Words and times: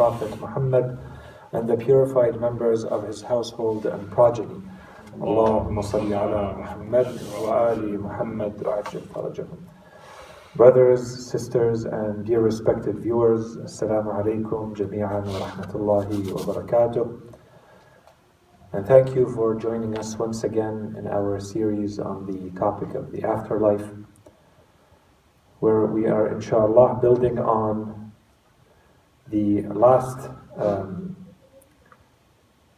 Prophet 0.00 0.40
Muhammad 0.40 0.98
and 1.52 1.68
the 1.68 1.76
purified 1.76 2.40
members 2.40 2.86
of 2.86 3.06
his 3.06 3.20
household 3.20 3.84
and 3.84 4.10
progeny. 4.10 4.62
Allahumma 5.18 5.84
salli 5.84 6.16
ala 6.16 6.56
Muhammad 6.56 7.20
wa 7.42 7.68
ali 7.68 7.98
Muhammad. 7.98 8.56
Brothers, 10.56 11.30
sisters, 11.30 11.84
and 11.84 12.24
dear 12.24 12.40
respected 12.40 12.98
viewers, 13.00 13.58
Assalamu 13.58 14.16
alaikum 14.18 14.74
jami'an 14.74 15.26
wa 15.26 15.38
rahmatullahi 15.46 16.32
wa 16.32 16.54
barakatuh. 16.54 17.20
And 18.72 18.86
thank 18.86 19.14
you 19.14 19.28
for 19.34 19.54
joining 19.54 19.98
us 19.98 20.16
once 20.16 20.44
again 20.44 20.94
in 20.96 21.08
our 21.08 21.38
series 21.40 21.98
on 21.98 22.24
the 22.24 22.58
topic 22.58 22.94
of 22.94 23.12
the 23.12 23.22
afterlife, 23.24 23.84
where 25.58 25.84
we 25.84 26.06
are, 26.06 26.28
inshallah, 26.28 27.00
building 27.02 27.38
on 27.38 27.99
the 29.30 29.62
last 29.62 30.28
um, 30.56 31.16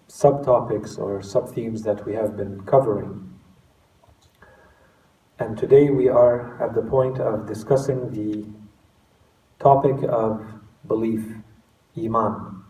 subtopics 0.09 0.99
or 0.99 1.23
sub-themes 1.23 1.83
that 1.83 2.05
we 2.07 2.15
have 2.15 2.37
been 2.37 2.61
covering. 2.63 3.33
And 5.39 5.57
today 5.57 5.91
we 5.91 6.09
are 6.09 6.63
at 6.63 6.75
the 6.75 6.83
point 6.83 7.19
of 7.19 7.47
discussing 7.47 8.11
the 8.13 8.47
topic 9.59 9.97
of 10.09 10.45
belief, 10.87 11.25
Iman, 11.97 12.63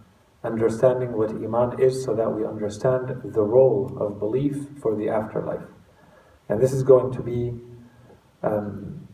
understanding 0.45 1.13
what 1.13 1.31
Iman 1.31 1.81
is 1.81 2.05
so 2.05 2.15
that 2.15 2.31
we 2.31 2.47
understand 2.47 3.09
the 3.25 3.43
role 3.43 3.97
of 4.01 4.19
belief 4.19 4.57
for 4.81 4.95
the 4.95 5.09
afterlife. 5.09 5.67
And 6.49 6.61
this 6.61 6.73
is 6.73 6.83
going 6.83 7.13
to 7.13 7.23
be 7.23 7.53
um, 8.43 9.09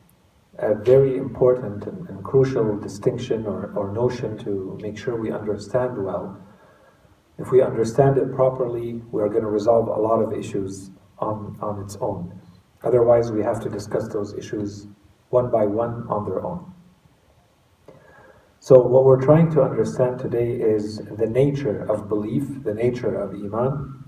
a 0.59 0.75
very 0.75 1.17
important 1.17 1.87
and, 1.87 2.09
and 2.09 2.25
crucial 2.25 2.77
distinction 2.79 3.47
or, 3.47 3.73
or 3.77 3.93
notion 3.93 4.37
to 4.39 4.79
make 4.81 4.99
sure 4.99 5.17
we 5.17 5.31
understand 5.31 6.05
well 6.05 6.39
if 7.39 7.53
we 7.53 7.63
understand 7.63 8.19
it 8.19 8.35
properly, 8.35 9.01
we 9.13 9.23
are 9.23 9.29
going 9.29 9.45
to 9.45 9.51
resolve 9.51 9.87
a 9.87 10.01
lot 10.01 10.21
of 10.21 10.33
issues 10.33 10.91
on, 11.21 11.57
on 11.63 11.81
its 11.81 11.97
own. 12.01 12.41
Otherwise, 12.83 13.31
we 13.31 13.43
have 13.43 13.61
to 13.61 13.69
discuss 13.69 14.09
those 14.09 14.35
issues 14.35 14.89
one 15.31 15.51
by 15.51 15.65
one 15.65 16.05
on 16.09 16.25
their 16.25 16.45
own. 16.45 16.73
So, 18.59 18.81
what 18.81 19.05
we're 19.05 19.23
trying 19.23 19.53
to 19.53 19.63
understand 19.63 20.19
today 20.19 20.51
is 20.51 20.99
the 20.99 21.27
nature 21.27 21.89
of 21.91 22.09
belief, 22.09 22.65
the 22.65 22.75
nature 22.75 23.15
of 23.15 23.35
Iman, 23.35 24.05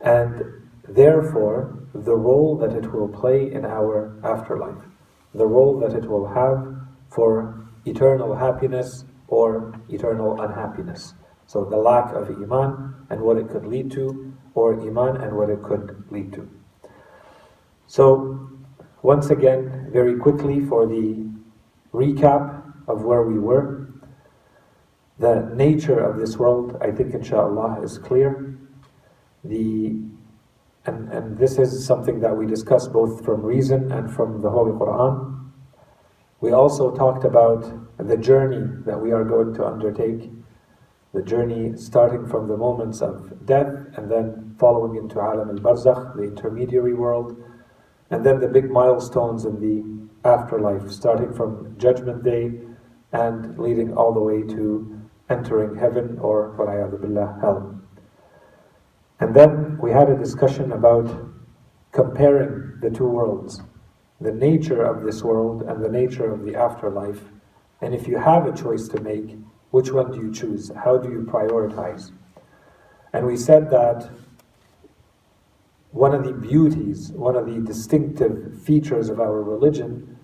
and 0.00 0.42
therefore 0.88 1.86
the 1.94 2.16
role 2.16 2.56
that 2.58 2.72
it 2.72 2.90
will 2.92 3.08
play 3.08 3.52
in 3.52 3.66
our 3.66 4.18
afterlife, 4.24 4.84
the 5.34 5.46
role 5.46 5.78
that 5.80 5.92
it 5.94 6.08
will 6.08 6.26
have 6.28 6.76
for 7.10 7.66
eternal 7.84 8.34
happiness 8.34 9.04
or 9.28 9.74
eternal 9.88 10.40
unhappiness. 10.40 11.14
So 11.46 11.64
the 11.64 11.76
lack 11.76 12.14
of 12.14 12.28
Iman 12.30 12.94
and 13.10 13.20
what 13.20 13.36
it 13.36 13.48
could 13.48 13.66
lead 13.66 13.90
to, 13.92 14.32
or 14.54 14.80
Iman 14.80 15.20
and 15.20 15.36
what 15.36 15.50
it 15.50 15.62
could 15.62 16.04
lead 16.10 16.32
to. 16.34 16.48
So, 17.86 18.48
once 19.02 19.30
again, 19.30 19.90
very 19.92 20.16
quickly 20.18 20.64
for 20.64 20.86
the 20.86 21.28
recap 21.92 22.62
of 22.88 23.02
where 23.02 23.22
we 23.22 23.38
were. 23.38 23.88
The 25.18 25.50
nature 25.54 26.00
of 26.00 26.18
this 26.18 26.36
world, 26.38 26.76
I 26.80 26.90
think, 26.90 27.14
inshallah, 27.14 27.82
is 27.82 27.98
clear. 27.98 28.58
The 29.44 29.96
and, 30.86 31.10
and 31.10 31.38
this 31.38 31.58
is 31.58 31.86
something 31.86 32.20
that 32.20 32.36
we 32.36 32.46
discussed 32.46 32.92
both 32.92 33.24
from 33.24 33.42
reason 33.42 33.90
and 33.90 34.12
from 34.12 34.42
the 34.42 34.50
Holy 34.50 34.72
Quran. 34.72 35.50
We 36.40 36.52
also 36.52 36.94
talked 36.94 37.24
about 37.24 37.64
the 37.98 38.16
journey 38.16 38.62
that 38.84 39.00
we 39.00 39.12
are 39.12 39.24
going 39.24 39.54
to 39.54 39.66
undertake 39.66 40.30
the 41.14 41.22
journey 41.22 41.76
starting 41.76 42.26
from 42.26 42.48
the 42.48 42.56
moments 42.56 43.00
of 43.00 43.46
death 43.46 43.72
and 43.96 44.10
then 44.10 44.56
following 44.58 44.96
into 44.96 45.20
Alam 45.20 45.48
al 45.48 45.56
Barzakh, 45.56 46.16
the 46.16 46.24
intermediary 46.24 46.92
world, 46.92 47.42
and 48.10 48.26
then 48.26 48.40
the 48.40 48.48
big 48.48 48.70
milestones 48.70 49.44
in 49.44 49.60
the 49.60 50.28
afterlife, 50.28 50.90
starting 50.90 51.32
from 51.32 51.76
Judgment 51.78 52.24
Day 52.24 52.60
and 53.12 53.56
leading 53.58 53.94
all 53.94 54.12
the 54.12 54.20
way 54.20 54.42
to 54.42 55.00
entering 55.30 55.76
heaven 55.76 56.18
or, 56.18 56.48
billah, 56.56 57.38
hell. 57.40 57.80
And 59.24 59.34
then 59.34 59.78
we 59.78 59.90
had 59.90 60.10
a 60.10 60.18
discussion 60.18 60.70
about 60.72 61.08
comparing 61.92 62.78
the 62.82 62.90
two 62.90 63.06
worlds, 63.06 63.62
the 64.20 64.32
nature 64.32 64.82
of 64.82 65.02
this 65.02 65.22
world 65.22 65.62
and 65.62 65.82
the 65.82 65.88
nature 65.88 66.30
of 66.30 66.44
the 66.44 66.54
afterlife. 66.54 67.22
And 67.80 67.94
if 67.94 68.06
you 68.06 68.18
have 68.18 68.46
a 68.46 68.54
choice 68.54 68.86
to 68.88 69.00
make, 69.00 69.38
which 69.70 69.90
one 69.90 70.12
do 70.12 70.18
you 70.18 70.30
choose? 70.30 70.70
How 70.76 70.98
do 70.98 71.10
you 71.10 71.20
prioritize? 71.20 72.12
And 73.14 73.26
we 73.26 73.38
said 73.38 73.70
that 73.70 74.10
one 75.92 76.14
of 76.14 76.24
the 76.24 76.34
beauties, 76.34 77.10
one 77.12 77.34
of 77.34 77.46
the 77.46 77.60
distinctive 77.60 78.60
features 78.62 79.08
of 79.08 79.20
our 79.20 79.42
religion 79.42 80.18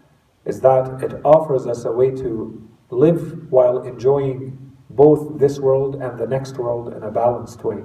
is 0.45 0.61
that 0.61 1.03
it 1.03 1.25
offers 1.25 1.67
us 1.67 1.87
a 1.87 1.93
way 1.93 2.11
to 2.11 2.69
live 2.91 3.51
while 3.51 3.83
enjoying 3.83 4.75
both 4.91 5.39
this 5.39 5.59
world 5.59 5.95
and 6.03 6.19
the 6.19 6.27
next 6.27 6.59
world 6.59 6.93
in 6.93 7.03
a 7.03 7.11
balanced 7.11 7.65
way. 7.65 7.83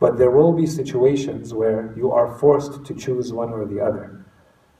But 0.00 0.16
there 0.16 0.30
will 0.30 0.52
be 0.52 0.66
situations 0.66 1.52
where 1.52 1.92
you 1.96 2.12
are 2.12 2.38
forced 2.38 2.84
to 2.84 2.94
choose 2.94 3.32
one 3.32 3.50
or 3.50 3.66
the 3.66 3.80
other. 3.80 4.24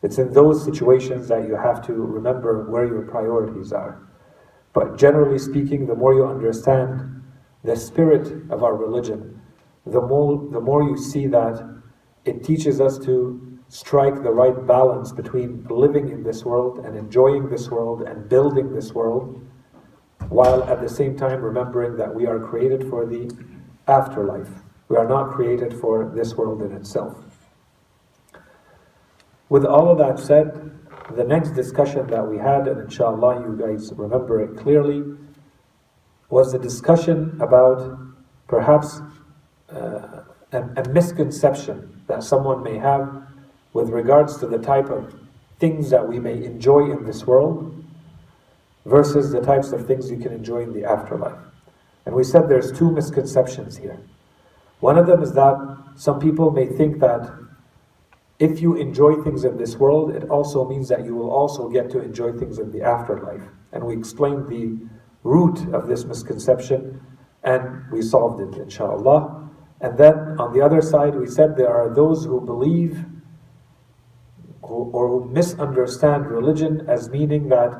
It's 0.02 0.18
in 0.18 0.32
those 0.32 0.64
situations 0.64 1.26
that 1.28 1.48
you 1.48 1.56
have 1.56 1.84
to 1.86 1.92
remember 1.92 2.70
where 2.70 2.86
your 2.86 3.02
priorities 3.02 3.72
are. 3.72 4.00
But 4.72 4.96
generally 4.96 5.38
speaking, 5.38 5.86
the 5.86 5.96
more 5.96 6.14
you 6.14 6.24
understand 6.24 7.22
the 7.64 7.74
spirit 7.74 8.50
of 8.50 8.62
our 8.62 8.76
religion, 8.76 9.40
the 9.84 10.00
more, 10.00 10.48
the 10.52 10.60
more 10.60 10.84
you 10.84 10.96
see 10.96 11.26
that 11.26 11.66
it 12.24 12.44
teaches 12.44 12.80
us 12.80 12.98
to 12.98 13.58
strike 13.68 14.22
the 14.22 14.30
right 14.30 14.66
balance 14.66 15.12
between 15.12 15.66
living 15.68 16.10
in 16.10 16.22
this 16.22 16.44
world 16.44 16.78
and 16.86 16.96
enjoying 16.96 17.48
this 17.48 17.70
world 17.70 18.02
and 18.02 18.28
building 18.28 18.72
this 18.72 18.92
world, 18.92 19.44
while 20.28 20.62
at 20.64 20.80
the 20.80 20.88
same 20.88 21.16
time 21.16 21.40
remembering 21.42 21.96
that 21.96 22.14
we 22.14 22.26
are 22.26 22.38
created 22.38 22.88
for 22.88 23.04
the 23.04 23.30
afterlife. 23.88 24.50
We 24.88 24.97
are 24.97 25.06
not 25.06 25.32
created 25.32 25.75
for 25.75 26.10
this 26.15 26.34
world 26.34 26.62
in 26.62 26.72
itself. 26.72 27.16
With 29.49 29.65
all 29.65 29.91
of 29.91 29.99
that 29.99 30.19
said, 30.19 30.71
the 31.15 31.25
next 31.25 31.50
discussion 31.50 32.06
that 32.09 32.26
we 32.26 32.37
had, 32.38 32.69
and 32.69 32.81
inshallah 32.81 33.41
you 33.41 33.56
guys 33.59 33.93
remember 33.94 34.41
it 34.41 34.59
clearly, 34.59 35.03
was 36.31 36.53
the 36.53 36.59
discussion 36.59 37.38
about 37.41 37.99
perhaps 38.47 39.00
uh, 39.71 40.25
a, 40.53 40.62
a 40.76 40.88
misconception 40.91 42.03
that 42.06 42.22
someone 42.22 42.62
may 42.62 42.76
have 42.76 43.22
with 43.72 43.91
regards 43.91 44.38
to 44.38 44.47
the 44.47 44.59
type 44.59 44.91
of 44.91 45.15
things 45.59 45.91
that 45.91 46.06
we 46.06 46.19
may 46.19 46.44
enjoy 46.44 46.91
in 46.91 47.05
this 47.05 47.26
world 47.26 47.75
versus 48.84 49.32
the 49.32 49.41
types 49.41 49.72
of 49.72 49.87
things 49.87 50.10
you 50.10 50.19
can 50.19 50.32
enjoy 50.32 50.60
in 50.60 50.72
the 50.72 50.84
afterlife. 50.84 51.38
And 52.06 52.15
we 52.15 52.25
said 52.25 52.49
there's 52.49 52.72
two 52.72 52.91
misconceptions 52.91 53.76
here. 53.76 53.99
One 54.80 54.98
of 54.98 55.06
them 55.06 55.22
is 55.22 55.32
that 55.34 55.56
some 55.96 56.20
people 56.20 56.50
may 56.50 56.66
think 56.66 57.00
that 57.00 57.30
if 58.38 58.60
you 58.60 58.76
enjoy 58.76 59.20
things 59.22 59.44
in 59.44 59.56
this 59.56 59.76
world, 59.76 60.14
it 60.14 60.30
also 60.30 60.64
means 60.64 60.88
that 60.88 61.04
you 61.04 61.14
will 61.16 61.30
also 61.30 61.68
get 61.68 61.90
to 61.90 62.00
enjoy 62.00 62.32
things 62.32 62.58
in 62.58 62.70
the 62.70 62.82
afterlife. 62.82 63.42
And 63.72 63.84
we 63.84 63.96
explained 63.96 64.48
the 64.48 64.78
root 65.24 65.74
of 65.74 65.88
this 65.88 66.04
misconception 66.04 67.00
and 67.42 67.90
we 67.90 68.02
solved 68.02 68.40
it, 68.40 68.60
inshallah. 68.60 69.50
And 69.80 69.98
then 69.98 70.14
on 70.38 70.52
the 70.52 70.60
other 70.60 70.80
side, 70.80 71.16
we 71.16 71.26
said 71.26 71.56
there 71.56 71.74
are 71.74 71.92
those 71.92 72.24
who 72.24 72.40
believe 72.40 73.04
or 74.62 75.08
who 75.08 75.28
misunderstand 75.30 76.26
religion 76.26 76.84
as 76.88 77.08
meaning 77.08 77.48
that 77.48 77.72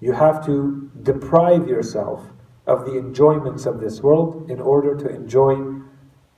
you 0.00 0.12
have 0.12 0.44
to 0.46 0.90
deprive 1.02 1.68
yourself 1.68 2.24
of 2.66 2.84
the 2.84 2.98
enjoyments 2.98 3.66
of 3.66 3.80
this 3.80 4.00
world 4.00 4.50
in 4.50 4.60
order 4.60 4.96
to 4.96 5.08
enjoy 5.08 5.56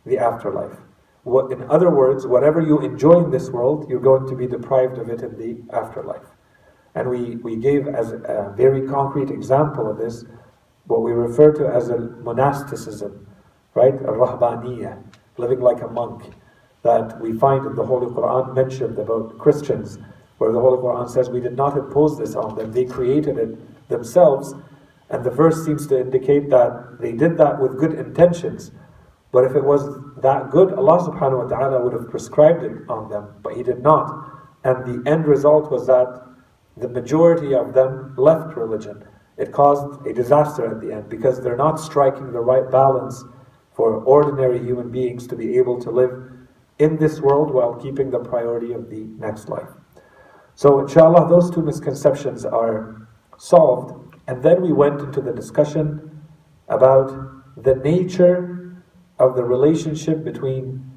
the 0.07 0.19
afterlife. 0.19 0.79
What, 1.23 1.53
in 1.53 1.63
other 1.71 1.91
words, 1.91 2.27
whatever 2.27 2.61
you 2.61 2.81
enjoy 2.81 3.25
in 3.25 3.31
this 3.31 3.51
world, 3.51 3.87
you're 3.89 4.01
going 4.01 4.27
to 4.29 4.37
be 4.37 4.47
deprived 4.47 4.99
of 4.99 5.11
it 5.11 5.23
in 5.23 5.37
the 5.37 5.63
afterlife. 5.75 6.27
And 6.95 7.09
we, 7.09 7.37
we 7.37 7.57
gave 7.57 7.87
as 7.87 8.13
a 8.13 8.53
very 8.57 8.89
concrete 8.89 9.31
example 9.31 9.91
of 9.91 9.99
this 9.99 10.25
what 10.87 11.03
we 11.03 11.13
refer 11.13 11.53
to 11.53 11.69
as 11.69 11.89
a 11.89 11.99
monasticism, 11.99 13.27
right? 13.75 13.95
A 13.95 14.13
rahbaniyah, 14.13 15.03
living 15.37 15.61
like 15.61 15.83
a 15.83 15.89
monk, 15.89 16.35
that 16.83 17.21
we 17.21 17.33
find 17.33 17.67
in 17.67 17.75
the 17.75 17.85
Holy 17.85 18.07
Quran 18.07 18.55
mentioned 18.55 18.99
about 18.99 19.39
Christians, 19.39 19.99
where 20.39 20.53
the 20.53 20.61
Holy 20.61 20.79
Quran 20.79 21.09
says 21.09 21.29
we 21.29 21.41
did 21.41 21.57
not 21.57 21.77
impose 21.77 22.19
this 22.19 22.35
on 22.35 22.57
them, 22.57 22.73
they 22.73 22.87
created 22.87 23.37
it 23.37 23.89
themselves. 23.89 24.55
And 25.11 25.23
the 25.23 25.31
verse 25.31 25.65
seems 25.65 25.87
to 25.89 26.01
indicate 26.01 26.49
that 26.51 26.99
they 27.01 27.13
did 27.13 27.37
that 27.37 27.61
with 27.61 27.79
good 27.79 27.93
intentions. 27.93 28.73
But 29.33 29.45
if 29.45 29.55
it 29.55 29.65
was 29.65 29.83
that 30.23 30.51
good, 30.51 30.73
Allah 30.73 30.99
subhanahu 30.99 31.45
wa 31.45 31.57
ta'ala 31.57 31.85
would 31.85 31.93
have 31.93 32.11
prescribed 32.11 32.65
it 32.65 32.89
on 32.89 33.09
them, 33.09 33.35
but 33.43 33.55
He 33.55 33.63
did 33.63 33.83
not. 33.83 34.31
And 34.65 34.85
the 34.85 35.11
end 35.11 35.27
result 35.27 35.71
was 35.71 35.87
that 35.87 36.27
the 36.77 36.89
majority 36.89 37.55
of 37.55 37.75
them 37.75 38.15
left 38.17 38.57
religion. 38.57 39.05
it 39.37 39.53
caused 39.53 40.07
a 40.07 40.13
disaster 40.13 40.67
at 40.71 40.81
the 40.83 40.93
end 40.93 41.09
because 41.09 41.41
they're 41.41 41.57
not 41.57 41.81
striking 41.81 42.31
the 42.31 42.41
right 42.41 42.71
balance 42.71 43.25
for 43.73 44.05
ordinary 44.05 44.59
human 44.59 44.91
beings 44.91 45.27
to 45.27 45.35
be 45.35 45.57
able 45.57 45.81
to 45.81 45.91
live 45.91 46.13
in 46.79 46.99
this 46.99 47.21
world 47.21 47.51
while 47.51 47.75
keeping 47.75 48.11
the 48.11 48.19
priority 48.19 48.73
of 48.73 48.91
the 48.91 49.05
next 49.19 49.49
life. 49.49 49.69
So, 50.55 50.81
inshallah, 50.81 51.29
those 51.29 51.51
two 51.51 51.63
misconceptions 51.63 52.45
are 52.45 53.09
solved. 53.39 54.15
And 54.27 54.43
then 54.43 54.61
we 54.61 54.73
went 54.73 55.01
into 55.01 55.23
the 55.23 55.33
discussion 55.33 56.21
about 56.69 57.09
the 57.57 57.77
nature 57.77 58.60
of 59.21 59.37
the 59.37 59.45
relationship 59.45 60.25
between 60.25 60.91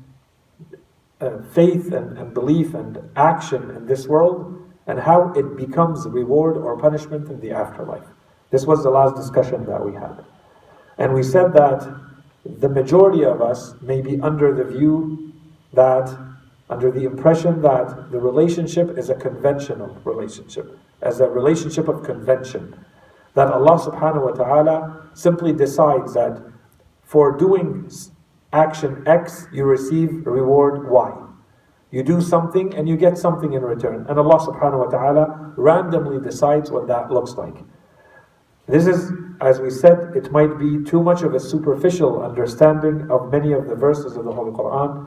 uh, 1.19 1.41
faith 1.51 1.91
and, 1.91 2.17
and 2.17 2.33
belief 2.33 2.73
and 2.73 2.97
action 3.15 3.69
in 3.71 3.85
this 3.85 4.07
world 4.07 4.59
and 4.87 4.99
how 4.99 5.31
it 5.33 5.55
becomes 5.55 6.07
reward 6.07 6.57
or 6.57 6.77
punishment 6.77 7.29
in 7.29 7.39
the 7.41 7.51
afterlife. 7.51 8.07
This 8.49 8.65
was 8.65 8.81
the 8.83 8.89
last 8.89 9.15
discussion 9.15 9.65
that 9.65 9.85
we 9.85 9.93
had. 9.93 10.23
And 10.97 11.13
we 11.13 11.23
said 11.23 11.53
that 11.53 11.79
the 12.45 12.69
majority 12.69 13.25
of 13.25 13.41
us 13.41 13.75
may 13.81 14.01
be 14.01 14.19
under 14.21 14.53
the 14.53 14.63
view 14.63 15.33
that, 15.73 16.15
under 16.69 16.91
the 16.91 17.03
impression 17.03 17.61
that 17.61 18.11
the 18.11 18.19
relationship 18.19 18.97
is 18.97 19.09
a 19.09 19.15
conventional 19.15 19.97
relationship, 20.05 20.77
as 21.01 21.19
a 21.19 21.27
relationship 21.27 21.87
of 21.87 22.03
convention. 22.03 22.77
That 23.33 23.47
Allah 23.47 23.79
subhanahu 23.79 24.23
wa 24.23 24.31
ta'ala 24.31 25.09
simply 25.13 25.51
decides 25.51 26.13
that 26.13 26.52
for 27.13 27.37
doing 27.37 27.87
action 28.53 29.03
X, 29.05 29.45
you 29.53 29.65
receive 29.65 30.25
reward 30.25 30.89
Y. 30.89 31.13
You 31.91 32.01
do 32.01 32.19
something 32.19 32.73
and 32.73 32.89
you 32.89 32.97
get 32.97 33.19
something 33.19 33.53
in 33.53 33.61
return. 33.61 34.07
And 34.09 34.17
Allah 34.17 34.39
subhanahu 34.39 34.85
wa 34.85 34.89
ta'ala 34.89 35.53
randomly 35.55 36.19
decides 36.19 36.71
what 36.71 36.87
that 36.87 37.11
looks 37.11 37.33
like. 37.35 37.53
This 38.65 38.87
is, 38.87 39.11
as 39.41 39.59
we 39.59 39.69
said, 39.69 40.15
it 40.15 40.31
might 40.31 40.57
be 40.57 40.83
too 40.83 41.03
much 41.03 41.21
of 41.21 41.35
a 41.35 41.39
superficial 41.39 42.23
understanding 42.23 43.05
of 43.11 43.31
many 43.31 43.53
of 43.53 43.67
the 43.67 43.75
verses 43.75 44.17
of 44.17 44.25
the 44.25 44.31
Holy 44.31 44.51
Quran. 44.51 45.05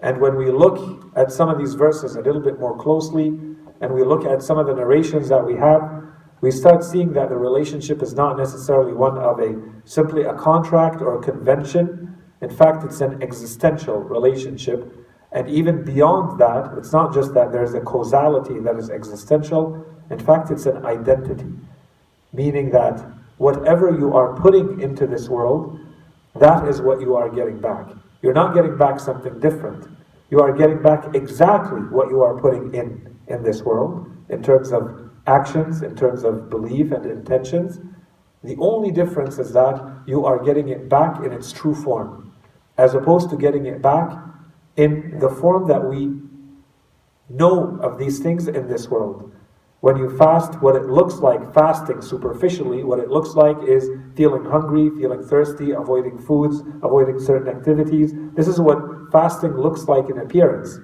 And 0.00 0.20
when 0.20 0.36
we 0.36 0.50
look 0.50 1.16
at 1.16 1.32
some 1.32 1.48
of 1.48 1.56
these 1.56 1.72
verses 1.72 2.14
a 2.16 2.20
little 2.20 2.42
bit 2.42 2.60
more 2.60 2.76
closely, 2.76 3.28
and 3.80 3.94
we 3.94 4.04
look 4.04 4.26
at 4.26 4.42
some 4.42 4.58
of 4.58 4.66
the 4.66 4.74
narrations 4.74 5.30
that 5.30 5.46
we 5.46 5.56
have, 5.56 5.80
we 6.42 6.50
start 6.50 6.82
seeing 6.82 7.12
that 7.12 7.28
the 7.28 7.36
relationship 7.36 8.02
is 8.02 8.14
not 8.14 8.36
necessarily 8.36 8.92
one 8.92 9.16
of 9.16 9.38
a 9.38 9.62
simply 9.84 10.24
a 10.24 10.34
contract 10.34 11.00
or 11.00 11.18
a 11.18 11.22
convention. 11.22 12.18
In 12.40 12.50
fact, 12.50 12.82
it's 12.82 13.00
an 13.00 13.22
existential 13.22 14.00
relationship. 14.00 14.92
And 15.30 15.48
even 15.48 15.84
beyond 15.84 16.40
that, 16.40 16.76
it's 16.76 16.92
not 16.92 17.14
just 17.14 17.32
that 17.34 17.52
there's 17.52 17.74
a 17.74 17.80
causality 17.80 18.58
that 18.58 18.76
is 18.76 18.90
existential, 18.90 19.86
in 20.10 20.18
fact, 20.18 20.50
it's 20.50 20.66
an 20.66 20.84
identity. 20.84 21.46
Meaning 22.32 22.70
that 22.70 23.00
whatever 23.38 23.96
you 23.96 24.12
are 24.12 24.34
putting 24.34 24.80
into 24.80 25.06
this 25.06 25.28
world, 25.28 25.78
that 26.34 26.66
is 26.66 26.82
what 26.82 27.00
you 27.00 27.14
are 27.14 27.28
getting 27.28 27.60
back. 27.60 27.86
You're 28.20 28.34
not 28.34 28.52
getting 28.52 28.76
back 28.76 28.98
something 28.98 29.38
different. 29.38 29.86
You 30.30 30.40
are 30.40 30.52
getting 30.52 30.82
back 30.82 31.14
exactly 31.14 31.82
what 31.82 32.08
you 32.10 32.20
are 32.22 32.36
putting 32.38 32.74
in 32.74 33.16
in 33.28 33.44
this 33.44 33.62
world 33.62 34.10
in 34.28 34.42
terms 34.42 34.72
of 34.72 35.01
actions, 35.26 35.82
in 35.82 35.94
terms 35.94 36.24
of 36.24 36.50
belief 36.50 36.92
and 36.92 37.06
intentions. 37.06 37.78
The 38.42 38.56
only 38.58 38.90
difference 38.90 39.38
is 39.38 39.52
that 39.52 40.02
you 40.06 40.24
are 40.24 40.42
getting 40.42 40.68
it 40.68 40.88
back 40.88 41.24
in 41.24 41.32
its 41.32 41.52
true 41.52 41.74
form, 41.74 42.34
as 42.76 42.94
opposed 42.94 43.30
to 43.30 43.36
getting 43.36 43.66
it 43.66 43.80
back 43.80 44.18
in 44.76 45.18
the 45.20 45.28
form 45.28 45.68
that 45.68 45.84
we 45.84 46.10
know 47.28 47.78
of 47.82 47.98
these 47.98 48.18
things 48.18 48.48
in 48.48 48.66
this 48.68 48.88
world. 48.88 49.32
When 49.80 49.96
you 49.96 50.16
fast, 50.16 50.62
what 50.62 50.76
it 50.76 50.86
looks 50.86 51.16
like, 51.16 51.52
fasting 51.54 52.02
superficially, 52.02 52.84
what 52.84 53.00
it 53.00 53.10
looks 53.10 53.34
like 53.34 53.56
is 53.66 53.90
feeling 54.14 54.44
hungry, 54.44 54.90
feeling 54.90 55.24
thirsty, 55.24 55.72
avoiding 55.72 56.18
foods, 56.18 56.62
avoiding 56.82 57.18
certain 57.18 57.48
activities. 57.48 58.12
This 58.34 58.46
is 58.46 58.60
what 58.60 59.10
fasting 59.10 59.56
looks 59.56 59.88
like 59.88 60.08
in 60.08 60.18
appearance. 60.18 60.78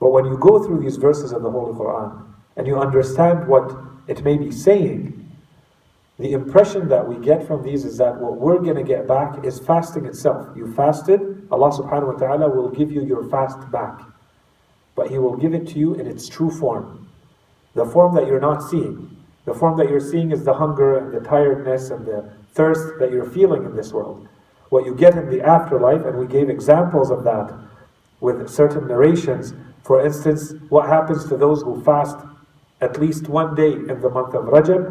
But 0.00 0.12
when 0.12 0.24
you 0.24 0.38
go 0.38 0.64
through 0.64 0.80
these 0.80 0.96
verses 0.96 1.32
of 1.32 1.42
the 1.42 1.50
Holy 1.50 1.74
Quran 1.74 2.33
and 2.56 2.66
you 2.66 2.78
understand 2.78 3.46
what 3.48 3.76
it 4.06 4.22
may 4.22 4.36
be 4.36 4.50
saying, 4.50 5.20
the 6.18 6.32
impression 6.32 6.88
that 6.88 7.08
we 7.08 7.16
get 7.16 7.46
from 7.46 7.62
these 7.62 7.84
is 7.84 7.96
that 7.98 8.20
what 8.20 8.36
we're 8.36 8.60
going 8.60 8.76
to 8.76 8.84
get 8.84 9.08
back 9.08 9.44
is 9.44 9.58
fasting 9.58 10.06
itself. 10.06 10.56
You 10.56 10.72
fasted, 10.74 11.48
Allah 11.50 11.70
subhanahu 11.70 12.14
wa 12.14 12.18
ta'ala 12.18 12.48
will 12.48 12.70
give 12.70 12.92
you 12.92 13.04
your 13.04 13.28
fast 13.28 13.58
back. 13.72 14.00
But 14.94 15.10
He 15.10 15.18
will 15.18 15.36
give 15.36 15.54
it 15.54 15.66
to 15.68 15.78
you 15.78 15.94
in 15.94 16.06
its 16.06 16.28
true 16.28 16.50
form 16.50 17.04
the 17.74 17.84
form 17.84 18.14
that 18.14 18.26
you're 18.26 18.40
not 18.40 18.62
seeing. 18.62 19.10
The 19.44 19.52
form 19.52 19.76
that 19.78 19.90
you're 19.90 20.00
seeing 20.00 20.30
is 20.30 20.44
the 20.44 20.54
hunger 20.54 20.96
and 20.96 21.12
the 21.12 21.28
tiredness 21.28 21.90
and 21.90 22.06
the 22.06 22.32
thirst 22.52 22.98
that 23.00 23.10
you're 23.10 23.28
feeling 23.28 23.64
in 23.64 23.76
this 23.76 23.92
world. 23.92 24.28
What 24.70 24.86
you 24.86 24.94
get 24.94 25.16
in 25.16 25.28
the 25.28 25.42
afterlife, 25.42 26.04
and 26.04 26.16
we 26.16 26.26
gave 26.26 26.48
examples 26.48 27.10
of 27.10 27.24
that 27.24 27.52
with 28.20 28.48
certain 28.48 28.86
narrations. 28.86 29.52
For 29.82 30.04
instance, 30.04 30.54
what 30.68 30.88
happens 30.88 31.28
to 31.28 31.36
those 31.36 31.62
who 31.62 31.82
fast 31.82 32.16
at 32.84 33.00
least 33.00 33.28
one 33.28 33.54
day 33.54 33.72
in 33.72 34.00
the 34.00 34.10
month 34.10 34.34
of 34.34 34.44
Rajab, 34.44 34.84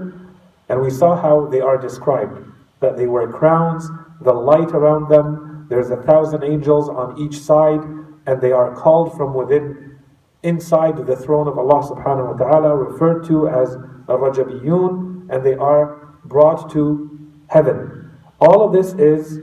and 0.70 0.82
we 0.82 0.90
saw 0.90 1.16
how 1.16 1.46
they 1.46 1.62
are 1.62 1.78
described 1.78 2.38
that 2.80 2.98
they 2.98 3.08
wear 3.08 3.28
crowns, 3.28 3.88
the 4.22 4.34
light 4.34 4.72
around 4.72 5.10
them, 5.10 5.68
there's 5.70 5.92
a 5.92 5.98
thousand 5.98 6.44
angels 6.44 6.90
on 6.90 7.18
each 7.18 7.40
side, 7.40 7.82
and 8.26 8.42
they 8.42 8.52
are 8.52 8.76
called 8.76 9.16
from 9.16 9.34
within 9.34 10.00
inside 10.42 11.06
the 11.06 11.16
throne 11.16 11.48
of 11.48 11.58
Allah 11.58 11.82
subhanahu 11.88 12.32
wa 12.32 12.38
ta'ala, 12.46 12.76
referred 12.76 13.26
to 13.28 13.48
as 13.48 13.78
Rajabiyun, 14.08 15.30
and 15.30 15.46
they 15.46 15.56
are 15.56 16.16
brought 16.26 16.72
to 16.72 17.10
heaven. 17.48 18.12
All 18.40 18.66
of 18.66 18.74
this 18.74 18.94
is 18.94 19.40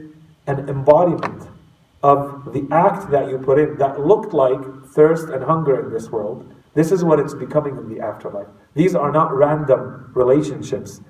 an 0.47 0.69
embodiment 0.69 1.49
of 2.03 2.53
the 2.53 2.67
act 2.71 3.11
that 3.11 3.29
you 3.29 3.39
put 3.39 3.59
in 3.59 3.79
that 3.79 4.01
looked 4.01 4.33
like 4.33 4.61
thirst 4.95 5.29
and 5.29 5.45
hunger 5.45 5.81
in 5.85 5.93
this 5.93 6.11
world. 6.11 6.53
This 6.75 6.93
is 6.93 7.05
what 7.05 7.19
it's 7.19 7.35
becoming 7.35 7.77
in 7.77 7.89
the 7.89 8.01
afterlife. 8.01 8.47
These 8.75 8.95
are 8.95 9.11
not 9.11 9.35
random 9.35 10.13
relationships. 10.15 11.01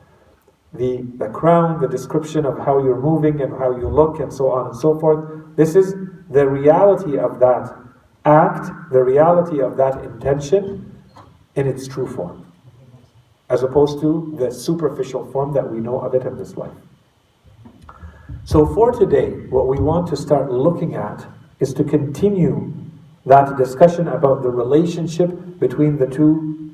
The, 0.73 1.07
the 1.19 1.29
crown, 1.29 1.81
the 1.81 1.89
description 1.89 2.47
of 2.47 2.59
how 2.59 2.83
you're 2.83 3.01
moving 3.01 3.41
and 3.41 3.53
how 3.53 3.77
you 3.77 3.89
look, 3.89 4.21
and 4.21 4.33
so 4.33 4.51
on 4.51 4.69
and 4.69 4.77
so 4.77 4.99
forth. 4.99 5.57
This 5.57 5.75
is 5.75 5.95
the 6.31 6.49
reality 6.49 7.19
of 7.19 7.41
that 7.41 7.77
act 8.25 8.71
the 8.91 9.03
reality 9.03 9.61
of 9.61 9.77
that 9.77 10.05
intention 10.05 11.03
in 11.55 11.67
its 11.67 11.89
true 11.89 12.07
form, 12.07 12.47
as 13.49 13.63
opposed 13.63 14.01
to 14.01 14.35
the 14.39 14.51
superficial 14.51 15.31
form 15.33 15.53
that 15.53 15.71
we 15.71 15.81
know 15.81 16.01
of 16.01 16.15
it 16.15 16.25
in 16.27 16.37
this 16.37 16.57
life. 16.57 16.77
So, 18.45 18.67
for 18.75 18.93
today, 18.93 19.31
what 19.49 19.69
we 19.69 19.79
want 19.79 20.09
to 20.09 20.17
start 20.17 20.51
looking 20.51 20.95
at 20.95 21.27
is 21.59 21.75
to 21.75 21.85
continue 21.85 22.73
that 23.27 23.57
discussion 23.57 24.09
about 24.09 24.43
the 24.43 24.51
relationship 24.51 25.59
between 25.59 25.99
the 25.99 26.07
two 26.07 26.71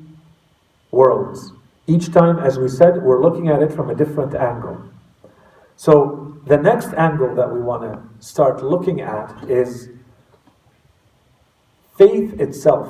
worlds. 0.91 1.51
Each 1.87 2.11
time, 2.11 2.39
as 2.39 2.57
we 2.57 2.67
said, 2.67 3.01
we're 3.03 3.21
looking 3.21 3.49
at 3.49 3.61
it 3.61 3.71
from 3.71 3.89
a 3.89 3.95
different 3.95 4.35
angle. 4.35 4.81
So, 5.75 6.37
the 6.45 6.57
next 6.57 6.93
angle 6.93 7.35
that 7.35 7.51
we 7.51 7.59
want 7.59 7.83
to 7.83 8.25
start 8.25 8.63
looking 8.63 9.01
at 9.01 9.49
is 9.49 9.89
faith 11.97 12.39
itself, 12.39 12.89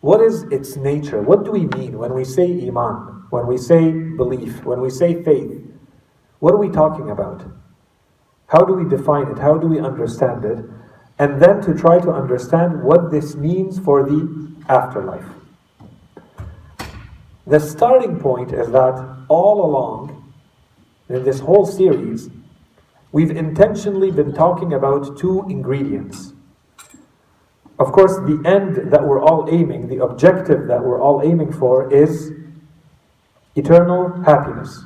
what 0.00 0.20
is 0.20 0.44
its 0.44 0.76
nature? 0.76 1.20
What 1.20 1.44
do 1.44 1.50
we 1.50 1.66
mean 1.66 1.98
when 1.98 2.14
we 2.14 2.24
say 2.24 2.44
Iman, 2.66 3.26
when 3.30 3.46
we 3.46 3.58
say 3.58 3.90
belief, 3.90 4.64
when 4.64 4.80
we 4.80 4.90
say 4.90 5.22
faith? 5.22 5.60
What 6.38 6.54
are 6.54 6.58
we 6.58 6.68
talking 6.68 7.10
about? 7.10 7.44
How 8.46 8.64
do 8.64 8.74
we 8.74 8.88
define 8.88 9.26
it? 9.28 9.38
How 9.38 9.58
do 9.58 9.66
we 9.66 9.80
understand 9.80 10.44
it? 10.44 10.64
And 11.18 11.42
then 11.42 11.60
to 11.62 11.74
try 11.74 11.98
to 12.00 12.10
understand 12.10 12.82
what 12.82 13.10
this 13.10 13.34
means 13.34 13.78
for 13.78 14.04
the 14.04 14.52
afterlife. 14.68 15.26
The 17.46 17.58
starting 17.58 18.20
point 18.20 18.52
is 18.52 18.68
that 18.70 19.24
all 19.28 19.64
along 19.64 20.32
in 21.08 21.24
this 21.24 21.40
whole 21.40 21.66
series, 21.66 22.28
we've 23.10 23.30
intentionally 23.30 24.10
been 24.10 24.32
talking 24.34 24.74
about 24.74 25.18
two 25.18 25.44
ingredients 25.48 26.34
of 27.78 27.92
course, 27.92 28.16
the 28.16 28.42
end 28.44 28.90
that 28.90 29.04
we're 29.04 29.22
all 29.22 29.48
aiming, 29.48 29.86
the 29.88 30.02
objective 30.02 30.66
that 30.66 30.82
we're 30.82 31.00
all 31.00 31.22
aiming 31.22 31.52
for 31.52 31.92
is 31.92 32.32
eternal 33.54 34.10
happiness. 34.24 34.84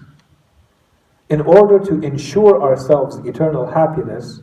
In 1.30 1.40
order 1.40 1.78
to 1.78 2.00
ensure 2.00 2.62
ourselves 2.62 3.16
eternal 3.26 3.66
happiness, 3.66 4.40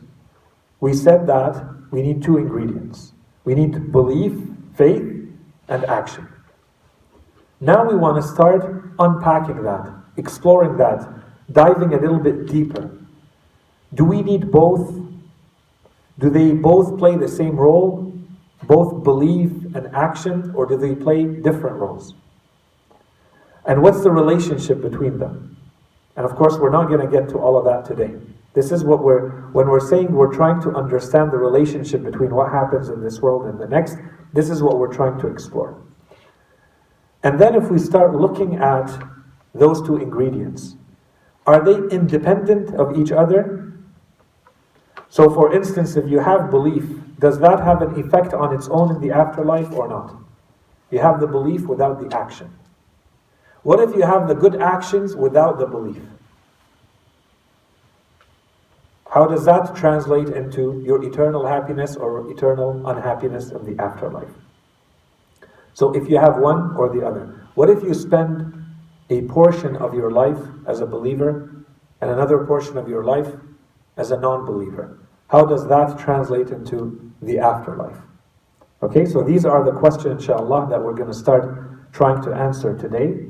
we 0.80 0.94
said 0.94 1.28
that 1.28 1.64
we 1.90 2.02
need 2.02 2.22
two 2.22 2.38
ingredients. 2.38 3.12
We 3.44 3.54
need 3.54 3.92
belief, 3.92 4.32
faith, 4.74 5.02
and 5.68 5.84
action. 5.84 6.28
Now 7.60 7.88
we 7.88 7.94
want 7.94 8.22
to 8.22 8.28
start 8.28 8.92
unpacking 8.98 9.62
that, 9.62 9.92
exploring 10.16 10.76
that, 10.78 11.08
diving 11.52 11.94
a 11.94 12.00
little 12.00 12.18
bit 12.18 12.46
deeper. 12.46 12.90
Do 13.94 14.04
we 14.04 14.22
need 14.22 14.50
both? 14.50 14.94
Do 16.18 16.30
they 16.30 16.52
both 16.52 16.98
play 16.98 17.16
the 17.16 17.28
same 17.28 17.56
role? 17.56 18.10
both 18.64 19.02
belief 19.02 19.50
and 19.74 19.88
action, 19.94 20.52
or 20.54 20.66
do 20.66 20.76
they 20.76 20.94
play 20.94 21.24
different 21.24 21.76
roles? 21.76 22.14
And 23.66 23.82
what's 23.82 24.02
the 24.02 24.10
relationship 24.10 24.82
between 24.82 25.18
them? 25.18 25.56
And 26.16 26.26
of 26.26 26.34
course, 26.36 26.56
we're 26.58 26.70
not 26.70 26.88
going 26.88 27.00
to 27.00 27.10
get 27.10 27.28
to 27.30 27.38
all 27.38 27.56
of 27.56 27.64
that 27.64 27.84
today. 27.84 28.14
This 28.52 28.72
is 28.72 28.84
what 28.84 29.04
we're, 29.04 29.50
when 29.52 29.68
we're 29.68 29.80
saying 29.80 30.12
we're 30.12 30.32
trying 30.32 30.60
to 30.62 30.70
understand 30.72 31.30
the 31.30 31.36
relationship 31.36 32.02
between 32.02 32.34
what 32.34 32.50
happens 32.50 32.88
in 32.88 33.00
this 33.00 33.20
world 33.20 33.46
and 33.46 33.60
the 33.60 33.68
next, 33.68 33.96
this 34.32 34.50
is 34.50 34.62
what 34.62 34.78
we're 34.78 34.92
trying 34.92 35.20
to 35.20 35.28
explore. 35.28 35.80
And 37.22 37.38
then 37.38 37.54
if 37.54 37.70
we 37.70 37.78
start 37.78 38.14
looking 38.14 38.56
at 38.56 38.90
those 39.54 39.82
two 39.82 39.96
ingredients, 39.96 40.76
are 41.46 41.64
they 41.64 41.94
independent 41.94 42.74
of 42.74 42.98
each 42.98 43.12
other? 43.12 43.72
So, 45.08 45.28
for 45.30 45.52
instance, 45.52 45.96
if 45.96 46.08
you 46.08 46.20
have 46.20 46.50
belief, 46.50 46.84
does 47.18 47.38
that 47.40 47.60
have 47.60 47.82
an 47.82 47.98
effect 48.00 48.32
on 48.32 48.54
its 48.54 48.68
own 48.68 48.94
in 48.94 49.00
the 49.00 49.10
afterlife 49.10 49.70
or 49.72 49.88
not? 49.88 50.16
You 50.90 50.98
have 51.00 51.20
the 51.20 51.26
belief 51.26 51.66
without 51.66 52.00
the 52.00 52.16
action. 52.16 52.50
What 53.62 53.80
if 53.80 53.94
you 53.94 54.02
have 54.02 54.26
the 54.26 54.34
good 54.34 54.60
actions 54.60 55.14
without 55.14 55.58
the 55.58 55.66
belief? 55.66 56.02
How 59.10 59.26
does 59.26 59.44
that 59.44 59.74
translate 59.74 60.28
into 60.28 60.82
your 60.86 61.04
eternal 61.04 61.44
happiness 61.44 61.96
or 61.96 62.30
eternal 62.30 62.86
unhappiness 62.86 63.50
in 63.50 63.64
the 63.64 63.82
afterlife? 63.82 64.30
So, 65.74 65.92
if 65.94 66.08
you 66.08 66.18
have 66.18 66.38
one 66.38 66.76
or 66.76 66.88
the 66.88 67.04
other, 67.04 67.48
what 67.54 67.70
if 67.70 67.82
you 67.82 67.92
spend 67.92 68.54
a 69.08 69.22
portion 69.22 69.76
of 69.76 69.94
your 69.94 70.12
life 70.12 70.38
as 70.66 70.80
a 70.80 70.86
believer 70.86 71.64
and 72.00 72.10
another 72.10 72.44
portion 72.46 72.78
of 72.78 72.88
your 72.88 73.04
life 73.04 73.28
as 73.96 74.12
a 74.12 74.16
non 74.16 74.46
believer? 74.46 74.98
How 75.28 75.44
does 75.44 75.66
that 75.68 75.98
translate 75.98 76.50
into 76.50 77.12
the 77.20 77.38
afterlife? 77.38 77.98
Okay, 78.82 79.04
so 79.04 79.22
these 79.22 79.44
are 79.44 79.64
the 79.64 79.72
questions, 79.72 80.22
inshallah, 80.22 80.68
that 80.70 80.82
we're 80.82 80.94
going 80.94 81.10
to 81.10 81.14
start 81.14 81.92
trying 81.92 82.22
to 82.22 82.32
answer 82.32 82.76
today 82.78 83.26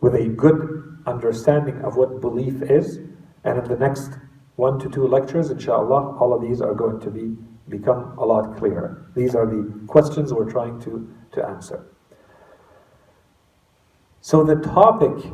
with 0.00 0.14
a 0.14 0.28
good 0.28 1.00
understanding 1.06 1.80
of 1.82 1.96
what 1.96 2.20
belief 2.20 2.62
is. 2.62 2.98
And 3.44 3.58
in 3.58 3.64
the 3.64 3.76
next 3.76 4.12
one 4.58 4.76
to 4.80 4.88
two 4.90 5.06
lectures, 5.06 5.50
inshallah, 5.50 6.16
all 6.18 6.34
of 6.34 6.42
these 6.42 6.60
are 6.60 6.74
going 6.74 6.98
to 6.98 7.10
be 7.10 7.36
become 7.68 8.18
a 8.18 8.24
lot 8.24 8.56
clearer. 8.56 9.06
These 9.14 9.36
are 9.36 9.46
the 9.46 9.72
questions 9.86 10.32
we're 10.34 10.50
trying 10.50 10.80
to, 10.80 11.08
to 11.32 11.46
answer. 11.46 11.86
So 14.20 14.42
the 14.42 14.56
topic, 14.56 15.30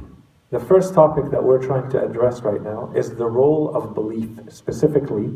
the 0.51 0.61
first 0.61 0.93
topic 0.93 1.31
that 1.31 1.43
we're 1.43 1.65
trying 1.65 1.89
to 1.93 2.05
address 2.05 2.43
right 2.43 2.61
now 2.61 2.93
is 2.95 3.15
the 3.15 3.25
role 3.25 3.75
of 3.75 3.95
belief 3.95 4.29
specifically 4.49 5.33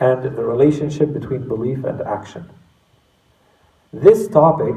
and 0.00 0.24
the 0.24 0.42
relationship 0.42 1.12
between 1.12 1.46
belief 1.46 1.84
and 1.84 2.00
action. 2.00 2.50
This 3.92 4.26
topic 4.26 4.74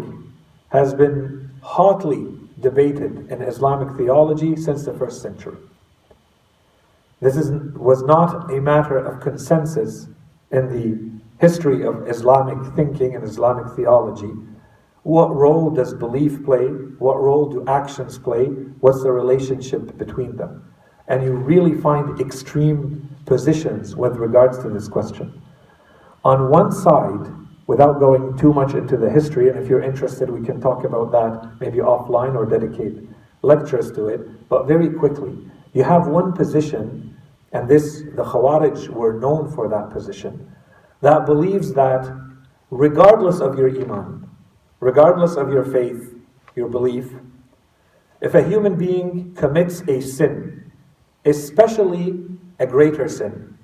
has 0.70 0.94
been 0.94 1.50
hotly 1.62 2.28
debated 2.60 3.32
in 3.32 3.42
Islamic 3.42 3.98
theology 3.98 4.56
since 4.56 4.86
the 4.86 4.94
first 4.94 5.24
century. 5.24 5.58
This 7.22 7.38
is, 7.38 7.52
was 7.76 8.02
not 8.04 8.52
a 8.52 8.60
matter 8.60 8.98
of 8.98 9.22
consensus 9.22 10.08
in 10.52 10.68
the 10.68 11.22
history 11.40 11.86
of 11.86 12.08
Islamic 12.08 12.76
thinking 12.76 13.16
and 13.16 13.24
Islamic 13.24 13.76
theology. 13.76 14.32
What 15.04 15.34
role 15.34 15.70
does 15.70 15.94
belief 15.94 16.44
play? 16.44 16.66
What 16.66 17.22
role 17.22 17.50
do 17.50 17.64
actions 17.68 18.18
play? 18.18 18.46
What's 18.46 19.04
the 19.04 19.12
relationship 19.12 19.98
between 19.98 20.36
them? 20.36 20.74
And 21.08 21.24
you 21.24 21.34
really 21.34 21.80
find 21.80 22.20
extreme 22.20 23.16
positions 23.26 23.96
with 23.96 24.18
regards 24.18 24.60
to 24.60 24.70
this 24.70 24.88
question. 24.88 25.42
On 26.24 26.50
one 26.50 26.72
side, 26.72 27.32
without 27.68 28.00
going 28.00 28.38
too 28.38 28.54
much 28.54 28.74
into 28.74 28.98
the 28.98 29.10
history, 29.10 29.50
and 29.50 29.58
if 29.58 29.68
you're 29.68 29.82
interested, 29.82 30.30
we 30.30 30.46
can 30.46 30.60
talk 30.60 30.84
about 30.84 31.12
that 31.12 31.60
maybe 31.60 31.78
offline 31.80 32.36
or 32.36 32.46
dedicate 32.46 33.08
lectures 33.42 33.92
to 33.94 34.08
it. 34.08 34.50
But 34.50 34.68
very 34.68 34.90
quickly, 34.90 35.38
you 35.74 35.84
have 35.84 36.08
one 36.08 36.34
position, 36.34 37.11
and 37.52 37.70
this, 37.70 38.02
the 38.16 38.24
Khawarij 38.24 38.90
were 38.90 39.20
known 39.20 39.52
for 39.52 39.68
that 39.70 39.90
position, 39.90 40.52
that 41.02 41.26
believes 41.26 41.74
that 41.74 42.12
regardless 42.70 43.40
of 43.40 43.58
your 43.58 43.70
Iman, 43.70 44.30
regardless 44.80 45.36
of 45.36 45.52
your 45.52 45.66
faith, 45.66 46.16
your 46.56 46.70
belief, 46.70 47.14
if 48.22 48.36
a 48.36 48.44
human 48.44 48.76
being 48.76 49.34
commits 49.36 49.82
a 49.88 50.02
sin, 50.02 50.72
especially 51.26 52.24
a 52.60 52.68
greater 52.68 53.08
sin, 53.08 53.58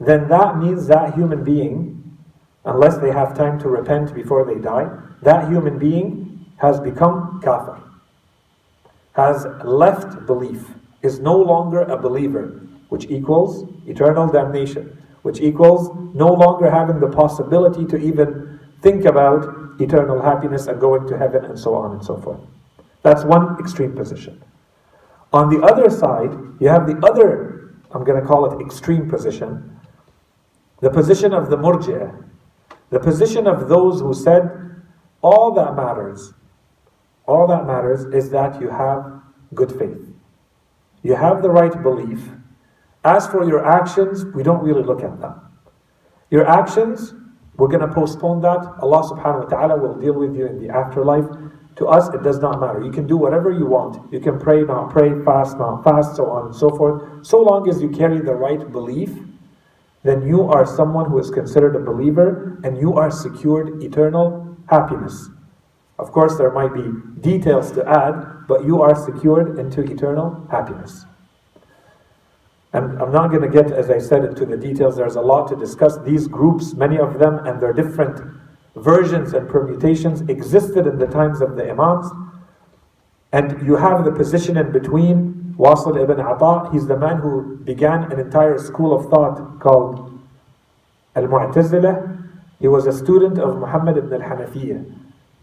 then 0.00 0.28
that 0.28 0.58
means 0.58 0.86
that 0.86 1.14
human 1.14 1.44
being 1.44 1.98
unless 2.68 2.98
they 2.98 3.10
have 3.10 3.36
time 3.36 3.58
to 3.58 3.68
repent 3.68 4.14
before 4.14 4.44
they 4.44 4.60
die, 4.60 4.88
that 5.22 5.48
human 5.48 5.78
being 5.78 6.46
has 6.58 6.78
become 6.80 7.40
kafir, 7.42 7.80
has 9.12 9.46
left 9.64 10.26
belief, 10.26 10.66
is 11.02 11.18
no 11.18 11.36
longer 11.36 11.82
a 11.82 11.96
believer, 11.96 12.60
which 12.88 13.06
equals 13.10 13.66
eternal 13.86 14.28
damnation, 14.28 15.02
which 15.22 15.40
equals 15.40 15.90
no 16.14 16.32
longer 16.32 16.70
having 16.70 17.00
the 17.00 17.08
possibility 17.08 17.84
to 17.86 17.96
even 17.96 18.60
think 18.82 19.04
about 19.04 19.80
eternal 19.80 20.20
happiness 20.20 20.66
and 20.66 20.80
going 20.80 21.06
to 21.06 21.18
heaven 21.18 21.44
and 21.44 21.58
so 21.58 21.74
on 21.74 21.92
and 21.92 22.04
so 22.04 22.16
forth. 22.16 22.40
That's 23.02 23.24
one 23.24 23.58
extreme 23.58 23.94
position. 23.94 24.42
On 25.32 25.50
the 25.50 25.62
other 25.62 25.90
side, 25.90 26.30
you 26.60 26.68
have 26.68 26.86
the 26.86 26.96
other, 27.06 27.74
I'm 27.92 28.04
going 28.04 28.20
to 28.20 28.26
call 28.26 28.50
it 28.50 28.64
extreme 28.64 29.08
position, 29.08 29.78
the 30.80 30.90
position 30.90 31.34
of 31.34 31.50
the 31.50 31.56
murji'ah, 31.56 32.24
the 32.90 33.00
position 33.00 33.46
of 33.46 33.68
those 33.68 34.00
who 34.00 34.14
said, 34.14 34.82
all 35.20 35.52
that 35.52 35.74
matters, 35.74 36.32
all 37.26 37.46
that 37.48 37.66
matters 37.66 38.04
is 38.14 38.30
that 38.30 38.60
you 38.60 38.70
have 38.70 39.20
good 39.54 39.76
faith. 39.78 40.08
You 41.02 41.14
have 41.14 41.42
the 41.42 41.50
right 41.50 41.82
belief. 41.82 42.28
As 43.04 43.26
for 43.26 43.44
your 43.44 43.64
actions, 43.66 44.24
we 44.34 44.42
don't 44.42 44.62
really 44.62 44.82
look 44.82 45.02
at 45.02 45.20
them. 45.20 45.40
Your 46.30 46.46
actions, 46.46 47.14
we're 47.56 47.68
going 47.68 47.86
to 47.86 47.92
postpone 47.92 48.40
that. 48.42 48.58
Allah 48.82 49.02
subhanahu 49.02 49.44
wa 49.44 49.48
ta'ala 49.48 49.76
will 49.76 49.94
deal 49.94 50.14
with 50.14 50.36
you 50.36 50.46
in 50.46 50.60
the 50.60 50.68
afterlife. 50.68 51.26
To 51.76 51.86
us, 51.86 52.12
it 52.12 52.22
does 52.22 52.40
not 52.40 52.60
matter. 52.60 52.82
You 52.82 52.90
can 52.90 53.06
do 53.06 53.16
whatever 53.16 53.50
you 53.52 53.66
want. 53.66 54.12
You 54.12 54.20
can 54.20 54.38
pray, 54.38 54.62
not 54.62 54.90
pray, 54.90 55.10
fast, 55.24 55.58
not 55.58 55.84
fast, 55.84 56.16
so 56.16 56.26
on 56.26 56.46
and 56.46 56.54
so 56.54 56.70
forth. 56.70 57.24
So 57.24 57.40
long 57.40 57.68
as 57.68 57.80
you 57.80 57.88
carry 57.88 58.20
the 58.20 58.34
right 58.34 58.70
belief 58.70 59.10
then 60.02 60.26
you 60.26 60.44
are 60.44 60.64
someone 60.64 61.10
who 61.10 61.18
is 61.18 61.30
considered 61.30 61.74
a 61.76 61.80
believer 61.80 62.58
and 62.64 62.78
you 62.78 62.94
are 62.94 63.10
secured 63.10 63.82
eternal 63.82 64.56
happiness. 64.68 65.28
Of 65.98 66.12
course, 66.12 66.38
there 66.38 66.52
might 66.52 66.72
be 66.72 66.88
details 67.20 67.72
to 67.72 67.86
add, 67.88 68.46
but 68.46 68.64
you 68.64 68.80
are 68.80 68.94
secured 68.94 69.58
into 69.58 69.82
eternal 69.82 70.46
happiness. 70.50 71.04
And 72.72 73.00
I'm 73.00 73.12
not 73.12 73.28
going 73.28 73.42
to 73.42 73.48
get, 73.48 73.72
as 73.72 73.90
I 73.90 73.98
said, 73.98 74.24
into 74.24 74.44
the 74.44 74.56
details. 74.56 74.96
There's 74.96 75.16
a 75.16 75.22
lot 75.22 75.48
to 75.48 75.56
discuss. 75.56 75.98
These 76.04 76.28
groups, 76.28 76.74
many 76.74 76.98
of 76.98 77.18
them, 77.18 77.38
and 77.46 77.60
their 77.60 77.72
different 77.72 78.20
versions 78.76 79.32
and 79.32 79.48
permutations 79.48 80.20
existed 80.28 80.86
in 80.86 80.98
the 80.98 81.06
times 81.06 81.40
of 81.40 81.56
the 81.56 81.70
Imams. 81.70 82.10
And 83.32 83.66
you 83.66 83.76
have 83.76 84.04
the 84.04 84.12
position 84.12 84.56
in 84.56 84.70
between 84.70 85.54
Wasil 85.58 86.00
ibn 86.00 86.20
Ata, 86.20 86.70
he's 86.72 86.86
the 86.86 86.96
man 86.96 87.18
who 87.18 87.56
began 87.56 88.12
an 88.12 88.20
entire 88.20 88.58
school 88.58 88.94
of 88.94 89.10
thought 89.10 89.58
called 89.60 90.18
Al-Mu'tazilah. 91.16 92.30
He 92.60 92.68
was 92.68 92.86
a 92.86 92.92
student 92.92 93.38
of 93.38 93.58
Muhammad 93.58 93.96
ibn 93.96 94.22
al-Hanafiyyah, 94.22 94.94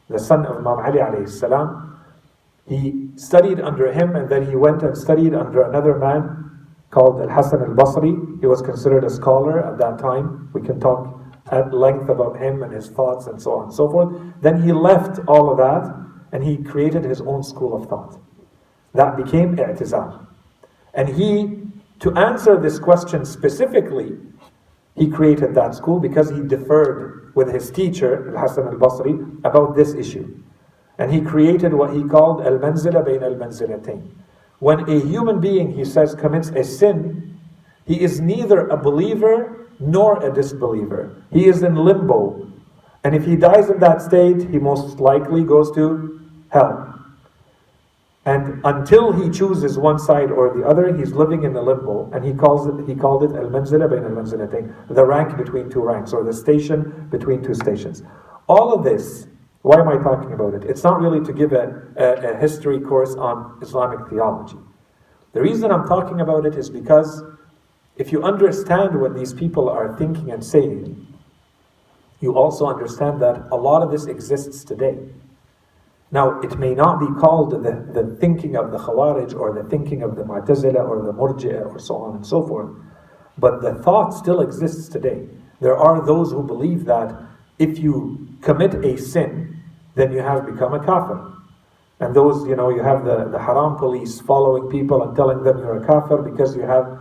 the 0.10 0.20
son 0.20 0.46
of 0.46 0.58
Imam 0.58 0.80
Ali 0.80 1.00
alayhi 1.00 1.30
salam. 1.30 2.00
He 2.68 3.10
studied 3.16 3.60
under 3.60 3.92
him 3.92 4.16
and 4.16 4.30
then 4.30 4.48
he 4.50 4.56
went 4.56 4.84
and 4.84 4.98
studied 4.98 5.36
under 5.36 5.62
another 5.62 5.98
man 5.98 6.45
called 6.96 7.22
Al-Hasan 7.22 7.62
al-Basri. 7.62 8.40
He 8.40 8.48
was 8.48 8.62
considered 8.62 9.04
a 9.04 9.10
scholar 9.10 9.60
at 9.60 9.78
that 9.80 10.00
time. 10.00 10.50
We 10.54 10.62
can 10.62 10.80
talk 10.80 11.20
at 11.52 11.74
length 11.74 12.08
about 12.08 12.38
him 12.38 12.64
and 12.64 12.72
his 12.72 12.88
thoughts 12.88 13.28
and 13.28 13.40
so 13.40 13.56
on 13.56 13.64
and 13.66 13.74
so 13.74 13.90
forth. 13.90 14.16
Then 14.42 14.62
he 14.64 14.72
left 14.72 15.20
all 15.28 15.52
of 15.52 15.58
that 15.58 15.94
and 16.32 16.42
he 16.42 16.56
created 16.58 17.04
his 17.04 17.20
own 17.20 17.44
school 17.44 17.76
of 17.76 17.90
thought. 17.90 18.18
That 18.94 19.18
became 19.18 19.58
i'tizal. 19.58 20.26
And 20.94 21.10
he, 21.10 21.60
to 22.00 22.14
answer 22.14 22.58
this 22.58 22.80
question 22.80 23.26
specifically, 23.26 24.18
he 24.96 25.10
created 25.10 25.54
that 25.56 25.76
school 25.76 26.00
because 26.00 26.30
he 26.30 26.40
deferred 26.40 27.34
with 27.36 27.52
his 27.54 27.70
teacher, 27.72 28.34
Al-Hasan 28.34 28.68
al-Basri, 28.68 29.44
about 29.44 29.76
this 29.76 29.94
issue. 29.94 30.42
And 30.98 31.12
he 31.12 31.20
created 31.20 31.74
what 31.74 31.94
he 31.94 32.06
called 32.06 32.40
al-manzila 32.46 33.04
bayn 33.06 33.22
al-manzilatayn. 33.22 34.12
When 34.60 34.90
a 34.90 35.00
human 35.00 35.40
being, 35.40 35.74
he 35.74 35.86
says, 35.86 36.16
commits 36.16 36.50
a 36.50 36.64
sin, 36.64 37.40
he 37.86 38.02
is 38.02 38.20
neither 38.20 38.68
a 38.68 38.78
believer 38.78 39.68
nor 39.80 40.24
a 40.26 40.34
disbeliever. 40.34 41.24
He 41.32 41.48
is 41.48 41.62
in 41.62 41.76
limbo. 41.76 42.48
And 43.04 43.16
if 43.16 43.26
he 43.26 43.36
dies 43.36 43.70
in 43.70 43.80
that 43.80 44.02
state, 44.02 44.50
he 44.50 44.58
most 44.58 45.00
likely 45.00 45.44
goes 45.44 45.72
to 45.74 46.22
hell. 46.50 46.94
And 48.26 48.60
until 48.66 49.12
he 49.12 49.30
chooses 49.30 49.78
one 49.78 50.00
side 50.00 50.32
or 50.32 50.52
the 50.58 50.66
other, 50.66 50.96
he's 50.98 51.12
living 51.12 51.44
in 51.44 51.54
the 51.54 51.62
limbo. 51.62 52.10
And 52.12 52.26
he 52.26 52.34
calls 52.34 52.66
it 52.66 52.88
he 52.88 52.96
called 52.96 53.24
it 53.24 53.36
al 53.36 53.50
manzila 53.50 53.88
bain 53.88 54.04
al 54.04 54.96
the 54.96 55.06
rank 55.06 55.38
between 55.38 55.70
two 55.70 55.82
ranks, 55.82 56.12
or 56.12 56.24
the 56.24 56.34
station 56.34 57.08
between 57.12 57.44
two 57.44 57.54
stations. 57.54 58.02
All 58.48 58.74
of 58.74 58.84
this 58.84 59.28
Why 59.66 59.80
am 59.80 59.90
I 59.90 59.98
talking 59.98 60.32
about 60.32 60.54
it? 60.54 60.64
It's 60.66 60.84
not 60.84 61.02
really 61.02 61.26
to 61.26 61.34
give 61.34 61.52
a, 61.52 61.82
a, 61.98 62.34
a 62.34 62.38
history 62.38 62.80
course 62.80 63.16
on 63.16 63.58
Islamic 63.64 64.08
theology. 64.12 64.60
The 65.34 65.42
reason 65.42 65.72
I'm 65.72 65.88
talking 65.88 66.22
about 66.22 66.46
it 66.46 66.54
is 66.54 66.70
because 66.70 67.24
if 67.96 68.12
you 68.12 68.22
understand 68.22 69.02
what 69.02 69.16
these 69.16 69.34
people 69.34 69.68
are 69.68 69.98
thinking 69.98 70.30
and 70.30 70.46
saying, 70.46 71.08
you 72.20 72.38
also 72.38 72.68
understand 72.68 73.20
that 73.24 73.48
a 73.52 73.56
lot 73.56 73.82
of 73.82 73.90
this 73.90 74.06
exists 74.06 74.64
today. 74.64 75.00
Now, 76.12 76.40
it 76.42 76.60
may 76.60 76.76
not 76.76 77.00
be 77.00 77.08
called 77.20 77.50
the, 77.50 77.58
the 77.92 78.16
thinking 78.18 78.56
of 78.56 78.70
the 78.70 78.78
Khawarij 78.78 79.34
or 79.34 79.52
the 79.52 79.68
thinking 79.68 80.04
of 80.04 80.16
the 80.16 80.22
Mu'tazila 80.22 80.88
or 80.88 81.02
the 81.02 81.12
Murji'ah 81.12 81.74
or 81.74 81.80
so 81.80 81.96
on 81.96 82.18
and 82.18 82.26
so 82.28 82.46
forth, 82.46 82.70
but 83.40 83.64
the 83.64 83.74
thought 83.74 84.12
still 84.12 84.42
exists 84.42 84.88
today. 84.88 85.28
There 85.60 85.76
are 85.76 86.06
those 86.06 86.30
who 86.30 86.44
believe 86.44 86.86
that 86.86 87.20
if 87.58 87.80
you 87.80 88.28
commit 88.42 88.76
a 88.86 88.96
sin, 88.98 89.54
then 89.96 90.12
you 90.12 90.20
have 90.20 90.46
become 90.46 90.74
a 90.74 90.80
kafir. 90.80 91.32
And 92.00 92.14
those, 92.14 92.46
you 92.48 92.56
know, 92.56 92.70
you 92.70 92.84
have 92.84 93.06
the, 93.06 93.30
the 93.30 93.40
haram 93.40 93.78
police 93.78 94.20
following 94.20 94.70
people 94.70 95.02
and 95.04 95.16
telling 95.16 95.44
them 95.44 95.58
you're 95.60 95.82
a 95.82 95.86
kafir 95.86 96.18
because 96.18 96.56
you 96.56 96.64
have 96.64 97.00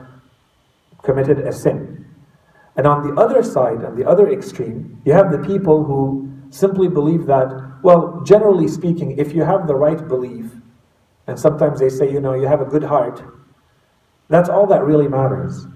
committed 1.03 1.41
a 1.41 1.53
sin. 1.53 2.07
And 2.77 2.87
on 2.87 3.07
the 3.07 3.21
other 3.21 3.43
side, 3.43 3.85
on 3.85 3.97
the 3.97 4.09
other 4.09 4.31
extreme, 4.31 5.01
you 5.05 5.13
have 5.13 5.31
the 5.31 5.39
people 5.39 5.85
who 5.85 6.33
simply 6.51 6.89
believe 6.89 7.27
that, 7.27 7.81
well, 7.83 8.23
generally 8.25 8.69
speaking, 8.69 9.19
if 9.19 9.35
you 9.35 9.43
have 9.43 9.67
the 9.67 9.75
right 9.75 10.09
belief, 10.09 10.53
and 11.27 11.39
sometimes 11.39 11.81
they 11.81 11.89
say, 11.89 12.11
you 12.11 12.21
know, 12.21 12.35
you 12.35 12.47
have 12.47 12.61
a 12.61 12.65
good 12.65 12.85
heart, 12.85 13.23
that's 14.29 14.49
all 14.49 14.67
that 14.67 14.85
really 14.85 15.09
matters. 15.09 15.67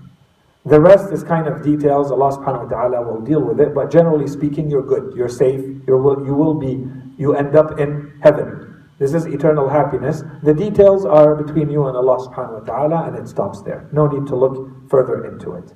The 0.65 0.81
rest 0.81 1.13
is 1.13 1.23
kind 1.23 1.47
of 1.47 1.63
details. 1.63 2.11
Allah 2.11 2.37
subhanahu 2.37 2.71
wa 2.71 2.89
ta'ala 2.89 3.03
will 3.03 3.21
deal 3.21 3.41
with 3.41 3.61
it. 3.61 3.75
But 3.75 3.91
generally 3.91 4.27
speaking, 4.27 4.71
you're 4.71 4.83
good. 4.83 5.17
You're 5.17 5.29
safe. 5.29 5.65
You're, 5.87 6.27
you 6.27 6.35
will 6.35 6.55
be, 6.55 6.85
you 7.19 7.35
end 7.35 7.55
up 7.57 7.79
in 7.79 8.19
heaven. 8.23 8.69
This 8.99 9.15
is 9.15 9.27
eternal 9.27 9.69
happiness. 9.69 10.23
The 10.43 10.55
details 10.55 11.05
are 11.05 11.37
between 11.37 11.71
you 11.71 11.87
and 11.87 11.97
Allah 11.97 12.19
subhanahu 12.19 12.61
wa 12.61 12.67
ta'ala 12.67 13.09
and 13.09 13.17
it 13.17 13.29
stops 13.29 13.63
there. 13.63 13.89
No 13.93 14.07
need 14.07 14.27
to 14.29 14.37
look 14.37 14.89
further 14.91 15.27
into 15.27 15.53
it. 15.53 15.73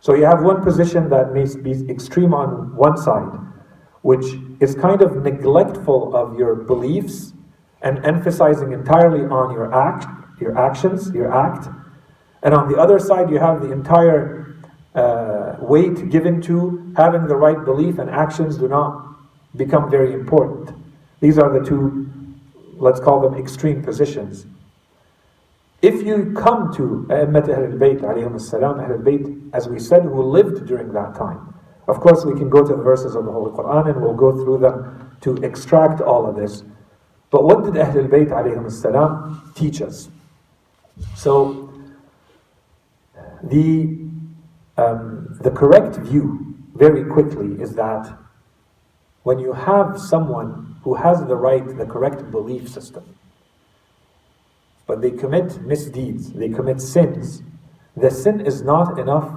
So 0.00 0.14
you 0.14 0.24
have 0.24 0.42
one 0.42 0.62
position 0.62 1.10
that 1.10 1.32
may 1.32 1.46
be 1.62 1.90
extreme 1.90 2.32
on 2.32 2.74
one 2.76 2.96
side, 2.96 3.32
which 4.02 4.24
is 4.60 4.74
kind 4.74 5.02
of 5.02 5.16
neglectful 5.22 6.14
of 6.14 6.38
your 6.38 6.54
beliefs 6.54 7.32
and 7.82 8.04
emphasizing 8.04 8.72
entirely 8.72 9.24
on 9.24 9.52
your 9.52 9.74
act, 9.74 10.06
your 10.40 10.56
actions, 10.56 11.10
your 11.10 11.32
act. 11.32 11.68
And 12.42 12.54
on 12.54 12.70
the 12.70 12.78
other 12.78 12.98
side, 12.98 13.30
you 13.30 13.38
have 13.38 13.60
the 13.60 13.72
entire 13.72 14.56
uh, 14.94 15.56
weight 15.60 16.08
given 16.08 16.40
to 16.42 16.92
having 16.96 17.26
the 17.26 17.36
right 17.36 17.62
belief 17.64 17.98
and 17.98 18.08
actions 18.08 18.58
do 18.58 18.68
not 18.68 19.16
become 19.56 19.90
very 19.90 20.12
important. 20.12 20.79
These 21.20 21.38
are 21.38 21.58
the 21.58 21.64
two, 21.64 22.10
let's 22.76 22.98
call 22.98 23.20
them 23.20 23.38
extreme 23.38 23.82
positions. 23.82 24.46
If 25.82 26.04
you 26.06 26.34
come 26.36 26.74
to 26.74 27.06
A'immat 27.10 27.46
Ahlul 27.46 27.78
Bayt, 27.78 28.00
alayhim 28.00 28.34
as-salam, 28.34 28.80
Ahlul 28.80 29.02
Bayt, 29.02 29.50
as 29.54 29.68
we 29.68 29.78
said, 29.78 30.02
who 30.02 30.22
lived 30.22 30.66
during 30.66 30.92
that 30.92 31.14
time, 31.14 31.54
of 31.88 32.00
course 32.00 32.24
we 32.24 32.34
can 32.34 32.48
go 32.50 32.66
to 32.66 32.76
the 32.76 32.82
verses 32.82 33.14
of 33.14 33.24
the 33.24 33.32
Holy 33.32 33.50
Quran 33.52 33.90
and 33.90 34.00
we'll 34.00 34.14
go 34.14 34.32
through 34.32 34.58
them 34.58 35.16
to 35.22 35.36
extract 35.36 36.00
all 36.00 36.26
of 36.26 36.36
this. 36.36 36.64
But 37.30 37.44
what 37.44 37.64
did 37.64 37.74
Ahlul 37.74 38.08
Bayt 38.08 38.28
alayhim 38.28 38.66
as-salam 38.66 39.52
teach 39.54 39.80
us? 39.82 40.08
So, 41.16 41.72
the, 43.42 43.98
um, 44.76 45.38
the 45.40 45.50
correct 45.50 45.96
view, 45.96 46.54
very 46.74 47.04
quickly, 47.04 47.60
is 47.60 47.74
that 47.74 48.10
when 49.22 49.38
you 49.38 49.52
have 49.52 49.98
someone 49.98 50.69
who 50.82 50.94
has 50.94 51.24
the 51.26 51.36
right, 51.36 51.66
the 51.76 51.86
correct 51.86 52.30
belief 52.30 52.68
system, 52.68 53.16
but 54.86 55.00
they 55.00 55.10
commit 55.10 55.60
misdeeds, 55.62 56.32
they 56.32 56.48
commit 56.48 56.80
sins, 56.80 57.42
the 57.96 58.10
sin 58.10 58.40
is 58.40 58.62
not 58.62 58.98
enough 58.98 59.36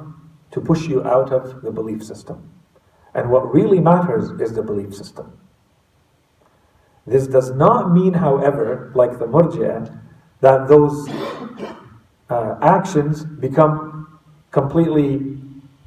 to 0.52 0.62
push 0.62 0.88
you 0.88 1.04
out 1.04 1.32
of 1.32 1.62
the 1.62 1.72
belief 1.72 2.04
system. 2.04 2.50
And 3.14 3.30
what 3.30 3.54
really 3.54 3.80
matters 3.80 4.30
is 4.40 4.54
the 4.54 4.64
belief 4.64 4.96
system. 4.96 5.38
This 7.06 7.28
does 7.28 7.52
not 7.52 7.92
mean, 7.92 8.14
however, 8.14 8.92
like 8.96 9.20
the 9.20 9.26
murji'ah, 9.26 10.00
that 10.42 10.68
those 10.68 11.10
uh, 12.30 12.58
actions 12.62 13.26
become 13.26 14.20
completely 14.52 15.38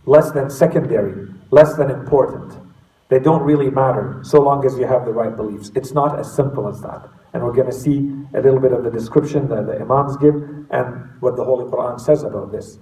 less 0.04 0.30
than 0.30 0.50
secondary, 0.50 1.28
less 1.50 1.74
than 1.74 1.90
important. 1.90 2.65
They 3.08 3.20
don't 3.20 3.42
really 3.42 3.70
matter 3.70 4.20
so 4.22 4.40
long 4.40 4.64
as 4.66 4.76
you 4.78 4.86
have 4.86 5.04
the 5.04 5.12
right 5.12 5.34
beliefs. 5.36 5.70
It's 5.74 5.92
not 5.92 6.18
as 6.18 6.34
simple 6.34 6.68
as 6.68 6.80
that. 6.82 7.08
And 7.32 7.44
we're 7.44 7.52
going 7.52 7.70
to 7.70 7.72
see 7.72 8.10
a 8.34 8.40
little 8.40 8.58
bit 8.58 8.72
of 8.72 8.82
the 8.82 8.90
description 8.90 9.48
that 9.48 9.66
the 9.66 9.80
Imams 9.80 10.16
give 10.16 10.34
and 10.70 11.10
what 11.20 11.36
the 11.36 11.44
Holy 11.44 11.64
Quran 11.70 12.00
says 12.00 12.24
about 12.24 12.50
this. 12.50 12.78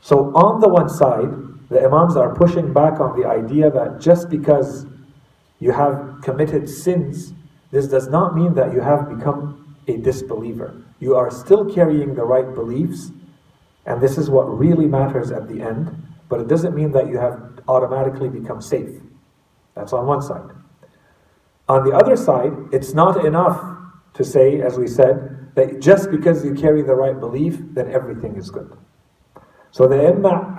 So, 0.00 0.34
on 0.34 0.60
the 0.60 0.68
one 0.68 0.88
side, 0.88 1.30
the 1.70 1.84
Imams 1.84 2.16
are 2.16 2.34
pushing 2.34 2.72
back 2.72 3.00
on 3.00 3.18
the 3.18 3.26
idea 3.26 3.70
that 3.70 4.00
just 4.00 4.28
because 4.28 4.86
you 5.58 5.72
have 5.72 6.20
committed 6.22 6.68
sins, 6.68 7.32
this 7.70 7.86
does 7.86 8.08
not 8.08 8.36
mean 8.36 8.54
that 8.54 8.72
you 8.72 8.80
have 8.80 9.08
become 9.08 9.76
a 9.88 9.96
disbeliever. 9.96 10.74
You 11.00 11.16
are 11.16 11.30
still 11.30 11.72
carrying 11.72 12.14
the 12.14 12.24
right 12.24 12.54
beliefs, 12.54 13.10
and 13.86 14.00
this 14.00 14.18
is 14.18 14.28
what 14.28 14.44
really 14.44 14.86
matters 14.86 15.30
at 15.30 15.48
the 15.48 15.62
end, 15.62 15.90
but 16.28 16.40
it 16.40 16.48
doesn't 16.48 16.74
mean 16.74 16.92
that 16.92 17.08
you 17.08 17.18
have 17.18 17.60
automatically 17.68 18.28
become 18.28 18.60
safe. 18.60 19.00
That's 19.76 19.92
on 19.92 20.06
one 20.06 20.22
side. 20.22 20.50
On 21.68 21.84
the 21.84 21.94
other 21.94 22.16
side, 22.16 22.52
it's 22.72 22.94
not 22.94 23.24
enough 23.24 23.60
to 24.14 24.24
say, 24.24 24.60
as 24.60 24.78
we 24.78 24.86
said, 24.86 25.52
that 25.54 25.80
just 25.80 26.10
because 26.10 26.44
you 26.44 26.54
carry 26.54 26.82
the 26.82 26.94
right 26.94 27.18
belief, 27.18 27.58
then 27.72 27.90
everything 27.90 28.36
is 28.36 28.50
good. 28.50 28.72
So 29.70 29.86
the 29.86 30.08
Imma 30.08 30.56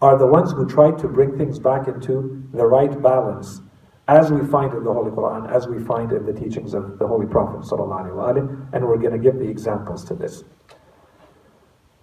are 0.00 0.18
the 0.18 0.26
ones 0.26 0.52
who 0.52 0.66
try 0.66 0.90
to 0.92 1.08
bring 1.08 1.36
things 1.36 1.58
back 1.58 1.88
into 1.88 2.42
the 2.52 2.64
right 2.64 3.00
balance, 3.02 3.60
as 4.08 4.30
we 4.30 4.46
find 4.46 4.72
in 4.72 4.84
the 4.84 4.92
Holy 4.92 5.10
Quran, 5.10 5.50
as 5.50 5.66
we 5.66 5.82
find 5.82 6.12
in 6.12 6.24
the 6.26 6.32
teachings 6.32 6.74
of 6.74 6.98
the 6.98 7.06
Holy 7.06 7.26
Prophet, 7.26 7.70
and 7.70 8.86
we're 8.86 8.98
going 8.98 9.12
to 9.12 9.18
give 9.18 9.38
the 9.38 9.48
examples 9.48 10.04
to 10.04 10.14
this. 10.14 10.44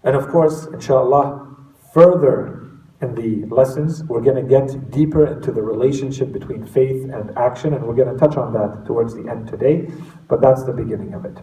And 0.04 0.16
of 0.16 0.28
course, 0.30 0.66
inshallah, 0.66 1.56
further 1.94 2.61
in 3.02 3.16
the 3.16 3.54
lessons, 3.54 4.04
we're 4.04 4.22
going 4.22 4.36
to 4.36 4.48
get 4.48 4.92
deeper 4.92 5.26
into 5.26 5.52
the 5.52 5.62
relationship 5.62 6.32
between 6.32 6.66
faith 6.66 7.04
and 7.10 7.36
action, 7.38 7.74
and 7.74 7.86
we're 7.86 7.96
going 7.96 8.12
to 8.12 8.18
touch 8.18 8.38
on 8.38 8.54
that 8.54 8.86
towards 8.86 9.16
the 9.16 9.28
end 9.30 9.48
today, 9.48 9.90
but 10.28 10.42
that's 10.42 10.64
the 10.64 10.74
beginning 10.74 11.14
of 11.14 11.26
it. 11.26 11.40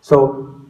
So, 0.00 0.60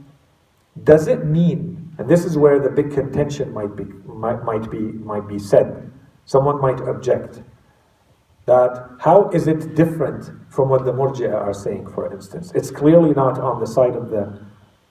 does 0.84 1.08
it 1.08 1.26
mean, 1.26 1.92
and 1.98 2.08
this 2.08 2.24
is 2.24 2.38
where 2.38 2.60
the 2.60 2.70
big 2.70 2.92
contention 2.92 3.52
might 3.52 3.74
be, 3.74 3.84
might, 4.06 4.44
might 4.44 4.70
be, 4.70 4.78
might 4.78 5.26
be 5.26 5.38
said, 5.38 5.90
someone 6.24 6.60
might 6.60 6.80
object, 6.80 7.42
that 8.46 8.90
how 9.00 9.28
is 9.30 9.48
it 9.48 9.74
different 9.74 10.30
from 10.48 10.68
what 10.68 10.84
the 10.84 10.92
Murji'a 10.92 11.34
are 11.34 11.52
saying, 11.52 11.88
for 11.88 12.12
instance? 12.12 12.52
It's 12.54 12.70
clearly 12.70 13.10
not 13.10 13.38
on 13.38 13.60
the 13.60 13.66
side 13.66 13.96
of 13.96 14.10
the, 14.10 14.40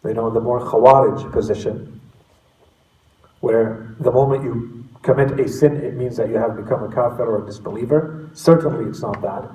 you 0.04 0.14
know, 0.14 0.30
the 0.30 0.42
more 0.42 0.60
Khawarij 0.60 1.32
position, 1.32 2.02
where 3.40 3.96
the 4.00 4.12
moment 4.12 4.44
you 4.44 4.77
commit 5.08 5.40
a 5.40 5.48
sin, 5.48 5.78
it 5.78 5.96
means 5.96 6.18
that 6.18 6.28
you 6.28 6.36
have 6.36 6.58
become 6.58 6.84
a 6.84 6.94
kafir 6.94 7.24
or 7.24 7.42
a 7.42 7.46
disbeliever. 7.46 8.30
Certainly, 8.34 8.90
it's 8.90 9.02
not 9.02 9.22
that. 9.22 9.50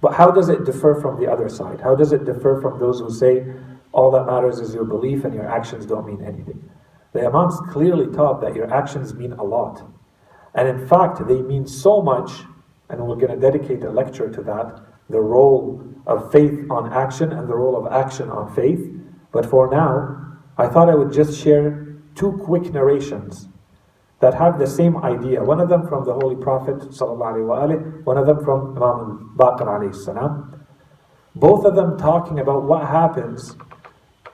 But 0.00 0.14
how 0.14 0.30
does 0.30 0.48
it 0.48 0.64
differ 0.64 0.94
from 1.00 1.20
the 1.20 1.30
other 1.30 1.48
side? 1.48 1.80
How 1.80 1.96
does 1.96 2.12
it 2.12 2.24
differ 2.24 2.60
from 2.60 2.78
those 2.78 3.00
who 3.00 3.10
say 3.10 3.44
all 3.90 4.12
that 4.12 4.26
matters 4.26 4.60
is 4.60 4.72
your 4.72 4.84
belief 4.84 5.24
and 5.24 5.34
your 5.34 5.48
actions 5.48 5.86
don't 5.86 6.06
mean 6.06 6.22
anything? 6.24 6.70
The 7.14 7.26
Imams 7.26 7.58
clearly 7.68 8.14
taught 8.14 8.40
that 8.42 8.54
your 8.54 8.72
actions 8.72 9.12
mean 9.12 9.32
a 9.32 9.42
lot. 9.42 9.82
And 10.54 10.68
in 10.68 10.86
fact, 10.86 11.26
they 11.26 11.42
mean 11.42 11.66
so 11.66 12.00
much, 12.00 12.30
and 12.88 13.04
we're 13.04 13.16
going 13.16 13.34
to 13.34 13.40
dedicate 13.40 13.82
a 13.82 13.90
lecture 13.90 14.30
to 14.30 14.42
that 14.42 14.86
the 15.10 15.20
role 15.20 15.84
of 16.06 16.30
faith 16.30 16.70
on 16.70 16.92
action 16.92 17.32
and 17.32 17.48
the 17.48 17.54
role 17.54 17.76
of 17.76 17.92
action 17.92 18.30
on 18.30 18.54
faith. 18.54 18.88
But 19.32 19.46
for 19.46 19.68
now, 19.68 20.38
I 20.56 20.68
thought 20.68 20.88
I 20.88 20.94
would 20.94 21.12
just 21.12 21.42
share 21.42 21.96
two 22.14 22.32
quick 22.44 22.72
narrations 22.72 23.48
that 24.21 24.33
have 24.33 24.57
the 24.57 24.67
same 24.67 24.97
idea. 24.97 25.43
One 25.43 25.59
of 25.59 25.69
them 25.69 25.87
from 25.87 26.05
the 26.05 26.13
Holy 26.13 26.35
Prophet, 26.35 26.77
وآله, 26.79 28.03
one 28.03 28.17
of 28.17 28.25
them 28.25 28.43
from 28.43 28.75
Imam 28.75 29.33
Baqir. 29.37 29.95
Salam. 29.95 30.65
Both 31.35 31.65
of 31.65 31.75
them 31.75 31.97
talking 31.97 32.39
about 32.39 32.63
what 32.63 32.87
happens, 32.87 33.55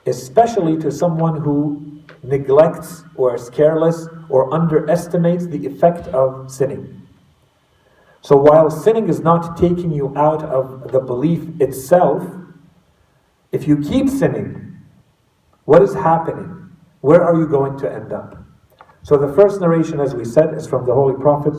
especially 0.06 0.78
to 0.78 0.90
someone 0.90 1.42
who 1.42 2.02
neglects 2.22 3.04
or 3.16 3.34
is 3.34 3.50
careless 3.50 4.08
or 4.30 4.52
underestimates 4.54 5.46
the 5.46 5.66
effect 5.66 6.08
of 6.08 6.50
sinning. 6.50 7.02
So 8.22 8.36
while 8.38 8.70
sinning 8.70 9.10
is 9.10 9.20
not 9.20 9.58
taking 9.58 9.92
you 9.92 10.16
out 10.16 10.42
of 10.42 10.92
the 10.92 11.00
belief 11.00 11.60
itself, 11.60 12.24
if 13.52 13.68
you 13.68 13.76
keep 13.76 14.08
sinning, 14.08 14.78
what 15.66 15.82
is 15.82 15.92
happening? 15.92 16.70
Where 17.02 17.22
are 17.22 17.38
you 17.38 17.46
going 17.46 17.78
to 17.80 17.92
end 17.92 18.14
up? 18.14 18.37
So 19.08 19.16
the 19.16 19.32
first 19.34 19.60
narration, 19.60 20.00
as 20.00 20.14
we 20.14 20.24
said, 20.24 20.54
is 20.54 20.66
from 20.66 20.86
the 20.86 20.94
Holy 20.94 21.14
Prophet. 21.14 21.54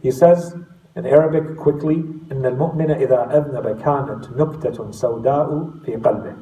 He 0.00 0.10
says 0.10 0.54
in 0.96 1.06
Arabic 1.06 1.56
quickly, 1.56 2.04
إن 2.32 2.46
المؤمن 2.46 2.90
إذا 2.90 3.36
أذنب 3.36 3.76
كانت 3.80 4.30
نكتة 4.36 4.90
سوداء 4.90 5.70
في 5.84 5.96
قلبه 5.96 6.32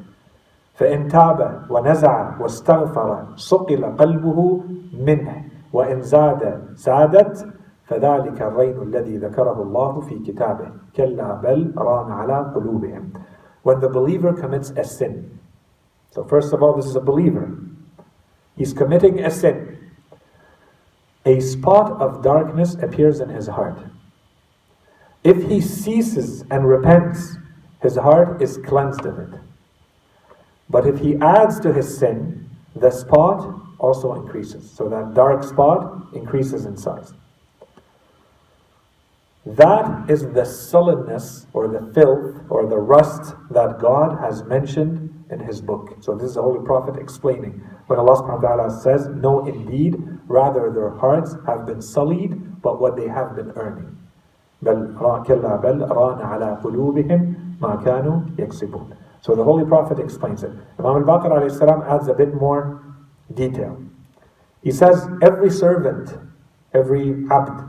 فإن 0.73 1.07
تاب 1.07 1.65
ونزع 1.69 2.39
واستغفر 2.39 3.25
صقل 3.35 3.85
قلبه 3.85 4.63
منه 4.93 5.43
وإن 5.73 6.01
زاد 6.01 6.61
زادت 6.75 7.47
فذلك 7.85 8.41
الرين 8.41 8.81
الذي 8.81 9.17
ذكره 9.17 9.61
الله 9.61 9.99
في 10.01 10.19
كتابه 10.19 10.71
كلا 10.95 11.33
بل 11.33 11.73
ران 11.77 12.11
على 12.11 12.51
قلوبهم 12.55 13.13
When 13.63 13.79
the 13.79 13.89
believer 13.89 14.33
commits 14.33 14.71
a 14.71 14.83
sin 14.83 15.39
So 16.11 16.23
first 16.23 16.53
of 16.53 16.63
all 16.63 16.73
this 16.73 16.85
is 16.85 16.95
a 16.95 17.01
believer 17.01 17.49
He's 18.58 18.72
committing 18.72 19.20
a 19.20 19.30
sin. 19.30 19.92
A 21.24 21.40
spot 21.40 21.92
of 22.00 22.22
darkness 22.22 22.74
appears 22.74 23.20
in 23.20 23.28
his 23.28 23.46
heart. 23.46 23.78
If 25.22 25.48
he 25.48 25.60
ceases 25.60 26.44
and 26.50 26.68
repents 26.68 27.36
his 27.80 27.96
heart 27.96 28.42
is 28.42 28.58
cleansed 28.58 29.06
of 29.06 29.18
it. 29.20 29.40
But 30.68 30.86
if 30.86 30.98
he 30.98 31.16
adds 31.16 31.60
to 31.60 31.72
his 31.72 31.96
sin 31.96 32.50
the 32.74 32.90
spot 32.90 33.54
also 33.78 34.14
increases. 34.14 34.70
So 34.70 34.88
that 34.88 35.14
dark 35.14 35.44
spot 35.44 36.08
increases 36.12 36.64
in 36.64 36.76
size. 36.76 37.12
That 39.46 40.10
is 40.10 40.22
the 40.32 40.44
sullenness 40.44 41.46
or 41.52 41.68
the 41.68 41.92
filth 41.94 42.42
or 42.50 42.66
the 42.66 42.78
rust 42.78 43.34
that 43.50 43.78
God 43.78 44.18
has 44.20 44.42
mentioned 44.44 44.97
in 45.30 45.40
His 45.40 45.60
book. 45.60 45.96
So 46.00 46.14
this 46.14 46.28
is 46.30 46.34
the 46.34 46.42
Holy 46.42 46.64
Prophet 46.64 46.96
explaining. 46.96 47.62
When 47.86 47.98
Allah 47.98 48.16
subhanahu 48.16 48.42
wa 48.42 48.48
ta'ala 48.56 48.80
says, 48.80 49.08
No, 49.08 49.46
indeed, 49.46 49.96
rather 50.26 50.70
their 50.70 50.90
hearts 50.90 51.36
have 51.46 51.66
been 51.66 51.82
sullied, 51.82 52.62
but 52.62 52.80
what 52.80 52.96
they 52.96 53.08
have 53.08 53.36
been 53.36 53.52
earning. 53.56 53.96
So 59.20 59.34
the 59.34 59.44
Holy 59.44 59.64
Prophet 59.64 59.98
explains 59.98 60.42
it. 60.42 60.50
Imam 60.78 61.08
al-Baqir 61.08 61.86
adds 61.88 62.08
a 62.08 62.14
bit 62.14 62.34
more 62.34 62.82
detail. 63.34 63.80
He 64.62 64.72
says, 64.72 65.06
every 65.22 65.50
servant, 65.50 66.18
every 66.74 67.24
abd, 67.30 67.62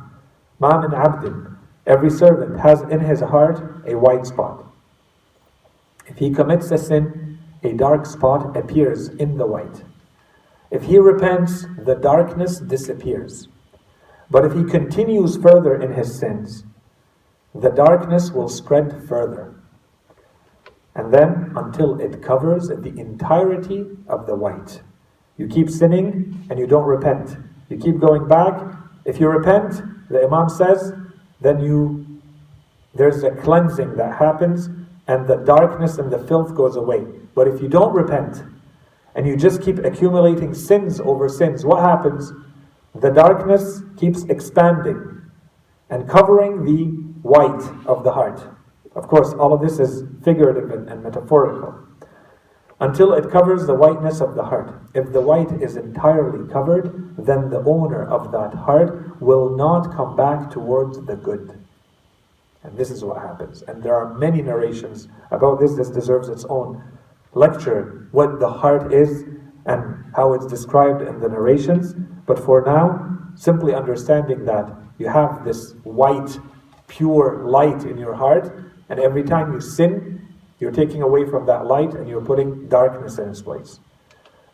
ma 0.60 0.82
min 0.82 0.91
abdin, 0.91 1.50
Every 1.89 2.12
servant 2.12 2.60
has 2.60 2.84
in 2.84 3.00
his 3.00 3.19
heart 3.19 3.84
a 3.88 3.98
white 3.98 4.28
spot. 4.28 4.63
If 6.06 6.17
he 6.17 6.30
commits 6.30 6.69
a 6.69 6.78
sin, 6.78 7.29
a 7.63 7.74
dark 7.74 8.06
spot 8.06 8.56
appears 8.56 9.10
in 9.10 9.38
the 9.38 9.45
white. 9.45 9.84
If 10.72 10.84
he 10.84 10.98
repents, 10.98 11.65
the 11.78 11.95
darkness 11.95 12.60
disappears. 12.60 13.48
But 14.30 14.45
if 14.45 14.54
he 14.54 14.63
continues 14.63 15.38
further 15.38 15.82
in 15.82 15.93
his 15.93 16.17
sins, 16.17 16.63
the 17.54 17.69
darkness 17.69 18.32
will 18.32 18.50
spread 18.50 19.08
further. 19.08 19.56
And 20.95 21.13
then 21.13 21.54
until 21.56 22.00
it 22.00 22.22
covers 22.22 22.67
the 22.67 22.93
entirety 22.98 23.86
of 24.08 24.28
the 24.28 24.36
white. 24.36 24.82
You 25.38 25.48
keep 25.48 25.69
sinning 25.69 26.45
and 26.50 26.60
you 26.60 26.67
don't 26.67 26.86
repent. 26.86 27.38
You 27.69 27.78
keep 27.78 28.00
going 28.00 28.28
back. 28.28 28.76
If 29.06 29.19
you 29.19 29.30
repent, 29.30 29.82
the 30.10 30.24
Imam 30.24 30.50
says, 30.50 30.93
then 31.41 31.60
you 31.60 32.06
there's 32.93 33.24
a 33.24 33.32
cleansing 33.32 33.95
that 33.98 34.17
happens 34.17 34.67
and 35.08 35.28
the 35.28 35.38
darkness 35.38 35.98
and 35.98 36.12
the 36.12 36.17
filth 36.17 36.56
goes 36.56 36.76
away. 36.76 37.06
But 37.36 37.48
if 37.48 37.62
you 37.62 37.68
don't 37.68 37.94
repent 37.94 38.44
and 39.15 39.28
you 39.28 39.36
just 39.36 39.62
keep 39.62 39.80
accumulating 39.80 40.54
sins 40.54 41.00
over 41.00 41.30
sins, 41.30 41.65
what 41.65 41.82
happens? 41.82 42.32
The 42.96 43.12
darkness 43.12 43.82
keeps 43.98 44.24
expanding 44.24 45.22
and 45.89 46.08
covering 46.08 46.63
the 46.65 46.86
white 47.22 47.63
of 47.86 48.04
the 48.04 48.12
heart. 48.12 48.42
Of 48.96 49.08
course, 49.08 49.34
all 49.34 49.54
of 49.54 49.62
this 49.62 49.80
is 49.80 50.04
figurative 50.24 50.72
and, 50.72 50.89
and 50.89 51.04
metaphorical. 51.04 51.76
Until 52.80 53.13
it 53.13 53.30
covers 53.30 53.68
the 53.68 53.74
whiteness 53.74 54.22
of 54.22 54.36
the 54.36 54.44
heart. 54.44 54.74
If 54.94 55.12
the 55.12 55.22
white 55.22 55.52
is 55.62 55.76
entirely 55.76 56.48
covered, 56.52 57.15
then 57.18 57.50
the 57.50 57.62
owner 57.65 58.06
of 58.06 58.32
that 58.32 58.54
heart 58.54 59.22
will 59.22 59.56
not 59.56 59.94
come 59.94 60.15
back 60.15 60.50
towards 60.50 61.06
the 61.06 61.15
good. 61.15 61.60
And 62.63 62.78
this 62.78 62.89
is 62.89 63.04
what 63.04 63.22
happens. 63.22 63.62
And 63.63 63.84
there 63.84 63.96
are 63.96 64.13
many 64.13 64.42
narrations 64.42 65.08
about 65.32 65.60
this. 65.60 65.76
This 65.76 65.89
deserves 65.89 66.30
its 66.30 66.46
own 66.46 66.82
lecture 67.34 68.08
what 68.12 68.39
the 68.39 68.50
heart 68.50 68.94
is 68.94 69.24
and 69.65 70.06
how 70.15 70.34
it's 70.34 70.48
described 70.48 71.02
in 71.02 71.20
the 71.20 71.30
narrations. 71.30 71.94
But 72.26 72.39
for 72.39 72.63
now, 72.65 73.32
simply 73.36 73.74
understanding 73.74 74.46
that 74.46 74.76
you 74.98 75.08
have 75.08 75.46
this 75.46 75.74
white, 75.84 76.38
pure 76.88 77.44
light 77.46 77.84
in 77.84 77.98
your 77.98 78.15
heart, 78.15 78.74
and 78.89 79.00
every 79.00 79.24
time 79.24 79.54
you 79.54 79.62
sin, 79.62 80.28
you're 80.60 80.72
taking 80.72 81.02
away 81.02 81.26
from 81.26 81.46
that 81.46 81.65
light 81.65 81.94
and 81.94 82.08
you're 82.10 82.26
putting 82.26 82.68
darkness 82.68 83.18
in 83.18 83.30
its 83.30 83.42
place. 83.42 83.80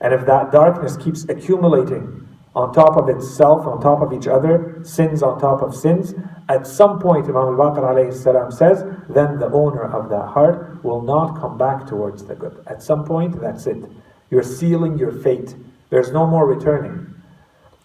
And 0.02 0.14
if 0.14 0.26
that 0.26 0.52
darkness 0.52 0.98
keeps 0.98 1.24
accumulating 1.30 2.28
on 2.56 2.74
top 2.74 2.96
of 2.96 3.10
itself, 3.10 3.68
on 3.68 3.82
top 3.82 4.02
of 4.02 4.14
each 4.14 4.28
other, 4.28 4.80
sins 4.84 5.22
on 5.22 5.40
top 5.40 5.62
of 5.62 5.76
sins. 5.76 6.14
At 6.48 6.66
some 6.66 7.00
point, 7.00 7.26
Imam 7.26 7.60
al-Baqir 7.60 8.54
says, 8.54 8.84
then 9.10 9.40
the 9.40 9.52
owner 9.52 9.84
of 9.84 10.10
that 10.10 10.28
heart 10.28 10.75
will 10.86 11.02
not 11.02 11.40
come 11.42 11.58
back 11.58 11.88
towards 11.88 12.24
the 12.24 12.36
good. 12.36 12.64
At 12.68 12.82
some 12.82 13.04
point, 13.04 13.42
that's 13.42 13.68
it. 13.68 13.84
You're 14.30 14.44
sealing 14.44 14.98
your 14.98 15.12
fate. 15.12 15.56
There's 15.90 16.12
no 16.12 16.26
more 16.26 16.48
returning. 16.48 17.14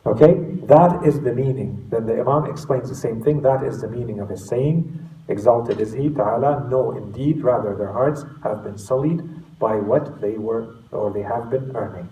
Okay? 0.07 0.35
That 0.65 1.05
is 1.05 1.21
the 1.21 1.33
meaning. 1.33 1.87
Then 1.91 2.07
the 2.07 2.21
Imam 2.21 2.45
explains 2.45 2.89
the 2.89 2.95
same 2.95 3.23
thing. 3.23 3.43
That 3.43 3.63
is 3.65 3.81
the 3.81 3.89
meaning 3.89 4.21
of 4.21 4.29
his 4.29 4.47
saying, 4.47 5.09
Exalted 5.29 5.81
is 5.81 5.93
He, 5.93 6.11
Ta'ala. 6.11 6.69
No, 6.71 6.93
indeed, 6.93 7.43
rather 7.43 7.75
their 7.77 7.93
hearts 7.93 8.25
have 8.43 8.65
been 8.65 8.79
sullied 8.79 9.23
by 9.59 9.77
what 9.77 10.21
they 10.21 10.39
were 10.39 10.77
or 10.91 11.13
they 11.13 11.23
have 11.23 11.51
been 11.51 11.75
earning. 11.77 12.09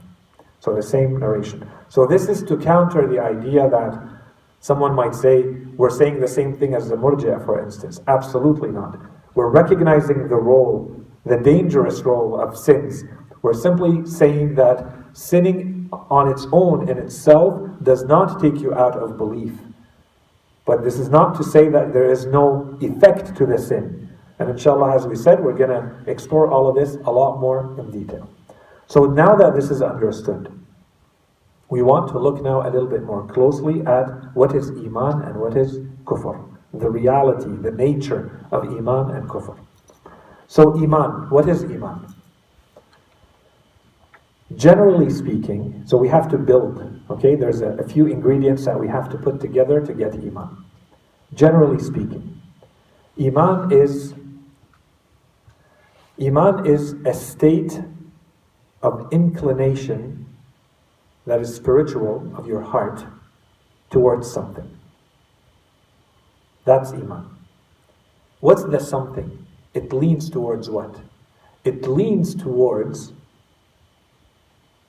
So 0.61 0.75
the 0.75 0.83
same 0.83 1.19
narration. 1.19 1.69
So 1.89 2.07
this 2.07 2.29
is 2.29 2.43
to 2.45 2.57
counter 2.57 3.07
the 3.07 3.19
idea 3.21 3.69
that 3.69 3.93
someone 4.61 4.95
might 4.95 5.15
say, 5.15 5.43
we're 5.77 5.91
saying 5.91 6.21
the 6.21 6.29
same 6.29 6.57
thing 6.57 6.75
as 6.75 6.89
the 6.89 6.97
murji'ah, 6.97 7.45
for 7.45 7.63
instance. 7.63 8.01
Absolutely 8.07 8.71
not. 8.71 8.99
We're 9.35 9.51
recognizing 9.51 10.29
the 10.29 10.37
role, 10.37 11.05
the 11.25 11.37
dangerous 11.37 12.01
role 12.03 12.41
of 12.41 12.57
sins. 12.57 13.05
We're 13.43 13.55
simply 13.55 14.07
saying 14.07 14.55
that 14.57 14.85
sinning 15.13 15.89
on 15.93 16.29
its 16.29 16.47
own 16.53 16.89
in 16.89 16.99
itself 16.99 17.61
does 17.83 18.05
not 18.05 18.41
take 18.41 18.61
you 18.61 18.75
out 18.75 18.97
of 18.97 19.17
belief. 19.17 19.53
But 20.67 20.85
this 20.85 20.99
is 20.99 21.09
not 21.09 21.37
to 21.37 21.45
say 21.45 21.69
that 21.69 21.93
there 21.93 22.11
is 22.11 22.27
no 22.27 22.77
effect 22.81 23.37
to 23.37 23.47
the 23.47 23.59
sin. 23.59 24.11
And 24.39 24.51
inshallah, 24.51 24.95
as 24.95 25.07
we 25.07 25.17
said, 25.17 25.43
we're 25.43 25.57
going 25.57 25.71
to 25.71 26.11
explore 26.11 26.51
all 26.51 26.69
of 26.69 26.77
this 26.77 26.97
a 27.07 27.11
lot 27.11 27.41
more 27.41 27.75
in 27.79 27.91
detail. 27.91 28.29
So 28.87 29.05
now 29.05 29.35
that 29.35 29.55
this 29.55 29.71
is 29.71 29.83
understood, 29.83 30.53
we 31.71 31.83
want 31.83 32.11
to 32.13 32.19
look 32.19 32.43
now 32.43 32.63
a 32.63 32.71
little 32.71 32.89
bit 32.89 33.03
more 33.03 33.27
closely 33.27 33.85
at 33.87 34.07
what 34.35 34.55
is 34.55 34.71
Iman 34.71 35.23
and 35.23 35.37
what 35.41 35.57
is 35.57 35.79
Kufr. 36.05 36.58
The 36.75 36.91
reality, 36.91 37.51
the 37.63 37.71
nature 37.71 38.47
of 38.53 38.65
Iman 38.65 39.17
and 39.17 39.29
Kufr. 39.29 39.59
So, 40.47 40.75
Iman, 40.83 41.31
what 41.31 41.49
is 41.49 41.65
Iman? 41.65 42.15
Generally 44.57 45.11
speaking, 45.11 45.83
so 45.87 45.97
we 45.97 46.09
have 46.09 46.29
to 46.31 46.39
build, 46.39 47.03
okay? 47.11 47.35
There's 47.35 47.61
a, 47.61 47.71
a 47.73 47.87
few 47.87 48.07
ingredients 48.07 48.65
that 48.65 48.79
we 48.79 48.89
have 48.89 49.11
to 49.11 49.19
put 49.19 49.41
together 49.41 49.85
to 49.85 49.93
get 49.93 50.15
Iman. 50.15 50.65
Generally 51.35 51.83
speaking, 51.83 52.41
Iman 53.21 53.73
is 53.73 54.15
Iman 56.21 56.67
is 56.67 56.95
a 57.05 57.15
state 57.15 57.81
of 58.83 59.09
inclination 59.13 60.27
that 61.27 61.41
is 61.41 61.55
spiritual 61.55 62.33
of 62.37 62.47
your 62.47 62.61
heart 62.61 63.05
towards 63.91 64.31
something. 64.31 64.78
That's 66.69 66.93
Iman. 66.93 67.25
What's 68.41 68.63
the 68.63 68.79
something? 68.79 69.47
It 69.73 69.91
leans 69.91 70.29
towards 70.29 70.69
what? 70.69 71.01
It 71.65 71.89
leans 71.89 72.35
towards 72.35 73.15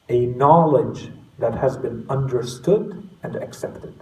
a 0.10 0.26
knowledge 0.26 1.10
that 1.38 1.56
has 1.56 1.78
been 1.78 2.06
understood 2.10 3.10
and 3.24 3.38
accepted. 3.38 3.96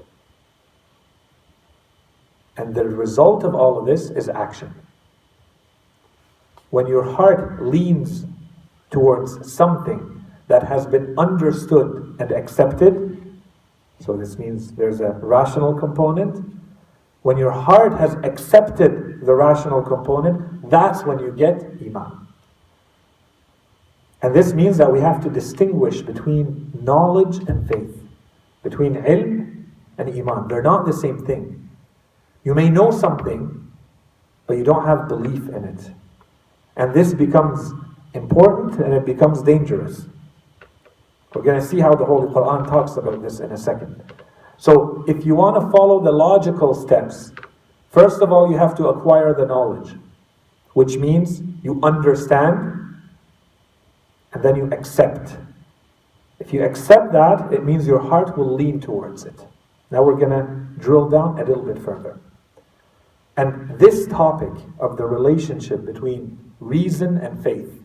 And 2.58 2.74
the 2.74 2.86
result 2.86 3.44
of 3.44 3.54
all 3.54 3.78
of 3.78 3.86
this 3.86 4.10
is 4.10 4.28
action. 4.28 4.74
When 6.72 6.88
your 6.88 7.04
heart 7.04 7.62
leans 7.62 8.26
towards 8.90 9.54
something 9.54 10.26
that 10.48 10.64
has 10.64 10.88
been 10.88 11.14
understood 11.16 12.16
and 12.18 12.32
accepted. 12.32 13.40
So 14.00 14.18
this 14.18 14.40
means 14.40 14.72
there's 14.72 15.00
a 15.00 15.12
rational 15.22 15.76
component. 15.76 16.57
When 17.28 17.38
your 17.38 17.52
heart 17.52 17.92
has 18.00 18.14
accepted 18.24 19.20
the 19.20 19.36
rational 19.36 19.82
component, 19.82 20.70
that's 20.70 21.04
when 21.04 21.20
you 21.20 21.34
get 21.34 21.62
Iman. 21.86 22.26
And 24.22 24.34
this 24.34 24.54
means 24.54 24.78
that 24.78 24.90
we 24.90 25.02
have 25.02 25.22
to 25.24 25.30
distinguish 25.30 26.02
between 26.02 26.72
knowledge 26.82 27.40
and 27.50 27.68
faith, 27.68 28.02
between 28.64 28.94
ilm 28.94 29.66
and 29.98 30.10
Iman. 30.10 30.48
They're 30.48 30.62
not 30.62 30.86
the 30.86 30.94
same 30.94 31.26
thing. 31.26 31.70
You 32.46 32.56
may 32.56 32.70
know 32.70 32.92
something, 32.92 33.74
but 34.46 34.56
you 34.56 34.64
don't 34.64 34.86
have 34.86 35.10
belief 35.10 35.50
in 35.50 35.66
it. 35.66 35.92
And 36.78 36.94
this 36.94 37.14
becomes 37.14 37.74
important 38.14 38.80
and 38.80 38.94
it 38.94 39.06
becomes 39.06 39.42
dangerous. 39.42 40.06
We're 41.36 41.44
going 41.44 41.60
to 41.60 41.68
see 41.68 41.82
how 41.82 41.94
the 41.94 42.06
Holy 42.06 42.30
Quran 42.34 42.66
talks 42.70 42.96
about 42.96 43.22
this 43.22 43.42
in 43.42 43.52
a 43.52 43.58
second. 43.58 44.02
So, 44.58 45.04
if 45.08 45.26
you 45.26 45.36
want 45.36 45.56
to 45.62 45.72
follow 45.72 46.04
the 46.04 46.12
logical 46.12 46.74
steps, 46.74 47.32
first 47.92 48.22
of 48.22 48.32
all, 48.32 48.50
you 48.50 48.58
have 48.58 48.76
to 48.78 48.88
acquire 48.88 49.34
the 49.34 49.46
knowledge, 49.46 49.96
which 50.74 50.98
means 50.98 51.42
you 51.62 51.80
understand 51.84 52.78
and 54.34 54.44
then 54.44 54.56
you 54.56 54.70
accept. 54.72 55.38
If 56.40 56.54
you 56.54 56.64
accept 56.64 57.12
that, 57.14 57.52
it 57.54 57.64
means 57.64 57.88
your 57.88 58.00
heart 58.00 58.38
will 58.38 58.54
lean 58.54 58.80
towards 58.80 59.26
it. 59.26 59.46
Now 59.90 60.04
we're 60.04 60.18
going 60.18 60.32
to 60.32 60.80
drill 60.80 61.10
down 61.10 61.40
a 61.40 61.44
little 61.44 61.64
bit 61.64 61.80
further. 61.80 62.20
And 63.38 63.78
this 63.80 64.08
topic 64.08 64.52
of 64.80 64.98
the 64.98 65.06
relationship 65.06 65.86
between 65.86 66.38
reason 66.60 67.18
and 67.18 67.42
faith, 67.44 67.84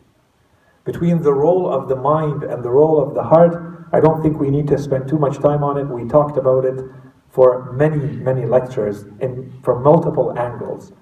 between 0.85 1.23
the 1.23 1.33
role 1.33 1.73
of 1.73 1.89
the 1.89 1.97
mind 1.97 2.43
and 2.43 2.63
the 2.63 2.71
role 2.71 3.01
of 3.01 3.15
the 3.15 3.23
heart, 3.23 3.72
I 3.93 4.01
don't 4.01 4.23
think 4.23 4.41
we 4.41 4.51
need 4.51 4.67
to 4.69 4.79
spend 4.79 5.09
too 5.09 5.19
much 5.19 5.39
time 5.39 5.63
on 5.63 5.77
it. 5.77 5.85
We 5.85 6.09
talked 6.09 6.39
about 6.39 6.65
it 6.65 6.83
for 7.31 7.73
many, 7.73 8.17
many 8.17 8.47
lectures 8.47 9.05
in, 9.21 9.53
from 9.63 9.83
multiple 9.83 10.37
angles. 10.39 10.93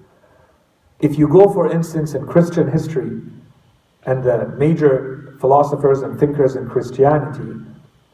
If 0.99 1.17
you 1.17 1.27
go, 1.27 1.51
for 1.51 1.71
instance, 1.71 2.13
in 2.13 2.27
Christian 2.27 2.71
history 2.71 3.21
and 4.05 4.23
the 4.23 4.53
major 4.57 5.35
philosophers 5.39 6.01
and 6.01 6.19
thinkers 6.19 6.55
in 6.55 6.69
Christianity, 6.69 7.59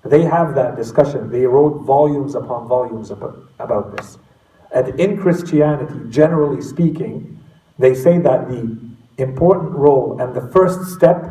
they 0.03 0.23
have 0.23 0.55
that 0.55 0.75
discussion. 0.75 1.29
They 1.29 1.45
wrote 1.45 1.83
volumes 1.83 2.35
upon 2.35 2.67
volumes 2.67 3.11
about, 3.11 3.43
about 3.59 3.95
this. 3.97 4.17
And 4.73 4.99
in 4.99 5.17
Christianity, 5.17 6.09
generally 6.09 6.61
speaking, 6.61 7.43
they 7.77 7.93
say 7.93 8.17
that 8.19 8.47
the 8.47 8.77
important 9.17 9.71
role 9.71 10.19
and 10.21 10.33
the 10.33 10.47
first 10.51 10.93
step 10.93 11.25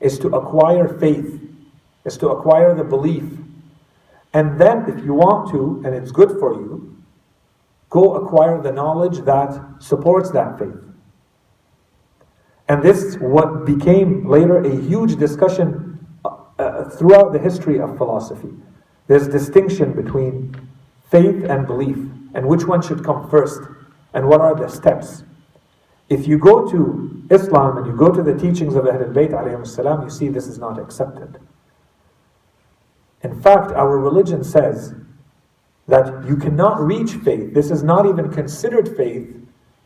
is 0.00 0.18
to 0.20 0.28
acquire 0.28 0.88
faith, 0.88 1.40
is 2.04 2.16
to 2.18 2.28
acquire 2.28 2.74
the 2.74 2.84
belief. 2.84 3.24
And 4.34 4.58
then, 4.58 4.88
if 4.88 5.04
you 5.04 5.14
want 5.14 5.50
to, 5.50 5.82
and 5.84 5.94
it's 5.94 6.10
good 6.10 6.38
for 6.38 6.54
you, 6.54 6.96
go 7.90 8.14
acquire 8.14 8.60
the 8.60 8.72
knowledge 8.72 9.18
that 9.24 9.60
supports 9.78 10.30
that 10.30 10.58
faith. 10.58 10.74
And 12.68 12.82
this 12.82 13.16
what 13.16 13.66
became 13.66 14.26
later 14.28 14.58
a 14.58 14.74
huge 14.74 15.16
discussion 15.16 16.06
uh, 16.24 16.36
uh, 16.58 16.88
throughout 16.88 17.32
the 17.32 17.38
history 17.38 17.78
of 17.78 17.96
philosophy. 17.98 18.48
There's 19.08 19.28
distinction 19.28 19.92
between 19.92 20.56
faith 21.10 21.44
and 21.44 21.66
belief, 21.66 21.98
and 22.34 22.46
which 22.46 22.66
one 22.66 22.80
should 22.80 23.04
come 23.04 23.28
first, 23.28 23.60
and 24.14 24.26
what 24.26 24.40
are 24.40 24.54
the 24.54 24.68
steps. 24.68 25.24
If 26.08 26.26
you 26.26 26.38
go 26.38 26.66
to 26.70 27.22
Islam 27.30 27.78
and 27.78 27.86
you 27.86 27.94
go 27.94 28.10
to 28.10 28.22
the 28.22 28.34
teachings 28.34 28.74
of 28.74 28.84
Ahlul 28.84 29.12
Bayt 29.12 30.04
you 30.04 30.10
see 30.10 30.28
this 30.28 30.46
is 30.46 30.58
not 30.58 30.78
accepted. 30.78 31.38
In 33.22 33.40
fact, 33.40 33.70
our 33.72 33.98
religion 33.98 34.42
says 34.42 34.94
that 35.88 36.26
you 36.26 36.36
cannot 36.36 36.80
reach 36.80 37.12
faith. 37.12 37.54
This 37.54 37.70
is 37.70 37.82
not 37.82 38.06
even 38.06 38.30
considered 38.32 38.96
faith 38.96 39.28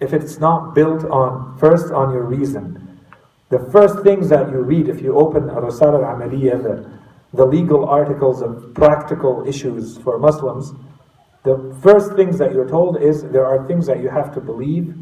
if 0.00 0.12
it's 0.12 0.38
not 0.38 0.74
built 0.74 1.04
on 1.04 1.56
first 1.58 1.92
on 1.92 2.12
your 2.12 2.24
reason. 2.24 3.00
The 3.48 3.58
first 3.70 4.02
things 4.02 4.28
that 4.28 4.50
you 4.50 4.58
read, 4.60 4.88
if 4.88 5.00
you 5.00 5.16
open 5.16 5.48
Ar-Risala 5.50 6.04
al-Amaliyah, 6.04 6.62
the, 6.62 6.90
the 7.32 7.46
legal 7.46 7.84
articles 7.84 8.42
of 8.42 8.74
practical 8.74 9.46
issues 9.46 9.98
for 9.98 10.18
Muslims, 10.18 10.72
the 11.44 11.76
first 11.80 12.14
things 12.14 12.38
that 12.38 12.52
you're 12.52 12.68
told 12.68 13.00
is 13.00 13.22
there 13.22 13.46
are 13.46 13.66
things 13.66 13.86
that 13.86 14.02
you 14.02 14.08
have 14.08 14.34
to 14.34 14.40
believe 14.40 14.96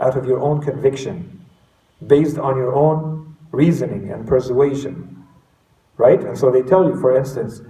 out 0.00 0.16
of 0.16 0.24
your 0.24 0.40
own 0.40 0.62
conviction, 0.62 1.44
based 2.06 2.38
on 2.38 2.56
your 2.56 2.74
own 2.74 3.36
reasoning 3.52 4.10
and 4.10 4.26
persuasion. 4.26 5.26
Right? 5.98 6.22
And 6.22 6.38
so 6.38 6.50
they 6.50 6.62
tell 6.62 6.84
you, 6.84 6.98
for 6.98 7.14
instance, 7.14 7.60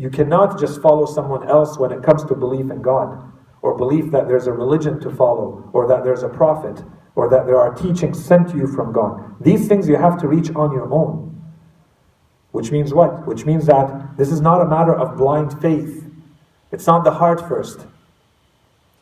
you 0.00 0.08
cannot 0.08 0.58
just 0.58 0.80
follow 0.80 1.04
someone 1.04 1.46
else 1.46 1.78
when 1.78 1.92
it 1.92 2.02
comes 2.02 2.24
to 2.24 2.34
belief 2.34 2.70
in 2.70 2.80
God, 2.80 3.30
or 3.60 3.76
belief 3.76 4.10
that 4.12 4.26
there's 4.26 4.46
a 4.46 4.52
religion 4.52 4.98
to 5.00 5.10
follow, 5.10 5.68
or 5.74 5.86
that 5.88 6.04
there's 6.04 6.22
a 6.22 6.28
prophet, 6.28 6.82
or 7.14 7.28
that 7.28 7.44
there 7.44 7.58
are 7.58 7.74
teachings 7.74 8.24
sent 8.24 8.48
to 8.48 8.56
you 8.56 8.66
from 8.66 8.92
God. 8.92 9.36
These 9.40 9.68
things 9.68 9.86
you 9.86 9.96
have 9.96 10.18
to 10.20 10.28
reach 10.28 10.48
on 10.56 10.72
your 10.72 10.90
own. 10.90 11.26
Which 12.52 12.72
means 12.72 12.94
what? 12.94 13.26
Which 13.26 13.44
means 13.44 13.66
that 13.66 14.16
this 14.16 14.32
is 14.32 14.40
not 14.40 14.62
a 14.62 14.64
matter 14.64 14.94
of 14.94 15.18
blind 15.18 15.60
faith. 15.60 16.06
It's 16.72 16.86
not 16.86 17.04
the 17.04 17.12
heart 17.12 17.46
first, 17.46 17.86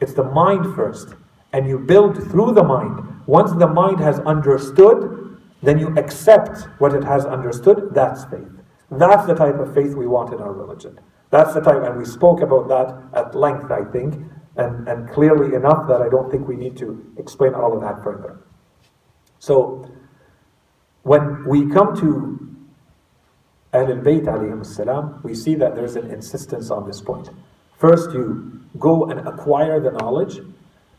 it's 0.01 0.15
the 0.15 0.25
mind 0.25 0.75
first 0.75 1.15
and 1.53 1.67
you 1.67 1.79
build 1.79 2.17
through 2.31 2.53
the 2.53 2.63
mind. 2.63 3.23
Once 3.27 3.53
the 3.53 3.67
mind 3.67 4.01
has 4.01 4.19
understood, 4.21 5.39
then 5.63 5.79
you 5.79 5.89
accept 5.97 6.69
what 6.79 6.93
it 6.93 7.05
has 7.05 7.25
understood. 7.25 7.91
That's 7.93 8.25
faith. 8.27 8.58
That's 8.91 9.27
the 9.27 9.35
type 9.35 9.57
of 9.57 9.75
faith 9.75 9.95
we 9.95 10.07
want 10.07 10.33
in 10.33 10.41
our 10.41 10.53
religion. 10.53 10.99
That's 11.31 11.55
the 11.55 11.61
type, 11.61 11.83
and 11.83 11.99
we 11.99 12.05
spoke 12.05 12.41
about 12.41 12.69
that 12.69 13.19
at 13.19 13.35
length, 13.35 13.71
I 13.71 13.85
think, 13.85 14.15
and, 14.57 14.89
and 14.89 15.09
clearly 15.11 15.55
enough 15.55 15.87
that 15.89 16.01
I 16.01 16.09
don't 16.09 16.31
think 16.31 16.49
we 16.49 16.57
need 16.57 16.77
to 16.79 17.05
explain 17.19 17.55
all 17.55 17.75
of 17.75 17.83
that 17.83 18.03
further. 18.03 18.41
So, 19.39 19.91
when 21.03 21.47
we 21.47 21.69
come 21.71 21.95
to 22.01 22.57
Ahlul 23.75 24.03
Bayt 24.03 24.67
salam, 24.67 25.21
we 25.23 25.35
see 25.35 25.55
that 25.57 25.75
there's 25.77 25.97
an 25.97 26.11
insistence 26.11 26.71
on 26.71 26.87
this 26.87 27.01
point. 27.01 27.29
First, 27.77 28.13
you 28.13 28.61
go 28.79 29.05
and 29.07 29.27
acquire 29.29 29.81
the 29.81 29.93
knowledge, 29.93 30.39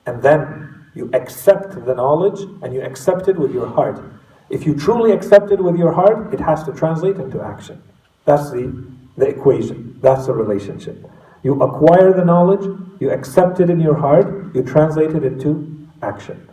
and 0.05 0.21
then 0.21 0.79
you 0.93 1.09
accept 1.13 1.85
the 1.85 1.93
knowledge 1.93 2.41
and 2.61 2.73
you 2.73 2.81
accept 2.81 3.27
it 3.27 3.37
with 3.37 3.53
your 3.53 3.67
heart. 3.67 4.03
If 4.49 4.65
you 4.65 4.75
truly 4.75 5.11
accept 5.11 5.51
it 5.51 5.61
with 5.61 5.77
your 5.77 5.91
heart, 5.91 6.33
it 6.33 6.39
has 6.39 6.63
to 6.63 6.73
translate 6.73 7.17
into 7.17 7.41
action. 7.41 7.81
That's 8.25 8.51
the, 8.51 8.85
the 9.17 9.27
equation, 9.27 9.99
that's 10.01 10.25
the 10.25 10.33
relationship. 10.33 11.09
You 11.43 11.61
acquire 11.61 12.13
the 12.13 12.25
knowledge, 12.25 12.65
you 12.99 13.11
accept 13.11 13.59
it 13.59 13.69
in 13.69 13.79
your 13.79 13.95
heart, 13.95 14.53
you 14.53 14.63
translate 14.63 15.11
it 15.11 15.23
into 15.23 15.87
action. 16.01 16.47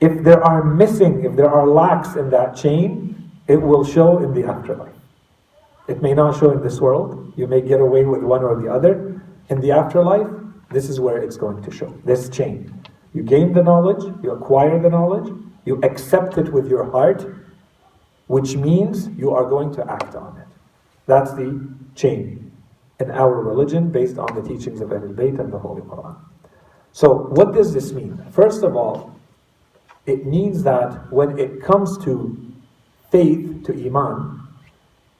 If 0.00 0.24
there 0.24 0.42
are 0.42 0.64
missing, 0.64 1.24
if 1.24 1.36
there 1.36 1.50
are 1.50 1.66
lacks 1.66 2.16
in 2.16 2.30
that 2.30 2.56
chain, 2.56 3.30
it 3.46 3.60
will 3.60 3.84
show 3.84 4.18
in 4.18 4.34
the 4.34 4.44
afterlife. 4.44 4.94
It 5.88 6.02
may 6.02 6.14
not 6.14 6.38
show 6.38 6.50
in 6.50 6.62
this 6.62 6.80
world. 6.80 7.32
You 7.36 7.46
may 7.46 7.60
get 7.60 7.80
away 7.80 8.04
with 8.04 8.22
one 8.22 8.42
or 8.42 8.60
the 8.60 8.72
other. 8.72 9.20
In 9.48 9.60
the 9.60 9.72
afterlife, 9.72 10.28
this 10.70 10.88
is 10.88 11.00
where 11.00 11.18
it's 11.18 11.36
going 11.36 11.62
to 11.62 11.70
show. 11.70 11.94
This 12.04 12.28
chain. 12.28 12.82
You 13.14 13.22
gain 13.22 13.52
the 13.52 13.62
knowledge, 13.62 14.02
you 14.22 14.30
acquire 14.30 14.80
the 14.80 14.88
knowledge, 14.88 15.32
you 15.64 15.80
accept 15.82 16.38
it 16.38 16.52
with 16.52 16.68
your 16.68 16.90
heart, 16.90 17.26
which 18.26 18.56
means 18.56 19.08
you 19.16 19.30
are 19.30 19.44
going 19.44 19.72
to 19.74 19.90
act 19.90 20.14
on 20.14 20.36
it. 20.38 20.48
That's 21.06 21.32
the 21.34 21.68
chain 21.94 22.52
in 23.00 23.10
our 23.10 23.34
religion 23.42 23.90
based 23.90 24.18
on 24.18 24.34
the 24.34 24.42
teachings 24.42 24.80
of 24.80 24.90
Ahlul 24.90 25.14
Bayt 25.14 25.38
and 25.38 25.52
the 25.52 25.58
Holy 25.58 25.82
Quran. 25.82 26.16
So, 26.92 27.14
what 27.14 27.54
does 27.54 27.72
this 27.72 27.92
mean? 27.92 28.22
First 28.30 28.62
of 28.62 28.76
all, 28.76 29.14
it 30.06 30.26
means 30.26 30.62
that 30.64 31.12
when 31.12 31.38
it 31.38 31.62
comes 31.62 31.96
to 32.04 32.36
faith, 33.10 33.64
to 33.64 33.72
Iman, 33.86 34.40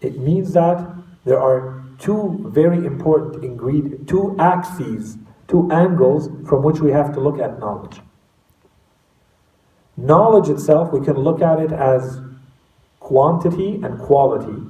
it 0.00 0.18
means 0.18 0.52
that 0.52 0.86
there 1.24 1.40
are 1.40 1.84
two 1.98 2.44
very 2.48 2.84
important 2.84 3.44
ingredients, 3.44 4.10
two 4.10 4.36
axes 4.38 5.18
two 5.52 5.70
angles 5.70 6.30
from 6.48 6.62
which 6.62 6.80
we 6.80 6.90
have 6.90 7.12
to 7.12 7.20
look 7.20 7.38
at 7.38 7.58
knowledge. 7.60 8.00
Knowledge 9.96 10.48
itself, 10.48 10.92
we 10.92 11.04
can 11.04 11.16
look 11.16 11.42
at 11.42 11.60
it 11.60 11.72
as 11.72 12.20
quantity 13.00 13.80
and 13.82 13.98
quality. 13.98 14.62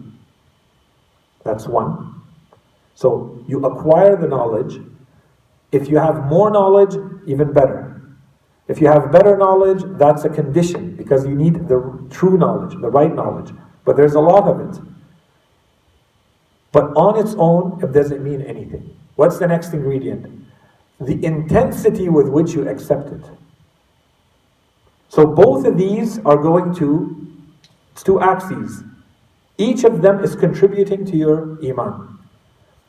That's 1.44 1.66
one. 1.66 2.22
So 2.94 3.42
you 3.46 3.64
acquire 3.64 4.16
the 4.16 4.28
knowledge. 4.28 4.80
If 5.70 5.88
you 5.88 5.98
have 5.98 6.26
more 6.26 6.50
knowledge, 6.50 6.96
even 7.26 7.52
better. 7.52 8.02
If 8.68 8.80
you 8.80 8.86
have 8.88 9.10
better 9.10 9.36
knowledge, 9.36 9.82
that's 9.98 10.24
a 10.24 10.28
condition 10.28 10.96
because 10.96 11.26
you 11.26 11.34
need 11.34 11.68
the 11.68 12.06
true 12.10 12.36
knowledge, 12.36 12.80
the 12.80 12.90
right 12.90 13.14
knowledge. 13.14 13.52
But 13.84 13.96
there's 13.96 14.14
a 14.14 14.20
lot 14.20 14.44
of 14.44 14.60
it. 14.60 14.80
But 16.70 16.84
on 16.96 17.18
its 17.18 17.34
own, 17.38 17.82
it 17.82 17.92
doesn't 17.92 18.22
mean 18.22 18.42
anything. 18.42 18.96
What's 19.16 19.38
the 19.38 19.46
next 19.46 19.72
ingredient? 19.72 20.42
the 21.06 21.24
intensity 21.24 22.08
with 22.08 22.28
which 22.28 22.52
you 22.52 22.68
accept 22.68 23.10
it. 23.10 23.24
So 25.12 25.26
both 25.26 25.66
of 25.66 25.76
these 25.76 26.20
are 26.20 26.38
going 26.38 26.74
to, 26.76 27.14
two 27.96 28.18
axes. 28.22 28.82
Each 29.58 29.84
of 29.84 30.00
them 30.00 30.24
is 30.24 30.34
contributing 30.34 31.04
to 31.04 31.18
your 31.18 31.58
iman. 31.62 32.18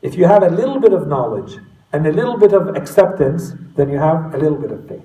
If 0.00 0.16
you 0.16 0.24
have 0.24 0.42
a 0.42 0.48
little 0.48 0.80
bit 0.80 0.94
of 0.94 1.06
knowledge 1.06 1.58
and 1.92 2.06
a 2.06 2.12
little 2.12 2.38
bit 2.38 2.54
of 2.54 2.76
acceptance, 2.76 3.52
then 3.76 3.90
you 3.90 3.98
have 3.98 4.32
a 4.32 4.38
little 4.38 4.56
bit 4.56 4.70
of 4.70 4.88
faith. 4.88 5.04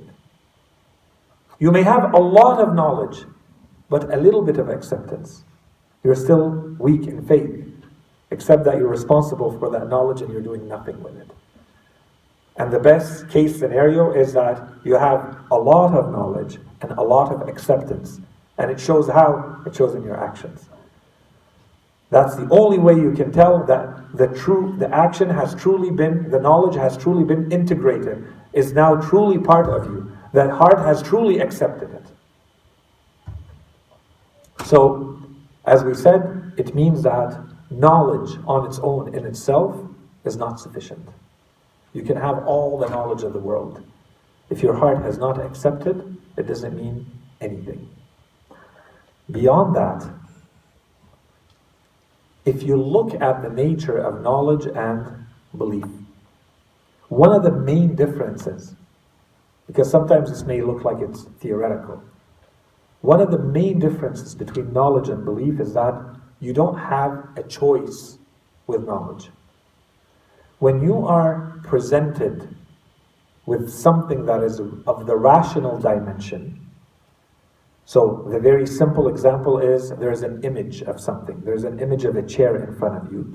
You 1.59 1.73
may 1.73 1.83
have 1.83 2.13
a 2.13 2.17
lot 2.17 2.61
of 2.61 2.73
knowledge, 2.73 3.25
but 3.89 4.13
a 4.13 4.15
little 4.15 4.41
bit 4.41 4.57
of 4.57 4.69
acceptance. 4.69 5.43
You're 6.05 6.15
still 6.15 6.73
weak 6.79 7.05
in 7.05 7.27
faith, 7.27 7.67
except 8.31 8.63
that 8.63 8.77
you're 8.77 8.87
responsible 8.87 9.59
for 9.59 9.69
that 9.71 9.89
knowledge 9.89 10.21
and 10.21 10.31
you're 10.31 10.47
doing 10.49 10.69
nothing 10.69 11.03
with 11.03 11.17
it. 11.17 11.29
And 12.55 12.71
the 12.71 12.79
best 12.79 13.27
case 13.27 13.59
scenario 13.59 14.13
is 14.13 14.31
that 14.31 14.69
you 14.85 14.93
have 14.93 15.37
a 15.51 15.57
lot 15.57 15.93
of 15.93 16.13
knowledge 16.13 16.59
and 16.81 16.91
a 16.91 17.01
lot 17.01 17.31
of 17.31 17.47
acceptance. 17.47 18.19
And 18.57 18.69
it 18.69 18.79
shows 18.79 19.07
how? 19.07 19.61
It 19.65 19.75
shows 19.75 19.95
in 19.95 20.03
your 20.03 20.17
actions. 20.17 20.69
That's 22.09 22.35
the 22.35 22.47
only 22.49 22.79
way 22.79 22.95
you 22.95 23.13
can 23.13 23.31
tell 23.31 23.63
that 23.65 24.17
the 24.17 24.27
true 24.27 24.75
the 24.77 24.93
action 24.93 25.29
has 25.29 25.53
truly 25.53 25.91
been 25.91 26.29
the 26.31 26.39
knowledge 26.39 26.75
has 26.75 26.97
truly 26.97 27.23
been 27.23 27.51
integrated, 27.51 28.25
is 28.53 28.73
now 28.73 28.95
truly 28.95 29.37
part 29.37 29.69
of 29.69 29.85
you. 29.85 30.11
That 30.33 30.49
heart 30.49 30.79
has 30.79 31.01
truly 31.01 31.39
accepted 31.39 31.91
it. 31.91 32.05
So, 34.65 35.19
as 35.65 35.83
we 35.83 35.93
said, 35.93 36.53
it 36.57 36.75
means 36.75 37.01
that 37.03 37.39
knowledge 37.71 38.37
on 38.45 38.67
its 38.67 38.79
own 38.79 39.13
in 39.15 39.25
itself 39.25 39.75
is 40.25 40.35
not 40.35 40.59
sufficient. 40.59 41.07
You 41.93 42.03
can 42.03 42.17
have 42.17 42.45
all 42.45 42.77
the 42.77 42.87
knowledge 42.89 43.23
of 43.23 43.33
the 43.33 43.39
world. 43.39 43.83
If 44.49 44.61
your 44.61 44.75
heart 44.75 45.01
has 45.03 45.17
not 45.17 45.39
accepted, 45.43 46.17
it 46.39 46.47
doesn't 46.47 46.75
mean 46.75 47.05
anything. 47.41 47.89
Beyond 49.29 49.75
that, 49.75 50.09
if 52.45 52.63
you 52.63 52.77
look 52.77 53.13
at 53.21 53.43
the 53.43 53.49
nature 53.49 53.97
of 53.97 54.21
knowledge 54.21 54.65
and 54.65 55.25
belief, 55.57 55.85
one 57.09 57.31
of 57.31 57.43
the 57.43 57.51
main 57.51 57.95
differences, 57.95 58.73
because 59.67 59.91
sometimes 59.91 60.29
this 60.29 60.43
may 60.43 60.61
look 60.61 60.83
like 60.83 60.97
it's 61.01 61.23
theoretical, 61.41 62.01
one 63.01 63.21
of 63.21 63.31
the 63.31 63.39
main 63.39 63.79
differences 63.79 64.33
between 64.33 64.73
knowledge 64.73 65.09
and 65.09 65.23
belief 65.25 65.59
is 65.59 65.73
that 65.73 65.93
you 66.39 66.53
don't 66.53 66.77
have 66.77 67.27
a 67.35 67.43
choice 67.43 68.17
with 68.67 68.85
knowledge. 68.85 69.29
When 70.59 70.81
you 70.81 71.05
are 71.05 71.59
presented 71.63 72.55
with 73.49 73.69
something 73.69 74.25
that 74.25 74.43
is 74.43 74.61
of 74.85 75.07
the 75.07 75.17
rational 75.17 75.79
dimension, 75.79 76.69
so 77.85 78.27
the 78.29 78.39
very 78.39 78.67
simple 78.67 79.07
example 79.07 79.57
is 79.57 79.89
there's 79.99 80.21
an 80.21 80.43
image 80.43 80.83
of 80.83 81.01
something, 81.01 81.41
there's 81.43 81.63
an 81.63 81.79
image 81.79 82.05
of 82.05 82.15
a 82.15 82.21
chair 82.21 82.55
in 82.63 82.77
front 82.77 82.95
of 83.03 83.11
you. 83.11 83.33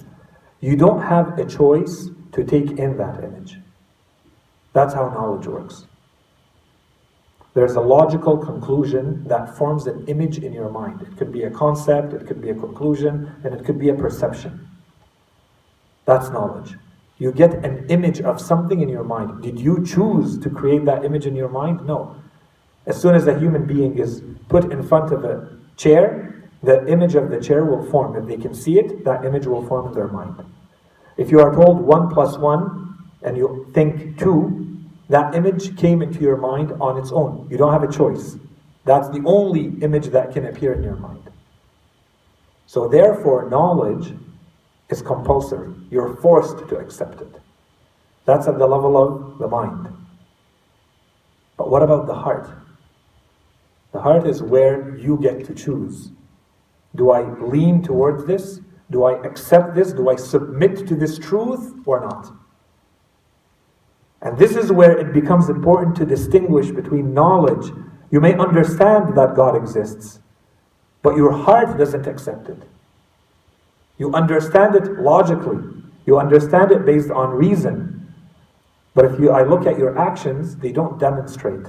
You 0.61 0.77
don't 0.77 1.03
have 1.03 1.37
a 1.37 1.45
choice 1.45 2.11
to 2.31 2.45
take 2.45 2.79
in 2.79 2.97
that 2.99 3.25
image. 3.25 3.59
That's 4.73 4.95
how 4.95 5.09
knowledge 5.09 5.49
works. 5.49 5.89
There's 7.55 7.75
a 7.75 7.81
logical 7.81 8.39
conclusion 8.39 9.27
that 9.27 9.57
forms 9.59 9.89
an 9.89 10.07
image 10.07 10.39
in 10.39 10.53
your 10.53 10.71
mind. 10.71 11.03
It 11.03 11.17
could 11.17 11.33
be 11.33 11.43
a 11.43 11.51
concept, 11.51 12.13
it 12.13 12.27
could 12.29 12.41
be 12.41 12.51
a 12.51 12.55
conclusion, 12.55 13.33
and 13.43 13.53
it 13.53 13.65
could 13.65 13.81
be 13.81 13.89
a 13.89 13.95
perception. 13.95 14.69
That's 16.05 16.31
knowledge. 16.31 16.77
You 17.19 17.33
get 17.33 17.65
an 17.65 17.87
image 17.89 18.21
of 18.21 18.41
something 18.41 18.81
in 18.81 18.89
your 18.89 19.05
mind. 19.05 19.43
Did 19.43 19.61
you 19.61 19.85
choose 19.85 20.39
to 20.39 20.51
create 20.51 20.85
that 20.85 21.05
image 21.05 21.27
in 21.27 21.37
your 21.37 21.49
mind? 21.49 21.87
No. 21.87 22.17
As 22.87 23.01
soon 23.01 23.15
as 23.15 23.27
a 23.27 23.39
human 23.39 23.67
being 23.67 23.99
is 23.99 24.23
put 24.49 24.73
in 24.73 24.83
front 24.83 25.13
of 25.13 25.25
a 25.25 25.57
chair, 25.77 26.51
the 26.63 26.87
image 26.89 27.15
of 27.15 27.31
the 27.31 27.41
chair 27.41 27.65
will 27.65 27.85
form. 27.91 28.17
If 28.17 28.27
they 28.27 28.37
can 28.37 28.55
see 28.55 28.79
it, 28.79 29.05
that 29.05 29.25
image 29.25 29.47
will 29.47 29.67
form 29.67 29.89
in 29.89 29.93
their 29.93 30.09
mind. 30.09 30.45
If 31.17 31.31
you 31.31 31.41
are 31.41 31.55
told 31.55 31.81
1 31.81 32.11
plus 32.11 32.37
1 32.37 32.99
and 33.23 33.37
you 33.37 33.71
think 33.73 34.19
2, 34.19 34.65
that 35.09 35.35
image 35.35 35.77
came 35.77 36.03
into 36.03 36.21
your 36.21 36.37
mind 36.37 36.73
on 36.81 36.99
its 36.99 37.13
own. 37.13 37.47
You 37.51 37.57
don't 37.57 37.73
have 37.73 37.85
a 37.85 37.93
choice. 37.93 38.37
That's 38.85 39.09
the 39.09 39.23
only 39.25 39.67
image 39.83 40.09
that 40.09 40.33
can 40.33 40.47
appear 40.47 40.73
in 40.73 40.83
your 40.83 40.97
mind. 40.97 41.31
So, 42.67 42.89
therefore, 42.89 43.49
knowledge 43.49 44.15
is 44.91 45.03
compulsory. 45.03 45.75
You're 45.91 46.17
forced 46.17 46.59
to 46.69 46.77
accept 46.77 47.21
it. 47.21 47.41
That's 48.27 48.47
at 48.47 48.59
the 48.59 48.67
level 48.67 48.97
of 48.97 49.39
the 49.39 49.49
mind. 49.49 49.89
But 51.57 51.71
what 51.71 51.83
about 51.83 52.07
the 52.07 52.15
heart? 52.15 52.51
The 53.93 54.01
heart 54.01 54.27
is 54.27 54.43
where 54.43 54.97
you 54.97 55.19
get 55.19 55.45
to 55.47 55.55
choose. 55.55 56.11
Do 56.97 57.11
I 57.11 57.23
lean 57.41 57.83
towards 57.83 58.25
this? 58.25 58.61
Do 58.91 59.05
I 59.05 59.23
accept 59.25 59.75
this? 59.75 59.93
Do 59.93 60.09
I 60.09 60.17
submit 60.17 60.87
to 60.89 60.95
this 60.95 61.19
truth 61.19 61.75
or 61.87 62.01
not? 62.01 62.33
And 64.23 64.39
this 64.39 64.57
is 64.57 64.73
where 64.73 64.97
it 64.99 65.13
becomes 65.13 65.49
important 65.49 65.97
to 65.97 66.07
distinguish 66.07 66.71
between 66.71 67.13
knowledge. 67.13 67.73
You 68.11 68.21
may 68.21 68.35
understand 68.35 69.17
that 69.17 69.35
God 69.35 69.55
exists, 69.55 70.21
but 71.03 71.17
your 71.17 71.33
heart 71.33 71.77
doesn't 71.77 72.07
accept 72.07 72.49
it. 72.49 72.63
You 73.99 74.13
understand 74.13 74.75
it 74.75 75.01
logically, 75.01 75.63
you 76.07 76.19
understand 76.19 76.73
it 76.73 76.85
based 76.85 77.11
on 77.11 77.31
reason. 77.31 78.13
But 78.95 79.07
if 79.07 79.19
you, 79.19 79.31
I 79.31 79.43
look 79.43 79.67
at 79.67 79.79
your 79.79 79.99
actions, 79.99 80.57
they 80.57 80.73
don't 80.73 80.99
demonstrate. 80.99 81.67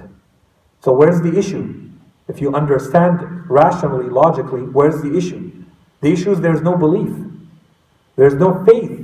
So, 0.81 0.93
where's 0.93 1.21
the 1.21 1.37
issue? 1.37 1.89
If 2.27 2.41
you 2.41 2.53
understand 2.53 3.49
rationally, 3.49 4.09
logically, 4.09 4.61
where's 4.61 5.01
the 5.01 5.15
issue? 5.15 5.51
The 6.01 6.11
issue 6.11 6.31
is 6.31 6.41
there's 6.41 6.61
no 6.61 6.77
belief, 6.77 7.15
there's 8.15 8.35
no 8.35 8.63
faith. 8.65 9.01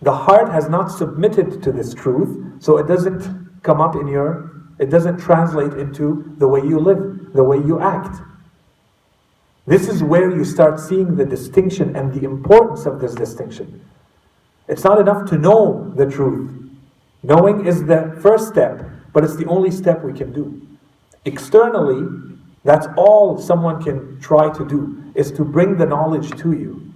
The 0.00 0.12
heart 0.12 0.50
has 0.50 0.68
not 0.68 0.88
submitted 0.88 1.62
to 1.62 1.72
this 1.72 1.94
truth, 1.94 2.62
so 2.62 2.78
it 2.78 2.88
doesn't 2.88 3.62
come 3.62 3.80
up 3.80 3.94
in 3.94 4.08
your, 4.08 4.50
it 4.78 4.90
doesn't 4.90 5.18
translate 5.18 5.74
into 5.74 6.34
the 6.38 6.48
way 6.48 6.60
you 6.60 6.80
live, 6.80 7.32
the 7.34 7.44
way 7.44 7.58
you 7.58 7.80
act. 7.80 8.20
This 9.66 9.88
is 9.88 10.02
where 10.02 10.30
you 10.30 10.44
start 10.44 10.80
seeing 10.80 11.16
the 11.16 11.24
distinction 11.24 11.94
and 11.94 12.12
the 12.12 12.24
importance 12.24 12.84
of 12.86 13.00
this 13.00 13.14
distinction. 13.14 13.84
It's 14.68 14.84
not 14.84 15.00
enough 15.00 15.28
to 15.30 15.38
know 15.38 15.92
the 15.96 16.06
truth. 16.06 16.50
Knowing 17.22 17.66
is 17.66 17.84
the 17.84 18.18
first 18.20 18.48
step, 18.48 18.84
but 19.12 19.22
it's 19.22 19.36
the 19.36 19.46
only 19.46 19.70
step 19.70 20.02
we 20.02 20.12
can 20.12 20.32
do. 20.32 20.60
Externally, 21.24 22.08
that's 22.64 22.88
all 22.96 23.38
someone 23.38 23.82
can 23.82 24.20
try 24.20 24.52
to 24.52 24.66
do, 24.66 25.02
is 25.14 25.30
to 25.32 25.44
bring 25.44 25.76
the 25.76 25.86
knowledge 25.86 26.30
to 26.40 26.52
you. 26.52 26.92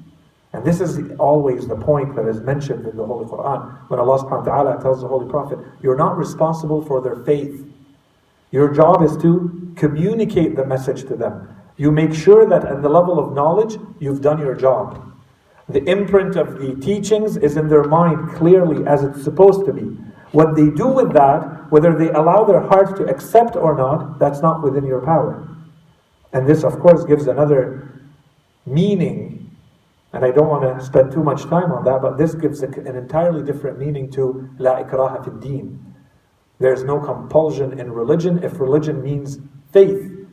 And 0.52 0.64
this 0.64 0.80
is 0.80 1.10
always 1.18 1.68
the 1.68 1.76
point 1.76 2.16
that 2.16 2.26
is 2.26 2.40
mentioned 2.40 2.86
in 2.86 2.96
the 2.96 3.04
Holy 3.04 3.26
Quran. 3.26 3.76
When 3.88 4.00
Allah 4.00 4.18
subhanahu 4.18 4.46
wa 4.46 4.62
ta'ala 4.62 4.82
tells 4.82 5.02
the 5.02 5.08
Holy 5.08 5.28
Prophet, 5.28 5.58
You're 5.82 5.96
not 5.96 6.16
responsible 6.16 6.82
for 6.82 7.00
their 7.00 7.16
faith. 7.16 7.64
Your 8.50 8.72
job 8.72 9.02
is 9.02 9.16
to 9.18 9.72
communicate 9.76 10.56
the 10.56 10.64
message 10.64 11.02
to 11.08 11.16
them. 11.16 11.55
You 11.76 11.92
make 11.92 12.14
sure 12.14 12.46
that 12.48 12.64
at 12.64 12.82
the 12.82 12.88
level 12.88 13.18
of 13.18 13.34
knowledge, 13.34 13.76
you've 13.98 14.22
done 14.22 14.38
your 14.38 14.54
job. 14.54 15.02
The 15.68 15.82
imprint 15.84 16.36
of 16.36 16.58
the 16.58 16.76
teachings 16.76 17.36
is 17.36 17.56
in 17.56 17.68
their 17.68 17.84
mind 17.84 18.30
clearly 18.30 18.86
as 18.86 19.02
it's 19.02 19.22
supposed 19.22 19.66
to 19.66 19.72
be. 19.72 19.96
What 20.32 20.54
they 20.54 20.70
do 20.70 20.88
with 20.88 21.12
that, 21.12 21.70
whether 21.70 21.96
they 21.96 22.10
allow 22.10 22.44
their 22.44 22.60
heart 22.60 22.96
to 22.96 23.04
accept 23.04 23.56
or 23.56 23.74
not, 23.76 24.18
that's 24.18 24.42
not 24.42 24.62
within 24.62 24.84
your 24.84 25.00
power. 25.00 25.48
And 26.32 26.46
this, 26.46 26.64
of 26.64 26.78
course, 26.78 27.04
gives 27.04 27.26
another 27.26 28.00
meaning. 28.64 29.56
And 30.12 30.24
I 30.24 30.30
don't 30.30 30.48
want 30.48 30.62
to 30.62 30.84
spend 30.84 31.12
too 31.12 31.22
much 31.22 31.42
time 31.44 31.72
on 31.72 31.84
that, 31.84 32.00
but 32.00 32.16
this 32.16 32.34
gives 32.34 32.62
an 32.62 32.86
entirely 32.86 33.42
different 33.42 33.78
meaning 33.78 34.10
to 34.12 34.48
La 34.58 34.82
ikraha 34.82 35.24
fi 35.24 35.30
deen. 35.40 35.94
There's 36.58 36.84
no 36.84 37.00
compulsion 37.00 37.78
in 37.78 37.92
religion 37.92 38.42
if 38.42 38.58
religion 38.60 39.02
means 39.02 39.38
faith. 39.72 40.25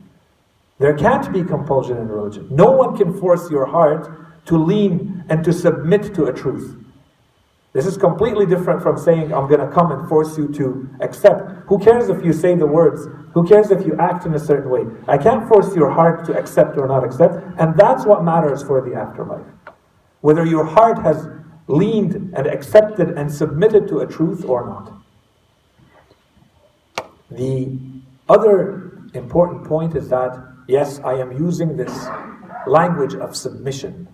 There 0.78 0.94
can't 0.94 1.32
be 1.32 1.44
compulsion 1.44 1.96
in 1.98 2.08
religion. 2.08 2.48
No 2.50 2.70
one 2.72 2.96
can 2.96 3.18
force 3.18 3.50
your 3.50 3.66
heart 3.66 4.46
to 4.46 4.58
lean 4.58 5.24
and 5.28 5.44
to 5.44 5.52
submit 5.52 6.14
to 6.14 6.24
a 6.24 6.32
truth. 6.32 6.76
This 7.72 7.86
is 7.86 7.96
completely 7.96 8.46
different 8.46 8.82
from 8.82 8.96
saying, 8.96 9.34
I'm 9.34 9.48
going 9.48 9.60
to 9.60 9.68
come 9.68 9.90
and 9.90 10.08
force 10.08 10.38
you 10.38 10.46
to 10.48 10.88
accept. 11.00 11.50
Who 11.66 11.78
cares 11.78 12.08
if 12.08 12.24
you 12.24 12.32
say 12.32 12.54
the 12.54 12.66
words? 12.66 13.08
Who 13.32 13.46
cares 13.46 13.72
if 13.72 13.84
you 13.84 13.96
act 13.98 14.26
in 14.26 14.34
a 14.34 14.38
certain 14.38 14.70
way? 14.70 14.82
I 15.08 15.18
can't 15.18 15.48
force 15.48 15.74
your 15.74 15.90
heart 15.90 16.24
to 16.26 16.38
accept 16.38 16.78
or 16.78 16.86
not 16.86 17.02
accept. 17.02 17.34
And 17.58 17.76
that's 17.76 18.04
what 18.06 18.22
matters 18.22 18.62
for 18.62 18.80
the 18.80 18.94
afterlife. 18.94 19.46
Whether 20.20 20.46
your 20.46 20.64
heart 20.64 20.98
has 21.02 21.26
leaned 21.66 22.14
and 22.36 22.46
accepted 22.46 23.10
and 23.10 23.32
submitted 23.32 23.88
to 23.88 23.98
a 24.00 24.06
truth 24.06 24.44
or 24.44 24.66
not. 24.66 24.92
The 27.30 27.76
other 28.28 29.00
important 29.14 29.64
point 29.64 29.96
is 29.96 30.08
that, 30.10 30.53
yes, 30.66 31.00
I 31.04 31.14
am 31.14 31.32
using 31.32 31.76
this 31.76 32.06
language 32.66 33.14
of 33.14 33.36
submission. 33.36 34.08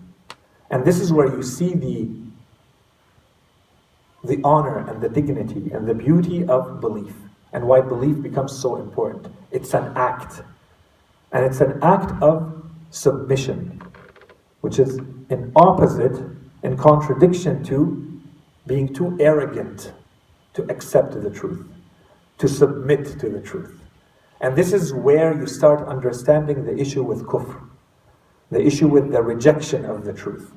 And 0.69 0.85
this 0.85 0.99
is 0.99 1.11
where 1.11 1.27
you 1.27 1.43
see 1.43 1.73
the 1.73 2.09
the 4.23 4.39
honor 4.43 4.87
and 4.87 5.01
the 5.01 5.09
dignity 5.09 5.71
and 5.73 5.87
the 5.87 5.95
beauty 5.95 6.45
of 6.45 6.79
belief 6.79 7.15
and 7.53 7.67
why 7.67 7.81
belief 7.81 8.21
becomes 8.21 8.57
so 8.57 8.75
important. 8.75 9.33
It's 9.49 9.73
an 9.73 9.91
act. 9.95 10.43
And 11.31 11.43
it's 11.43 11.59
an 11.59 11.81
act 11.81 12.11
of 12.21 12.63
submission, 12.91 13.81
which 14.61 14.79
is 14.79 14.97
an 15.29 15.51
opposite 15.55 16.21
in 16.63 16.77
contradiction 16.77 17.63
to 17.63 18.21
being 18.67 18.93
too 18.93 19.17
arrogant 19.19 19.91
to 20.53 20.63
accept 20.69 21.19
the 21.21 21.29
truth, 21.29 21.65
to 22.37 22.47
submit 22.47 23.19
to 23.19 23.29
the 23.29 23.39
truth. 23.39 23.80
And 24.41 24.55
this 24.55 24.73
is 24.73 24.91
where 24.91 25.33
you 25.37 25.45
start 25.45 25.87
understanding 25.87 26.65
the 26.65 26.75
issue 26.75 27.03
with 27.03 27.25
kufr, 27.27 27.61
the 28.49 28.59
issue 28.59 28.87
with 28.87 29.11
the 29.11 29.21
rejection 29.21 29.85
of 29.85 30.03
the 30.03 30.13
truth. 30.13 30.51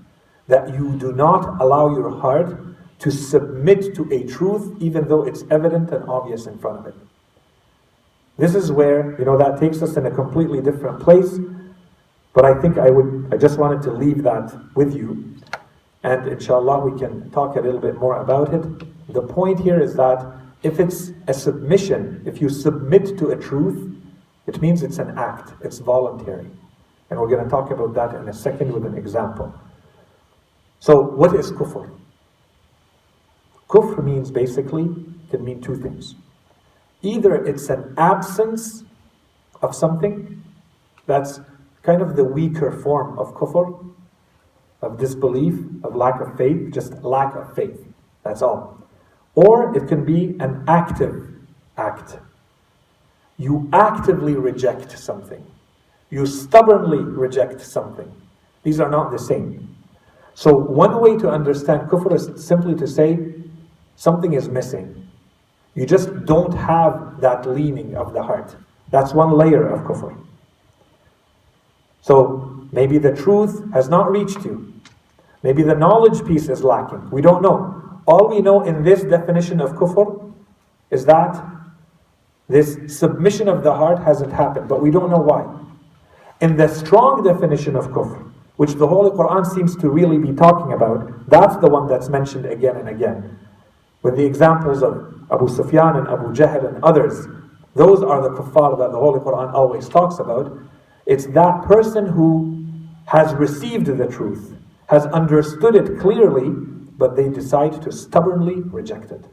That 0.48 0.74
you 0.74 0.96
do 0.96 1.12
not 1.12 1.60
allow 1.60 1.94
your 1.94 2.10
heart 2.10 2.58
to 3.00 3.10
submit 3.10 3.94
to 3.94 4.10
a 4.10 4.24
truth 4.24 4.76
even 4.80 5.06
though 5.08 5.24
it's 5.24 5.44
evident 5.50 5.90
and 5.90 6.08
obvious 6.08 6.46
in 6.46 6.58
front 6.58 6.78
of 6.80 6.86
it. 6.86 6.94
This 8.38 8.54
is 8.54 8.72
where, 8.72 9.16
you 9.18 9.24
know, 9.26 9.36
that 9.36 9.60
takes 9.60 9.82
us 9.82 9.96
in 9.96 10.06
a 10.06 10.10
completely 10.10 10.60
different 10.60 11.00
place. 11.00 11.38
But 12.32 12.44
I 12.44 12.60
think 12.60 12.78
I 12.78 12.90
would, 12.90 13.28
I 13.32 13.36
just 13.36 13.58
wanted 13.58 13.82
to 13.82 13.92
leave 13.92 14.22
that 14.24 14.52
with 14.74 14.96
you. 14.96 15.36
And 16.02 16.26
inshallah, 16.26 16.80
we 16.80 16.98
can 16.98 17.30
talk 17.30 17.56
a 17.56 17.60
little 17.60 17.80
bit 17.80 17.96
more 17.96 18.16
about 18.20 18.52
it. 18.52 19.12
The 19.12 19.22
point 19.22 19.60
here 19.60 19.80
is 19.80 19.94
that 19.94 20.43
if 20.64 20.80
it's 20.80 21.12
a 21.28 21.34
submission, 21.34 22.22
if 22.24 22.40
you 22.40 22.48
submit 22.48 23.18
to 23.18 23.28
a 23.28 23.36
truth, 23.36 23.94
it 24.46 24.60
means 24.62 24.82
it's 24.82 24.98
an 24.98 25.16
act, 25.18 25.52
it's 25.62 25.78
voluntary. 25.78 26.50
And 27.10 27.20
we're 27.20 27.28
going 27.28 27.44
to 27.44 27.50
talk 27.50 27.70
about 27.70 27.94
that 27.94 28.14
in 28.14 28.28
a 28.28 28.32
second 28.32 28.72
with 28.72 28.86
an 28.86 28.96
example. 28.96 29.54
So, 30.80 31.00
what 31.00 31.34
is 31.34 31.52
kufr? 31.52 31.90
Kufr 33.68 34.02
means 34.02 34.30
basically, 34.30 34.88
can 35.30 35.44
mean 35.44 35.60
two 35.60 35.76
things. 35.76 36.14
Either 37.02 37.44
it's 37.44 37.68
an 37.68 37.94
absence 37.98 38.84
of 39.60 39.74
something, 39.74 40.42
that's 41.06 41.40
kind 41.82 42.00
of 42.00 42.16
the 42.16 42.24
weaker 42.24 42.72
form 42.72 43.18
of 43.18 43.34
kufr, 43.34 43.92
of 44.80 44.98
disbelief, 44.98 45.54
of 45.82 45.94
lack 45.94 46.20
of 46.22 46.36
faith, 46.38 46.72
just 46.72 47.02
lack 47.02 47.34
of 47.34 47.54
faith. 47.54 47.84
That's 48.22 48.40
all. 48.40 48.83
Or 49.34 49.76
it 49.76 49.88
can 49.88 50.04
be 50.04 50.36
an 50.40 50.64
active 50.68 51.28
act. 51.76 52.18
You 53.36 53.68
actively 53.72 54.34
reject 54.34 54.96
something. 54.98 55.44
You 56.10 56.26
stubbornly 56.26 56.98
reject 56.98 57.60
something. 57.60 58.12
These 58.62 58.78
are 58.80 58.88
not 58.90 59.10
the 59.10 59.18
same. 59.18 59.76
So, 60.34 60.54
one 60.54 61.00
way 61.00 61.16
to 61.18 61.30
understand 61.30 61.88
kufr 61.88 62.12
is 62.14 62.44
simply 62.44 62.74
to 62.76 62.86
say 62.86 63.34
something 63.96 64.32
is 64.34 64.48
missing. 64.48 65.08
You 65.74 65.86
just 65.86 66.24
don't 66.24 66.52
have 66.54 67.20
that 67.20 67.46
leaning 67.46 67.96
of 67.96 68.12
the 68.12 68.22
heart. 68.22 68.56
That's 68.90 69.12
one 69.12 69.32
layer 69.32 69.66
of 69.68 69.80
kufr. 69.80 70.16
So, 72.02 72.66
maybe 72.72 72.98
the 72.98 73.14
truth 73.14 73.72
has 73.72 73.88
not 73.88 74.10
reached 74.10 74.44
you. 74.44 74.72
Maybe 75.42 75.62
the 75.62 75.74
knowledge 75.74 76.24
piece 76.26 76.48
is 76.48 76.62
lacking. 76.64 77.10
We 77.10 77.22
don't 77.22 77.42
know. 77.42 77.83
All 78.06 78.28
we 78.28 78.40
know 78.40 78.62
in 78.62 78.82
this 78.82 79.02
definition 79.02 79.60
of 79.60 79.72
kufr 79.72 80.32
is 80.90 81.04
that 81.06 81.42
this 82.48 82.98
submission 82.98 83.48
of 83.48 83.62
the 83.64 83.72
heart 83.74 84.02
hasn't 84.02 84.32
happened, 84.32 84.68
but 84.68 84.82
we 84.82 84.90
don't 84.90 85.10
know 85.10 85.18
why. 85.18 85.46
In 86.40 86.56
the 86.56 86.68
strong 86.68 87.22
definition 87.22 87.76
of 87.76 87.88
kufr, 87.88 88.30
which 88.56 88.74
the 88.74 88.86
Holy 88.86 89.10
Quran 89.10 89.46
seems 89.46 89.74
to 89.76 89.88
really 89.88 90.18
be 90.18 90.32
talking 90.32 90.72
about, 90.72 91.28
that's 91.28 91.56
the 91.56 91.68
one 91.68 91.88
that's 91.88 92.08
mentioned 92.08 92.46
again 92.46 92.76
and 92.76 92.88
again. 92.88 93.38
With 94.02 94.16
the 94.16 94.24
examples 94.24 94.82
of 94.82 95.14
Abu 95.32 95.48
Sufyan 95.48 95.96
and 95.96 96.08
Abu 96.08 96.34
Jahl 96.34 96.68
and 96.68 96.84
others, 96.84 97.26
those 97.74 98.02
are 98.02 98.22
the 98.22 98.30
kuffar 98.30 98.78
that 98.78 98.92
the 98.92 98.98
Holy 98.98 99.18
Quran 99.20 99.52
always 99.52 99.88
talks 99.88 100.18
about. 100.18 100.56
It's 101.06 101.26
that 101.28 101.62
person 101.62 102.06
who 102.06 102.66
has 103.06 103.34
received 103.34 103.86
the 103.86 104.06
truth, 104.06 104.54
has 104.88 105.06
understood 105.06 105.74
it 105.74 105.98
clearly, 105.98 106.54
but 106.96 107.16
they 107.16 107.28
decide 107.28 107.82
to 107.82 107.92
stubbornly 107.92 108.62
reject 108.62 109.10
it. 109.10 109.24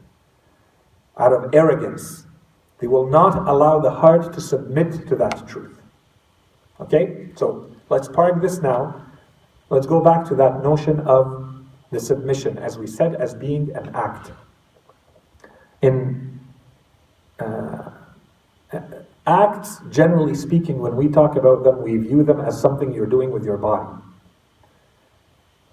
Out 1.18 1.32
of 1.32 1.54
arrogance, 1.54 2.26
they 2.78 2.86
will 2.86 3.06
not 3.06 3.46
allow 3.46 3.78
the 3.78 3.90
heart 3.90 4.32
to 4.32 4.40
submit 4.40 5.06
to 5.08 5.16
that 5.16 5.46
truth. 5.46 5.80
Okay? 6.80 7.30
So 7.36 7.70
let's 7.88 8.08
park 8.08 8.42
this 8.42 8.60
now. 8.60 9.06
Let's 9.70 9.86
go 9.86 10.00
back 10.00 10.26
to 10.26 10.34
that 10.34 10.62
notion 10.62 11.00
of 11.00 11.64
the 11.90 12.00
submission, 12.00 12.58
as 12.58 12.78
we 12.78 12.86
said, 12.86 13.14
as 13.14 13.34
being 13.34 13.70
an 13.76 13.94
act. 13.94 14.32
In 15.82 16.40
uh, 17.38 17.90
acts, 19.26 19.80
generally 19.90 20.34
speaking, 20.34 20.78
when 20.78 20.96
we 20.96 21.08
talk 21.08 21.36
about 21.36 21.64
them, 21.64 21.82
we 21.82 21.96
view 21.96 22.22
them 22.24 22.40
as 22.40 22.60
something 22.60 22.92
you're 22.92 23.06
doing 23.06 23.30
with 23.30 23.44
your 23.44 23.58
body. 23.58 24.01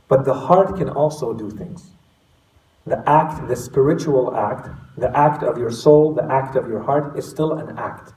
But 0.09 0.25
the 0.25 0.33
heart 0.33 0.75
can 0.75 0.89
also 0.89 1.33
do 1.33 1.49
things. 1.49 1.91
The 2.85 3.07
act, 3.07 3.47
the 3.47 3.55
spiritual 3.55 4.35
act, 4.35 4.67
the 4.97 5.15
act 5.15 5.43
of 5.43 5.57
your 5.57 5.71
soul, 5.71 6.13
the 6.13 6.25
act 6.29 6.55
of 6.55 6.67
your 6.67 6.81
heart 6.81 7.17
is 7.17 7.29
still 7.29 7.53
an 7.53 7.77
act. 7.77 8.13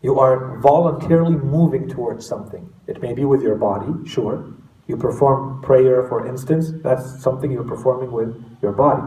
You 0.00 0.20
are 0.20 0.58
voluntarily 0.60 1.36
moving 1.36 1.88
towards 1.88 2.24
something. 2.24 2.72
It 2.86 3.02
may 3.02 3.12
be 3.12 3.24
with 3.24 3.42
your 3.42 3.56
body, 3.56 4.08
sure. 4.08 4.46
You 4.86 4.96
perform 4.96 5.60
prayer, 5.62 6.06
for 6.08 6.24
instance, 6.24 6.70
that's 6.84 7.20
something 7.20 7.50
you're 7.50 7.64
performing 7.64 8.12
with 8.12 8.40
your 8.62 8.72
body. 8.72 9.02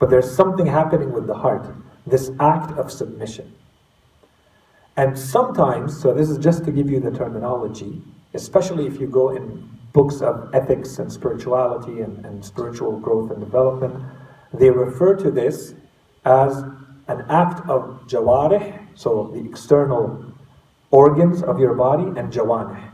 But 0.00 0.10
there's 0.10 0.34
something 0.34 0.66
happening 0.66 1.12
with 1.12 1.28
the 1.28 1.34
heart, 1.34 1.72
this 2.04 2.32
act 2.40 2.76
of 2.76 2.90
submission. 2.90 3.54
And 4.96 5.16
sometimes, 5.16 6.00
so 6.00 6.12
this 6.12 6.28
is 6.28 6.38
just 6.38 6.64
to 6.64 6.72
give 6.72 6.90
you 6.90 6.98
the 6.98 7.12
terminology, 7.12 8.02
especially 8.34 8.86
if 8.86 8.98
you 8.98 9.06
go 9.06 9.30
in 9.30 9.75
books 9.96 10.20
of 10.20 10.54
ethics 10.54 10.98
and 10.98 11.10
spirituality 11.10 12.02
and, 12.02 12.22
and 12.26 12.44
spiritual 12.44 13.00
growth 13.00 13.30
and 13.30 13.40
development, 13.40 13.94
they 14.52 14.68
refer 14.68 15.16
to 15.16 15.30
this 15.30 15.72
as 16.26 16.58
an 17.08 17.24
act 17.30 17.66
of 17.66 18.02
jawarih, 18.06 18.78
so 18.94 19.30
the 19.32 19.42
external 19.42 20.22
organs 20.90 21.42
of 21.42 21.58
your 21.58 21.72
body, 21.72 22.08
and 22.20 22.30
jawanih. 22.30 22.92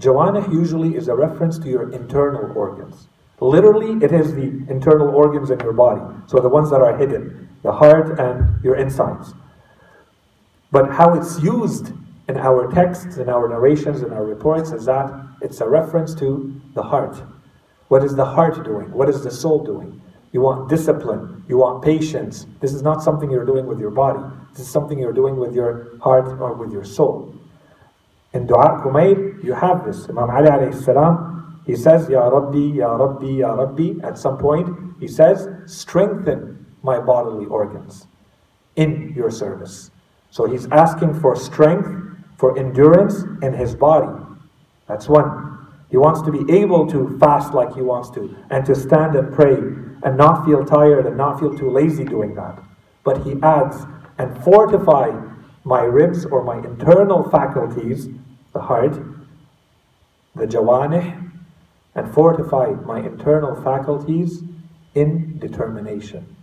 Jawanih 0.00 0.50
usually 0.50 0.96
is 0.96 1.08
a 1.08 1.14
reference 1.14 1.58
to 1.58 1.68
your 1.68 1.92
internal 1.92 2.56
organs. 2.56 3.08
Literally, 3.40 4.02
it 4.02 4.10
is 4.10 4.34
the 4.34 4.48
internal 4.72 5.08
organs 5.14 5.50
in 5.50 5.60
your 5.60 5.74
body, 5.74 6.00
so 6.26 6.38
the 6.38 6.48
ones 6.48 6.70
that 6.70 6.80
are 6.80 6.96
hidden, 6.96 7.50
the 7.62 7.72
heart 7.72 8.18
and 8.18 8.64
your 8.64 8.76
insides. 8.76 9.34
But 10.72 10.90
how 10.90 11.12
it's 11.12 11.38
used 11.42 11.92
in 12.28 12.36
our 12.38 12.72
texts, 12.72 13.16
in 13.18 13.28
our 13.28 13.48
narrations, 13.48 14.02
in 14.02 14.12
our 14.12 14.24
reports 14.24 14.72
is 14.72 14.86
that 14.86 15.12
it's 15.42 15.60
a 15.60 15.68
reference 15.68 16.14
to 16.16 16.60
the 16.74 16.82
heart. 16.82 17.22
What 17.88 18.02
is 18.02 18.14
the 18.14 18.24
heart 18.24 18.64
doing? 18.64 18.90
What 18.92 19.08
is 19.08 19.22
the 19.22 19.30
soul 19.30 19.62
doing? 19.62 20.00
You 20.32 20.40
want 20.40 20.68
discipline. 20.68 21.44
You 21.48 21.58
want 21.58 21.84
patience. 21.84 22.46
This 22.60 22.72
is 22.72 22.82
not 22.82 23.02
something 23.02 23.30
you're 23.30 23.44
doing 23.44 23.66
with 23.66 23.78
your 23.78 23.90
body. 23.90 24.20
This 24.52 24.62
is 24.62 24.68
something 24.70 24.98
you're 24.98 25.12
doing 25.12 25.36
with 25.36 25.54
your 25.54 25.98
heart 25.98 26.26
or 26.40 26.54
with 26.54 26.72
your 26.72 26.84
soul. 26.84 27.34
In 28.32 28.46
Dua 28.46 28.82
Kumail, 28.82 29.44
you 29.44 29.52
have 29.52 29.84
this. 29.84 30.08
Imam 30.08 30.30
Ali 30.30 30.48
alayhi 30.48 30.82
salam, 30.82 31.62
he 31.66 31.76
says, 31.76 32.08
Ya 32.08 32.26
Rabbi, 32.26 32.74
Ya 32.76 32.94
Rabbi, 32.96 33.26
Ya 33.26 33.52
Rabbi. 33.52 34.00
At 34.02 34.18
some 34.18 34.38
point, 34.38 34.68
he 34.98 35.06
says, 35.06 35.48
strengthen 35.66 36.66
my 36.82 36.98
bodily 36.98 37.46
organs 37.46 38.06
in 38.76 39.12
your 39.14 39.30
service. 39.30 39.90
So 40.30 40.46
he's 40.46 40.66
asking 40.66 41.20
for 41.20 41.36
strength, 41.36 41.88
for 42.37 42.57
endurance 42.57 43.23
in 43.41 43.53
his 43.53 43.75
body. 43.75 44.23
That's 44.87 45.07
one. 45.07 45.67
He 45.89 45.97
wants 45.97 46.21
to 46.21 46.31
be 46.31 46.51
able 46.53 46.87
to 46.87 47.17
fast 47.19 47.53
like 47.53 47.73
he 47.73 47.81
wants 47.81 48.09
to, 48.11 48.35
and 48.49 48.65
to 48.65 48.75
stand 48.75 49.15
and 49.15 49.33
pray, 49.33 49.57
and 50.03 50.17
not 50.17 50.45
feel 50.45 50.63
tired 50.63 51.05
and 51.05 51.17
not 51.17 51.39
feel 51.39 51.57
too 51.57 51.69
lazy 51.69 52.05
doing 52.05 52.35
that. 52.35 52.59
But 53.03 53.23
he 53.23 53.35
adds, 53.41 53.85
and 54.17 54.41
fortify 54.43 55.11
my 55.63 55.81
ribs 55.81 56.25
or 56.25 56.43
my 56.43 56.57
internal 56.57 57.29
faculties, 57.29 58.07
the 58.53 58.61
heart, 58.61 58.97
the 60.35 60.45
jawanih, 60.45 61.31
and 61.95 62.13
fortify 62.13 62.67
my 62.85 62.99
internal 62.99 63.61
faculties 63.61 64.43
in 64.95 65.37
determination. 65.39 66.35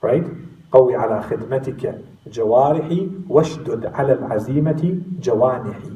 Right? 0.00 0.24
قوي 0.72 0.96
على 0.96 1.22
خدمتك 1.22 2.04
جوارحي 2.27 3.09
واشدد 3.29 3.85
على 3.85 4.13
العزيمة 4.13 5.01
جوانحي 5.21 5.93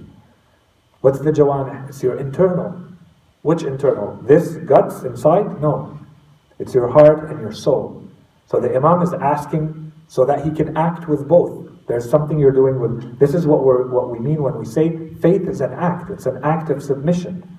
What's 1.01 1.19
the 1.19 1.32
jawanih? 1.32 1.89
It's 1.89 2.01
your 2.01 2.17
internal. 2.17 2.75
Which 3.43 3.63
internal? 3.63 4.19
This 4.23 4.55
guts 4.55 5.03
inside? 5.03 5.61
No. 5.61 5.97
It's 6.59 6.73
your 6.73 6.88
heart 6.88 7.30
and 7.30 7.39
your 7.39 7.51
soul. 7.51 8.03
So 8.47 8.59
the 8.59 8.75
Imam 8.75 9.01
is 9.03 9.13
asking 9.13 9.91
so 10.07 10.25
that 10.25 10.43
he 10.43 10.51
can 10.51 10.75
act 10.75 11.07
with 11.07 11.28
both. 11.28 11.69
There's 11.88 12.09
something 12.09 12.39
you're 12.39 12.51
doing 12.51 12.80
with. 12.80 13.19
This 13.19 13.34
is 13.34 13.45
what, 13.45 13.63
we're, 13.63 13.88
what 13.88 14.09
we 14.09 14.19
mean 14.19 14.41
when 14.41 14.57
we 14.57 14.65
say 14.65 15.13
faith 15.21 15.47
is 15.47 15.61
an 15.61 15.73
act, 15.73 16.09
it's 16.09 16.25
an 16.25 16.43
act 16.43 16.69
of 16.69 16.84
submission. 16.84 17.57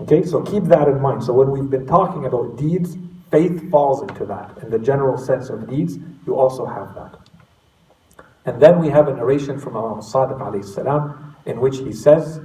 Okay, 0.00 0.22
so 0.22 0.40
keep 0.40 0.64
that 0.64 0.88
in 0.88 1.00
mind. 1.00 1.22
So 1.22 1.34
when 1.34 1.50
we've 1.50 1.68
been 1.68 1.86
talking 1.86 2.24
about 2.24 2.56
deeds, 2.56 2.96
faith 3.30 3.70
falls 3.70 4.00
into 4.02 4.24
that. 4.26 4.56
In 4.62 4.70
the 4.70 4.78
general 4.78 5.18
sense 5.18 5.50
of 5.50 5.68
deeds, 5.68 5.98
you 6.26 6.36
also 6.36 6.64
have 6.64 6.94
that. 6.94 7.19
And 8.44 8.60
then 8.60 8.80
we 8.80 8.88
have 8.88 9.08
a 9.08 9.14
narration 9.14 9.58
from 9.58 9.76
Imam 9.76 10.00
Sadiq 10.00 10.40
alayhi 10.40 10.64
salam 10.64 11.36
in 11.44 11.60
which 11.60 11.78
he 11.78 11.92
says, 11.92 12.40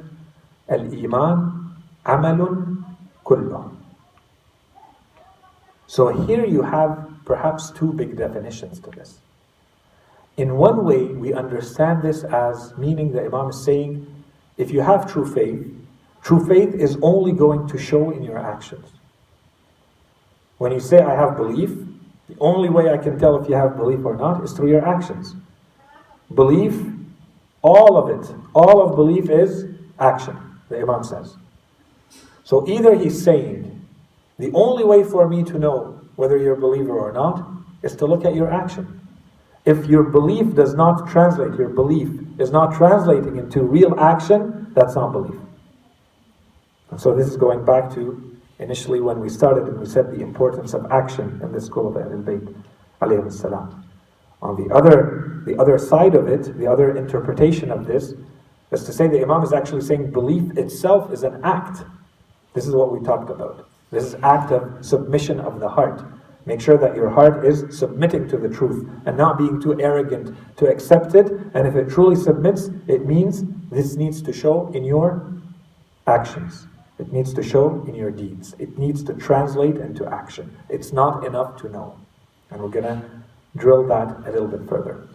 Al-Iman 0.68 1.76
amalun 2.06 2.84
kullu. 3.26 3.76
So 5.88 6.08
here 6.26 6.46
you 6.46 6.64
have 6.64 7.08
perhaps 7.26 7.72
two 7.72 7.93
big 7.93 8.18
definitions 8.18 8.80
to 8.82 8.91
this. 8.91 9.20
In 10.38 10.58
one 10.58 10.84
way, 10.84 11.06
we 11.06 11.34
understand 11.34 12.02
this 12.02 12.24
as 12.24 12.74
meaning 12.78 13.14
the 13.14 13.24
Imam 13.24 13.50
is 13.50 13.64
saying, 13.64 14.06
if 14.58 14.72
you 14.72 14.82
have 14.82 15.10
true 15.12 15.26
faith, 15.34 15.66
true 16.22 16.46
faith 16.46 16.74
is 16.76 16.98
only 17.02 17.32
going 17.32 17.68
to 17.68 17.78
show 17.78 18.12
in 18.12 18.24
your 18.24 18.38
actions. 18.38 18.88
When 20.58 20.72
you 20.72 20.80
say, 20.80 21.00
I 21.00 21.16
have 21.16 21.38
belief, 21.38 21.70
the 22.28 22.36
only 22.39 22.70
way 22.70 22.89
I 22.89 22.98
can 22.98 23.20
tell 23.20 23.41
if 23.41 23.48
you 23.48 23.56
have 23.56 23.78
belief 23.78 24.04
or 24.04 24.16
not 24.18 24.43
is 24.43 24.54
through 24.54 24.70
your 24.70 24.86
actions. 24.86 25.36
Belief, 26.34 26.82
all 27.61 27.97
of 27.97 28.09
it, 28.09 28.36
all 28.53 28.82
of 28.82 28.95
belief 28.95 29.30
is 29.30 29.65
action, 29.99 30.38
the 30.69 30.80
Imam 30.80 31.03
says. 31.03 31.36
So 32.43 32.67
either 32.67 32.95
he's 32.95 33.21
saying, 33.23 33.86
the 34.38 34.51
only 34.53 34.84
way 34.84 35.03
for 35.03 35.28
me 35.28 35.43
to 35.43 35.57
know 35.57 35.99
whether 36.15 36.38
you're 36.38 36.55
a 36.55 36.59
believer 36.59 36.97
or 36.97 37.11
not 37.11 37.47
is 37.82 37.95
to 37.97 38.05
look 38.05 38.26
at 38.26 38.36
your 38.36 38.51
action. 38.51 39.01
If 39.65 39.88
your 39.88 40.03
belief 40.03 40.53
does 40.53 40.76
not 40.76 41.09
translate, 41.09 41.57
your 41.57 41.69
belief 41.69 42.09
is 42.39 42.51
not 42.51 42.76
translating 42.76 43.38
into 43.38 43.61
real 43.63 43.99
action, 43.99 44.71
that's 44.76 44.95
not 44.95 45.11
belief. 45.11 45.39
And 46.91 47.01
so 47.01 47.15
this 47.15 47.28
is 47.28 47.38
going 47.38 47.65
back 47.65 47.93
to 47.95 48.38
initially 48.59 49.01
when 49.01 49.19
we 49.19 49.30
started 49.30 49.67
and 49.67 49.80
we 49.80 49.86
said 49.86 50.11
the 50.11 50.21
importance 50.21 50.73
of 50.73 50.91
action 50.91 51.39
in 51.43 51.51
the 51.51 51.59
school 51.59 51.88
of 51.88 51.95
Ahlul 51.95 52.23
Bayt. 52.23 53.85
On 54.46 54.56
the 54.56 54.72
other, 54.72 55.41
the 55.48 55.60
other 55.60 55.80
side 55.80 56.14
of 56.14 56.28
it, 56.28 56.56
the 56.60 56.68
other 56.68 56.96
interpretation 56.96 57.72
of 57.72 57.88
this, 57.88 58.14
is 58.72 58.84
to 58.84 58.93
say 58.93 59.08
the 59.08 59.24
Imam 59.24 59.41
is 59.41 59.54
actually 59.54 59.82
saying 59.82 60.12
belief 60.12 60.56
itself 60.56 61.12
is 61.12 61.24
an 61.24 61.43
act. 61.43 61.84
This 62.54 62.68
is 62.68 62.76
what 62.76 62.91
we 62.93 63.04
talked 63.04 63.32
about. 63.32 63.68
This 63.89 64.04
is 64.04 64.16
act 64.22 64.52
of 64.52 64.86
submission 64.86 65.39
of 65.39 65.60
the 65.60 65.68
heart. 65.68 66.04
Make 66.46 66.62
sure 66.62 66.78
that 66.78 66.96
your 66.96 67.10
heart 67.10 67.43
is 67.43 67.76
submitting 67.76 68.28
to 68.28 68.38
the 68.38 68.48
truth 68.48 68.88
and 69.08 69.18
not 69.18 69.39
being 69.39 69.60
too 69.60 69.80
arrogant 69.82 70.38
to 70.58 70.68
accept 70.68 71.16
it. 71.16 71.32
And 71.56 71.68
if 71.68 71.76
it 71.76 71.89
truly 71.89 72.16
submits, 72.16 72.70
it 72.88 73.08
means 73.08 73.43
this 73.72 73.96
needs 73.96 74.22
to 74.22 74.32
show 74.32 74.72
in 74.76 74.84
your 74.84 75.28
actions. 76.06 76.68
It 77.00 77.12
needs 77.12 77.34
to 77.34 77.41
show 77.41 77.84
in 77.88 77.96
your 77.96 78.12
deeds. 78.12 78.54
It 78.60 78.78
needs 78.78 79.04
to 79.06 79.16
translate 79.16 79.78
into 79.78 80.06
action. 80.06 80.56
It's 80.70 80.93
not 80.93 81.26
enough 81.26 81.60
to 81.62 81.70
know. 81.70 82.00
And 82.52 82.62
we're 82.62 82.70
going 82.70 82.86
to 82.86 83.24
drill 83.57 83.87
that 83.89 84.26
a 84.26 84.31
little 84.31 84.49
bit 84.49 84.68
further. 84.68 85.07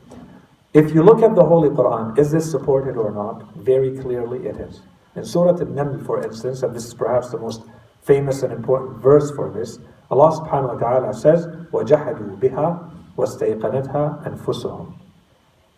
If 0.74 0.94
you 0.94 1.04
look 1.04 1.22
at 1.22 1.36
the 1.36 1.46
Holy 1.46 1.70
Quran, 1.70 2.18
is 2.18 2.32
this 2.32 2.50
supported 2.50 2.98
or 2.98 3.12
not? 3.12 3.56
Very 3.56 3.98
clearly 3.98 4.48
it 4.48 4.58
is. 4.58 4.82
In 5.16 5.24
Surah 5.24 5.52
Al-Naml, 5.52 6.06
for 6.06 6.22
instance, 6.22 6.64
and 6.64 6.76
this 6.76 6.86
is 6.86 6.94
perhaps 6.94 7.30
the 7.30 7.38
most 7.38 7.62
famous 8.02 8.44
and 8.44 8.52
important 8.52 8.98
verse 9.02 9.32
for 9.32 9.50
this, 9.50 9.80
Allah 10.12 10.32
subhanahu 10.32 10.74
wa 10.74 10.80
ta'ala 10.80 11.14
says, 11.14 11.48
وَجَحَدُوا 11.72 12.40
بِهَا 12.40 12.92
وَاسْتَيْقَنَتْهَا 13.18 14.28
أَنفُسُهُم 14.28 14.94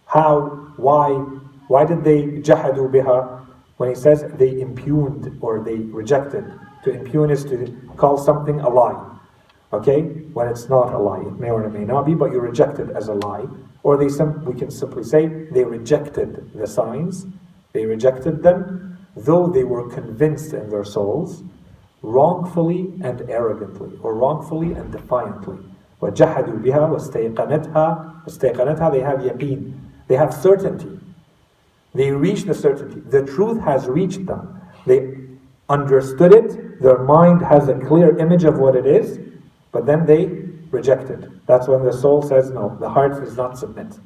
How, 0.07 0.39
why, 0.77 1.11
why 1.67 1.85
did 1.85 2.03
they 2.03 2.23
jahadu 2.41 2.91
biha? 2.91 3.45
When 3.77 3.89
he 3.89 3.95
says 3.95 4.25
they 4.35 4.59
impugned 4.59 5.37
or 5.41 5.63
they 5.63 5.75
rejected. 5.75 6.51
To 6.83 6.91
impugn 6.91 7.29
is 7.29 7.43
to 7.45 7.71
call 7.95 8.17
something 8.17 8.59
a 8.61 8.69
lie. 8.69 9.10
Okay? 9.73 10.01
When 10.33 10.47
it's 10.47 10.69
not 10.69 10.93
a 10.93 10.97
lie. 10.97 11.21
It 11.21 11.39
may 11.39 11.49
or 11.49 11.63
it 11.65 11.71
may 11.71 11.85
not 11.85 12.05
be, 12.05 12.13
but 12.13 12.31
you 12.31 12.39
reject 12.39 12.79
it 12.79 12.89
as 12.91 13.07
a 13.07 13.13
lie. 13.13 13.45
Or 13.83 13.97
they 13.97 14.09
sim- 14.09 14.43
we 14.45 14.53
can 14.53 14.71
simply 14.71 15.03
say 15.03 15.27
they 15.51 15.63
rejected 15.63 16.51
the 16.53 16.67
signs. 16.67 17.25
They 17.73 17.85
rejected 17.85 18.43
them, 18.43 18.97
though 19.15 19.47
they 19.47 19.63
were 19.63 19.89
convinced 19.89 20.53
in 20.53 20.69
their 20.69 20.83
souls 20.83 21.43
wrongfully 22.01 22.93
and 23.01 23.21
arrogantly, 23.29 23.97
or 24.01 24.15
wrongfully 24.15 24.73
and 24.73 24.91
defiantly. 24.91 25.57
وَجَحَدُوا 26.01 26.63
بِهَا 26.63 26.89
وَاسْتَيْقَنَتْهَا 26.91 28.25
وَاسْتَيْقَنَتْهَا 28.25 28.91
They 28.91 29.01
have 29.01 29.19
yaqeen. 29.19 29.73
They 30.07 30.15
have 30.15 30.33
certainty. 30.33 30.99
They 31.93 32.11
reach 32.11 32.43
the 32.43 32.53
certainty. 32.53 33.01
The 33.01 33.25
truth 33.25 33.59
has 33.61 33.87
reached 33.87 34.25
them. 34.25 34.61
They 34.85 35.17
understood 35.69 36.33
it. 36.33 36.81
Their 36.81 36.99
mind 36.99 37.41
has 37.41 37.67
a 37.67 37.73
clear 37.73 38.15
image 38.17 38.43
of 38.43 38.59
what 38.59 38.75
it 38.75 38.85
is, 38.85 39.19
But 39.72 39.86
then 39.86 40.06
they 40.06 40.26
reject 40.70 41.10
it. 41.10 41.46
That's 41.46 41.66
when 41.66 41.82
the 41.82 41.92
soul 41.92 42.22
says 42.22 42.50
no, 42.50 42.76
the 42.78 42.88
heart 42.88 43.22
does 43.22 43.36
not 43.36 43.58
submit. 43.58 43.98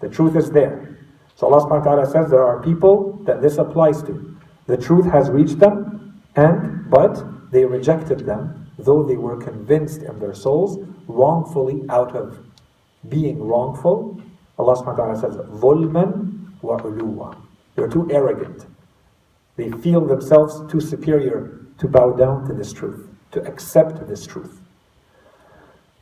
The 0.00 0.08
truth 0.08 0.36
is 0.36 0.50
there. 0.50 0.96
So 1.34 1.46
Allah 1.46 1.64
subhanahu 1.66 1.86
wa 1.86 1.94
ta'ala 1.94 2.06
says 2.06 2.30
there 2.30 2.44
are 2.44 2.62
people 2.62 3.20
that 3.24 3.42
this 3.42 3.58
applies 3.58 4.02
to. 4.04 4.36
The 4.66 4.76
truth 4.76 5.06
has 5.06 5.30
reached 5.30 5.58
them, 5.58 6.22
and 6.36 6.88
but 6.90 7.24
they 7.50 7.64
rejected 7.64 8.20
them, 8.20 8.70
though 8.78 9.02
they 9.02 9.16
were 9.16 9.36
convinced 9.36 10.02
in 10.02 10.18
their 10.18 10.34
souls, 10.34 10.78
wrongfully 11.06 11.82
out 11.88 12.14
of 12.14 12.38
being 13.08 13.42
wrongful. 13.42 14.20
Allah 14.58 14.76
subhanahu 14.76 14.98
wa 14.98 15.14
ta'ala 15.14 15.20
says, 15.20 15.36
Zulman 15.60 16.62
wa 16.62 16.78
uluwa. 16.78 17.36
They're 17.76 17.88
too 17.88 18.08
arrogant. 18.10 18.66
They 19.56 19.70
feel 19.70 20.04
themselves 20.04 20.60
too 20.70 20.80
superior 20.80 21.66
to 21.78 21.88
bow 21.88 22.12
down 22.12 22.46
to 22.46 22.52
this 22.52 22.72
truth, 22.72 23.08
to 23.32 23.42
accept 23.42 24.06
this 24.08 24.26
truth. 24.26 24.60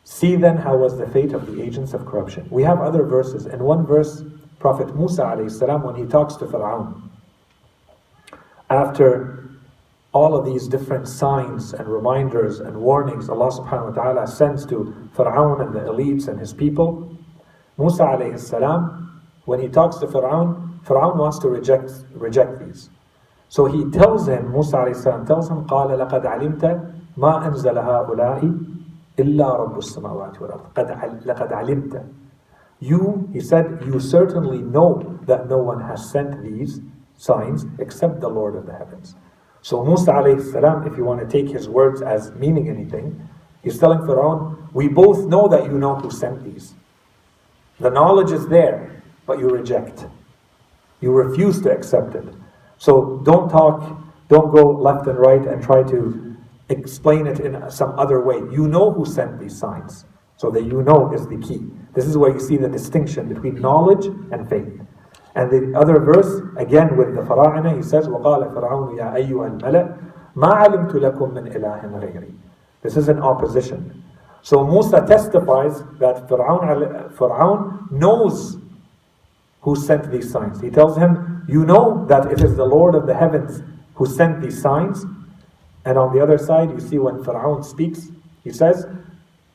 See 0.05 0.35
then 0.35 0.57
how 0.57 0.77
was 0.77 0.97
the 0.97 1.07
fate 1.07 1.33
of 1.33 1.45
the 1.45 1.61
agents 1.61 1.93
of 1.93 2.05
corruption. 2.05 2.47
We 2.49 2.63
have 2.63 2.81
other 2.81 3.03
verses. 3.03 3.45
In 3.45 3.63
one 3.63 3.85
verse, 3.85 4.23
Prophet 4.59 4.95
Musa 4.95 5.23
alayhi 5.23 5.83
when 5.83 5.95
he 5.95 6.05
talks 6.05 6.35
to 6.35 6.45
Fir'aun, 6.45 7.01
after 8.69 9.49
all 10.13 10.35
of 10.35 10.45
these 10.45 10.67
different 10.67 11.07
signs 11.07 11.73
and 11.73 11.87
reminders 11.87 12.59
and 12.59 12.75
warnings 12.77 13.29
Allah 13.29 13.49
subhanahu 13.49 13.95
wa 13.95 14.03
ta'ala 14.03 14.27
sends 14.27 14.65
to 14.65 14.93
Fir'aun 15.15 15.61
and 15.61 15.73
the 15.73 15.79
elites 15.79 16.27
and 16.27 16.39
his 16.39 16.53
people, 16.53 17.17
Musa 17.77 18.03
alayhi 18.03 18.39
salam, 18.39 19.21
when 19.45 19.59
he 19.59 19.67
talks 19.67 19.97
to 19.97 20.07
Fir'aun, 20.07 20.79
Fir'aun 20.83 21.15
wants 21.15 21.39
to 21.39 21.49
reject, 21.49 21.91
reject 22.13 22.59
these. 22.59 22.89
So 23.49 23.65
he 23.65 23.89
tells 23.91 24.27
him, 24.27 24.51
Musa 24.51 24.77
alayhi 24.77 25.01
salam 25.01 25.25
tells 25.25 25.49
him, 25.49 25.65
قال 25.67 25.97
لقد 25.97 26.25
علمت 26.25 26.93
ما 27.17 27.47
أنزل 27.47 27.77
هؤلاء 27.77 28.74
إلا 29.19 29.55
رب 29.55 29.77
السماوات 29.77 30.41
والأرض 30.41 30.61
لقد 31.25 31.53
علمت 31.53 32.03
You, 32.79 33.29
he 33.31 33.39
said, 33.39 33.83
you 33.85 33.99
certainly 33.99 34.57
know 34.57 35.19
that 35.27 35.47
no 35.47 35.59
one 35.59 35.81
has 35.81 36.09
sent 36.09 36.41
these 36.41 36.81
signs 37.15 37.63
except 37.77 38.19
the 38.19 38.27
Lord 38.27 38.55
of 38.55 38.65
the 38.65 38.73
heavens. 38.73 39.13
So 39.61 39.85
Musa 39.85 40.11
alayhi 40.11 40.51
salam, 40.51 40.87
if 40.87 40.97
you 40.97 41.05
want 41.05 41.19
to 41.21 41.27
take 41.27 41.51
his 41.51 41.69
words 41.69 42.01
as 42.01 42.31
meaning 42.31 42.69
anything, 42.69 43.29
he's 43.61 43.77
telling 43.77 43.99
Pharaoh, 43.99 44.57
we 44.73 44.87
both 44.87 45.27
know 45.27 45.47
that 45.47 45.65
you 45.65 45.77
know 45.77 45.93
who 45.95 46.09
sent 46.09 46.43
these. 46.43 46.73
The 47.79 47.91
knowledge 47.91 48.31
is 48.31 48.47
there, 48.47 49.03
but 49.27 49.37
you 49.37 49.47
reject. 49.47 50.05
You 50.99 51.11
refuse 51.11 51.61
to 51.61 51.71
accept 51.71 52.15
it. 52.15 52.25
So 52.79 53.21
don't 53.23 53.49
talk, 53.49 54.01
don't 54.27 54.51
go 54.51 54.71
left 54.71 55.05
and 55.05 55.19
right 55.19 55.45
and 55.45 55.61
try 55.61 55.83
to 55.83 56.24
explain 56.69 57.27
it 57.27 57.39
in 57.39 57.69
some 57.69 57.97
other 57.99 58.21
way. 58.21 58.37
You 58.37 58.67
know 58.67 58.91
who 58.91 59.05
sent 59.05 59.39
these 59.39 59.57
signs. 59.57 60.05
So 60.37 60.49
that 60.51 60.63
you 60.63 60.81
know 60.81 61.13
is 61.13 61.27
the 61.27 61.37
key. 61.37 61.67
This 61.93 62.05
is 62.05 62.17
where 62.17 62.31
you 62.31 62.39
see 62.39 62.57
the 62.57 62.67
distinction 62.67 63.31
between 63.31 63.61
knowledge 63.61 64.07
and 64.07 64.49
faith. 64.49 64.81
And 65.35 65.51
the 65.51 65.79
other 65.79 65.99
verse, 65.99 66.41
again 66.57 66.97
with 66.97 67.15
the 67.15 67.21
Fara'ina, 67.21 67.77
he 67.77 67.83
says, 67.83 68.07
وَقَالَ 68.07 68.51
فِرْعَوْنُ 68.53 68.97
يَا 68.97 69.13
أَيُّهَا 69.13 69.61
الْمَلَأ 69.61 70.11
مَا 70.35 70.53
عَلِمْتُ 70.53 70.91
لَكُم 70.93 71.33
مِّنْ 71.33 71.55
إِلَهٍ 71.55 71.83
غَيْرِي 71.91 72.33
This 72.81 72.97
is 72.97 73.07
an 73.07 73.19
opposition. 73.19 74.03
So 74.41 74.65
Musa 74.65 75.05
testifies 75.07 75.83
that 75.99 76.27
Fir'aun, 76.27 77.13
Fir'aun 77.15 77.91
knows 77.91 78.57
who 79.61 79.75
sent 79.75 80.11
these 80.11 80.31
signs. 80.31 80.59
He 80.59 80.69
tells 80.69 80.97
him, 80.97 81.45
You 81.47 81.65
know 81.65 82.05
that 82.07 82.31
it 82.31 82.41
is 82.41 82.55
the 82.55 82.65
Lord 82.65 82.95
of 82.95 83.05
the 83.05 83.13
heavens 83.13 83.61
who 83.95 84.05
sent 84.05 84.41
these 84.41 84.59
signs. 84.59 85.05
and 85.86 85.96
on 85.96 86.12
the 86.12 86.20
other 86.20 86.36
side, 86.36 86.70
you 86.70 86.80
see 86.80 86.98
when 86.98 87.22
Fir'aun 87.22 87.64
speaks, 87.64 88.08
he 88.42 88.50
says, 88.50 88.86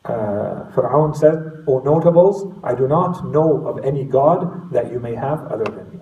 uh, 0.05 0.71
Fir'aun 0.73 1.13
O 1.67 1.79
notables, 1.79 2.57
I 2.63 2.73
do 2.73 2.87
not 2.87 3.27
know 3.27 3.67
of 3.67 3.85
any 3.85 4.05
God 4.05 4.71
that 4.71 4.91
you 4.91 4.99
may 4.99 5.13
have 5.13 5.45
other 5.51 5.65
than 5.65 5.91
me. 5.91 5.99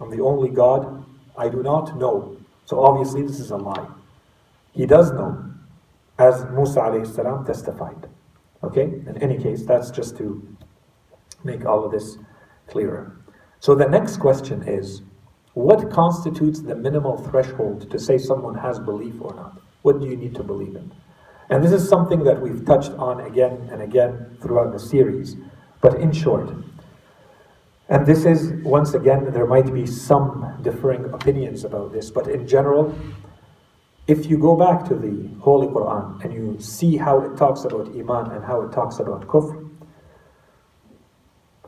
I'm 0.00 0.10
the 0.10 0.22
only 0.22 0.48
God 0.48 1.04
I 1.36 1.48
do 1.48 1.62
not 1.62 1.98
know. 1.98 2.36
So 2.64 2.82
obviously 2.82 3.22
this 3.22 3.40
is 3.40 3.50
a 3.50 3.56
lie. 3.56 3.86
He 4.72 4.86
does 4.86 5.10
know, 5.12 5.44
as 6.18 6.44
Musa 6.52 6.80
alayhi 6.80 7.46
testified. 7.46 8.08
Okay? 8.62 8.84
In 8.84 9.18
any 9.20 9.36
case, 9.36 9.64
that's 9.64 9.90
just 9.90 10.16
to 10.18 10.56
make 11.42 11.66
all 11.66 11.84
of 11.84 11.90
this 11.90 12.18
clearer. 12.68 13.16
So 13.58 13.74
the 13.74 13.88
next 13.88 14.18
question 14.18 14.62
is, 14.62 15.02
what 15.54 15.90
constitutes 15.90 16.60
the 16.60 16.74
minimal 16.74 17.16
threshold 17.16 17.90
to 17.90 17.98
say 17.98 18.18
someone 18.18 18.56
has 18.56 18.78
belief 18.78 19.14
or 19.20 19.34
not? 19.34 19.60
What 19.82 20.00
do 20.00 20.06
you 20.06 20.16
need 20.16 20.34
to 20.34 20.42
believe 20.42 20.74
in? 20.74 20.92
And 21.50 21.62
this 21.62 21.72
is 21.72 21.88
something 21.88 22.24
that 22.24 22.40
we've 22.40 22.64
touched 22.64 22.92
on 22.92 23.20
again 23.20 23.68
and 23.70 23.82
again 23.82 24.36
throughout 24.40 24.72
the 24.72 24.78
series. 24.78 25.36
But 25.80 26.00
in 26.00 26.12
short, 26.12 26.50
and 27.88 28.06
this 28.06 28.24
is, 28.24 28.52
once 28.64 28.94
again, 28.94 29.30
there 29.32 29.46
might 29.46 29.72
be 29.72 29.86
some 29.86 30.58
differing 30.62 31.04
opinions 31.12 31.64
about 31.64 31.92
this, 31.92 32.10
but 32.10 32.28
in 32.28 32.46
general, 32.48 32.94
if 34.06 34.26
you 34.26 34.38
go 34.38 34.56
back 34.56 34.86
to 34.88 34.94
the 34.94 35.28
Holy 35.40 35.66
Quran 35.68 36.24
and 36.24 36.32
you 36.32 36.56
see 36.60 36.96
how 36.96 37.20
it 37.20 37.36
talks 37.36 37.64
about 37.64 37.88
Iman 37.88 38.32
and 38.32 38.44
how 38.44 38.62
it 38.62 38.72
talks 38.72 38.98
about 38.98 39.26
Kufr, 39.26 39.68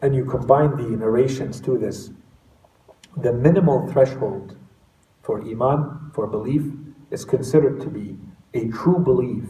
and 0.03 0.15
you 0.15 0.25
combine 0.25 0.77
the 0.77 0.97
narrations 0.97 1.61
to 1.63 1.79
this, 1.79 2.11
the 3.17 3.33
minimal 3.33 3.87
threshold 3.89 4.57
for 5.23 5.41
Iman, 5.41 6.11
for 6.15 6.27
belief, 6.27 6.63
is 7.11 7.25
considered 7.25 7.81
to 7.81 7.89
be 7.89 8.17
a 8.55 8.69
true 8.69 8.99
belief 8.99 9.45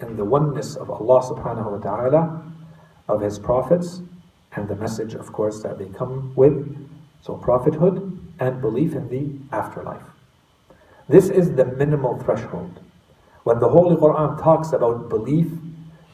in 0.00 0.16
the 0.16 0.24
oneness 0.24 0.76
of 0.76 0.90
Allah 0.90 1.20
subhanahu 1.22 1.72
wa 1.72 1.78
ta'ala, 1.78 2.52
of 3.08 3.20
His 3.20 3.38
prophets, 3.38 4.02
and 4.52 4.68
the 4.68 4.74
message, 4.76 5.14
of 5.14 5.32
course, 5.32 5.62
that 5.62 5.78
they 5.78 5.88
come 5.88 6.32
with, 6.34 6.76
so 7.20 7.34
prophethood, 7.34 8.18
and 8.40 8.60
belief 8.60 8.94
in 8.94 9.08
the 9.08 9.56
afterlife. 9.56 10.02
This 11.08 11.28
is 11.28 11.52
the 11.52 11.64
minimal 11.64 12.18
threshold. 12.18 12.80
When 13.44 13.58
the 13.60 13.68
Holy 13.68 13.96
Quran 13.96 14.40
talks 14.42 14.72
about 14.72 15.08
belief, 15.08 15.48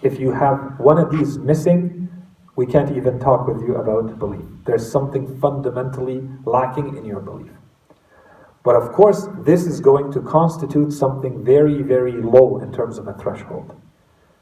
if 0.03 0.19
you 0.19 0.33
have 0.33 0.79
one 0.79 0.99
of 0.99 1.11
these 1.11 1.39
missing, 1.39 2.09
we 2.57 2.67
can't 2.67 2.97
even 2.97 3.21
talk 3.21 3.47
with 3.47 3.61
you 3.61 3.77
about 3.77 4.19
belief. 4.19 4.45
There's 4.65 4.91
something 4.91 5.39
fundamentally 5.39 6.27
lacking 6.45 6.97
in 6.97 7.05
your 7.05 7.21
belief. 7.21 7.53
But 8.65 8.77
of 8.77 8.93
course, 8.93 9.29
this 9.45 9.67
is 9.67 9.79
going 9.81 10.11
to 10.13 10.21
constitute 10.21 10.93
something 10.93 11.45
very, 11.45 11.83
very 11.83 12.13
low 12.13 12.59
in 12.59 12.73
terms 12.73 12.99
of 12.99 13.07
a 13.07 13.13
threshold. 13.13 13.81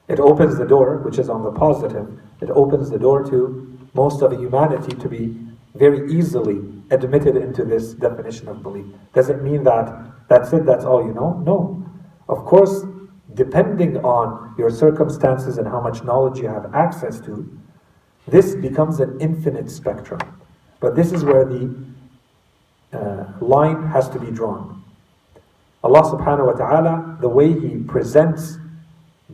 It 0.08 0.20
opens 0.20 0.56
the 0.56 0.64
door, 0.64 0.98
which 0.98 1.18
is 1.18 1.28
on 1.28 1.42
the 1.42 1.50
positive, 1.50 2.20
it 2.40 2.50
opens 2.50 2.88
the 2.88 2.98
door 2.98 3.22
to 3.30 3.78
most 3.94 4.22
of 4.22 4.32
humanity 4.32 4.96
to 4.96 5.08
be 5.08 5.38
very 5.74 6.10
easily 6.12 6.60
admitted 6.90 7.36
into 7.36 7.64
this 7.64 7.94
definition 7.94 8.48
of 8.48 8.62
belief. 8.62 8.86
Does 9.12 9.28
it 9.28 9.42
mean 9.42 9.64
that 9.64 10.28
that's 10.28 10.52
it, 10.52 10.64
that's 10.64 10.84
all 10.84 11.04
you 11.04 11.12
know? 11.12 11.42
No. 11.44 11.84
Of 12.28 12.44
course, 12.44 12.84
depending 13.34 13.98
on 13.98 14.54
your 14.56 14.70
circumstances 14.70 15.58
and 15.58 15.66
how 15.66 15.80
much 15.80 16.04
knowledge 16.04 16.38
you 16.38 16.48
have 16.48 16.74
access 16.74 17.20
to, 17.22 17.58
this 18.26 18.54
becomes 18.54 19.00
an 19.00 19.20
infinite 19.20 19.70
spectrum. 19.70 20.20
But 20.80 20.96
this 20.96 21.12
is 21.12 21.24
where 21.24 21.44
the 21.44 21.74
uh, 22.92 23.24
line 23.40 23.86
has 23.88 24.08
to 24.10 24.18
be 24.18 24.30
drawn. 24.30 24.82
Allah 25.82 26.02
subhanahu 26.02 26.46
wa 26.46 26.52
ta'ala, 26.52 27.18
the 27.20 27.28
way 27.28 27.52
He 27.52 27.76
presents 27.82 28.56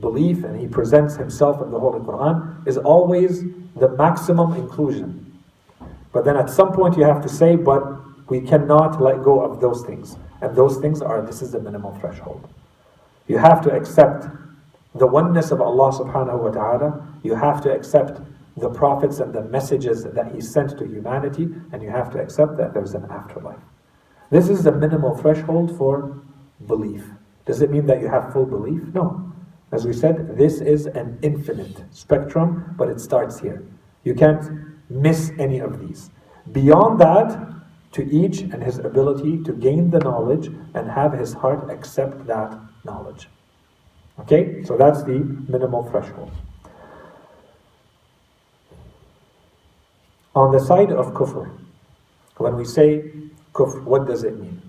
belief 0.01 0.43
and 0.45 0.59
He 0.59 0.67
presents 0.67 1.17
Himself 1.17 1.63
in 1.63 1.71
the 1.71 1.79
Holy 1.79 2.01
Quran 2.01 2.67
is 2.67 2.77
always 2.77 3.43
the 3.77 3.89
maximum 3.97 4.55
inclusion. 4.55 5.41
But 6.13 6.25
then 6.25 6.37
at 6.37 6.51
some 6.51 6.73
point 6.73 6.97
you 6.97 7.05
have 7.05 7.23
to 7.23 7.29
say, 7.29 7.55
but 7.57 8.01
we 8.29 8.41
cannot 8.41 9.01
let 9.01 9.23
go 9.23 9.41
of 9.41 9.61
those 9.61 9.85
things. 9.85 10.17
And 10.41 10.57
those 10.57 10.79
things 10.79 11.03
are, 11.03 11.23
this 11.23 11.43
is 11.43 11.53
the 11.53 11.61
minimal 11.61 11.95
threshold. 12.01 12.49
You 13.29 13.39
have 13.39 13.61
to 13.63 13.71
accept 13.71 14.27
the 14.95 15.07
oneness 15.07 15.51
of 15.51 15.61
Allah 15.61 15.93
subhanahu 15.93 16.43
wa 16.43 16.51
ta'ala. 16.51 17.07
You 17.23 17.35
have 17.35 17.63
to 17.63 17.73
accept 17.73 18.21
the 18.57 18.71
prophets 18.71 19.21
and 19.21 19.33
the 19.33 19.43
messages 19.43 20.05
that 20.05 20.33
He 20.33 20.41
sent 20.41 20.77
to 20.79 20.87
humanity, 20.87 21.49
and 21.73 21.83
you 21.83 21.91
have 21.91 22.11
to 22.13 22.19
accept 22.19 22.57
that 22.59 22.75
there's 22.75 22.95
an 22.95 23.07
afterlife. 23.11 23.63
This 24.31 24.49
is 24.49 24.65
the 24.65 24.73
minimal 24.73 25.17
threshold 25.17 25.77
for 25.77 26.21
belief. 26.67 27.05
Does 27.47 27.63
it 27.63 27.71
mean 27.71 27.87
that 27.87 28.01
you 28.01 28.09
have 28.09 28.33
full 28.33 28.47
belief? 28.47 28.83
No. 28.95 29.33
As 29.73 29.87
we 29.87 29.93
said, 29.93 30.37
this 30.37 30.61
is 30.61 30.87
an 30.87 31.19
infinite 31.23 31.85
spectrum, 31.91 32.75
but 32.77 32.89
it 32.89 33.01
starts 33.01 33.39
here. 33.39 33.65
You 34.05 34.15
can't 34.15 34.45
miss 34.89 35.31
any 35.39 35.61
of 35.61 35.81
these. 35.81 36.11
Beyond 36.53 37.01
that, 37.01 37.51
to 37.93 38.09
each 38.11 38.41
and 38.41 38.63
his 38.63 38.79
ability 38.79 39.43
to 39.43 39.53
gain 39.53 39.91
the 39.91 39.99
knowledge 39.99 40.47
and 40.75 40.91
have 40.91 41.13
his 41.13 41.33
heart 41.33 41.71
accept 41.71 42.27
that 42.27 42.57
knowledge. 42.85 43.29
Okay? 44.21 44.63
So 44.65 44.77
that's 44.77 45.03
the 45.03 45.19
minimal 45.49 45.85
threshold. 45.85 46.31
On 50.35 50.53
the 50.53 50.61
side 50.61 50.93
of 50.93 51.13
kufr, 51.13 51.51
when 52.37 52.57
we 52.57 52.65
say 52.65 53.13
kufr, 53.53 53.83
what 53.83 54.07
does 54.07 54.23
it 54.23 54.39
mean? 54.39 54.63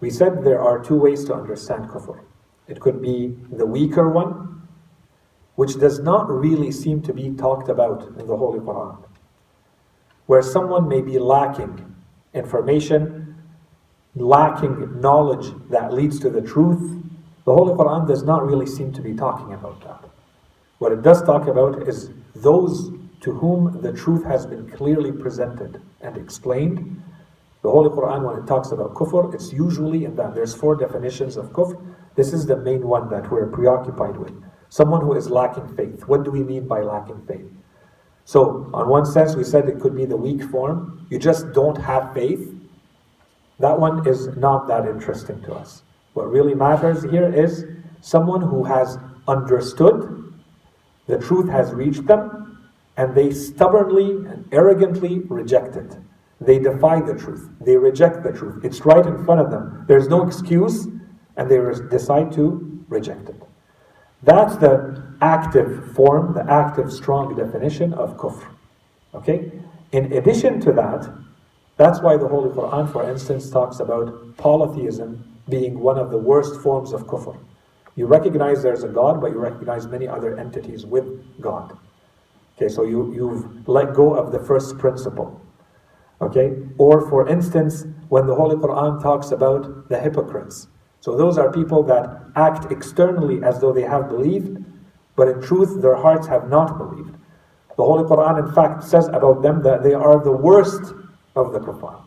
We 0.00 0.08
said 0.08 0.42
there 0.42 0.62
are 0.62 0.82
two 0.82 0.96
ways 0.96 1.24
to 1.26 1.34
understand 1.34 1.88
kufr. 1.88 2.20
It 2.68 2.80
could 2.80 3.02
be 3.02 3.36
the 3.52 3.66
weaker 3.66 4.08
one, 4.08 4.62
which 5.56 5.78
does 5.78 6.00
not 6.00 6.30
really 6.30 6.72
seem 6.72 7.02
to 7.02 7.12
be 7.12 7.30
talked 7.30 7.68
about 7.68 8.08
in 8.18 8.26
the 8.26 8.36
Holy 8.36 8.60
Quran, 8.60 8.96
where 10.26 10.42
someone 10.42 10.88
may 10.88 11.02
be 11.02 11.18
lacking 11.18 11.94
information, 12.32 13.36
lacking 14.16 15.00
knowledge 15.00 15.52
that 15.68 15.92
leads 15.92 16.18
to 16.20 16.30
the 16.30 16.40
truth. 16.40 17.02
The 17.44 17.52
Holy 17.52 17.74
Quran 17.74 18.08
does 18.08 18.22
not 18.22 18.46
really 18.46 18.66
seem 18.66 18.90
to 18.94 19.02
be 19.02 19.14
talking 19.14 19.52
about 19.52 19.82
that. 19.82 20.08
What 20.78 20.92
it 20.92 21.02
does 21.02 21.22
talk 21.22 21.46
about 21.46 21.86
is 21.86 22.10
those 22.34 22.90
to 23.24 23.32
whom 23.32 23.80
the 23.80 23.90
truth 23.90 24.22
has 24.22 24.44
been 24.44 24.68
clearly 24.68 25.10
presented 25.10 25.80
and 26.02 26.18
explained. 26.18 27.02
The 27.62 27.70
Holy 27.70 27.88
Quran, 27.88 28.22
when 28.22 28.36
it 28.36 28.46
talks 28.46 28.70
about 28.70 28.92
kufr, 28.92 29.32
it's 29.34 29.50
usually 29.50 30.04
in 30.04 30.14
that. 30.16 30.34
There's 30.34 30.54
four 30.54 30.76
definitions 30.76 31.38
of 31.38 31.46
kufr. 31.50 31.80
This 32.16 32.34
is 32.34 32.44
the 32.44 32.58
main 32.58 32.86
one 32.86 33.08
that 33.08 33.30
we're 33.30 33.46
preoccupied 33.46 34.18
with. 34.18 34.34
Someone 34.68 35.00
who 35.00 35.14
is 35.14 35.30
lacking 35.30 35.74
faith. 35.74 36.06
What 36.06 36.24
do 36.24 36.30
we 36.30 36.42
mean 36.42 36.68
by 36.68 36.82
lacking 36.82 37.24
faith? 37.26 37.46
So, 38.26 38.70
on 38.74 38.90
one 38.90 39.06
sense, 39.06 39.34
we 39.36 39.44
said 39.44 39.70
it 39.70 39.80
could 39.80 39.96
be 39.96 40.04
the 40.04 40.18
weak 40.18 40.42
form. 40.50 41.06
You 41.08 41.18
just 41.18 41.50
don't 41.54 41.76
have 41.76 42.12
faith. 42.12 42.54
That 43.58 43.80
one 43.80 44.06
is 44.06 44.36
not 44.36 44.68
that 44.68 44.84
interesting 44.86 45.40
to 45.44 45.54
us. 45.54 45.82
What 46.12 46.30
really 46.30 46.54
matters 46.54 47.04
here 47.04 47.32
is 47.32 47.64
someone 48.02 48.42
who 48.42 48.64
has 48.64 48.98
understood, 49.26 50.34
the 51.06 51.16
truth 51.16 51.48
has 51.48 51.72
reached 51.72 52.06
them, 52.06 52.43
and 52.96 53.14
they 53.14 53.30
stubbornly 53.30 54.10
and 54.10 54.48
arrogantly 54.52 55.20
reject 55.20 55.76
it. 55.76 55.96
They 56.40 56.58
defy 56.58 57.00
the 57.00 57.14
truth. 57.14 57.48
They 57.60 57.76
reject 57.76 58.22
the 58.22 58.32
truth. 58.32 58.64
It's 58.64 58.84
right 58.84 59.04
in 59.04 59.24
front 59.24 59.40
of 59.40 59.50
them. 59.50 59.84
There's 59.88 60.08
no 60.08 60.26
excuse, 60.26 60.86
and 61.36 61.50
they 61.50 61.58
decide 61.90 62.32
to 62.32 62.84
reject 62.88 63.28
it. 63.28 63.42
That's 64.22 64.56
the 64.56 65.02
active 65.20 65.92
form, 65.94 66.34
the 66.34 66.50
active, 66.50 66.92
strong 66.92 67.34
definition 67.34 67.92
of 67.94 68.16
kufr. 68.16 68.46
Okay? 69.14 69.52
In 69.92 70.12
addition 70.12 70.60
to 70.60 70.72
that, 70.72 71.12
that's 71.76 72.00
why 72.00 72.16
the 72.16 72.28
Holy 72.28 72.50
Quran, 72.50 72.90
for 72.90 73.08
instance, 73.08 73.50
talks 73.50 73.80
about 73.80 74.36
polytheism 74.36 75.38
being 75.48 75.78
one 75.78 75.98
of 75.98 76.10
the 76.10 76.18
worst 76.18 76.60
forms 76.60 76.92
of 76.92 77.06
kufr. 77.06 77.38
You 77.96 78.06
recognize 78.06 78.62
there's 78.62 78.82
a 78.82 78.88
God, 78.88 79.20
but 79.20 79.30
you 79.30 79.38
recognize 79.38 79.86
many 79.86 80.08
other 80.08 80.38
entities 80.38 80.84
with 80.84 81.40
God. 81.40 81.76
Okay, 82.55 82.67
so 82.67 82.83
you, 82.83 83.13
you've 83.13 83.67
let 83.67 83.93
go 83.93 84.13
of 84.13 84.31
the 84.31 84.39
first 84.39 84.77
principle. 84.77 85.41
Okay? 86.21 86.57
Or 86.77 87.09
for 87.09 87.27
instance, 87.29 87.85
when 88.09 88.27
the 88.27 88.35
Holy 88.35 88.57
Quran 88.57 89.01
talks 89.01 89.31
about 89.31 89.87
the 89.87 89.97
hypocrites. 89.97 90.67
So 90.99 91.15
those 91.15 91.37
are 91.37 91.51
people 91.51 91.83
that 91.83 92.25
act 92.35 92.69
externally 92.71 93.41
as 93.43 93.61
though 93.61 93.71
they 93.71 93.83
have 93.83 94.09
believed, 94.09 94.63
but 95.15 95.29
in 95.29 95.41
truth 95.41 95.81
their 95.81 95.95
hearts 95.95 96.27
have 96.27 96.49
not 96.49 96.77
believed. 96.77 97.15
The 97.77 97.85
Holy 97.85 98.03
Quran, 98.03 98.45
in 98.45 98.53
fact, 98.53 98.83
says 98.83 99.07
about 99.07 99.41
them 99.41 99.63
that 99.63 99.83
they 99.83 99.93
are 99.93 100.21
the 100.21 100.33
worst 100.33 100.93
of 101.35 101.53
the 101.53 101.59
kuffar. 101.59 102.01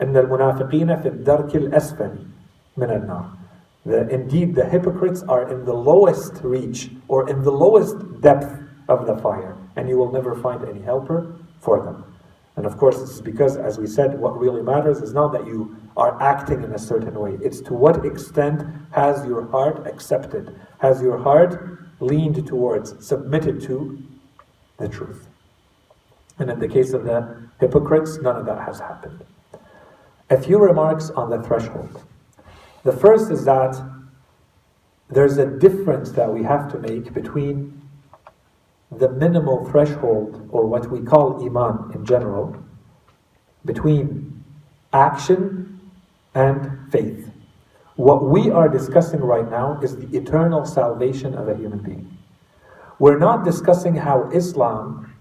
إن 0.00 0.16
المنافقين 0.16 1.02
في 1.02 1.08
الدرك 1.08 1.56
الأسفل 1.56 2.18
من 2.76 2.90
النار. 2.90 3.24
The, 3.86 4.08
indeed, 4.08 4.56
the 4.56 4.64
hypocrites 4.64 5.22
are 5.28 5.48
in 5.48 5.64
the 5.64 5.72
lowest 5.72 6.42
reach 6.42 6.90
or 7.06 7.28
in 7.30 7.42
the 7.42 7.52
lowest 7.52 8.20
depth 8.20 8.61
of 8.87 9.07
the 9.07 9.17
fire 9.17 9.57
and 9.75 9.89
you 9.89 9.97
will 9.97 10.11
never 10.11 10.35
find 10.35 10.63
any 10.67 10.81
helper 10.81 11.35
for 11.59 11.81
them. 11.83 12.03
And 12.55 12.65
of 12.65 12.77
course, 12.77 12.99
this 12.99 13.09
is 13.09 13.21
because, 13.21 13.57
as 13.57 13.79
we 13.79 13.87
said, 13.87 14.19
what 14.19 14.39
really 14.39 14.61
matters 14.61 14.99
is 14.99 15.13
not 15.13 15.31
that 15.33 15.47
you 15.47 15.75
are 15.97 16.21
acting 16.21 16.63
in 16.63 16.71
a 16.73 16.79
certain 16.79 17.15
way. 17.15 17.37
It's 17.41 17.61
to 17.61 17.73
what 17.73 18.05
extent 18.05 18.63
has 18.91 19.25
your 19.25 19.47
heart 19.47 19.87
accepted, 19.87 20.55
has 20.79 21.01
your 21.01 21.17
heart 21.17 21.79
leaned 21.99 22.45
towards, 22.45 23.05
submitted 23.05 23.61
to 23.63 24.01
the 24.77 24.87
truth. 24.87 25.27
And 26.37 26.49
in 26.49 26.59
the 26.59 26.67
case 26.67 26.93
of 26.93 27.05
the 27.05 27.49
hypocrites, 27.59 28.19
none 28.21 28.35
of 28.35 28.45
that 28.45 28.59
has 28.65 28.79
happened. 28.79 29.23
A 30.29 30.39
few 30.39 30.59
remarks 30.59 31.09
on 31.11 31.29
the 31.29 31.41
threshold. 31.41 32.03
The 32.83 32.93
first 32.93 33.31
is 33.31 33.45
that 33.45 33.81
there's 35.09 35.37
a 35.37 35.45
difference 35.45 36.11
that 36.11 36.31
we 36.31 36.43
have 36.43 36.71
to 36.71 36.79
make 36.79 37.13
between 37.13 37.82
the 38.99 39.09
minimal 39.09 39.65
threshold, 39.69 40.47
or 40.51 40.65
what 40.65 40.89
we 40.91 41.01
call 41.01 41.43
Iman 41.45 41.91
in 41.93 42.05
general, 42.05 42.55
between 43.65 44.43
action 44.91 45.79
and 46.35 46.91
faith. 46.91 47.29
What 47.95 48.25
we 48.25 48.49
are 48.49 48.67
discussing 48.67 49.21
right 49.21 49.49
now 49.49 49.79
is 49.81 49.95
the 49.95 50.17
eternal 50.17 50.65
salvation 50.65 51.35
of 51.35 51.47
a 51.47 51.55
human 51.55 51.79
being. 51.79 52.17
We're 52.99 53.19
not 53.19 53.43
discussing 53.43 53.95
how 53.95 54.29
Islam 54.31 55.13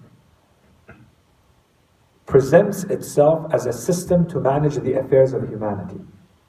presents 2.26 2.84
itself 2.84 3.52
as 3.52 3.66
a 3.66 3.72
system 3.72 4.26
to 4.28 4.40
manage 4.40 4.76
the 4.76 4.94
affairs 4.94 5.32
of 5.32 5.48
humanity. 5.48 6.00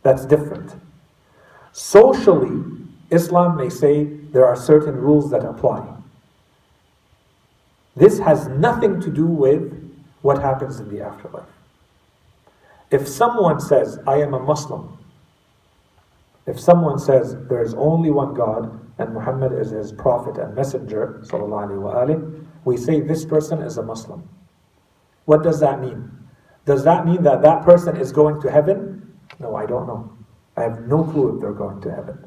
That's 0.02 0.26
different. 0.26 0.76
Socially, 1.74 2.64
Islam 3.10 3.58
may 3.58 3.70
say 3.70 4.06
there 4.06 4.46
are 4.46 4.56
certain 4.56 4.96
rules 4.96 5.30
that 5.32 5.44
apply. 5.44 5.93
This 7.97 8.19
has 8.21 8.49
nothing 8.49 9.01
to 9.01 9.11
do 9.11 9.27
with 9.27 9.75
what 10.23 10.41
happens 10.41 10.81
in 10.81 10.89
the 10.89 11.03
afterlife. 11.03 11.49
If 12.91 13.07
someone 13.07 13.61
says, 13.61 13.99
I 14.07 14.17
am 14.17 14.35
a 14.35 14.41
Muslim, 14.41 14.97
if 16.47 16.59
someone 16.59 16.99
says 16.99 17.37
there 17.49 17.63
is 17.63 17.75
only 17.75 18.11
one 18.11 18.35
God, 18.35 18.81
and 18.99 19.15
Muhammad 19.15 19.53
is 19.53 19.71
his 19.71 19.93
prophet 19.93 20.39
and 20.39 20.55
messenger, 20.55 21.21
وآله, 21.31 22.45
we 22.65 22.77
say 22.77 23.01
this 23.01 23.25
person 23.25 23.63
is 23.63 23.79
a 23.79 23.83
Muslim. 23.83 24.29
What 25.27 25.43
does 25.43 25.61
that 25.61 25.81
mean? 25.81 26.11
Does 26.65 26.85
that 26.85 27.07
mean 27.07 27.23
that 27.23 27.43
that 27.43 27.65
person 27.65 27.97
is 27.97 28.13
going 28.13 28.41
to 28.41 28.51
heaven? 28.51 29.19
No, 29.39 29.57
I 29.57 29.67
don't 29.67 29.87
know. 29.87 30.11
I 30.57 30.63
have 30.63 30.87
no 30.87 31.05
clue 31.05 31.35
if 31.35 31.41
they're 31.41 31.53
going 31.53 31.81
to 31.83 31.91
heaven. 31.91 32.19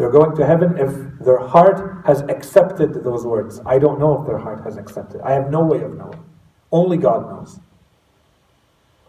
They're 0.00 0.08
going 0.08 0.34
to 0.36 0.46
heaven 0.46 0.78
if 0.78 1.22
their 1.22 1.40
heart 1.40 2.06
has 2.06 2.22
accepted 2.22 3.04
those 3.04 3.26
words. 3.26 3.60
I 3.66 3.78
don't 3.78 4.00
know 4.00 4.18
if 4.18 4.26
their 4.26 4.38
heart 4.38 4.64
has 4.64 4.78
accepted. 4.78 5.20
I 5.20 5.32
have 5.32 5.50
no 5.50 5.62
way 5.62 5.82
of 5.82 5.94
knowing. 5.94 6.24
Only 6.72 6.96
God 6.96 7.28
knows. 7.28 7.60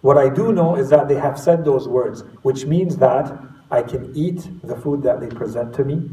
What 0.01 0.17
I 0.17 0.27
do 0.27 0.51
know 0.51 0.75
is 0.75 0.89
that 0.89 1.07
they 1.07 1.15
have 1.15 1.39
said 1.39 1.63
those 1.63 1.87
words, 1.87 2.25
which 2.41 2.65
means 2.65 2.97
that 2.97 3.31
I 3.71 3.83
can 3.83 4.11
eat 4.13 4.45
the 4.63 4.75
food 4.75 5.01
that 5.03 5.21
they 5.21 5.29
present 5.29 5.73
to 5.75 5.85
me, 5.85 6.09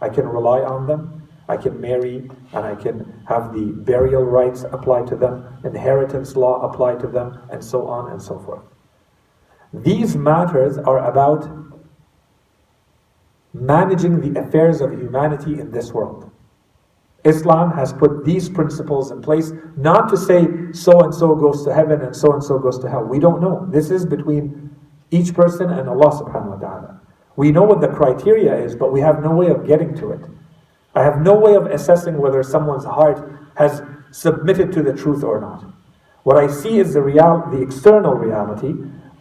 I 0.00 0.08
can 0.08 0.28
rely 0.28 0.60
on 0.60 0.86
them, 0.86 1.26
I 1.48 1.56
can 1.56 1.80
marry, 1.80 2.30
and 2.52 2.64
I 2.64 2.76
can 2.76 3.24
have 3.26 3.52
the 3.52 3.72
burial 3.72 4.22
rights 4.22 4.62
applied 4.62 5.08
to 5.08 5.16
them, 5.16 5.44
inheritance 5.64 6.36
law 6.36 6.60
applied 6.60 7.00
to 7.00 7.08
them, 7.08 7.36
and 7.50 7.64
so 7.64 7.88
on 7.88 8.12
and 8.12 8.22
so 8.22 8.38
forth. 8.38 8.62
These 9.72 10.14
matters 10.14 10.78
are 10.78 10.98
about 11.10 11.48
managing 13.52 14.20
the 14.20 14.40
affairs 14.40 14.80
of 14.80 14.92
humanity 14.92 15.58
in 15.58 15.70
this 15.70 15.92
world. 15.92 16.30
Islam 17.24 17.72
has 17.72 17.92
put 17.92 18.24
these 18.24 18.48
principles 18.48 19.10
in 19.10 19.20
place 19.20 19.52
not 19.76 20.08
to 20.08 20.16
say 20.16 20.46
so 20.72 21.00
and 21.00 21.14
so 21.14 21.34
goes 21.34 21.64
to 21.64 21.74
heaven 21.74 22.00
and 22.00 22.16
so 22.16 22.32
and 22.32 22.42
so 22.42 22.58
goes 22.58 22.78
to 22.78 22.88
hell. 22.88 23.04
We 23.04 23.18
don't 23.18 23.42
know. 23.42 23.66
This 23.70 23.90
is 23.90 24.06
between 24.06 24.74
each 25.10 25.34
person 25.34 25.70
and 25.70 25.88
Allah 25.88 26.10
subhanahu 26.10 26.60
wa 26.60 26.68
ta'ala. 26.68 27.00
We 27.36 27.52
know 27.52 27.62
what 27.62 27.80
the 27.80 27.88
criteria 27.88 28.56
is, 28.56 28.74
but 28.74 28.92
we 28.92 29.00
have 29.00 29.22
no 29.22 29.32
way 29.32 29.48
of 29.48 29.66
getting 29.66 29.94
to 29.96 30.12
it. 30.12 30.20
I 30.94 31.02
have 31.02 31.20
no 31.20 31.34
way 31.34 31.54
of 31.54 31.66
assessing 31.66 32.18
whether 32.18 32.42
someone's 32.42 32.84
heart 32.84 33.30
has 33.56 33.82
submitted 34.10 34.72
to 34.72 34.82
the 34.82 34.92
truth 34.92 35.22
or 35.22 35.40
not. 35.40 35.64
What 36.22 36.36
I 36.36 36.48
see 36.48 36.78
is 36.78 36.94
the 36.94 37.02
real, 37.02 37.44
the 37.50 37.62
external 37.62 38.14
reality. 38.14 38.74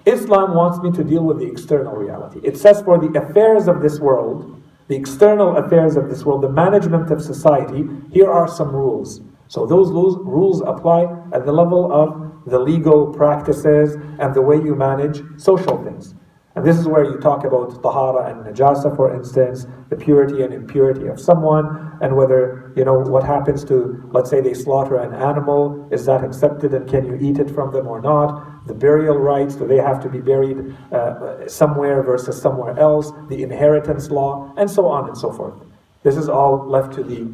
Islam 0.10 0.55
wants 0.55 0.80
me 0.80 0.91
to 0.91 1.03
deal 1.03 1.24
with 1.24 1.39
the 1.39 1.45
external 1.45 1.93
reality. 1.93 2.39
It 2.43 2.57
says 2.57 2.82
for 2.82 2.97
the 2.97 3.12
affairs 3.20 3.68
of 3.68 3.82
this 3.82 3.99
world, 3.99 4.62
the 4.88 4.95
external 4.95 5.57
affairs 5.57 5.95
of 5.95 6.10
this 6.10 6.26
world, 6.26 6.41
the 6.41 6.49
management 6.49 7.12
of 7.12 7.22
society, 7.22 7.88
here 8.12 8.30
are 8.30 8.47
some 8.47 8.76
rules. 8.76 9.22
So 9.47 9.66
those 9.66 9.89
rules 9.91 10.62
apply 10.62 11.03
at 11.32 11.45
the 11.45 11.51
level 11.51 11.91
of 11.91 12.30
the 12.45 12.60
legal 12.60 13.14
practices 13.14 13.95
and 14.20 14.34
the 14.34 14.41
way 14.41 14.55
you 14.55 14.76
manage 14.76 15.22
social 15.38 15.84
things. 15.84 16.16
And 16.55 16.66
this 16.66 16.78
is 16.78 16.88
where 16.88 17.05
you 17.05 17.18
talk 17.20 17.45
about 17.45 17.82
tahara 17.82 18.32
and 18.32 18.43
najasa, 18.43 18.95
for 18.95 19.16
instance, 19.16 19.66
the 19.89 19.95
purity 19.95 20.41
and 20.41 20.53
impurity 20.53 21.07
of 21.07 21.20
someone, 21.20 21.97
and 22.01 22.16
whether, 22.16 22.74
you 22.76 22.84
know, 22.84 22.99
what 22.99 23.24
happens 23.24 23.64
to, 23.66 24.10
let's 24.12 24.30
say 24.30 24.41
they 24.41 24.53
slaughter 24.53 24.97
an 24.97 25.14
animal, 25.14 25.88
is 25.91 26.05
that 26.05 26.24
accepted 26.24 26.74
and 26.74 26.89
can 26.89 27.05
you 27.05 27.16
eat 27.16 27.38
it 27.38 27.49
from 27.51 27.72
them 27.72 27.88
or 27.88 28.01
not? 28.01 28.59
The 28.70 28.76
burial 28.76 29.17
rights, 29.17 29.55
do 29.55 29.65
they 29.65 29.78
have 29.78 29.99
to 30.03 30.09
be 30.09 30.20
buried 30.20 30.78
uh, 30.91 31.47
somewhere 31.47 32.03
versus 32.03 32.39
somewhere 32.39 32.78
else? 32.78 33.11
The 33.28 33.41
inheritance 33.41 34.11
law, 34.11 34.53
and 34.57 34.70
so 34.70 34.86
on 34.86 35.07
and 35.07 35.17
so 35.17 35.32
forth. 35.34 35.55
This 36.03 36.15
is 36.15 36.30
all 36.30 36.67
left 36.67 36.93
to 36.93 37.03
the, 37.03 37.28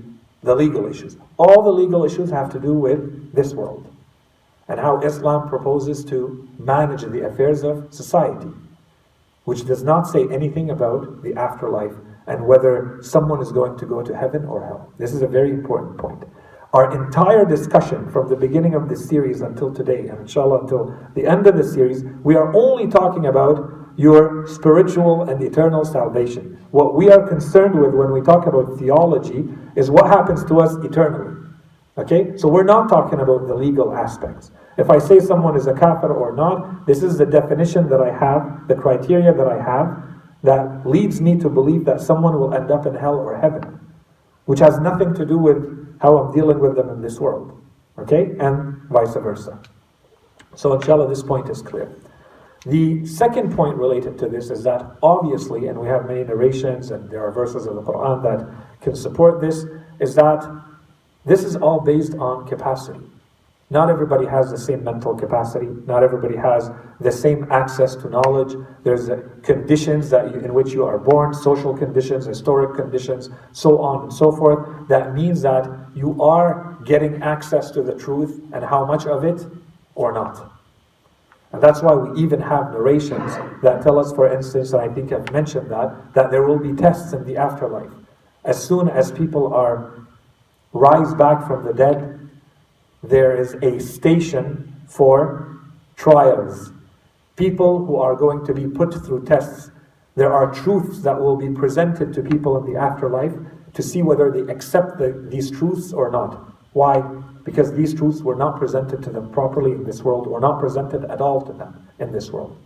the 0.43 0.55
legal 0.55 0.85
issues. 0.85 1.17
All 1.37 1.61
the 1.61 1.73
legal 1.73 2.05
issues 2.05 2.29
have 2.31 2.49
to 2.53 2.59
do 2.59 2.73
with 2.73 3.33
this 3.35 3.53
world 3.53 3.85
and 4.69 4.79
how 4.79 5.01
Islam 5.01 5.49
proposes 5.49 6.05
to 6.05 6.47
manage 6.57 7.01
the 7.01 7.27
affairs 7.27 7.63
of 7.63 7.93
society 7.93 8.49
which 9.43 9.65
does 9.65 9.83
not 9.83 10.07
say 10.07 10.25
anything 10.29 10.69
about 10.69 11.21
the 11.21 11.35
afterlife 11.35 11.93
and 12.27 12.47
whether 12.47 12.97
someone 13.03 13.41
is 13.41 13.51
going 13.51 13.77
to 13.77 13.85
go 13.85 14.01
to 14.01 14.15
heaven 14.15 14.45
or 14.45 14.65
hell. 14.65 14.89
This 14.97 15.13
is 15.13 15.21
a 15.21 15.27
very 15.27 15.51
important 15.51 15.97
point. 15.97 16.23
Our 16.75 16.91
entire 16.93 17.45
discussion 17.45 18.11
from 18.11 18.27
the 18.27 18.35
beginning 18.35 18.75
of 18.75 18.89
this 18.89 19.07
series 19.07 19.39
until 19.39 19.73
today, 19.73 20.09
and 20.09 20.19
inshallah 20.19 20.63
until 20.63 20.93
the 21.13 21.25
end 21.25 21.47
of 21.47 21.55
the 21.55 21.63
series, 21.63 22.03
we 22.21 22.35
are 22.35 22.53
only 22.53 22.87
talking 22.87 23.27
about 23.27 23.71
your 23.95 24.45
spiritual 24.45 25.21
and 25.29 25.41
eternal 25.41 25.85
salvation. 25.85 26.59
What 26.71 26.93
we 26.93 27.09
are 27.09 27.25
concerned 27.25 27.79
with 27.79 27.93
when 27.93 28.11
we 28.11 28.19
talk 28.19 28.45
about 28.45 28.77
theology 28.77 29.47
is 29.77 29.89
what 29.89 30.07
happens 30.07 30.43
to 30.49 30.59
us 30.59 30.75
eternally. 30.83 31.47
Okay? 31.97 32.35
So 32.35 32.49
we're 32.49 32.65
not 32.65 32.89
talking 32.89 33.21
about 33.21 33.47
the 33.47 33.55
legal 33.55 33.95
aspects. 33.95 34.51
If 34.77 34.89
I 34.89 34.99
say 34.99 35.21
someone 35.21 35.55
is 35.55 35.67
a 35.67 35.73
kafir 35.73 36.11
or 36.11 36.35
not, 36.35 36.85
this 36.85 37.03
is 37.03 37.17
the 37.17 37.25
definition 37.25 37.87
that 37.87 38.01
I 38.01 38.11
have, 38.11 38.67
the 38.67 38.75
criteria 38.75 39.33
that 39.33 39.47
I 39.47 39.63
have, 39.63 40.03
that 40.43 40.85
leads 40.85 41.21
me 41.21 41.39
to 41.39 41.47
believe 41.47 41.85
that 41.85 42.01
someone 42.01 42.37
will 42.37 42.53
end 42.53 42.69
up 42.69 42.85
in 42.85 42.95
hell 42.95 43.15
or 43.15 43.39
heaven, 43.39 43.79
which 44.45 44.59
has 44.59 44.79
nothing 44.79 45.13
to 45.15 45.25
do 45.25 45.37
with 45.37 45.97
how 45.99 46.17
I'm 46.17 46.33
dealing 46.33 46.59
with 46.59 46.75
them 46.75 46.89
in 46.89 47.01
this 47.01 47.19
world. 47.19 47.61
Okay? 47.97 48.35
And 48.39 48.81
vice 48.89 49.13
versa. 49.13 49.59
So, 50.55 50.73
inshallah, 50.73 51.09
this 51.09 51.23
point 51.23 51.49
is 51.49 51.61
clear. 51.61 51.95
The 52.65 53.05
second 53.05 53.55
point 53.55 53.77
related 53.77 54.17
to 54.19 54.27
this 54.27 54.49
is 54.49 54.63
that 54.63 54.97
obviously, 55.03 55.67
and 55.67 55.79
we 55.79 55.87
have 55.87 56.07
many 56.07 56.23
narrations 56.23 56.89
and 56.91 57.09
there 57.09 57.23
are 57.23 57.31
verses 57.31 57.67
of 57.67 57.75
the 57.75 57.83
Quran 57.83 58.23
that 58.23 58.81
can 58.81 58.95
support 58.95 59.39
this, 59.39 59.65
is 59.99 60.15
that 60.15 60.43
this 61.25 61.43
is 61.43 61.55
all 61.55 61.79
based 61.79 62.15
on 62.15 62.47
capacity. 62.47 63.05
Not 63.75 63.89
everybody 63.89 64.25
has 64.25 64.49
the 64.49 64.57
same 64.57 64.85
mental 64.85 65.13
capacity. 65.13 65.67
Not 65.85 66.01
everybody 66.01 66.37
has 66.37 66.71
the 67.01 67.11
same 67.11 67.45
access 67.51 67.93
to 67.97 68.09
knowledge. 68.09 68.55
There's 68.85 69.09
conditions 69.43 70.09
that 70.11 70.33
you, 70.33 70.39
in 70.39 70.53
which 70.53 70.71
you 70.71 70.85
are 70.85 70.97
born, 70.97 71.33
social 71.33 71.77
conditions, 71.77 72.25
historic 72.25 72.77
conditions, 72.77 73.29
so 73.51 73.81
on 73.81 74.03
and 74.03 74.13
so 74.13 74.31
forth. 74.31 74.87
That 74.87 75.13
means 75.13 75.41
that 75.41 75.69
you 75.93 76.23
are 76.23 76.77
getting 76.85 77.21
access 77.21 77.69
to 77.71 77.81
the 77.81 77.93
truth 77.93 78.41
and 78.53 78.63
how 78.63 78.85
much 78.85 79.07
of 79.07 79.25
it 79.25 79.45
or 79.95 80.13
not. 80.13 80.53
And 81.51 81.61
that's 81.61 81.81
why 81.81 81.95
we 81.95 82.17
even 82.23 82.39
have 82.39 82.71
narrations 82.71 83.35
that 83.61 83.81
tell 83.83 83.99
us, 83.99 84.13
for 84.13 84.33
instance, 84.33 84.71
and 84.71 84.83
I 84.83 84.87
think 84.87 85.11
I've 85.11 85.29
mentioned 85.33 85.69
that, 85.69 86.13
that 86.13 86.31
there 86.31 86.43
will 86.43 86.59
be 86.59 86.71
tests 86.71 87.11
in 87.11 87.25
the 87.25 87.35
afterlife. 87.35 87.91
As 88.45 88.57
soon 88.65 88.87
as 88.87 89.11
people 89.11 89.53
are 89.53 89.91
rise 90.71 91.13
back 91.13 91.45
from 91.45 91.65
the 91.65 91.73
dead, 91.73 92.14
there 93.09 93.35
is 93.35 93.53
a 93.55 93.79
station 93.79 94.81
for 94.87 95.59
trials. 95.95 96.71
People 97.35 97.85
who 97.85 97.97
are 97.97 98.15
going 98.15 98.45
to 98.45 98.53
be 98.53 98.67
put 98.67 98.93
through 99.05 99.25
tests. 99.25 99.71
There 100.15 100.31
are 100.31 100.53
truths 100.53 101.01
that 101.01 101.19
will 101.19 101.35
be 101.35 101.49
presented 101.49 102.13
to 102.13 102.21
people 102.21 102.57
in 102.57 102.71
the 102.71 102.79
afterlife 102.79 103.33
to 103.73 103.83
see 103.83 104.01
whether 104.01 104.31
they 104.31 104.51
accept 104.51 104.97
the, 104.97 105.11
these 105.29 105.51
truths 105.51 105.91
or 105.91 106.09
not. 106.09 106.53
Why? 106.73 107.01
Because 107.43 107.73
these 107.73 107.93
truths 107.93 108.21
were 108.21 108.35
not 108.35 108.57
presented 108.57 109.03
to 109.03 109.09
them 109.09 109.29
properly 109.31 109.71
in 109.71 109.83
this 109.83 110.01
world, 110.01 110.27
or 110.27 110.39
not 110.39 110.59
presented 110.59 111.05
at 111.05 111.21
all 111.21 111.41
to 111.41 111.53
them 111.53 111.87
in 111.99 112.11
this 112.11 112.31
world. 112.31 112.57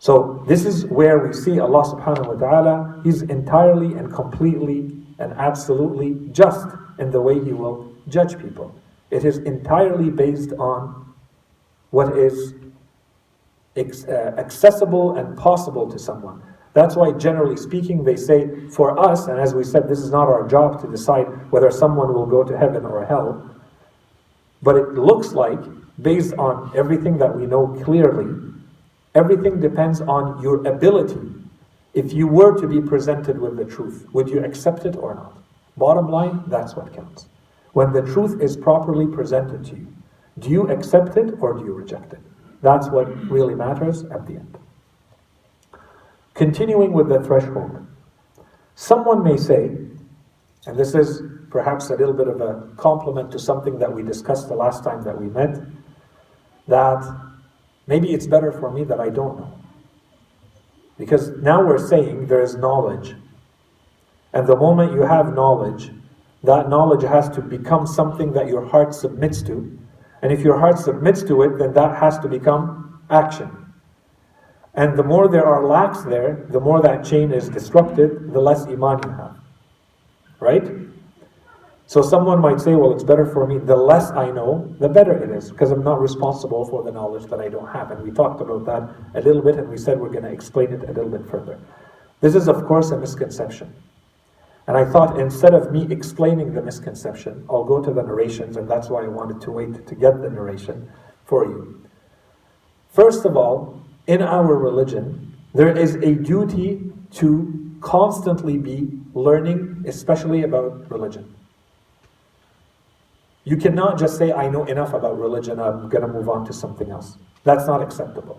So 0.00 0.44
this 0.46 0.64
is 0.64 0.86
where 0.86 1.18
we 1.18 1.32
see 1.32 1.58
Allah 1.58 1.82
subhanahu 1.82 2.26
wa 2.26 2.34
ta'ala, 2.34 3.00
He's 3.02 3.22
entirely 3.22 3.94
and 3.94 4.12
completely 4.12 4.96
and 5.18 5.32
absolutely 5.32 6.30
just 6.32 6.68
in 6.98 7.10
the 7.10 7.20
way 7.20 7.34
He 7.42 7.52
will 7.52 7.92
judge 8.08 8.38
people. 8.38 8.74
It 9.10 9.24
is 9.24 9.38
entirely 9.38 10.10
based 10.10 10.52
on 10.58 11.14
what 11.90 12.16
is 12.18 12.54
uh, 13.76 14.12
accessible 14.36 15.16
and 15.16 15.36
possible 15.36 15.90
to 15.90 15.98
someone. 15.98 16.42
That's 16.74 16.94
why, 16.94 17.12
generally 17.12 17.56
speaking, 17.56 18.04
they 18.04 18.16
say 18.16 18.68
for 18.68 18.98
us, 18.98 19.26
and 19.26 19.40
as 19.40 19.54
we 19.54 19.64
said, 19.64 19.88
this 19.88 20.00
is 20.00 20.10
not 20.10 20.28
our 20.28 20.46
job 20.46 20.80
to 20.82 20.90
decide 20.90 21.24
whether 21.50 21.70
someone 21.70 22.12
will 22.12 22.26
go 22.26 22.44
to 22.44 22.56
heaven 22.56 22.84
or 22.84 23.04
hell. 23.04 23.50
But 24.62 24.76
it 24.76 24.94
looks 24.94 25.32
like, 25.32 25.58
based 26.02 26.34
on 26.34 26.70
everything 26.76 27.18
that 27.18 27.34
we 27.34 27.46
know 27.46 27.68
clearly, 27.84 28.52
everything 29.14 29.60
depends 29.60 30.00
on 30.02 30.42
your 30.42 30.66
ability. 30.66 31.20
If 31.94 32.12
you 32.12 32.28
were 32.28 32.60
to 32.60 32.66
be 32.68 32.80
presented 32.80 33.40
with 33.40 33.56
the 33.56 33.64
truth, 33.64 34.06
would 34.12 34.28
you 34.28 34.44
accept 34.44 34.84
it 34.84 34.96
or 34.96 35.14
not? 35.14 35.38
Bottom 35.76 36.10
line, 36.10 36.42
that's 36.48 36.76
what 36.76 36.92
counts 36.92 37.26
when 37.72 37.92
the 37.92 38.02
truth 38.02 38.40
is 38.40 38.56
properly 38.56 39.06
presented 39.06 39.64
to 39.66 39.76
you. 39.76 39.86
Do 40.38 40.50
you 40.50 40.68
accept 40.70 41.16
it 41.16 41.34
or 41.40 41.54
do 41.54 41.64
you 41.64 41.72
reject 41.72 42.12
it? 42.12 42.20
That's 42.62 42.88
what 42.88 43.06
really 43.30 43.54
matters 43.54 44.04
at 44.04 44.26
the 44.26 44.34
end. 44.34 44.58
Continuing 46.34 46.92
with 46.92 47.08
the 47.08 47.20
threshold. 47.20 47.86
Someone 48.74 49.24
may 49.24 49.36
say, 49.36 49.76
and 50.66 50.76
this 50.76 50.94
is 50.94 51.22
perhaps 51.50 51.90
a 51.90 51.96
little 51.96 52.14
bit 52.14 52.28
of 52.28 52.40
a 52.40 52.68
compliment 52.76 53.30
to 53.32 53.38
something 53.38 53.78
that 53.78 53.92
we 53.92 54.02
discussed 54.02 54.48
the 54.48 54.54
last 54.54 54.84
time 54.84 55.02
that 55.02 55.20
we 55.20 55.28
met, 55.28 55.58
that 56.68 57.02
maybe 57.86 58.12
it's 58.12 58.26
better 58.26 58.52
for 58.52 58.70
me 58.70 58.84
that 58.84 59.00
I 59.00 59.08
don't 59.08 59.38
know. 59.38 59.58
Because 60.98 61.30
now 61.38 61.64
we're 61.64 61.78
saying 61.78 62.26
there 62.26 62.42
is 62.42 62.56
knowledge. 62.56 63.14
And 64.32 64.46
the 64.46 64.56
moment 64.56 64.92
you 64.92 65.02
have 65.02 65.34
knowledge, 65.34 65.90
that 66.42 66.68
knowledge 66.68 67.02
has 67.02 67.28
to 67.30 67.42
become 67.42 67.86
something 67.86 68.32
that 68.32 68.46
your 68.46 68.64
heart 68.64 68.94
submits 68.94 69.42
to. 69.42 69.78
And 70.22 70.32
if 70.32 70.40
your 70.40 70.58
heart 70.58 70.78
submits 70.78 71.22
to 71.24 71.42
it, 71.42 71.58
then 71.58 71.72
that 71.74 71.96
has 71.96 72.18
to 72.20 72.28
become 72.28 73.00
action. 73.10 73.50
And 74.74 74.96
the 74.96 75.02
more 75.02 75.28
there 75.28 75.46
are 75.46 75.64
lacks 75.64 76.02
there, 76.02 76.46
the 76.50 76.60
more 76.60 76.80
that 76.82 77.04
chain 77.04 77.32
is 77.32 77.48
disrupted, 77.48 78.32
the 78.32 78.40
less 78.40 78.66
iman 78.66 79.00
you 79.04 79.10
have. 79.10 79.36
Right? 80.40 80.88
So 81.86 82.02
someone 82.02 82.40
might 82.40 82.60
say, 82.60 82.74
well, 82.74 82.92
it's 82.92 83.02
better 83.02 83.24
for 83.24 83.46
me, 83.46 83.58
the 83.58 83.74
less 83.74 84.10
I 84.10 84.30
know, 84.30 84.76
the 84.78 84.90
better 84.90 85.12
it 85.12 85.30
is, 85.30 85.50
because 85.50 85.70
I'm 85.70 85.82
not 85.82 86.00
responsible 86.00 86.66
for 86.66 86.82
the 86.82 86.92
knowledge 86.92 87.24
that 87.30 87.40
I 87.40 87.48
don't 87.48 87.66
have. 87.68 87.90
And 87.90 88.02
we 88.02 88.10
talked 88.10 88.42
about 88.42 88.66
that 88.66 89.20
a 89.20 89.24
little 89.24 89.40
bit, 89.40 89.56
and 89.56 89.68
we 89.68 89.78
said 89.78 89.98
we're 89.98 90.10
going 90.10 90.24
to 90.24 90.30
explain 90.30 90.72
it 90.72 90.82
a 90.84 90.92
little 90.92 91.08
bit 91.08 91.26
further. 91.28 91.58
This 92.20 92.34
is, 92.34 92.46
of 92.46 92.66
course, 92.66 92.90
a 92.90 92.98
misconception. 92.98 93.72
And 94.68 94.76
I 94.76 94.84
thought 94.84 95.18
instead 95.18 95.54
of 95.54 95.72
me 95.72 95.86
explaining 95.90 96.52
the 96.52 96.60
misconception, 96.60 97.46
I'll 97.48 97.64
go 97.64 97.82
to 97.82 97.90
the 97.90 98.02
narrations, 98.02 98.58
and 98.58 98.68
that's 98.68 98.90
why 98.90 99.02
I 99.02 99.08
wanted 99.08 99.40
to 99.40 99.50
wait 99.50 99.86
to 99.86 99.94
get 99.94 100.20
the 100.20 100.28
narration 100.28 100.92
for 101.24 101.46
you. 101.46 101.88
First 102.90 103.24
of 103.24 103.34
all, 103.34 103.80
in 104.06 104.20
our 104.20 104.54
religion, 104.54 105.34
there 105.54 105.74
is 105.74 105.94
a 105.94 106.14
duty 106.14 106.92
to 107.12 107.78
constantly 107.80 108.58
be 108.58 108.90
learning, 109.14 109.84
especially 109.86 110.42
about 110.42 110.90
religion. 110.90 111.34
You 113.44 113.56
cannot 113.56 113.98
just 113.98 114.18
say, 114.18 114.32
I 114.32 114.50
know 114.50 114.64
enough 114.64 114.92
about 114.92 115.18
religion, 115.18 115.58
I'm 115.58 115.88
going 115.88 116.06
to 116.06 116.12
move 116.12 116.28
on 116.28 116.44
to 116.44 116.52
something 116.52 116.90
else. 116.90 117.16
That's 117.42 117.66
not 117.66 117.80
acceptable. 117.80 118.38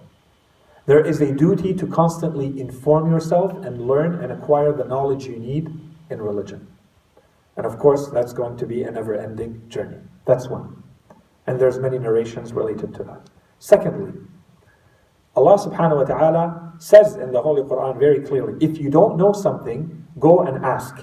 There 0.86 1.04
is 1.04 1.22
a 1.22 1.34
duty 1.34 1.74
to 1.74 1.88
constantly 1.88 2.60
inform 2.60 3.10
yourself 3.12 3.66
and 3.66 3.88
learn 3.88 4.24
and 4.24 4.32
acquire 4.32 4.72
the 4.72 4.84
knowledge 4.84 5.26
you 5.26 5.40
need 5.40 5.89
in 6.10 6.22
religion. 6.22 6.68
And 7.58 7.66
of 7.66 7.78
course, 7.78 8.08
that's 8.08 8.34
going 8.34 8.58
to 8.58 8.66
be 8.66 8.84
a 8.84 8.92
never 8.92 9.16
ending 9.16 9.68
journey. 9.70 9.98
That's 10.26 10.48
one. 10.48 10.84
And 11.48 11.60
there's 11.60 11.80
many 11.80 12.00
narrations 12.00 12.54
related 12.54 12.94
to 12.96 13.04
that. 13.04 13.30
Secondly, 13.60 14.14
Allah 15.36 15.58
subhanahu 15.58 15.98
wa 15.98 16.04
ta'ala 16.04 16.74
says 16.80 17.16
in 17.16 17.32
the 17.32 17.42
Holy 17.42 17.62
Quran 17.64 18.00
very 18.00 18.22
clearly 18.22 18.54
if 18.62 18.80
you 18.80 18.90
don't 18.90 19.18
know 19.18 19.34
something, 19.34 20.08
go 20.20 20.42
and 20.42 20.64
ask. 20.66 20.96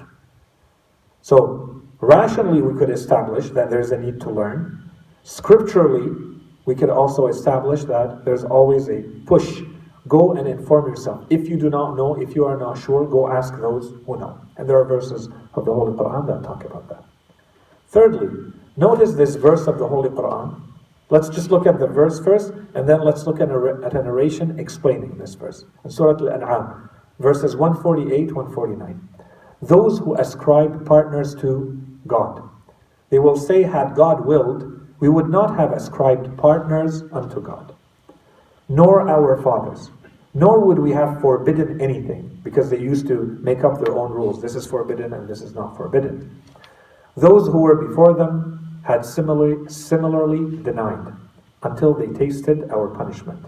So, 1.23 1.83
rationally, 2.01 2.63
we 2.63 2.79
could 2.79 2.91
establish 2.91 3.51
that 3.51 3.71
there's 3.71 3.91
a 3.91 3.99
need 3.99 4.21
to 4.21 4.31
learn. 4.31 4.91
Scripturally, 5.23 6.37
we 6.67 6.75
could 6.75 6.91
also 6.91 7.27
establish 7.29 7.85
that 7.85 8.25
there's 8.25 8.45
always 8.45 8.89
a 8.89 9.03
push. 9.25 9.63
Go 10.09 10.33
and 10.33 10.47
inform 10.47 10.89
yourself. 10.89 11.27
If 11.31 11.49
you 11.49 11.57
do 11.57 11.71
not 11.71 11.97
know, 11.97 12.15
if 12.21 12.35
you 12.35 12.45
are 12.45 12.57
not 12.57 12.79
sure, 12.79 13.07
go 13.07 13.29
ask 13.29 13.55
those 13.57 13.93
who 14.07 14.19
know. 14.19 14.39
And 14.57 14.69
there 14.69 14.79
are 14.79 14.85
verses 14.85 15.29
of 15.55 15.65
the 15.65 15.75
Holy 15.75 15.93
Quran 15.93 16.27
that 16.29 16.45
talk 16.45 16.65
about 16.65 16.89
that. 16.89 17.05
Thirdly, 17.89 18.53
notice 18.77 19.15
this 19.15 19.37
verse 19.37 19.67
of 19.67 19.79
the 19.79 19.89
Holy 19.89 20.11
Quran. 20.11 20.61
Let's 21.09 21.29
just 21.29 21.51
look 21.51 21.67
at 21.67 21.79
the 21.79 21.87
verse 21.87 22.19
first, 22.23 22.53
and 22.75 22.89
then 22.89 23.03
let's 23.05 23.27
look 23.27 23.41
at 23.41 23.51
a, 23.51 23.81
at 23.85 23.95
a 23.95 24.03
narration 24.03 24.59
explaining 24.59 25.19
this 25.19 25.35
verse. 25.35 25.65
In 25.85 25.91
Surah 25.91 26.19
Al 26.19 26.43
An'am, 26.43 26.91
verses 27.19 27.57
148 27.57 28.33
149. 28.35 29.09
Those 29.63 29.99
who 30.01 30.15
ascribe 30.17 30.85
partners 30.85 31.35
to 31.37 31.81
God. 32.07 32.43
They 33.11 33.19
will 33.19 33.37
say, 33.37 33.63
Had 33.63 33.95
God 33.95 34.27
willed, 34.27 34.77
we 34.99 35.09
would 35.09 35.29
not 35.29 35.57
have 35.57 35.73
ascribed 35.73 36.37
partners 36.37 37.03
unto 37.13 37.41
God, 37.41 37.75
nor 38.69 39.09
our 39.09 39.41
fathers, 39.43 39.91
nor 40.37 40.61
would 40.61 40.79
we 40.79 40.91
have 40.91 41.19
forbidden 41.23 41.81
anything, 41.81 42.39
because 42.45 42.69
they 42.69 42.79
used 42.79 43.09
to 43.09 43.39
make 43.41 43.65
up 43.65 43.81
their 43.83 43.95
own 43.97 44.13
rules. 44.13 44.43
This 44.43 44.55
is 44.55 44.67
forbidden 44.67 45.15
and 45.15 45.27
this 45.27 45.41
is 45.41 45.55
not 45.55 45.79
forbidden. 45.79 46.43
Those 47.17 47.47
who 47.49 47.63
were 47.63 47.89
before 47.89 48.13
them 48.13 48.83
had 48.85 49.03
similarly, 49.07 49.67
similarly 49.71 50.63
denied 50.63 51.15
until 51.63 51.95
they 51.95 52.09
tasted 52.09 52.71
our 52.71 52.89
punishment. 52.89 53.43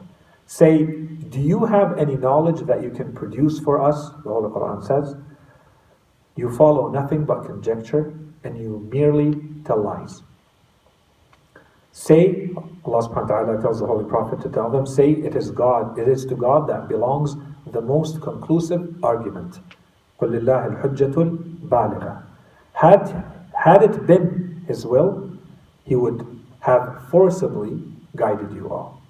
Say, 0.46 0.86
Do 0.86 1.38
you 1.38 1.66
have 1.66 1.98
any 1.98 2.16
knowledge 2.16 2.60
that 2.60 2.82
you 2.82 2.90
can 2.90 3.12
produce 3.12 3.58
for 3.58 3.82
us? 3.82 4.08
The 4.24 4.30
Holy 4.30 4.48
Quran 4.48 4.82
says, 4.82 5.14
You 6.36 6.56
follow 6.56 6.88
nothing 6.88 7.26
but 7.26 7.44
conjecture 7.44 8.14
and 8.44 8.56
you 8.56 8.88
merely 8.90 9.34
tell 9.66 9.82
lies. 9.82 10.22
Say, 11.98 12.50
Allah 12.84 13.02
subhanahu 13.02 13.28
wa 13.28 13.42
ta'ala 13.42 13.60
tells 13.60 13.80
the 13.80 13.86
Holy 13.86 14.04
Prophet 14.04 14.40
to 14.42 14.48
tell 14.48 14.70
them, 14.70 14.86
say 14.86 15.10
it 15.10 15.34
is 15.34 15.50
God, 15.50 15.98
it 15.98 16.06
is 16.06 16.24
to 16.26 16.36
God 16.36 16.68
that 16.68 16.88
belongs 16.88 17.34
the 17.72 17.80
most 17.80 18.22
conclusive 18.22 18.94
argument. 19.02 19.58
Had, 22.72 23.24
had 23.52 23.82
it 23.82 24.06
been 24.06 24.64
His 24.68 24.86
will, 24.86 25.32
He 25.82 25.96
would 25.96 26.24
have 26.60 27.08
forcibly 27.10 27.82
guided 28.14 28.52
you 28.52 28.68
all. 28.72 29.02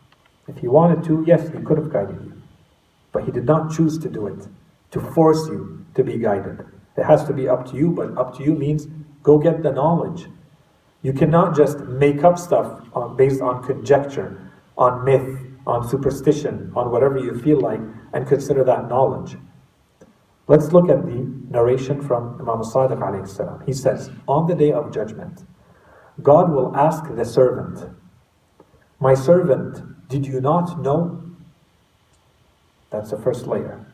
If 0.47 0.57
He 0.57 0.67
wanted 0.67 1.05
to, 1.05 1.23
yes, 1.27 1.47
He 1.51 1.59
could 1.59 1.77
have 1.77 1.93
guided 1.93 2.23
you. 2.25 2.41
But 3.13 3.25
He 3.25 3.31
did 3.33 3.45
not 3.45 3.71
choose 3.71 3.99
to 3.99 4.09
do 4.09 4.29
it, 4.29 4.49
to 4.93 5.01
force 5.13 5.47
you 5.49 5.85
to 5.95 6.03
be 6.03 6.17
guided. 6.17 6.65
It 6.97 7.05
has 7.05 7.25
to 7.27 7.35
be 7.35 7.51
up 7.51 7.71
to 7.71 7.77
you, 7.77 7.91
but 7.91 8.17
up 8.17 8.35
to 8.39 8.43
you 8.43 8.55
means 8.55 8.87
go 9.23 9.37
get 9.37 9.63
the 9.63 9.73
knowledge 9.73 10.29
you 11.03 11.13
cannot 11.13 11.57
just 11.57 11.79
make 11.81 12.25
up 12.25 12.39
stuff 12.39 12.83
on, 12.93 13.17
based 13.17 13.41
on 13.41 13.63
conjecture, 13.63 14.51
on 14.77 15.05
myth, 15.05 15.39
on 15.67 15.89
superstition, 15.89 16.73
on 16.75 16.91
whatever 16.91 17.19
you 17.19 17.39
feel 17.41 17.61
like, 17.61 17.81
and 18.13 18.27
consider 18.27 18.65
that 18.65 18.89
knowledge. 18.89 19.37
Let's 20.49 20.73
look 20.73 20.89
at 20.89 21.05
the 21.05 21.31
narration 21.51 22.01
from 22.01 22.41
Imam 22.41 22.63
Sadiq 22.63 22.99
alayhi 22.99 23.29
salam. 23.29 23.63
He 23.67 23.73
says, 23.73 24.11
On 24.27 24.47
the 24.47 24.55
day 24.55 24.73
of 24.73 24.93
judgment, 24.93 25.45
God 26.23 26.51
will 26.51 26.75
ask 26.75 27.05
the 27.15 27.25
servant, 27.25 27.91
My 28.99 29.15
servant, 29.15 30.09
did 30.09 30.27
you 30.27 30.41
not 30.41 30.81
know? 30.81 31.23
That's 32.91 33.11
the 33.11 33.19
first 33.19 33.47
layer. 33.47 33.85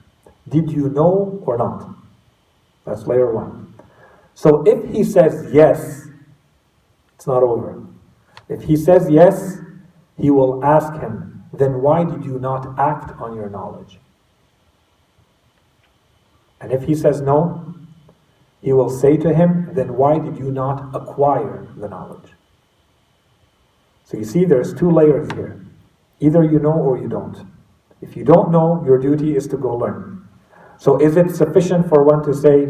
Did 0.49 0.71
you 0.71 0.89
know 0.89 1.43
or 1.45 1.59
not? 1.59 1.91
That's 2.85 3.07
layer 3.07 3.33
one. 3.33 3.75
So 4.35 4.63
if 4.67 4.93
he 4.93 5.03
says 5.03 5.53
yes, 5.53 6.04
it's 7.17 7.27
not 7.27 7.43
over. 7.43 7.83
If 8.49 8.65
he 8.65 8.77
says 8.77 9.09
yes, 9.11 9.59
he 10.17 10.31
will 10.31 10.65
ask 10.65 10.93
him, 11.01 11.45
then 11.53 11.81
why 11.83 12.05
did 12.05 12.25
you 12.25 12.39
not 12.39 12.79
act 12.79 13.19
on 13.21 13.37
your 13.37 13.49
knowledge? 13.49 13.99
And 16.61 16.73
if 16.73 16.85
he 16.85 16.95
says 16.95 17.21
no, 17.21 17.75
he 18.61 18.73
will 18.73 18.91
say 18.91 19.17
to 19.19 19.35
him, 19.35 19.71
then 19.75 19.97
why 19.97 20.19
did 20.19 20.39
you 20.39 20.51
not 20.51 20.95
acquire 20.95 21.67
the 21.77 21.89
knowledge? 21.89 22.33
So 24.05 24.17
you 24.17 24.25
see, 24.25 24.45
there's 24.45 24.73
two 24.73 24.91
layers 24.91 25.31
here. 25.33 25.65
Either 26.21 26.43
you 26.43 26.59
know 26.59 26.73
or 26.73 26.99
you 26.99 27.09
don't. 27.09 27.47
If 28.01 28.17
you 28.17 28.25
don't 28.25 28.51
know, 28.51 28.83
your 28.85 28.99
duty 28.99 29.37
is 29.37 29.47
to 29.49 29.57
go 29.57 29.77
learn. 29.77 30.27
So 30.79 30.99
is 30.99 31.17
it 31.17 31.35
sufficient 31.35 31.89
for 31.89 32.03
one 32.03 32.23
to 32.25 32.35
say, 32.35 32.69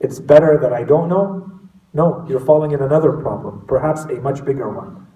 it's 0.00 0.20
better 0.20 0.58
that 0.60 0.72
I 0.72 0.82
don't 0.82 1.08
know? 1.08 1.55
No, 1.96 2.26
you're 2.28 2.40
falling 2.40 2.72
in 2.72 2.82
another 2.82 3.10
problem, 3.10 3.64
perhaps 3.66 4.02
a 4.02 4.20
much 4.20 4.44
bigger 4.44 4.68
one, 4.68 5.06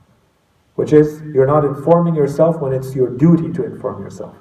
which 0.77 0.95
is 0.95 1.21
you're 1.35 1.47
not 1.47 1.63
informing 1.63 2.15
yourself 2.15 2.59
when 2.59 2.73
it's 2.73 2.95
your 2.95 3.11
duty 3.11 3.53
to 3.53 3.65
inform 3.65 4.03
yourself. 4.03 4.35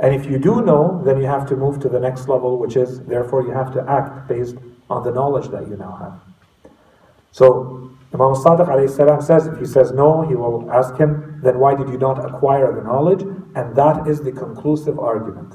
And 0.00 0.12
if 0.12 0.26
you 0.26 0.38
do 0.38 0.60
know, 0.60 1.00
then 1.04 1.20
you 1.20 1.26
have 1.26 1.48
to 1.50 1.56
move 1.56 1.78
to 1.82 1.88
the 1.88 2.00
next 2.00 2.26
level, 2.26 2.58
which 2.58 2.74
is 2.74 3.00
therefore 3.02 3.46
you 3.46 3.52
have 3.52 3.72
to 3.74 3.88
act 3.88 4.26
based 4.26 4.56
on 4.90 5.04
the 5.04 5.12
knowledge 5.12 5.48
that 5.50 5.68
you 5.68 5.76
now 5.76 5.94
have. 6.02 6.70
So 7.30 7.92
Imam 8.12 8.34
Sadiq 8.34 9.22
says, 9.22 9.46
if 9.46 9.56
he 9.60 9.66
says 9.66 9.92
no, 9.92 10.22
he 10.22 10.34
will 10.34 10.68
ask 10.72 10.96
him, 10.96 11.38
then 11.44 11.60
why 11.60 11.76
did 11.76 11.90
you 11.90 11.98
not 11.98 12.24
acquire 12.24 12.74
the 12.74 12.82
knowledge? 12.82 13.22
And 13.54 13.76
that 13.76 14.08
is 14.08 14.20
the 14.20 14.32
conclusive 14.32 14.98
argument. 14.98 15.54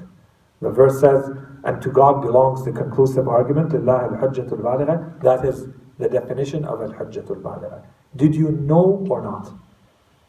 The 0.61 0.69
verse 0.69 0.99
says, 0.99 1.29
and 1.63 1.81
to 1.81 1.89
God 1.89 2.21
belongs 2.21 2.65
the 2.65 2.71
conclusive 2.71 3.27
argument, 3.27 3.73
Allah 3.73 4.09
al-Hajjatul 4.11 4.61
Baligha. 4.61 5.21
That 5.21 5.45
is 5.45 5.67
the 5.97 6.09
definition 6.09 6.65
of 6.65 6.81
al-Hajjatul 6.81 7.41
Baligha. 7.41 7.83
Did 8.15 8.35
you 8.35 8.51
know 8.51 9.05
or 9.09 9.21
not? 9.21 9.51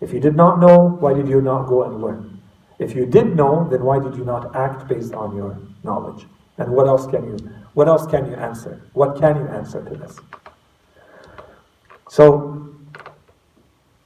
If 0.01 0.12
you 0.12 0.20
did 0.20 0.37
not 0.37 0.61
know, 0.61 0.97
why 1.01 1.14
did 1.14 1.28
you 1.28 1.41
not 1.41 1.66
go 1.66 1.85
and 1.85 2.01
learn? 2.01 2.41
If 2.78 2.95
you 2.95 3.07
did 3.07 3.37
know, 3.37 3.68
then 3.70 3.85
why 3.85 3.99
did 3.99 4.16
you 4.16 4.24
not 4.24 4.57
act 4.57 4.89
based 4.89 5.12
on 5.12 5.37
your 5.37 5.59
knowledge? 5.85 6.26
And 6.59 6.72
what 6.72 6.89
else 6.89 7.07
can 7.07 7.24
you 7.24 7.37
what 7.74 7.89
else 7.89 8.07
can 8.07 8.26
you 8.26 8.35
answer? 8.35 8.83
What 8.95 9.18
can 9.18 9.37
you 9.37 9.47
answer 9.47 9.83
to 9.85 9.97
this? 9.97 10.18
So 12.09 12.68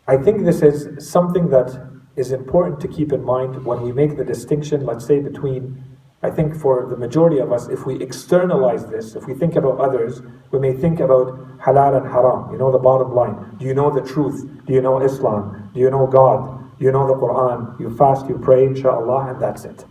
I 0.06 0.18
think 0.18 0.44
this 0.44 0.60
is 0.60 1.08
something 1.10 1.48
that 1.48 1.80
is 2.16 2.30
important 2.30 2.80
to 2.80 2.88
keep 2.88 3.12
in 3.12 3.24
mind 3.24 3.64
when 3.64 3.80
we 3.80 3.90
make 3.90 4.16
the 4.16 4.24
distinction, 4.24 4.84
let's 4.84 5.06
say, 5.06 5.18
between 5.20 5.82
I 6.24 6.30
think 6.30 6.56
for 6.56 6.86
the 6.88 6.96
majority 6.96 7.38
of 7.38 7.52
us, 7.52 7.68
if 7.68 7.84
we 7.86 7.94
externalize 8.00 8.86
this, 8.86 9.14
if 9.14 9.26
we 9.26 9.34
think 9.34 9.56
about 9.56 9.78
others, 9.78 10.22
we 10.52 10.58
may 10.58 10.72
think 10.72 11.00
about 11.00 11.58
halal 11.58 11.96
and 11.98 12.06
haram. 12.06 12.50
You 12.50 12.58
know 12.58 12.72
the 12.72 12.78
bottom 12.78 13.14
line. 13.14 13.56
Do 13.58 13.66
you 13.66 13.74
know 13.74 13.90
the 13.90 14.00
truth? 14.00 14.38
Do 14.66 14.72
you 14.72 14.80
know 14.80 15.00
Islam? 15.02 15.70
Do 15.74 15.80
you 15.80 15.90
know 15.90 16.06
God? 16.06 16.40
Do 16.78 16.84
you 16.84 16.92
know 16.92 17.06
the 17.06 17.14
Quran? 17.14 17.78
You 17.78 17.94
fast, 17.96 18.26
you 18.28 18.38
pray, 18.38 18.64
inshallah, 18.64 19.30
and 19.30 19.40
that's 19.40 19.64
it. 19.64 19.84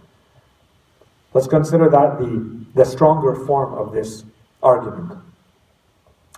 Let's 1.34 1.48
consider 1.48 1.90
that 1.90 2.18
the, 2.20 2.66
the 2.76 2.86
stronger 2.86 3.36
form 3.36 3.74
of 3.76 3.94
this 3.94 4.26
argument. 4.64 5.14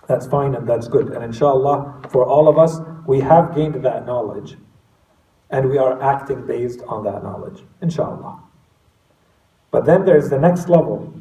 That's 0.08 0.26
fine 0.26 0.54
and 0.54 0.68
that's 0.68 0.88
good. 0.88 1.08
And 1.08 1.24
inshallah, 1.24 2.02
for 2.10 2.24
all 2.24 2.48
of 2.48 2.58
us, 2.58 2.80
we 3.06 3.20
have 3.20 3.54
gained 3.54 3.76
that 3.84 4.06
knowledge. 4.06 4.56
and 5.50 5.70
we 5.70 5.78
are 5.78 6.00
acting 6.02 6.46
based 6.46 6.82
on 6.88 7.04
that 7.04 7.22
knowledge, 7.22 7.62
inshallah. 7.80 8.40
But 9.76 9.84
then 9.84 10.06
there's 10.06 10.30
the 10.30 10.38
next 10.38 10.70
level. 10.70 11.12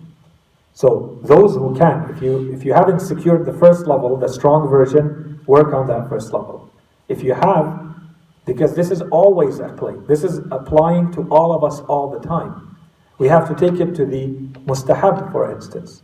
So 0.72 1.20
those 1.24 1.56
who 1.56 1.76
can, 1.78 2.10
if 2.10 2.22
you 2.22 2.54
if 2.54 2.64
you 2.64 2.74
haven't 2.74 3.02
secured 3.02 3.46
the 3.46 3.52
first 3.52 3.86
level, 3.86 4.16
the 4.16 4.30
strong 4.30 4.70
version, 4.70 5.42
work 5.46 5.74
on 5.74 5.88
that 5.88 6.08
first 6.08 6.32
level. 6.32 6.72
If 7.10 7.22
you 7.22 7.34
have, 7.34 7.98
because 8.46 8.74
this 8.74 8.92
is 8.92 9.02
always 9.12 9.60
at 9.60 9.76
play. 9.76 9.96
This 10.08 10.24
is 10.24 10.38
applying 10.52 11.12
to 11.16 11.24
all 11.24 11.52
of 11.52 11.66
us 11.66 11.82
all 11.82 12.10
the 12.10 12.26
time. 12.26 12.78
We 13.18 13.28
have 13.28 13.46
to 13.50 13.56
take 13.56 13.82
it 13.82 13.94
to 13.96 14.06
the 14.06 14.28
mustahab, 14.70 15.34
for 15.34 15.52
instance. 15.52 16.02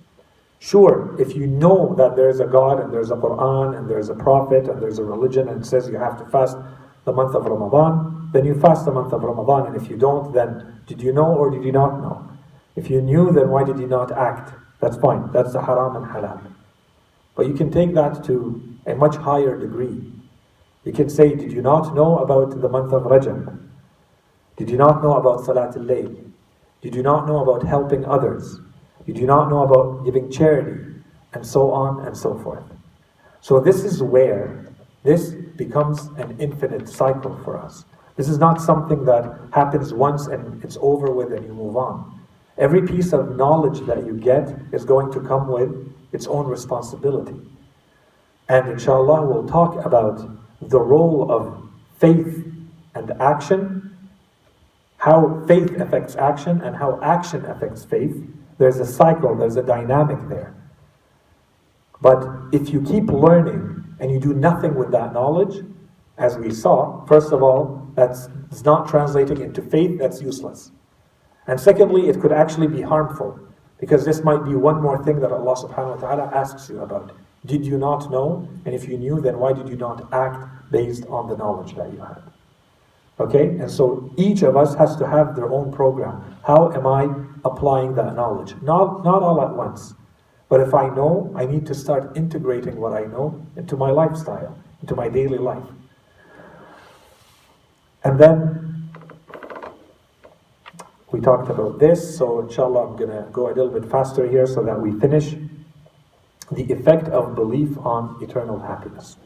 Sure, 0.60 1.16
if 1.18 1.34
you 1.34 1.47
know 1.47 1.95
that 1.95 2.18
there's 2.18 2.41
a 2.41 2.47
God 2.47 2.82
and 2.82 2.91
there's 2.91 3.12
a 3.12 3.16
Quran 3.16 3.78
and 3.78 3.89
there's 3.89 4.10
a 4.10 4.16
Prophet 4.16 4.68
and 4.68 4.82
there's 4.82 4.99
a 4.99 5.06
religion 5.06 5.47
and 5.47 5.66
says 5.66 5.88
you 5.88 5.95
have 5.95 6.18
to 6.18 6.26
fast 6.26 6.58
the 7.06 7.14
month 7.14 7.34
of 7.34 7.45
Ramadan, 7.45 8.30
then 8.34 8.43
you 8.43 8.60
fast 8.60 8.84
the 8.84 8.91
month 8.91 9.14
of 9.14 9.24
Ramadan. 9.24 9.68
And 9.68 9.82
if 9.82 9.89
you 9.89 9.95
don't, 9.95 10.34
then 10.34 10.82
did 10.86 11.02
you 11.02 11.14
know 11.14 11.34
or 11.34 11.49
did 11.49 11.64
you 11.64 11.72
not 11.72 12.02
know? 12.02 12.28
If 12.76 12.90
you 12.90 13.02
knew, 13.02 13.32
then 13.32 13.50
why 13.50 13.64
did 13.64 13.80
you 13.80 13.88
not 13.88 14.12
act? 14.12 14.54
That's 14.80 14.98
fine. 14.98 15.32
That's 15.32 15.54
the 15.54 15.62
haram 15.62 15.96
and 15.96 16.06
halal. 16.06 16.42
But 17.36 17.48
you 17.48 17.54
can 17.54 17.72
take 17.72 17.94
that 17.94 18.24
to 18.26 18.62
a 18.86 18.96
much 18.96 19.16
higher 19.16 19.58
degree. 19.58 20.12
You 20.84 20.94
can 20.94 21.10
say, 21.10 21.36
Did 21.36 21.52
you 21.52 21.62
not 21.62 21.96
know 21.96 22.18
about 22.20 22.62
the 22.62 22.70
month 22.70 22.92
of 22.94 23.04
Rajab? 23.04 23.60
Did 24.58 24.70
you 24.70 24.78
not 24.78 25.04
know 25.04 25.16
about 25.16 25.46
Salat 25.46 25.76
al 25.76 25.84
Layl? 25.84 26.32
Did 26.82 26.96
you 26.96 27.04
not 27.04 27.28
know 27.28 27.42
about 27.42 27.66
helping 27.66 28.06
others? 28.06 28.60
Did 29.06 29.18
you 29.18 29.28
not 29.28 29.50
know 29.50 29.64
about 29.64 30.06
giving 30.06 30.32
charity? 30.32 30.86
And 31.34 31.46
so 31.46 31.72
on 31.72 32.06
and 32.06 32.18
so 32.18 32.38
forth. 32.40 32.64
So, 33.40 33.60
this 33.60 33.84
is 33.84 34.04
where 34.04 34.68
this 35.04 35.32
becomes 35.56 36.08
an 36.18 36.36
infinite 36.40 36.90
cycle 36.90 37.40
for 37.44 37.58
us. 37.58 37.86
This 38.18 38.28
is 38.28 38.38
not 38.38 38.62
something 38.62 39.06
that 39.06 39.40
happens 39.54 39.94
once 39.94 40.28
and 40.28 40.64
it's 40.64 40.78
over 40.82 41.12
with 41.12 41.32
and 41.32 41.46
you 41.46 41.54
move 41.54 41.78
on. 41.78 42.21
Every 42.62 42.84
piece 42.84 43.12
of 43.12 43.36
knowledge 43.36 43.80
that 43.88 44.05
you 44.05 44.14
get 44.14 44.55
is 44.72 44.86
going 44.86 45.12
to 45.14 45.20
come 45.20 45.47
with 45.47 45.91
its 46.12 46.28
own 46.28 46.45
responsibility. 46.45 47.36
And 48.47 48.70
inshallah, 48.70 49.26
we'll 49.26 49.47
talk 49.47 49.84
about 49.84 50.22
the 50.62 50.80
role 50.80 51.32
of 51.32 51.68
faith 51.97 52.45
and 52.93 53.12
action, 53.20 53.97
how 54.97 55.43
faith 55.47 55.72
affects 55.80 56.16
action, 56.16 56.62
and 56.62 56.76
how 56.76 56.99
action 57.01 57.43
affects 57.45 57.84
faith. 57.84 58.16
There's 58.59 58.78
a 58.78 58.86
cycle, 58.86 59.36
there's 59.36 59.55
a 59.55 59.64
dynamic 59.64 60.30
there. 60.30 60.53
But 61.99 62.28
if 62.51 62.70
you 62.70 62.82
keep 62.84 63.09
learning 63.09 63.95
and 63.99 64.12
you 64.12 64.20
do 64.20 64.34
nothing 64.36 64.76
with 64.76 64.91
that 64.91 65.14
knowledge, 65.14 65.66
as 66.20 66.38
we 66.38 66.51
saw, 66.51 67.03
first 67.05 67.32
of 67.32 67.41
all, 67.41 67.88
that's 67.95 68.30
it's 68.51 68.64
not 68.64 68.88
translating 68.88 69.41
into 69.41 69.64
faith, 69.64 69.97
that's 69.97 70.22
useless. 70.22 70.71
And 71.52 71.60
secondly, 71.60 72.08
it 72.08 72.22
could 72.22 72.32
actually 72.32 72.68
be 72.68 72.82
harmful 72.82 73.38
because 73.78 74.06
this 74.06 74.24
might 74.24 74.45
be 74.45 74.56
one 74.56 74.82
more 74.82 75.04
thing 75.04 75.20
that 75.20 75.34
Allah 75.34 75.56
subhanahu 75.58 75.99
wa 75.99 76.08
ta'ala 76.08 76.32
asks 76.34 76.70
you 76.70 76.80
about. 76.80 77.12
Did 77.45 77.66
you 77.66 77.78
not 77.78 78.10
know? 78.10 78.47
And 78.64 78.74
if 78.74 78.88
you 78.88 78.97
knew, 78.97 79.20
then 79.20 79.38
why 79.38 79.52
did 79.52 79.68
you 79.68 79.76
not 79.76 80.08
act 80.14 80.47
based 80.72 81.06
on 81.08 81.28
the 81.28 81.36
knowledge 81.36 81.76
that 81.76 81.91
you 81.91 81.99
had? 81.99 82.24
Okay? 83.20 83.49
And 83.60 83.70
so 83.70 84.10
each 84.16 84.43
of 84.43 84.56
us 84.56 84.76
has 84.76 84.95
to 84.95 85.06
have 85.06 85.36
their 85.36 85.52
own 85.52 85.74
program. 85.74 86.24
How 86.47 86.72
am 86.72 86.88
I 86.88 87.14
applying 87.43 87.95
that 87.95 88.16
knowledge? 88.16 88.56
Not, 88.62 89.04
not 89.04 89.22
all 89.22 89.41
at 89.41 89.54
once. 89.54 89.93
But 90.47 90.62
if 90.62 90.74
I 90.74 90.88
know, 90.88 91.34
I 91.36 91.45
need 91.45 91.66
to 91.66 91.76
start 91.76 92.16
integrating 92.16 92.78
what 92.80 92.93
I 92.93 93.02
know 93.02 93.45
into 93.58 93.76
my 93.76 93.91
lifestyle, 93.91 94.58
into 94.80 94.95
my 94.95 95.10
daily 95.10 95.38
life. 95.38 95.68
And 98.06 98.18
then 98.18 98.71
we 101.12 101.20
talked 101.20 101.49
about 101.49 101.80
this, 101.80 102.18
so 102.18 102.39
inshallah 102.39 102.88
I'm 102.88 102.95
going 102.95 103.09
to 103.09 103.28
go 103.32 103.47
a 103.47 103.53
little 103.53 103.70
bit 103.70 103.89
faster 103.89 104.30
here 104.30 104.47
so 104.47 104.64
that 104.64 104.80
we 104.80 104.97
finish 104.99 105.36
the 106.51 106.64
effect 106.72 107.07
of 107.09 107.36
belief 107.36 107.78
on 107.80 108.18
eternal 108.22 108.59
happiness. 108.59 109.18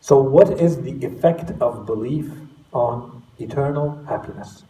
So, 0.00 0.20
what 0.20 0.60
is 0.60 0.80
the 0.82 1.04
effect 1.04 1.50
of 1.60 1.84
belief 1.84 2.30
on 2.72 3.22
eternal 3.38 4.02
happiness? 4.04 4.64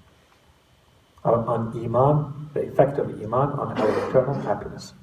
On, 1.25 1.47
on 1.47 1.85
Iman, 1.85 2.51
the 2.55 2.67
effect 2.67 2.99
of 2.99 3.09
Iman 3.23 3.51
on 3.51 3.79
our 3.79 4.09
eternal 4.09 4.35
happiness. 4.35 4.95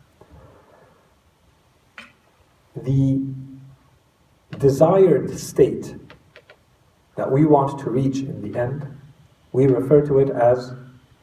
The 2.75 3.21
desired 4.57 5.37
state 5.39 5.95
that 7.15 7.31
we 7.31 7.45
want 7.45 7.79
to 7.79 7.89
reach 7.89 8.17
in 8.19 8.41
the 8.41 8.59
end, 8.59 8.96
we 9.57 9.65
refer 9.79 9.99
to 10.09 10.19
it 10.23 10.29
as 10.29 10.73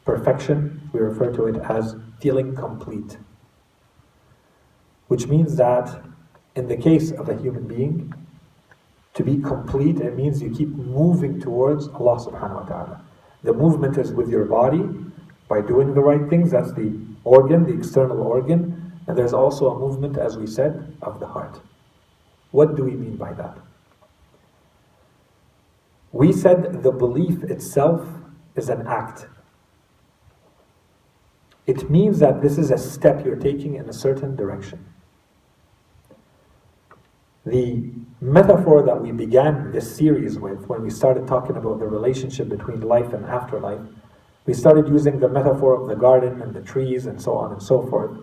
perfection, 0.05 0.59
we 0.93 1.01
refer 1.01 1.29
to 1.39 1.47
it 1.47 1.57
as 1.79 1.97
feeling 2.21 2.55
complete 2.55 3.17
which 5.09 5.27
means 5.27 5.57
that 5.57 6.03
in 6.55 6.69
the 6.69 6.77
case 6.77 7.11
of 7.13 7.29
a 7.29 7.37
human 7.37 7.67
being, 7.67 8.13
to 9.15 9.23
be 9.23 9.39
complete, 9.39 10.01
it 10.01 10.17
means 10.17 10.43
you 10.43 10.51
keep 10.51 10.69
moving 10.69 11.41
towards 11.41 11.89
Allah 11.89 12.17
subhanahu 12.19 12.63
wa 12.63 12.67
ta'ala. 12.67 13.05
The 13.43 13.53
movement 13.53 13.97
is 13.99 14.13
with 14.13 14.29
your 14.29 14.45
body 14.45 14.83
by 15.49 15.61
doing 15.61 15.95
the 15.95 16.01
right 16.01 16.29
things, 16.29 16.51
that's 16.51 16.73
the 16.73 16.99
organ, 17.23 17.65
the 17.65 17.75
external 17.75 18.23
organ, 18.23 18.93
and 19.07 19.17
there's 19.17 19.33
also 19.33 19.71
a 19.71 19.79
movement, 19.79 20.17
as 20.17 20.37
we 20.37 20.47
said, 20.47 20.97
of 21.03 21.21
the 21.21 21.27
heart. 21.27 21.61
What 22.51 22.75
do 22.75 22.85
we 22.85 22.93
mean 22.93 23.17
by 23.17 23.35
that? 23.35 23.57
We 26.13 26.33
said 26.33 26.83
the 26.83 26.93
belief 26.93 27.43
itself 27.45 28.07
is 28.57 28.69
an 28.69 28.87
act. 28.87 29.27
It 31.67 31.91
means 31.91 32.19
that 32.19 32.43
this 32.43 32.59
is 32.59 32.71
a 32.71 32.79
step 32.79 33.25
you're 33.25 33.37
taking 33.37 33.77
in 33.77 33.89
a 33.89 33.93
certain 33.93 34.37
direction. 34.37 34.85
The 37.47 37.91
metaphor 38.21 38.83
that 38.83 39.03
we 39.03 39.13
began 39.13 39.71
this 39.71 39.95
series 39.95 40.39
with, 40.39 40.67
when 40.67 40.83
we 40.83 40.91
started 40.91 41.27
talking 41.27 41.57
about 41.57 41.79
the 41.79 41.87
relationship 41.87 42.49
between 42.49 42.81
life 42.81 43.13
and 43.13 43.25
afterlife, 43.27 43.81
we 44.47 44.55
started 44.55 44.89
using 44.89 45.21
the 45.21 45.29
metaphor 45.29 45.81
of 45.81 45.89
the 45.89 45.95
garden 45.95 46.43
and 46.43 46.55
the 46.55 46.61
trees 46.61 47.07
and 47.07 47.21
so 47.21 47.35
on 47.35 47.53
and 47.53 47.63
so 47.63 47.87
forth. 47.87 48.19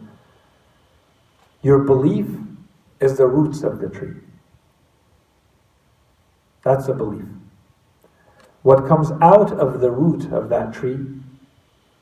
Your 1.63 1.79
belief 1.79 2.27
is 2.99 3.17
the 3.17 3.27
roots 3.27 3.63
of 3.63 3.79
the 3.79 3.89
tree. 3.89 4.17
That's 6.63 6.87
a 6.87 6.93
belief. 6.93 7.25
What 8.63 8.87
comes 8.87 9.11
out 9.21 9.51
of 9.51 9.81
the 9.81 9.91
root 9.91 10.31
of 10.31 10.49
that 10.49 10.73
tree 10.73 10.99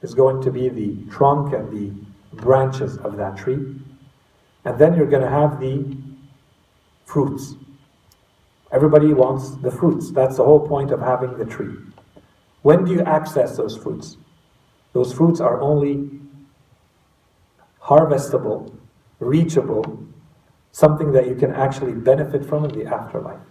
is 0.01 0.14
going 0.14 0.41
to 0.41 0.51
be 0.51 0.70
the 0.70 0.97
trunk 1.10 1.53
and 1.53 1.72
the 1.72 1.93
branches 2.36 2.97
of 2.97 3.18
that 3.18 3.38
tree. 3.38 3.76
And 4.66 4.78
then 4.78 4.95
you're 4.95 5.07
going 5.07 5.24
to 5.24 5.30
have 5.30 5.60
the 5.60 5.95
fruits. 7.05 7.55
Everybody 8.72 9.14
wants 9.14 9.51
the 9.57 9.72
fruits. 9.72 10.12
That's 10.12 10.38
the 10.38 10.43
whole 10.43 10.68
point 10.68 10.91
of 10.91 10.99
having 10.99 11.38
the 11.38 11.45
tree. 11.45 11.76
When 12.62 12.84
do 12.84 12.91
you 12.91 13.01
access 13.01 13.57
those 13.57 13.78
fruits? 13.78 14.18
Those 14.93 15.14
fruits 15.14 15.39
are 15.39 15.62
only 15.62 16.10
harvestable, 17.82 18.76
reachable, 19.20 20.05
something 20.72 21.12
that 21.14 21.28
you 21.28 21.36
can 21.36 21.51
actually 21.53 21.93
benefit 21.93 22.45
from 22.45 22.66
in 22.66 22.72
the 22.78 22.86
afterlife. 22.86 23.49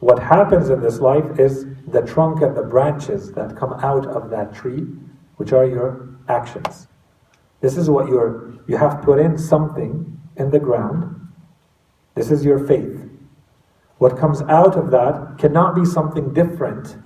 What 0.00 0.22
happens 0.22 0.70
in 0.70 0.80
this 0.80 1.00
life 1.00 1.38
is 1.38 1.66
the 1.88 2.02
trunk 2.02 2.42
and 2.42 2.56
the 2.56 2.62
branches 2.62 3.32
that 3.32 3.56
come 3.56 3.72
out 3.74 4.06
of 4.06 4.30
that 4.30 4.54
tree, 4.54 4.86
which 5.36 5.52
are 5.52 5.66
your 5.66 6.08
actions. 6.28 6.88
This 7.60 7.76
is 7.76 7.90
what 7.90 8.08
you're, 8.08 8.54
you 8.68 8.76
have 8.76 9.02
put 9.02 9.18
in 9.18 9.36
something 9.36 10.20
in 10.36 10.50
the 10.50 10.60
ground 10.60 11.18
this 12.18 12.32
is 12.32 12.44
your 12.44 12.58
faith. 12.58 13.08
What 13.98 14.18
comes 14.18 14.42
out 14.42 14.74
of 14.74 14.90
that 14.90 15.38
cannot 15.38 15.76
be 15.76 15.84
something 15.84 16.34
different 16.34 16.96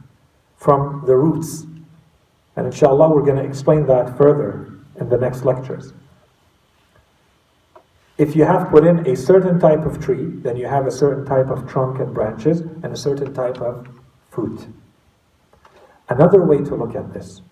from 0.57 1.05
the 1.07 1.15
roots. 1.15 1.67
And 2.57 2.65
inshallah, 2.65 3.11
we're 3.11 3.27
going 3.27 3.37
to 3.37 3.45
explain 3.45 3.85
that 3.89 4.17
further 4.17 4.73
in 4.99 5.11
the 5.11 5.19
next 5.19 5.45
lectures. 5.45 5.93
If 8.23 8.37
you 8.37 8.45
have 8.45 8.71
put 8.71 8.87
in 8.87 9.05
a 9.05 9.17
certain 9.17 9.59
type 9.59 9.85
of 9.85 9.99
tree, 10.01 10.27
then 10.27 10.57
you 10.57 10.69
have 10.69 10.87
a 10.87 10.93
certain 10.93 11.25
type 11.25 11.49
of 11.49 11.69
trunk 11.69 11.99
and 11.99 12.15
branches 12.15 12.61
and 12.61 12.85
a 12.85 12.97
certain 12.97 13.35
type 13.35 13.61
of 13.61 13.89
fruit. 14.31 14.69
Another 16.09 16.45
way 16.45 16.59
to 16.59 16.77
look 16.77 16.95
at 16.95 17.13
this, 17.13 17.43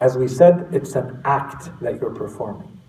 as 0.00 0.16
we 0.16 0.28
said, 0.28 0.68
it's 0.70 0.94
an 0.94 1.20
act 1.24 1.70
that 1.80 2.00
you're 2.00 2.14
performing. 2.14 2.80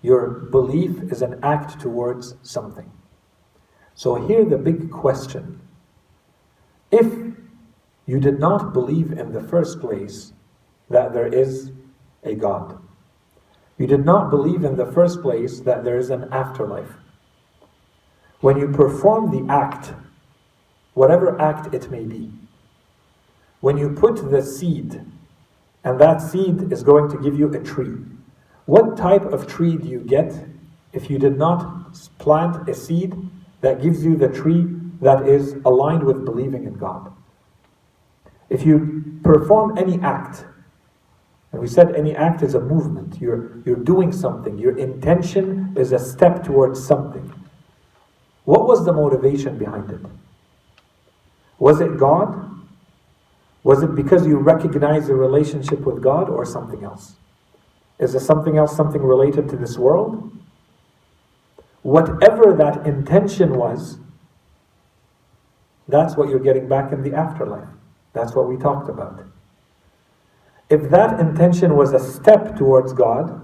Your 0.00 0.28
belief 0.28 1.10
is 1.10 1.22
an 1.22 1.40
act 1.42 1.80
towards 1.80 2.36
something. 2.42 2.88
So, 3.96 4.14
here 4.28 4.44
the 4.44 4.58
big 4.58 4.92
question 4.92 5.60
if 6.92 7.08
you 8.06 8.20
did 8.20 8.38
not 8.38 8.72
believe 8.72 9.10
in 9.10 9.32
the 9.32 9.42
first 9.42 9.80
place 9.80 10.32
that 10.88 11.12
there 11.12 11.26
is 11.26 11.72
a 12.22 12.36
God, 12.36 12.78
you 13.78 13.86
did 13.86 14.04
not 14.04 14.30
believe 14.30 14.64
in 14.64 14.76
the 14.76 14.90
first 14.92 15.22
place 15.22 15.60
that 15.60 15.84
there 15.84 15.98
is 15.98 16.10
an 16.10 16.28
afterlife. 16.32 16.92
When 18.40 18.58
you 18.58 18.68
perform 18.68 19.30
the 19.30 19.52
act 19.52 19.92
whatever 20.94 21.40
act 21.40 21.72
it 21.74 21.90
may 21.90 22.04
be. 22.04 22.30
When 23.60 23.76
you 23.76 23.90
put 23.90 24.30
the 24.30 24.42
seed, 24.42 25.00
and 25.84 26.00
that 26.00 26.20
seed 26.20 26.72
is 26.72 26.82
going 26.82 27.10
to 27.10 27.18
give 27.18 27.38
you 27.38 27.52
a 27.52 27.58
tree, 27.58 27.96
what 28.66 28.96
type 28.96 29.24
of 29.24 29.46
tree 29.46 29.76
do 29.76 29.88
you 29.88 30.00
get 30.00 30.46
if 30.92 31.10
you 31.10 31.18
did 31.18 31.38
not 31.38 31.94
plant 32.18 32.68
a 32.68 32.74
seed 32.74 33.14
that 33.60 33.82
gives 33.82 34.04
you 34.04 34.16
the 34.16 34.28
tree 34.28 34.66
that 35.00 35.26
is 35.26 35.54
aligned 35.64 36.04
with 36.04 36.24
believing 36.24 36.64
in 36.64 36.74
God? 36.74 37.12
If 38.48 38.66
you 38.66 39.18
perform 39.22 39.78
any 39.78 39.98
act, 40.00 40.44
and 41.52 41.60
we 41.60 41.68
said 41.68 41.94
any 41.94 42.16
act 42.16 42.42
is 42.42 42.54
a 42.54 42.60
movement, 42.60 43.20
you're, 43.20 43.58
you're 43.64 43.76
doing 43.76 44.10
something, 44.10 44.58
your 44.58 44.76
intention 44.78 45.74
is 45.76 45.92
a 45.92 45.98
step 45.98 46.42
towards 46.42 46.84
something. 46.84 47.32
What 48.44 48.66
was 48.66 48.84
the 48.84 48.92
motivation 48.92 49.58
behind 49.58 49.90
it? 49.90 50.00
Was 51.58 51.80
it 51.80 51.98
God? 51.98 52.50
Was 53.62 53.82
it 53.82 53.94
because 53.94 54.26
you 54.26 54.38
recognize 54.38 55.08
a 55.08 55.14
relationship 55.14 55.80
with 55.80 56.02
God 56.02 56.28
or 56.28 56.44
something 56.44 56.82
else? 56.82 57.14
Is 57.98 58.12
there 58.12 58.20
something 58.20 58.56
else, 58.56 58.74
something 58.74 59.02
related 59.02 59.48
to 59.50 59.56
this 59.56 59.78
world? 59.78 60.32
Whatever 61.82 62.54
that 62.54 62.86
intention 62.86 63.54
was, 63.54 63.98
that's 65.86 66.16
what 66.16 66.28
you're 66.28 66.40
getting 66.40 66.68
back 66.68 66.92
in 66.92 67.02
the 67.02 67.14
afterlife. 67.14 67.68
That's 68.12 68.34
what 68.34 68.48
we 68.48 68.56
talked 68.56 68.88
about. 68.88 69.24
If 70.72 70.88
that 70.88 71.20
intention 71.20 71.76
was 71.76 71.92
a 71.92 72.00
step 72.00 72.56
towards 72.56 72.94
God, 72.94 73.38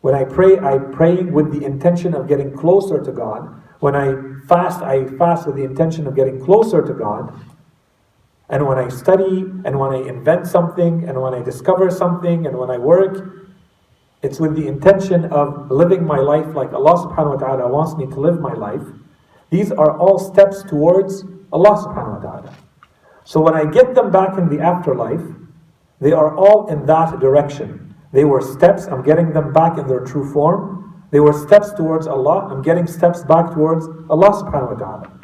when 0.00 0.16
I 0.16 0.24
pray, 0.24 0.58
I 0.58 0.78
pray 0.78 1.22
with 1.22 1.52
the 1.52 1.64
intention 1.64 2.12
of 2.12 2.26
getting 2.26 2.56
closer 2.58 3.00
to 3.00 3.12
God. 3.12 3.62
When 3.78 3.94
I 3.94 4.16
fast, 4.48 4.82
I 4.82 5.06
fast 5.16 5.46
with 5.46 5.54
the 5.54 5.62
intention 5.62 6.08
of 6.08 6.16
getting 6.16 6.44
closer 6.44 6.82
to 6.82 6.92
God. 6.92 7.32
And 8.48 8.66
when 8.66 8.78
I 8.78 8.88
study, 8.88 9.46
and 9.64 9.78
when 9.78 9.92
I 9.92 10.02
invent 10.08 10.48
something, 10.48 11.08
and 11.08 11.22
when 11.22 11.34
I 11.34 11.40
discover 11.40 11.88
something, 11.88 12.48
and 12.48 12.58
when 12.58 12.68
I 12.68 12.78
work, 12.78 13.46
it's 14.22 14.40
with 14.40 14.56
the 14.56 14.66
intention 14.66 15.26
of 15.26 15.70
living 15.70 16.04
my 16.04 16.18
life 16.18 16.52
like 16.52 16.72
Allah 16.72 16.96
subhanahu 17.06 17.38
wa 17.38 17.46
ta'ala 17.46 17.68
wants 17.68 17.94
me 17.94 18.06
to 18.06 18.18
live 18.18 18.40
my 18.40 18.54
life. 18.54 18.82
These 19.50 19.70
are 19.70 19.96
all 19.96 20.18
steps 20.18 20.64
towards 20.64 21.22
Allah 21.52 21.78
subhanahu 21.78 22.24
wa 22.24 22.30
ta'ala. 22.30 22.54
So 23.22 23.40
when 23.40 23.54
I 23.54 23.66
get 23.66 23.94
them 23.94 24.10
back 24.10 24.36
in 24.36 24.48
the 24.48 24.58
afterlife, 24.58 25.22
they 26.02 26.12
are 26.12 26.36
all 26.36 26.66
in 26.66 26.84
that 26.86 27.20
direction. 27.20 27.94
They 28.10 28.24
were 28.24 28.40
steps, 28.42 28.86
I'm 28.86 29.02
getting 29.02 29.32
them 29.32 29.52
back 29.52 29.78
in 29.78 29.86
their 29.86 30.00
true 30.00 30.30
form. 30.32 31.06
They 31.12 31.20
were 31.20 31.32
steps 31.32 31.72
towards 31.72 32.08
Allah, 32.08 32.48
I'm 32.50 32.60
getting 32.60 32.88
steps 32.88 33.22
back 33.22 33.54
towards 33.54 33.86
Allah 34.10 34.30
subhanahu 34.30 34.72
wa 34.72 34.78
ta'ala. 34.78 35.20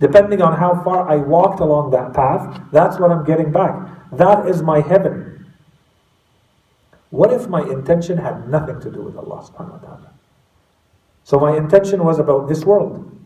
Depending 0.00 0.42
on 0.42 0.58
how 0.58 0.82
far 0.82 1.08
I 1.08 1.16
walked 1.16 1.60
along 1.60 1.92
that 1.92 2.12
path, 2.12 2.60
that's 2.72 2.98
what 2.98 3.12
I'm 3.12 3.24
getting 3.24 3.52
back. 3.52 4.10
That 4.10 4.48
is 4.48 4.62
my 4.62 4.80
heaven. 4.80 5.46
What 7.10 7.32
if 7.32 7.46
my 7.46 7.62
intention 7.62 8.18
had 8.18 8.48
nothing 8.48 8.80
to 8.80 8.90
do 8.90 9.02
with 9.02 9.16
Allah 9.16 9.46
subhanahu 9.46 9.78
wa 9.78 9.78
ta'ala? 9.78 10.10
So 11.22 11.38
my 11.38 11.56
intention 11.56 12.02
was 12.02 12.18
about 12.18 12.48
this 12.48 12.64
world. 12.64 13.16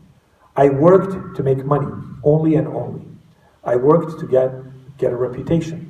I 0.54 0.68
worked 0.68 1.34
to 1.36 1.42
make 1.42 1.64
money, 1.64 1.90
only 2.24 2.56
and 2.56 2.68
only. 2.68 3.06
I 3.64 3.76
worked 3.76 4.20
to 4.20 4.26
get, 4.26 4.52
get 4.98 5.12
a 5.12 5.16
reputation. 5.16 5.89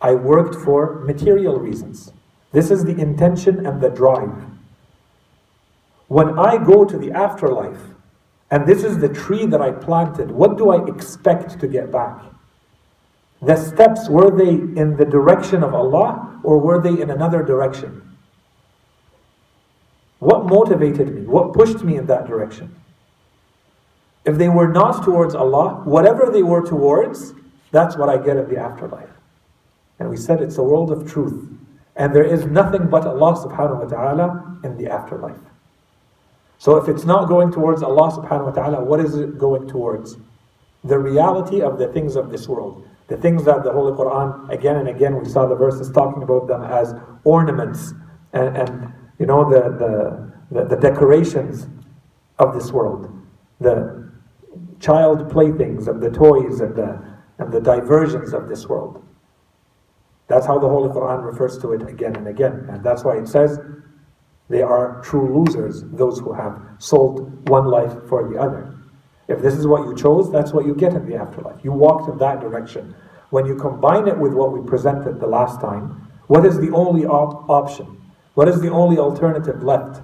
I 0.00 0.14
worked 0.14 0.54
for 0.54 1.00
material 1.00 1.58
reasons. 1.58 2.12
This 2.52 2.70
is 2.70 2.84
the 2.84 2.98
intention 2.98 3.66
and 3.66 3.80
the 3.80 3.90
drive. 3.90 4.44
When 6.06 6.38
I 6.38 6.56
go 6.56 6.84
to 6.84 6.96
the 6.96 7.12
afterlife, 7.12 7.80
and 8.50 8.66
this 8.66 8.84
is 8.84 8.98
the 8.98 9.08
tree 9.08 9.44
that 9.46 9.60
I 9.60 9.72
planted, 9.72 10.30
what 10.30 10.56
do 10.56 10.70
I 10.70 10.86
expect 10.86 11.60
to 11.60 11.68
get 11.68 11.92
back? 11.92 12.22
The 13.42 13.56
steps, 13.56 14.08
were 14.08 14.30
they 14.30 14.50
in 14.50 14.96
the 14.96 15.04
direction 15.04 15.62
of 15.62 15.74
Allah 15.74 16.40
or 16.42 16.58
were 16.58 16.80
they 16.80 17.00
in 17.00 17.10
another 17.10 17.42
direction? 17.42 18.02
What 20.18 20.46
motivated 20.46 21.14
me? 21.14 21.26
What 21.26 21.52
pushed 21.52 21.84
me 21.84 21.96
in 21.96 22.06
that 22.06 22.26
direction? 22.26 22.74
If 24.24 24.36
they 24.36 24.48
were 24.48 24.68
not 24.68 25.04
towards 25.04 25.34
Allah, 25.34 25.82
whatever 25.84 26.30
they 26.32 26.42
were 26.42 26.66
towards, 26.66 27.34
that's 27.70 27.96
what 27.96 28.08
I 28.08 28.16
get 28.16 28.36
in 28.36 28.48
the 28.48 28.58
afterlife. 28.58 29.10
And 29.98 30.08
we 30.08 30.16
said 30.16 30.40
it's 30.40 30.58
a 30.58 30.62
world 30.62 30.90
of 30.90 31.10
truth. 31.10 31.48
And 31.96 32.14
there 32.14 32.24
is 32.24 32.46
nothing 32.46 32.88
but 32.88 33.06
Allah 33.06 33.34
subhanahu 33.34 33.82
wa 33.82 33.88
ta'ala 33.88 34.60
in 34.62 34.76
the 34.76 34.88
afterlife. 34.88 35.40
So 36.58 36.76
if 36.76 36.88
it's 36.88 37.04
not 37.04 37.28
going 37.28 37.52
towards 37.52 37.82
Allah 37.82 38.10
subhanahu 38.10 38.46
wa 38.46 38.50
ta'ala, 38.50 38.84
what 38.84 39.00
is 39.00 39.16
it 39.16 39.38
going 39.38 39.68
towards? 39.68 40.16
The 40.84 40.98
reality 40.98 41.60
of 41.60 41.78
the 41.78 41.88
things 41.88 42.16
of 42.16 42.30
this 42.30 42.48
world. 42.48 42.86
The 43.08 43.16
things 43.16 43.44
that 43.44 43.64
the 43.64 43.72
Holy 43.72 43.92
Quran, 43.92 44.50
again 44.50 44.76
and 44.76 44.88
again, 44.88 45.18
we 45.18 45.28
saw 45.28 45.46
the 45.46 45.54
verses 45.54 45.90
talking 45.90 46.22
about 46.22 46.46
them 46.46 46.62
as 46.62 46.94
ornaments 47.24 47.94
and, 48.32 48.56
and 48.56 48.92
you 49.18 49.26
know, 49.26 49.48
the, 49.48 49.60
the, 49.70 50.60
the, 50.60 50.76
the 50.76 50.76
decorations 50.76 51.66
of 52.38 52.54
this 52.54 52.70
world. 52.70 53.10
The 53.60 54.12
child 54.78 55.30
playthings 55.30 55.88
and 55.88 56.00
the 56.00 56.10
toys 56.10 56.60
and 56.60 56.76
the, 56.76 57.02
and 57.38 57.52
the 57.52 57.60
diversions 57.60 58.32
of 58.32 58.48
this 58.48 58.68
world. 58.68 59.02
That's 60.28 60.46
how 60.46 60.58
the 60.58 60.68
Holy 60.68 60.90
Quran 60.90 61.24
refers 61.24 61.58
to 61.58 61.72
it 61.72 61.82
again 61.88 62.14
and 62.14 62.28
again. 62.28 62.66
And 62.70 62.84
that's 62.84 63.02
why 63.02 63.18
it 63.18 63.26
says 63.26 63.58
they 64.48 64.62
are 64.62 65.02
true 65.02 65.42
losers, 65.42 65.82
those 65.84 66.18
who 66.20 66.32
have 66.32 66.60
sold 66.78 67.48
one 67.48 67.66
life 67.66 67.92
for 68.08 68.28
the 68.28 68.38
other. 68.38 68.74
If 69.26 69.42
this 69.42 69.54
is 69.54 69.66
what 69.66 69.86
you 69.86 69.94
chose, 69.94 70.30
that's 70.30 70.52
what 70.52 70.66
you 70.66 70.74
get 70.74 70.94
in 70.94 71.06
the 71.06 71.16
afterlife. 71.16 71.62
You 71.62 71.72
walked 71.72 72.08
in 72.08 72.18
that 72.18 72.40
direction. 72.40 72.94
When 73.30 73.44
you 73.44 73.56
combine 73.56 74.08
it 74.08 74.16
with 74.16 74.32
what 74.32 74.52
we 74.52 74.66
presented 74.66 75.20
the 75.20 75.26
last 75.26 75.60
time, 75.60 76.08
what 76.28 76.46
is 76.46 76.58
the 76.58 76.70
only 76.70 77.04
op- 77.04 77.48
option? 77.48 78.00
What 78.34 78.48
is 78.48 78.60
the 78.60 78.70
only 78.70 78.98
alternative 78.98 79.62
left? 79.62 80.00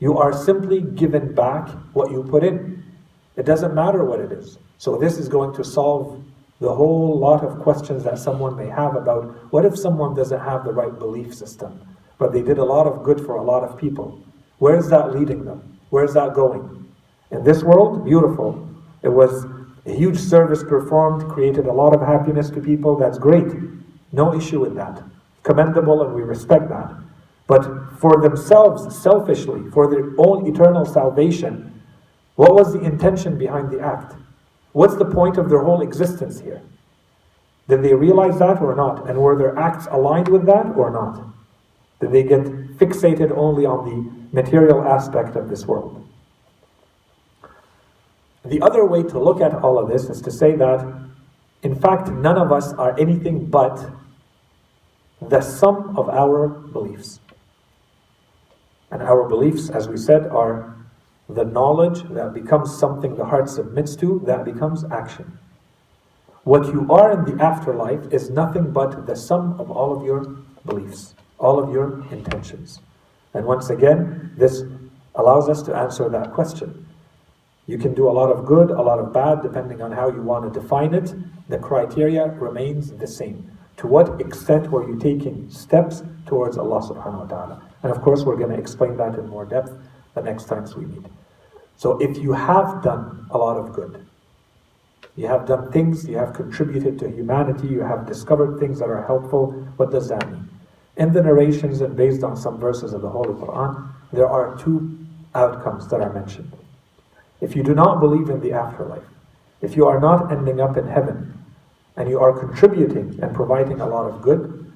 You 0.00 0.18
are 0.18 0.32
simply 0.32 0.80
given 0.80 1.34
back 1.34 1.68
what 1.92 2.10
you 2.10 2.24
put 2.24 2.42
in. 2.42 2.82
It 3.36 3.44
doesn't 3.44 3.74
matter 3.74 4.04
what 4.04 4.18
it 4.18 4.32
is. 4.32 4.58
So, 4.78 4.96
this 4.96 5.18
is 5.18 5.28
going 5.28 5.54
to 5.54 5.62
solve 5.62 6.24
the 6.60 6.74
whole 6.74 7.18
lot 7.18 7.42
of 7.42 7.58
questions 7.60 8.04
that 8.04 8.18
someone 8.18 8.54
may 8.54 8.68
have 8.68 8.94
about 8.94 9.24
what 9.52 9.64
if 9.64 9.78
someone 9.78 10.14
doesn't 10.14 10.40
have 10.40 10.64
the 10.64 10.72
right 10.72 10.98
belief 10.98 11.34
system, 11.34 11.80
but 12.18 12.32
they 12.32 12.42
did 12.42 12.58
a 12.58 12.64
lot 12.64 12.86
of 12.86 13.02
good 13.02 13.20
for 13.24 13.36
a 13.36 13.42
lot 13.42 13.64
of 13.64 13.78
people? 13.78 14.22
Where 14.58 14.76
is 14.76 14.88
that 14.90 15.14
leading 15.14 15.44
them? 15.44 15.78
Where 15.88 16.04
is 16.04 16.14
that 16.14 16.34
going? 16.34 16.86
In 17.30 17.42
this 17.44 17.62
world, 17.62 18.04
beautiful. 18.04 18.68
It 19.02 19.08
was 19.08 19.46
a 19.86 19.92
huge 19.92 20.18
service 20.18 20.62
performed, 20.62 21.30
created 21.30 21.66
a 21.66 21.72
lot 21.72 21.94
of 21.94 22.02
happiness 22.02 22.50
to 22.50 22.60
people. 22.60 22.96
That's 22.96 23.18
great. 23.18 23.46
No 24.12 24.34
issue 24.34 24.60
with 24.60 24.74
that. 24.74 25.02
Commendable, 25.42 26.02
and 26.02 26.14
we 26.14 26.22
respect 26.22 26.68
that. 26.68 26.92
But 27.46 27.98
for 27.98 28.20
themselves, 28.20 28.94
selfishly, 28.96 29.70
for 29.70 29.88
their 29.88 30.10
own 30.18 30.46
eternal 30.46 30.84
salvation, 30.84 31.82
what 32.34 32.54
was 32.54 32.72
the 32.74 32.80
intention 32.80 33.38
behind 33.38 33.70
the 33.70 33.80
act? 33.80 34.14
What's 34.72 34.96
the 34.96 35.04
point 35.04 35.36
of 35.36 35.48
their 35.48 35.62
whole 35.62 35.82
existence 35.82 36.40
here? 36.40 36.62
Did 37.68 37.82
they 37.82 37.94
realize 37.94 38.38
that 38.38 38.60
or 38.60 38.74
not? 38.74 39.08
And 39.08 39.18
were 39.18 39.36
their 39.36 39.56
acts 39.58 39.86
aligned 39.90 40.28
with 40.28 40.46
that 40.46 40.66
or 40.76 40.90
not? 40.90 41.24
Did 42.00 42.12
they 42.12 42.22
get 42.22 42.44
fixated 42.78 43.30
only 43.36 43.66
on 43.66 43.84
the 43.84 44.10
material 44.32 44.82
aspect 44.82 45.36
of 45.36 45.48
this 45.48 45.66
world? 45.66 46.06
The 48.44 48.60
other 48.62 48.86
way 48.86 49.02
to 49.02 49.18
look 49.18 49.40
at 49.40 49.54
all 49.54 49.78
of 49.78 49.88
this 49.88 50.04
is 50.04 50.20
to 50.22 50.30
say 50.30 50.56
that, 50.56 50.84
in 51.62 51.74
fact, 51.74 52.08
none 52.08 52.38
of 52.38 52.50
us 52.50 52.72
are 52.72 52.98
anything 52.98 53.46
but 53.46 53.90
the 55.20 55.40
sum 55.40 55.96
of 55.96 56.08
our 56.08 56.48
beliefs. 56.48 57.20
And 58.90 59.02
our 59.02 59.28
beliefs, 59.28 59.68
as 59.68 59.88
we 59.88 59.96
said, 59.96 60.26
are 60.28 60.74
the 61.34 61.44
knowledge 61.44 62.02
that 62.10 62.34
becomes 62.34 62.78
something 62.78 63.16
the 63.16 63.24
heart 63.24 63.48
submits 63.48 63.96
to, 63.96 64.22
that 64.26 64.44
becomes 64.44 64.84
action. 64.90 65.38
What 66.44 66.66
you 66.72 66.90
are 66.90 67.12
in 67.12 67.36
the 67.36 67.42
afterlife 67.42 68.12
is 68.12 68.30
nothing 68.30 68.72
but 68.72 69.06
the 69.06 69.14
sum 69.14 69.60
of 69.60 69.70
all 69.70 69.96
of 69.96 70.04
your 70.04 70.24
beliefs, 70.64 71.14
all 71.38 71.58
of 71.62 71.72
your 71.72 72.02
intentions. 72.10 72.80
And 73.34 73.46
once 73.46 73.70
again, 73.70 74.32
this 74.36 74.62
allows 75.14 75.48
us 75.48 75.62
to 75.62 75.76
answer 75.76 76.08
that 76.08 76.32
question. 76.32 76.86
You 77.66 77.78
can 77.78 77.94
do 77.94 78.08
a 78.08 78.10
lot 78.10 78.30
of 78.30 78.46
good, 78.46 78.70
a 78.70 78.82
lot 78.82 78.98
of 78.98 79.12
bad, 79.12 79.42
depending 79.42 79.80
on 79.82 79.92
how 79.92 80.10
you 80.10 80.22
want 80.22 80.52
to 80.52 80.60
define 80.60 80.94
it. 80.94 81.14
The 81.48 81.58
criteria 81.58 82.26
remains 82.26 82.90
the 82.92 83.06
same. 83.06 83.50
To 83.76 83.86
what 83.86 84.20
extent 84.20 84.70
were 84.70 84.88
you 84.88 84.98
taking 84.98 85.48
steps 85.50 86.02
towards 86.26 86.58
Allah 86.58 86.80
subhanahu 86.80 87.20
wa 87.20 87.26
ta'ala? 87.26 87.62
And 87.82 87.92
of 87.92 88.02
course, 88.02 88.24
we're 88.24 88.36
going 88.36 88.50
to 88.50 88.58
explain 88.58 88.96
that 88.96 89.14
in 89.14 89.28
more 89.28 89.44
depth 89.44 89.72
the 90.14 90.22
next 90.22 90.44
times 90.44 90.74
we 90.74 90.86
meet. 90.86 91.06
So 91.76 91.98
if 91.98 92.18
you 92.18 92.32
have 92.32 92.82
done 92.82 93.26
a 93.30 93.38
lot 93.38 93.56
of 93.56 93.72
good, 93.72 94.06
you 95.16 95.26
have 95.26 95.46
done 95.46 95.72
things, 95.72 96.06
you 96.06 96.16
have 96.18 96.34
contributed 96.34 96.98
to 97.00 97.10
humanity, 97.10 97.68
you 97.68 97.80
have 97.80 98.06
discovered 98.06 98.58
things 98.58 98.78
that 98.78 98.88
are 98.88 99.02
helpful, 99.02 99.52
what 99.76 99.90
does 99.90 100.08
that 100.08 100.30
mean? 100.30 100.48
In 100.96 101.12
the 101.12 101.22
narrations 101.22 101.80
and 101.80 101.96
based 101.96 102.22
on 102.22 102.36
some 102.36 102.58
verses 102.58 102.92
of 102.92 103.02
the 103.02 103.08
Holy 103.08 103.34
Quran, 103.34 103.88
there 104.12 104.28
are 104.28 104.56
two 104.58 104.98
outcomes 105.34 105.88
that 105.88 106.00
are 106.00 106.12
mentioned. 106.12 106.52
If 107.40 107.56
you 107.56 107.62
do 107.62 107.74
not 107.74 108.00
believe 108.00 108.28
in 108.28 108.40
the 108.40 108.52
afterlife, 108.52 109.04
if 109.62 109.76
you 109.76 109.86
are 109.86 110.00
not 110.00 110.32
ending 110.32 110.60
up 110.60 110.76
in 110.76 110.86
heaven 110.86 111.38
and 111.96 112.08
you 112.08 112.20
are 112.20 112.38
contributing 112.38 113.18
and 113.22 113.34
providing 113.34 113.80
a 113.80 113.86
lot 113.86 114.10
of 114.10 114.22
good, 114.22 114.72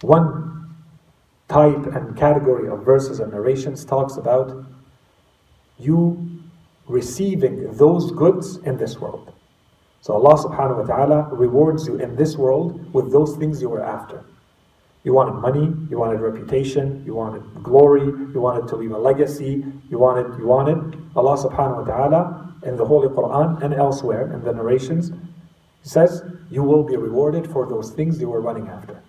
one 0.00 0.55
type 1.48 1.86
and 1.94 2.16
category 2.16 2.68
of 2.68 2.84
verses 2.84 3.20
and 3.20 3.32
narrations 3.32 3.84
talks 3.84 4.16
about 4.16 4.64
you 5.78 6.40
receiving 6.86 7.72
those 7.76 8.10
goods 8.12 8.56
in 8.58 8.76
this 8.76 8.98
world. 8.98 9.32
So 10.00 10.14
Allah 10.14 10.36
subhanahu 10.36 10.86
wa 10.86 10.94
ta'ala 10.94 11.28
rewards 11.32 11.86
you 11.86 11.96
in 11.96 12.16
this 12.16 12.36
world 12.36 12.92
with 12.92 13.10
those 13.12 13.36
things 13.36 13.60
you 13.60 13.68
were 13.68 13.82
after. 13.82 14.24
You 15.02 15.12
wanted 15.12 15.34
money, 15.34 15.72
you 15.90 15.98
wanted 15.98 16.20
reputation, 16.20 17.02
you 17.06 17.14
wanted 17.14 17.42
glory, 17.62 18.06
you 18.06 18.40
wanted 18.40 18.68
to 18.68 18.76
leave 18.76 18.90
a 18.90 18.98
legacy, 18.98 19.64
you 19.88 19.98
wanted, 19.98 20.38
you 20.38 20.46
wanted. 20.46 20.98
Allah 21.14 21.36
subhanahu 21.38 21.78
wa 21.78 21.84
ta'ala 21.84 22.54
in 22.64 22.76
the 22.76 22.84
Holy 22.84 23.08
Quran 23.08 23.62
and 23.62 23.74
elsewhere 23.74 24.32
in 24.32 24.42
the 24.42 24.52
narrations, 24.52 25.12
says, 25.82 26.22
You 26.50 26.62
will 26.64 26.82
be 26.82 26.96
rewarded 26.96 27.48
for 27.50 27.66
those 27.66 27.90
things 27.90 28.20
you 28.20 28.28
were 28.28 28.40
running 28.40 28.68
after. 28.68 29.00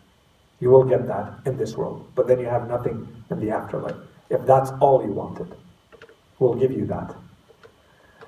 You 0.59 0.69
will 0.69 0.83
get 0.83 1.07
that 1.07 1.33
in 1.45 1.57
this 1.57 1.75
world, 1.75 2.11
but 2.15 2.27
then 2.27 2.39
you 2.39 2.47
have 2.47 2.67
nothing 2.67 3.07
in 3.29 3.39
the 3.39 3.51
afterlife. 3.51 3.95
If 4.29 4.45
that's 4.45 4.71
all 4.79 5.05
you 5.05 5.13
wanted, 5.13 5.55
we'll 6.39 6.55
give 6.55 6.71
you 6.71 6.85
that. 6.87 7.15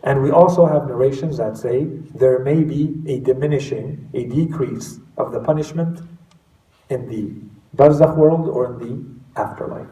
And 0.04 0.22
we 0.22 0.32
also 0.32 0.66
have 0.66 0.88
narrations 0.88 1.38
that 1.38 1.58
say 1.58 1.86
there 2.16 2.40
may 2.40 2.64
be 2.64 3.02
a 3.08 3.20
diminishing, 3.20 4.10
a 4.14 4.26
decrease 4.26 5.00
of 5.18 5.32
the 5.32 5.42
punishment 5.42 6.00
in 6.90 7.10
the 7.10 7.34
barzakh 7.76 8.16
world 8.16 8.48
or 8.48 8.74
in 8.74 8.80
the 8.80 9.42
afterlife. 9.42 9.88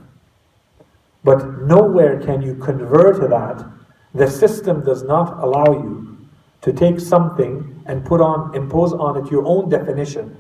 But 1.24 1.64
nowhere 1.64 2.22
can 2.22 2.42
you 2.42 2.56
convert 2.56 3.20
to 3.22 3.28
that. 3.28 3.66
The 4.14 4.30
system 4.30 4.84
does 4.86 5.04
not 5.04 5.44
allow 5.44 5.74
you 5.74 6.18
to 6.62 6.72
take 6.72 7.00
something 7.00 7.84
and 7.86 8.06
put 8.06 8.22
on, 8.22 8.56
impose 8.56 8.94
on 8.94 9.18
it 9.18 9.32
your 9.32 9.46
own 9.46 9.70
definition 9.70 10.38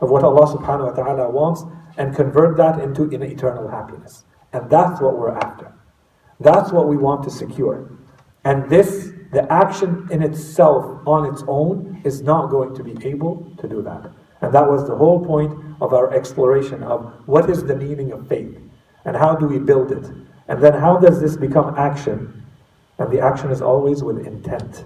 of 0.00 0.10
what 0.10 0.24
Allah 0.24 0.46
subhanahu 0.46 0.96
wa 0.96 1.04
ta'ala 1.04 1.30
wants 1.30 1.64
and 1.96 2.14
convert 2.14 2.56
that 2.56 2.80
into 2.80 3.04
an 3.04 3.22
eternal 3.22 3.68
happiness. 3.68 4.24
And 4.52 4.68
that's 4.70 5.00
what 5.00 5.18
we're 5.18 5.36
after. 5.36 5.72
That's 6.40 6.72
what 6.72 6.88
we 6.88 6.96
want 6.96 7.22
to 7.24 7.30
secure. 7.30 7.90
And 8.44 8.68
this, 8.70 9.12
the 9.32 9.50
action 9.52 10.08
in 10.10 10.22
itself, 10.22 11.06
on 11.06 11.26
its 11.32 11.44
own, 11.46 12.00
is 12.04 12.22
not 12.22 12.50
going 12.50 12.74
to 12.74 12.82
be 12.82 12.96
able 13.06 13.52
to 13.58 13.68
do 13.68 13.82
that. 13.82 14.10
And 14.40 14.54
that 14.54 14.66
was 14.66 14.86
the 14.86 14.96
whole 14.96 15.24
point 15.24 15.52
of 15.80 15.92
our 15.92 16.12
exploration 16.14 16.82
of 16.82 17.12
what 17.26 17.50
is 17.50 17.64
the 17.64 17.76
meaning 17.76 18.12
of 18.12 18.26
faith 18.26 18.58
and 19.04 19.16
how 19.16 19.34
do 19.34 19.46
we 19.46 19.58
build 19.58 19.92
it. 19.92 20.10
And 20.48 20.62
then 20.62 20.72
how 20.72 20.96
does 20.96 21.20
this 21.20 21.36
become 21.36 21.74
action? 21.76 22.42
And 22.98 23.12
the 23.12 23.20
action 23.20 23.50
is 23.50 23.60
always 23.60 24.02
with 24.02 24.26
intent. 24.26 24.84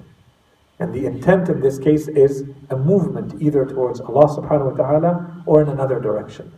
And 0.79 0.93
the 0.93 1.07
intent 1.07 1.49
in 1.49 1.61
this 1.61 1.79
case 1.79 2.09
is 2.09 2.45
a 2.71 2.77
movement 2.77 3.41
either 3.41 3.65
towards 3.65 4.01
Allah 4.01 4.27
subhanahu 4.27 4.77
wa 4.77 4.77
ta'ala 4.77 5.43
or 5.47 5.63
in 5.63 5.69
another 5.69 6.01
direction. 6.01 6.53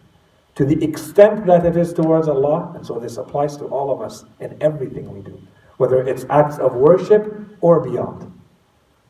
To 0.54 0.64
the 0.64 0.82
extent 0.82 1.44
that 1.46 1.66
it 1.66 1.76
is 1.76 1.92
towards 1.92 2.28
Allah, 2.28 2.72
and 2.74 2.86
so 2.86 2.98
this 2.98 3.18
applies 3.18 3.58
to 3.58 3.66
all 3.66 3.90
of 3.90 4.00
us 4.00 4.24
in 4.40 4.56
everything 4.62 5.12
we 5.12 5.20
do, 5.20 5.38
whether 5.76 6.02
it's 6.02 6.24
acts 6.30 6.58
of 6.58 6.74
worship 6.74 7.30
or 7.60 7.80
beyond. 7.80 8.32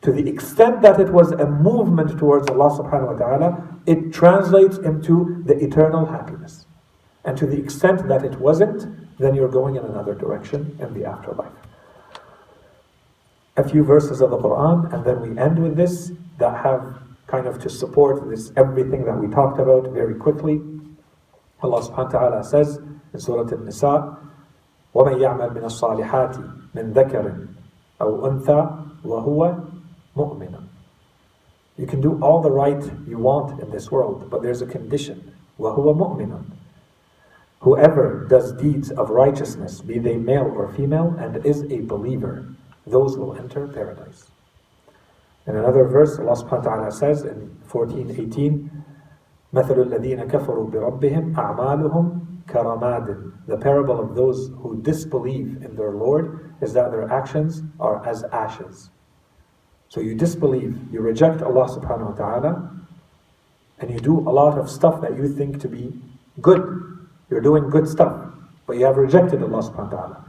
To 0.01 0.11
the 0.11 0.27
extent 0.29 0.81
that 0.81 0.99
it 0.99 1.09
was 1.09 1.31
a 1.31 1.45
movement 1.45 2.19
towards 2.19 2.49
Allah 2.49 2.77
subhanahu 2.77 3.13
wa 3.13 3.25
ta'ala, 3.25 3.79
it 3.85 4.13
translates 4.13 4.77
into 4.77 5.41
the 5.45 5.57
eternal 5.57 6.05
happiness. 6.05 6.65
And 7.23 7.37
to 7.37 7.45
the 7.45 7.57
extent 7.57 8.07
that 8.09 8.23
it 8.23 8.39
wasn't, 8.39 9.17
then 9.17 9.33
you're 9.33 9.49
going 9.49 9.75
in 9.75 9.85
another 9.85 10.15
direction 10.15 10.77
in 10.79 10.93
the 10.93 11.05
afterlife 11.05 11.51
A 13.56 13.68
few 13.68 13.84
verses 13.84 14.20
of 14.20 14.30
the 14.30 14.38
Quran, 14.38 14.92
and 14.92 15.04
then 15.04 15.20
we 15.20 15.38
end 15.38 15.62
with 15.62 15.76
this 15.76 16.12
that 16.38 16.64
have 16.64 17.02
kind 17.26 17.46
of 17.46 17.58
to 17.60 17.68
support 17.68 18.28
this 18.28 18.52
everything 18.56 19.04
that 19.04 19.18
we 19.18 19.28
talked 19.28 19.58
about 19.58 19.90
very 19.90 20.14
quickly. 20.14 20.60
Allah 21.62 21.80
subhanahu 21.80 22.12
wa 22.12 22.18
ta'ala 22.20 22.44
says 22.44 22.78
in 23.12 23.20
Surah 23.20 23.48
An-Nisa, 23.48 24.18
وَمَن 24.94 25.16
يَعْمَلْ 25.16 25.56
مِنَ 25.56 25.64
الصَّالِحَاتِ 25.64 26.74
مِن 26.74 26.92
ذَكَرٍ 26.92 27.48
أَوْ 28.00 28.20
أُنثَى 28.28 28.88
وَهُوَ 29.04 29.70
مُؤْمِنٌ 30.16 30.64
You 31.78 31.86
can 31.86 32.00
do 32.00 32.18
all 32.20 32.42
the 32.42 32.50
right 32.50 32.82
you 33.06 33.18
want 33.18 33.62
in 33.62 33.70
this 33.70 33.90
world, 33.90 34.28
but 34.28 34.42
there's 34.42 34.60
a 34.60 34.66
condition. 34.66 35.34
وَهُوَ 35.58 35.96
مُؤْمِنٌ 35.96 36.44
Whoever 37.60 38.26
does 38.28 38.52
deeds 38.52 38.90
of 38.90 39.10
righteousness, 39.10 39.80
be 39.80 39.98
they 39.98 40.16
male 40.16 40.52
or 40.54 40.68
female, 40.74 41.14
and 41.18 41.46
is 41.46 41.62
a 41.70 41.80
believer, 41.80 42.44
those 42.86 43.16
will 43.16 43.36
enter 43.36 43.66
paradise. 43.68 44.26
In 45.46 45.56
another 45.56 45.84
verse, 45.84 46.18
Allah 46.18 46.36
subhanahu 46.36 46.64
wa 46.64 46.70
ta'ala 46.76 46.92
says 46.92 47.24
in 47.24 47.50
14:18, 47.68 48.70
مثل 49.52 49.74
الذين 49.74 50.24
كفروا 50.24 50.70
بربهم 50.70 51.36
أعمالهم 51.36 52.20
كرماد 52.48 53.32
The 53.48 53.56
parable 53.56 54.00
of 54.00 54.14
those 54.14 54.50
who 54.62 54.80
disbelieve 54.82 55.62
in 55.64 55.74
their 55.74 55.90
Lord 55.90 56.54
is 56.60 56.72
that 56.74 56.90
their 56.92 57.10
actions 57.10 57.62
are 57.80 58.06
as 58.06 58.22
ashes. 58.32 58.90
So 59.88 60.00
you 60.00 60.14
disbelieve, 60.14 60.78
you 60.92 61.00
reject 61.00 61.42
Allah 61.42 61.66
subhanahu 61.68 62.10
wa 62.10 62.16
ta'ala, 62.16 62.70
and 63.80 63.90
you 63.90 63.98
do 63.98 64.20
a 64.20 64.32
lot 64.32 64.56
of 64.56 64.70
stuff 64.70 65.00
that 65.02 65.16
you 65.16 65.28
think 65.28 65.60
to 65.60 65.68
be 65.68 65.92
good. 66.40 66.62
You're 67.28 67.42
doing 67.42 67.68
good 67.68 67.88
stuff, 67.88 68.32
but 68.66 68.76
you 68.76 68.86
have 68.86 68.96
rejected 68.96 69.42
Allah 69.42 69.60
subhanahu 69.60 69.92
wa 69.92 69.98
ta'ala. 69.98 70.25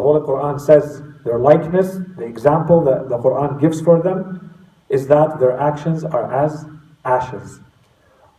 The 0.00 0.06
Holy 0.06 0.20
Quran 0.22 0.58
says 0.58 1.02
their 1.26 1.38
likeness, 1.38 1.98
the 2.16 2.24
example 2.24 2.82
that 2.84 3.10
the 3.10 3.18
Quran 3.18 3.60
gives 3.60 3.82
for 3.82 4.00
them, 4.00 4.50
is 4.88 5.06
that 5.08 5.38
their 5.38 5.60
actions 5.60 6.04
are 6.04 6.32
as 6.32 6.64
ashes, 7.04 7.60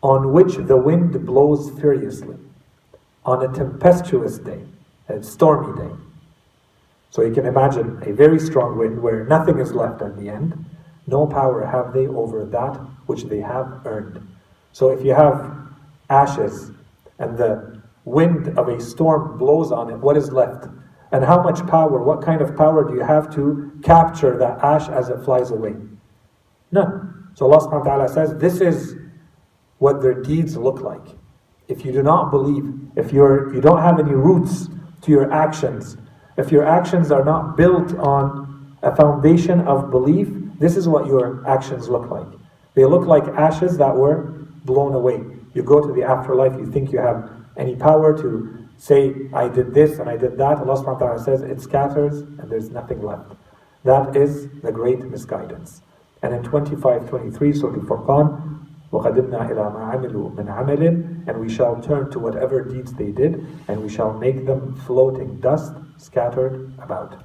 on 0.01 0.33
which 0.33 0.55
the 0.55 0.75
wind 0.75 1.23
blows 1.23 1.69
furiously, 1.79 2.35
on 3.23 3.45
a 3.45 3.53
tempestuous 3.53 4.39
day, 4.39 4.63
a 5.07 5.21
stormy 5.21 5.79
day. 5.79 5.95
So 7.11 7.21
you 7.21 7.31
can 7.31 7.45
imagine 7.45 8.01
a 8.07 8.11
very 8.11 8.39
strong 8.39 8.75
wind 8.75 8.99
where 8.99 9.23
nothing 9.25 9.59
is 9.59 9.71
left 9.71 10.01
at 10.01 10.17
the 10.17 10.29
end. 10.29 10.65
No 11.05 11.27
power 11.27 11.63
have 11.63 11.93
they 11.93 12.07
over 12.07 12.43
that 12.43 12.73
which 13.05 13.25
they 13.25 13.41
have 13.41 13.85
earned. 13.85 14.19
So 14.73 14.89
if 14.89 15.05
you 15.05 15.13
have 15.13 15.55
ashes 16.09 16.71
and 17.19 17.37
the 17.37 17.79
wind 18.03 18.57
of 18.57 18.67
a 18.67 18.81
storm 18.81 19.37
blows 19.37 19.71
on 19.71 19.91
it, 19.91 19.97
what 19.97 20.17
is 20.17 20.31
left? 20.31 20.65
And 21.11 21.25
how 21.25 21.41
much 21.43 21.65
power, 21.67 22.01
what 22.01 22.21
kind 22.21 22.41
of 22.41 22.55
power 22.55 22.87
do 22.87 22.95
you 22.95 23.01
have 23.01 23.33
to 23.35 23.71
capture 23.83 24.37
that 24.37 24.63
ash 24.63 24.87
as 24.89 25.09
it 25.09 25.23
flies 25.23 25.51
away? 25.51 25.75
None. 26.71 27.31
So 27.33 27.51
Allah 27.51 27.59
subhanahu 27.67 27.85
wa 27.85 27.97
ta'ala 27.97 28.09
says, 28.09 28.35
this 28.37 28.61
is 28.61 28.95
what 29.79 30.01
their 30.01 30.13
deeds 30.13 30.55
look 30.55 30.81
like. 30.81 31.05
If 31.67 31.85
you 31.85 31.91
do 31.91 32.03
not 32.03 32.31
believe, 32.31 32.73
if 32.95 33.11
you're 33.11 33.53
you 33.53 33.61
don't 33.61 33.81
have 33.81 33.99
any 33.99 34.13
roots 34.13 34.67
to 35.01 35.11
your 35.11 35.31
actions, 35.31 35.97
if 36.37 36.51
your 36.51 36.65
actions 36.65 37.11
are 37.11 37.23
not 37.23 37.57
built 37.57 37.93
on 37.97 38.75
a 38.83 38.95
foundation 38.95 39.61
of 39.61 39.89
belief, 39.91 40.29
this 40.59 40.75
is 40.77 40.87
what 40.87 41.07
your 41.07 41.45
actions 41.47 41.89
look 41.89 42.09
like. 42.09 42.27
They 42.73 42.85
look 42.85 43.05
like 43.05 43.27
ashes 43.29 43.77
that 43.77 43.95
were 43.95 44.45
blown 44.65 44.93
away. 44.93 45.23
You 45.53 45.63
go 45.63 45.85
to 45.85 45.93
the 45.93 46.03
afterlife, 46.03 46.53
you 46.57 46.65
think 46.65 46.91
you 46.91 46.99
have 46.99 47.29
any 47.57 47.75
power 47.75 48.17
to 48.21 48.60
say, 48.80 49.14
I 49.32 49.48
did 49.48 49.74
this 49.74 49.98
and 49.98 50.08
I 50.08 50.16
did 50.16 50.38
that. 50.38 50.58
Allah 50.58 50.76
subhanahu 50.76 51.00
wa 51.00 51.06
ta'ala 51.06 51.22
says 51.22 51.42
it 51.42 51.60
scatters 51.60 52.20
and 52.20 52.50
there's 52.50 52.70
nothing 52.70 53.02
left. 53.02 53.32
That 53.84 54.16
is 54.16 54.48
the 54.62 54.72
great 54.72 55.00
misguidance. 55.04 55.82
And 56.22 56.34
in 56.34 56.42
25 56.42 57.08
23, 57.08 57.52
Surah 57.52 57.74
Al 57.74 57.80
Furqan, 57.80 58.66
وَقَدِمْنَا 58.92 59.50
إِلَى 59.50 59.72
مَا 59.74 59.94
عَمِلُوا 59.94 60.34
مِنْ 60.34 60.46
عَمَلٍ 60.46 61.28
And 61.28 61.40
we 61.40 61.48
shall 61.48 61.80
turn 61.80 62.10
to 62.10 62.18
whatever 62.18 62.62
deeds 62.62 62.92
they 62.94 63.10
did, 63.10 63.46
and 63.68 63.82
we 63.82 63.88
shall 63.88 64.12
make 64.12 64.46
them 64.46 64.74
floating 64.86 65.40
dust 65.40 65.72
scattered 65.98 66.72
about. 66.78 67.22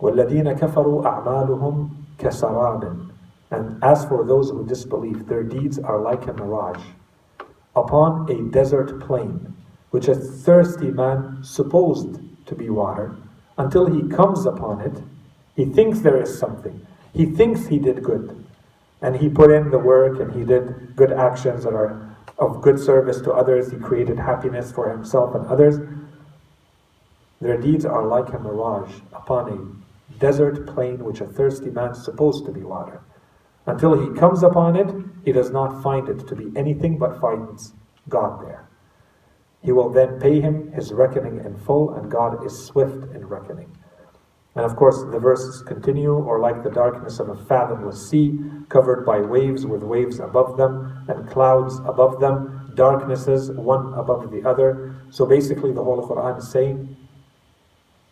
وَالَّذِينَ 0.00 0.58
كَفَرُوا 0.58 1.04
أَعْمَالُهُمْ 1.04 1.90
كَسَرَابٍ 2.18 3.10
And 3.50 3.84
as 3.84 4.04
for 4.06 4.24
those 4.24 4.50
who 4.50 4.66
disbelieve, 4.66 5.26
their 5.26 5.42
deeds 5.42 5.78
are 5.78 6.00
like 6.00 6.26
a 6.26 6.32
mirage 6.32 6.82
upon 7.76 8.30
a 8.30 8.50
desert 8.50 9.00
plain, 9.00 9.54
which 9.91 10.07
a 10.07 10.15
thirsty 10.15 10.89
man 10.89 11.43
supposed 11.43 12.19
to 12.45 12.55
be 12.55 12.69
water, 12.69 13.15
until 13.57 13.85
he 13.85 14.07
comes 14.09 14.45
upon 14.45 14.81
it, 14.81 15.03
he 15.55 15.65
thinks 15.65 15.99
there 15.99 16.21
is 16.21 16.37
something. 16.37 16.85
He 17.13 17.25
thinks 17.25 17.67
he 17.67 17.77
did 17.77 18.03
good. 18.03 18.43
And 19.01 19.15
he 19.17 19.29
put 19.29 19.51
in 19.51 19.69
the 19.69 19.79
work 19.79 20.19
and 20.19 20.31
he 20.33 20.43
did 20.43 20.95
good 20.95 21.11
actions 21.11 21.63
that 21.63 21.73
are 21.73 22.15
of 22.37 22.61
good 22.61 22.79
service 22.79 23.21
to 23.21 23.31
others. 23.31 23.71
He 23.71 23.77
created 23.77 24.17
happiness 24.17 24.71
for 24.71 24.89
himself 24.89 25.35
and 25.35 25.45
others. 25.47 25.79
Their 27.39 27.59
deeds 27.59 27.85
are 27.85 28.05
like 28.05 28.33
a 28.33 28.39
mirage 28.39 28.93
upon 29.13 29.49
a 29.51 30.19
desert 30.19 30.67
plain 30.67 31.03
which 31.03 31.21
a 31.21 31.25
thirsty 31.25 31.69
man 31.69 31.93
supposed 31.95 32.45
to 32.45 32.51
be 32.51 32.61
water. 32.61 33.01
Until 33.65 33.99
he 33.99 34.17
comes 34.17 34.43
upon 34.43 34.75
it, 34.75 34.93
he 35.25 35.31
does 35.31 35.51
not 35.51 35.83
find 35.83 36.07
it 36.09 36.27
to 36.27 36.35
be 36.35 36.51
anything 36.55 36.97
but 36.97 37.19
finds 37.19 37.73
God 38.09 38.43
there. 38.43 38.67
He 39.61 39.71
will 39.71 39.89
then 39.89 40.19
pay 40.19 40.41
him 40.41 40.71
his 40.71 40.91
reckoning 40.91 41.43
in 41.45 41.57
full, 41.57 41.93
and 41.93 42.11
God 42.11 42.45
is 42.45 42.65
swift 42.65 43.13
in 43.13 43.25
reckoning. 43.27 43.77
And 44.55 44.65
of 44.65 44.75
course, 44.75 45.01
the 45.11 45.19
verses 45.19 45.61
continue, 45.61 46.13
or 46.13 46.39
like 46.39 46.63
the 46.63 46.71
darkness 46.71 47.19
of 47.19 47.29
a 47.29 47.35
fathomless 47.45 48.09
sea, 48.09 48.37
covered 48.69 49.05
by 49.05 49.19
waves 49.19 49.65
with 49.65 49.83
waves 49.83 50.19
above 50.19 50.57
them 50.57 51.05
and 51.07 51.29
clouds 51.29 51.77
above 51.85 52.19
them, 52.19 52.73
darknesses 52.75 53.51
one 53.51 53.93
above 53.93 54.31
the 54.31 54.43
other. 54.47 54.95
So 55.09 55.25
basically, 55.25 55.71
the 55.71 55.83
whole 55.83 56.05
Quran 56.07 56.39
is 56.39 56.51
saying 56.51 56.97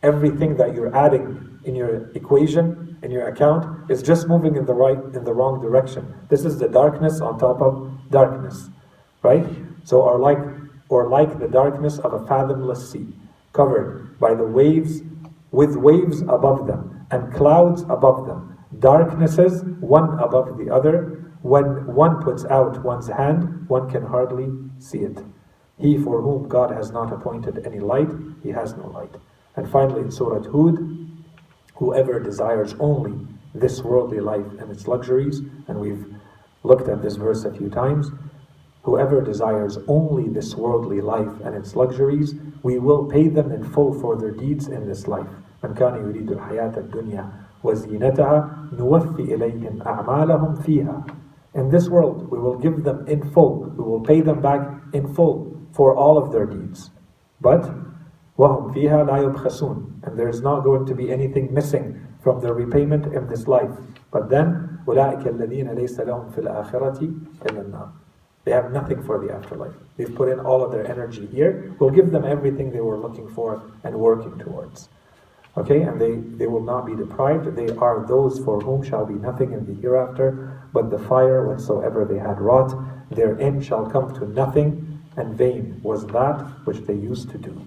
everything 0.02 0.56
that 0.58 0.74
you're 0.74 0.96
adding 0.96 1.60
in 1.66 1.76
your 1.76 2.10
equation, 2.12 2.98
in 3.02 3.12
your 3.12 3.28
account, 3.28 3.92
is 3.92 4.02
just 4.02 4.28
moving 4.28 4.56
in 4.56 4.66
the 4.66 4.74
right, 4.74 4.98
in 5.14 5.24
the 5.26 5.34
wrong 5.34 5.62
direction. 5.62 6.14
This 6.30 6.46
is 6.46 6.58
the 6.58 6.70
darkness 6.70 7.20
on 7.20 7.38
top 7.38 7.62
of 7.62 7.92
darkness, 8.10 8.70
right? 9.24 9.46
So, 9.84 10.02
or 10.02 10.20
like, 10.20 10.40
or 10.90 11.08
like 11.08 11.40
the 11.40 11.48
darkness 11.48 12.00
of 12.00 12.14
a 12.14 12.26
fathomless 12.28 12.92
sea, 12.92 13.08
covered 13.54 14.20
by 14.20 14.34
the 14.34 14.44
waves 14.44 15.02
with 15.52 15.76
waves 15.76 16.22
above 16.22 16.68
them 16.68 17.08
and 17.12 17.34
clouds 17.34 17.84
above 17.84 18.28
them, 18.28 18.58
darknesses 18.80 19.64
one 19.80 20.20
above 20.20 20.58
the 20.58 20.70
other. 20.70 21.16
When 21.42 21.88
one 21.96 22.22
puts 22.22 22.44
out 22.46 22.84
one's 22.84 23.08
hand, 23.08 23.68
one 23.70 23.90
can 23.90 24.06
hardly 24.06 24.50
see 24.78 25.00
it. 25.00 25.24
He 25.78 25.98
for 25.98 26.22
whom 26.22 26.50
God 26.50 26.72
has 26.72 26.92
not 26.92 27.14
appointed 27.14 27.66
any 27.66 27.80
light, 27.80 28.10
he 28.44 28.50
has 28.50 28.76
no 28.76 28.88
light. 28.88 29.16
And 29.56 29.70
finally, 29.70 30.02
in 30.02 30.12
Surah 30.12 30.44
Hud, 30.44 30.78
whoever 31.76 32.20
desires 32.20 32.76
only 32.80 33.26
this 33.56 33.82
worldly 33.82 34.20
life 34.20 34.46
and 34.60 34.70
its 34.70 34.88
luxuries, 34.88 35.40
and 35.68 35.80
we've 35.80 36.06
looked 36.64 36.90
at 36.90 37.02
this 37.02 37.16
verse 37.16 37.46
a 37.46 37.54
few 37.54 37.70
times, 37.70 38.12
whoever 38.85 39.21
desires 39.21 39.79
only 39.89 40.29
this 40.29 40.55
worldly 40.55 41.01
life 41.01 41.41
and 41.45 41.55
its 41.55 41.75
luxuries, 41.75 42.35
we 42.63 42.79
will 42.79 43.07
pay 43.07 43.29
them 43.29 43.51
in 43.51 43.65
full 43.65 43.99
for 43.99 44.17
their 44.17 44.31
deeds 44.31 44.69
in 44.69 44.87
this 44.87 45.09
life. 45.09 45.31
من 45.65 45.75
كان 45.75 45.95
يريد 45.97 46.33
الحياة 46.33 46.77
الدنيا 46.77 47.29
وزينتها 47.65 48.51
نوفي 48.73 49.35
إليهم 49.35 49.83
أعمالهم 49.83 50.55
فيها 50.55 51.05
In 51.55 51.71
this 51.71 51.89
world, 51.89 52.31
we 52.31 52.39
will 52.39 52.59
give 52.59 52.83
them 52.83 53.07
in 53.07 53.23
full, 53.31 53.73
we 53.77 53.85
will 53.85 54.01
pay 54.01 54.21
them 54.21 54.43
back 54.43 54.61
in 54.93 55.15
full 55.15 55.57
for 55.73 55.95
all 55.97 56.19
of 56.19 56.33
their 56.33 56.47
deeds. 56.47 56.91
But 57.41 57.71
وهم 58.39 58.73
فيها 58.73 59.05
لا 59.05 59.17
يبخسون 59.19 60.03
and 60.03 60.19
there 60.19 60.29
is 60.29 60.43
not 60.43 60.65
going 60.65 60.85
to 60.85 60.95
be 60.95 61.11
anything 61.11 61.55
missing 61.55 62.07
from 62.21 62.41
their 62.41 62.53
repayment 62.53 63.07
in 63.15 63.27
this 63.29 63.49
life. 63.49 63.71
But 64.11 64.29
then 64.29 64.79
أولئك 64.89 65.27
الذين 65.29 65.71
ليس 65.71 66.01
لهم 66.01 66.29
في 66.31 66.39
الآخرة 66.39 67.01
إلا 67.51 67.61
النار 67.61 67.89
they 68.46 68.52
have 68.52 68.72
nothing 68.72 69.04
for 69.04 69.20
the 69.20 69.34
afterlife. 69.34 69.74
They've 69.98 70.14
put 70.14 70.30
in 70.30 70.40
all 70.40 70.64
of 70.64 70.72
their 70.72 70.90
energy 70.90 71.28
here. 71.28 71.76
We'll 71.80 71.90
give 71.90 72.12
them 72.12 72.26
everything 72.26 72.72
they 72.72 72.82
were 72.82 72.98
looking 72.98 73.28
for 73.30 73.72
and 73.84 73.96
working 74.00 74.38
towards. 74.40 74.90
Okay, 75.58 75.82
and 75.82 76.00
they, 76.00 76.16
they 76.16 76.48
will 76.48 76.64
not 76.64 76.86
be 76.86 76.96
deprived. 76.96 77.56
They 77.56 77.70
are 77.76 78.06
those 78.08 78.40
for 78.40 78.62
whom 78.62 78.82
shall 78.82 79.06
be 79.06 79.16
nothing 79.16 79.52
in 79.52 79.66
the 79.66 79.80
hereafter, 79.82 80.64
but 80.72 80.90
the 80.90 81.00
fire 81.00 81.46
whatsoever 81.48 82.06
they 82.06 82.20
had 82.20 82.40
wrought, 82.40 82.74
therein 83.12 83.62
shall 83.62 83.90
come 83.90 84.14
to 84.16 84.28
nothing, 84.28 85.00
and 85.18 85.36
vain 85.36 85.80
was 85.84 86.06
that 86.08 86.38
which 86.66 86.78
they 86.86 86.94
used 86.94 87.30
to 87.32 87.38
do. 87.38 87.66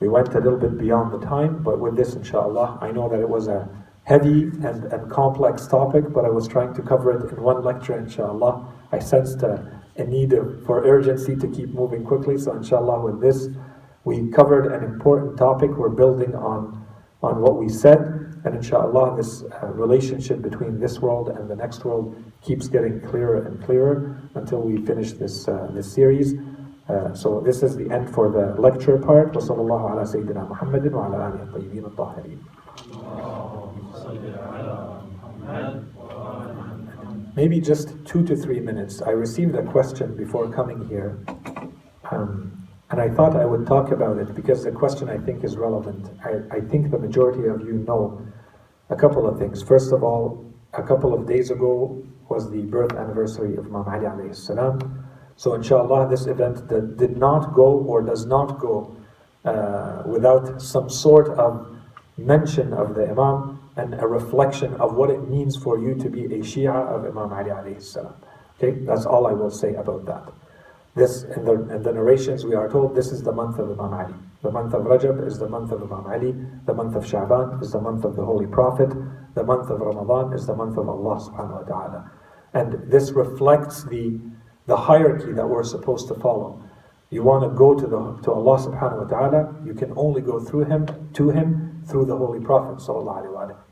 We 0.00 0.08
went 0.08 0.34
a 0.34 0.40
little 0.40 0.58
bit 0.58 0.78
beyond 0.78 1.12
the 1.12 1.24
time, 1.24 1.62
but 1.62 1.78
with 1.78 1.96
this, 1.96 2.14
inshallah, 2.14 2.78
I 2.80 2.90
know 2.90 3.08
that 3.08 3.20
it 3.20 3.28
was 3.28 3.48
a 3.48 3.68
heavy 4.04 4.42
and, 4.42 4.84
and 4.84 5.10
complex 5.10 5.66
topic, 5.66 6.12
but 6.12 6.24
I 6.24 6.30
was 6.30 6.48
trying 6.48 6.74
to 6.74 6.82
cover 6.82 7.12
it 7.12 7.32
in 7.32 7.42
one 7.42 7.62
lecture, 7.62 7.96
inshallah. 7.96 8.66
I 8.91 8.99
sensed 8.99 9.43
a, 9.43 9.81
a 9.97 10.03
need 10.03 10.33
of, 10.33 10.65
for 10.65 10.83
urgency 10.85 11.35
to 11.35 11.47
keep 11.47 11.69
moving 11.69 12.03
quickly, 12.03 12.37
so 12.37 12.53
inshallah, 12.53 13.01
with 13.01 13.21
this, 13.21 13.49
we 14.03 14.29
covered 14.29 14.71
an 14.71 14.83
important 14.83 15.37
topic. 15.37 15.71
We're 15.71 15.89
building 15.89 16.35
on, 16.35 16.85
on 17.23 17.41
what 17.41 17.57
we 17.57 17.69
said, 17.69 17.99
and 18.45 18.55
inshallah, 18.55 19.15
this 19.17 19.43
uh, 19.43 19.67
relationship 19.67 20.41
between 20.41 20.79
this 20.79 20.99
world 20.99 21.29
and 21.29 21.49
the 21.49 21.55
next 21.55 21.83
world 21.83 22.15
keeps 22.41 22.67
getting 22.67 23.01
clearer 23.01 23.43
and 23.45 23.63
clearer 23.63 24.21
until 24.35 24.61
we 24.61 24.85
finish 24.85 25.13
this, 25.13 25.47
uh, 25.47 25.69
this 25.73 25.91
series. 25.91 26.35
Uh, 26.87 27.11
so 27.15 27.41
this 27.41 27.63
is 27.63 27.75
the 27.75 27.89
end 27.89 28.07
for 28.13 28.29
the 28.29 28.53
lecture 28.61 28.99
part. 28.99 29.33
وصلى 29.33 29.57
الله 29.57 29.89
على 29.89 30.05
سيدنا 30.05 30.49
محمد 30.49 30.93
وعلى 30.93 31.15
آله 31.15 31.43
الطيبين 31.43 31.85
الطاهرين. 31.85 32.39
Maybe 37.36 37.60
just 37.60 37.94
two 38.06 38.24
to 38.26 38.34
three 38.34 38.60
minutes. 38.60 39.02
I 39.02 39.10
received 39.10 39.54
a 39.54 39.62
question 39.62 40.16
before 40.16 40.50
coming 40.50 40.88
here, 40.88 41.18
um, 42.10 42.68
and 42.90 43.00
I 43.00 43.08
thought 43.08 43.36
I 43.36 43.44
would 43.44 43.66
talk 43.66 43.92
about 43.92 44.18
it 44.18 44.34
because 44.34 44.64
the 44.64 44.72
question 44.72 45.08
I 45.08 45.18
think 45.18 45.44
is 45.44 45.56
relevant. 45.56 46.08
I, 46.24 46.56
I 46.56 46.60
think 46.60 46.90
the 46.90 46.98
majority 46.98 47.46
of 47.46 47.60
you 47.60 47.84
know 47.86 48.26
a 48.88 48.96
couple 48.96 49.28
of 49.28 49.38
things. 49.38 49.62
First 49.62 49.92
of 49.92 50.02
all, 50.02 50.44
a 50.72 50.82
couple 50.82 51.14
of 51.14 51.26
days 51.26 51.50
ago 51.50 52.02
was 52.28 52.50
the 52.50 52.62
birth 52.62 52.92
anniversary 52.94 53.56
of 53.56 53.66
Imam 53.66 53.86
Ali 53.86 54.06
alayhi 54.06 54.34
salam. 54.34 55.06
So 55.36 55.54
inshallah, 55.54 56.08
this 56.08 56.26
event 56.26 56.68
that 56.68 56.96
did 56.96 57.16
not 57.16 57.54
go 57.54 57.78
or 57.78 58.02
does 58.02 58.26
not 58.26 58.58
go 58.58 58.96
uh, 59.44 60.02
without 60.04 60.60
some 60.60 60.90
sort 60.90 61.28
of 61.38 61.76
mention 62.18 62.72
of 62.72 62.94
the 62.94 63.08
Imam 63.08 63.59
and 63.76 63.94
a 63.94 64.06
reflection 64.06 64.74
of 64.74 64.94
what 64.94 65.10
it 65.10 65.28
means 65.28 65.56
for 65.56 65.78
you 65.78 65.94
to 65.94 66.08
be 66.10 66.24
a 66.26 66.38
Shia 66.38 66.74
of 66.74 67.04
Imam 67.04 67.32
Ali 67.32 67.50
alayhi 67.50 67.82
salam. 67.82 68.14
Okay, 68.58 68.78
that's 68.84 69.06
all 69.06 69.26
I 69.26 69.32
will 69.32 69.50
say 69.50 69.74
about 69.74 70.04
that. 70.06 70.32
This 70.94 71.22
in 71.22 71.44
the, 71.44 71.54
in 71.74 71.82
the 71.82 71.92
narrations 71.92 72.44
we 72.44 72.54
are 72.54 72.68
told 72.68 72.94
this 72.94 73.12
is 73.12 73.22
the 73.22 73.32
month 73.32 73.58
of 73.58 73.70
Imam 73.70 73.94
Ali. 73.94 74.14
The 74.42 74.50
month 74.50 74.74
of 74.74 74.82
Rajab 74.84 75.26
is 75.26 75.38
the 75.38 75.48
month 75.48 75.70
of 75.70 75.82
Imam 75.82 76.06
Ali. 76.06 76.34
The 76.66 76.74
month 76.74 76.96
of 76.96 77.04
Sha'ban 77.04 77.62
is 77.62 77.72
the 77.72 77.80
month 77.80 78.04
of 78.04 78.16
the 78.16 78.24
Holy 78.24 78.46
Prophet. 78.46 78.90
The 79.34 79.44
month 79.44 79.70
of 79.70 79.80
Ramadan 79.80 80.32
is 80.32 80.46
the 80.46 80.56
month 80.56 80.76
of 80.76 80.88
Allah 80.88 81.20
subhanahu 81.20 81.62
wa 81.62 81.68
ta'ala. 81.68 82.10
And 82.54 82.90
this 82.90 83.12
reflects 83.12 83.84
the, 83.84 84.18
the 84.66 84.76
hierarchy 84.76 85.32
that 85.32 85.46
we're 85.46 85.62
supposed 85.62 86.08
to 86.08 86.14
follow. 86.14 86.62
You 87.10 87.22
want 87.22 87.44
to 87.44 87.56
go 87.56 87.74
to 87.74 87.86
the 87.86 88.16
to 88.22 88.32
Allah 88.32 88.58
subhanahu 88.58 89.02
wa 89.02 89.04
ta'ala, 89.04 89.54
you 89.64 89.74
can 89.74 89.92
only 89.96 90.20
go 90.20 90.40
through 90.40 90.64
him, 90.64 90.86
to 91.12 91.30
him, 91.30 91.69
through 91.86 92.06
the 92.06 92.16
Holy 92.16 92.40
Prophet. 92.40 92.82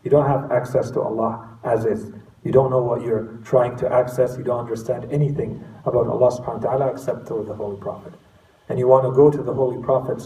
You 0.02 0.10
don't 0.10 0.26
have 0.26 0.50
access 0.50 0.90
to 0.92 1.00
Allah 1.00 1.58
as 1.64 1.84
is. 1.84 2.12
You 2.44 2.52
don't 2.52 2.70
know 2.70 2.82
what 2.82 3.02
you're 3.02 3.38
trying 3.44 3.76
to 3.78 3.92
access, 3.92 4.38
you 4.38 4.44
don't 4.44 4.60
understand 4.60 5.06
anything 5.10 5.62
about 5.84 6.06
Allah 6.06 6.30
subhanahu 6.30 6.62
wa 6.62 6.70
ta'ala 6.70 6.86
except 6.92 7.26
through 7.26 7.44
the 7.44 7.54
Holy 7.54 7.76
Prophet. 7.80 8.12
And 8.68 8.78
you 8.78 8.86
want 8.86 9.04
to 9.04 9.10
go 9.10 9.30
to 9.30 9.42
the 9.42 9.52
Holy 9.52 9.82
Prophet, 9.82 10.18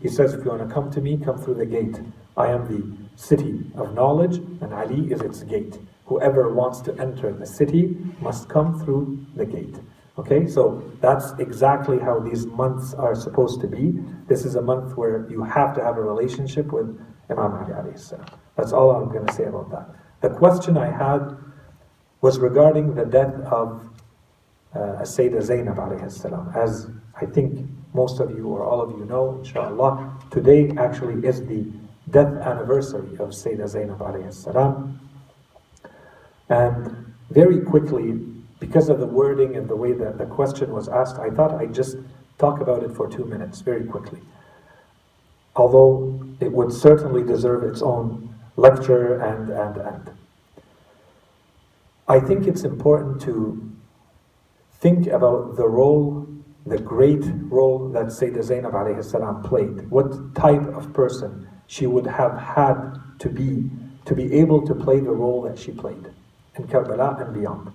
he 0.00 0.08
says, 0.08 0.34
if 0.34 0.44
you 0.44 0.50
want 0.50 0.68
to 0.68 0.72
come 0.72 0.90
to 0.90 1.00
me, 1.00 1.16
come 1.16 1.38
through 1.38 1.54
the 1.54 1.66
gate. 1.66 1.98
I 2.36 2.48
am 2.48 2.66
the 2.68 2.96
city 3.16 3.70
of 3.74 3.94
knowledge, 3.94 4.36
and 4.36 4.72
Ali 4.72 5.12
is 5.12 5.20
its 5.20 5.42
gate. 5.42 5.78
Whoever 6.06 6.52
wants 6.52 6.80
to 6.82 6.94
enter 7.00 7.32
the 7.32 7.46
city 7.46 7.96
must 8.20 8.48
come 8.48 8.78
through 8.78 9.26
the 9.34 9.44
gate. 9.44 9.76
Okay, 10.18 10.46
so 10.46 10.82
that's 11.02 11.32
exactly 11.38 11.98
how 11.98 12.18
these 12.18 12.46
months 12.46 12.94
are 12.94 13.14
supposed 13.14 13.60
to 13.60 13.66
be. 13.66 13.92
This 14.28 14.46
is 14.46 14.54
a 14.54 14.62
month 14.62 14.96
where 14.96 15.28
you 15.28 15.42
have 15.42 15.74
to 15.74 15.84
have 15.84 15.98
a 15.98 16.02
relationship 16.02 16.72
with 16.72 16.98
Imam 17.28 17.52
Ali. 17.52 17.92
That's 18.56 18.72
all 18.72 18.92
I'm 18.92 19.10
going 19.12 19.26
to 19.26 19.32
say 19.34 19.44
about 19.44 19.70
that. 19.70 19.90
The 20.22 20.30
question 20.30 20.78
I 20.78 20.90
had 20.90 21.36
was 22.22 22.38
regarding 22.38 22.94
the 22.94 23.04
death 23.04 23.34
of 23.52 23.82
uh, 24.74 24.78
Sayyidah 25.02 25.42
Zainab 25.42 25.76
alayhi. 25.76 26.56
As 26.56 26.90
I 27.20 27.26
think 27.26 27.68
most 27.92 28.18
of 28.18 28.30
you 28.30 28.46
or 28.48 28.64
all 28.64 28.80
of 28.80 28.98
you 28.98 29.04
know, 29.04 29.36
inshallah, 29.38 30.18
today 30.30 30.72
actually 30.78 31.26
is 31.26 31.44
the 31.46 31.66
death 32.10 32.32
anniversary 32.38 33.12
of 33.18 33.30
Sayyidah 33.30 33.68
Zainab 33.68 33.98
alayhi. 33.98 34.98
And 36.48 37.14
very 37.30 37.60
quickly, 37.60 38.18
because 38.58 38.88
of 38.88 39.00
the 39.00 39.06
wording 39.06 39.56
and 39.56 39.68
the 39.68 39.76
way 39.76 39.92
that 39.92 40.18
the 40.18 40.26
question 40.26 40.72
was 40.72 40.88
asked, 40.88 41.18
I 41.18 41.30
thought 41.30 41.52
I'd 41.52 41.74
just 41.74 41.96
talk 42.38 42.60
about 42.60 42.82
it 42.82 42.92
for 42.92 43.08
two 43.08 43.24
minutes, 43.24 43.60
very 43.60 43.84
quickly. 43.84 44.20
Although 45.54 46.20
it 46.40 46.52
would 46.52 46.72
certainly 46.72 47.22
deserve 47.22 47.64
its 47.64 47.82
own 47.82 48.34
lecture 48.56 49.20
and, 49.20 49.50
and, 49.50 49.76
and. 49.76 50.10
I 52.08 52.20
think 52.20 52.46
it's 52.46 52.64
important 52.64 53.20
to 53.22 53.72
think 54.74 55.06
about 55.08 55.56
the 55.56 55.66
role, 55.66 56.26
the 56.66 56.78
great 56.78 57.24
role 57.48 57.88
that 57.90 58.06
Sayyidah 58.06 58.44
Zainab 58.44 58.72
alayhi 58.72 59.04
salam 59.04 59.42
played. 59.42 59.90
What 59.90 60.34
type 60.34 60.66
of 60.74 60.92
person 60.92 61.48
she 61.66 61.86
would 61.86 62.06
have 62.06 62.38
had 62.38 62.94
to 63.18 63.28
be 63.28 63.70
to 64.04 64.14
be 64.14 64.32
able 64.34 64.64
to 64.66 64.74
play 64.74 65.00
the 65.00 65.10
role 65.10 65.42
that 65.42 65.58
she 65.58 65.72
played 65.72 66.06
in 66.54 66.64
Karbala 66.68 67.20
and 67.20 67.34
beyond. 67.34 67.72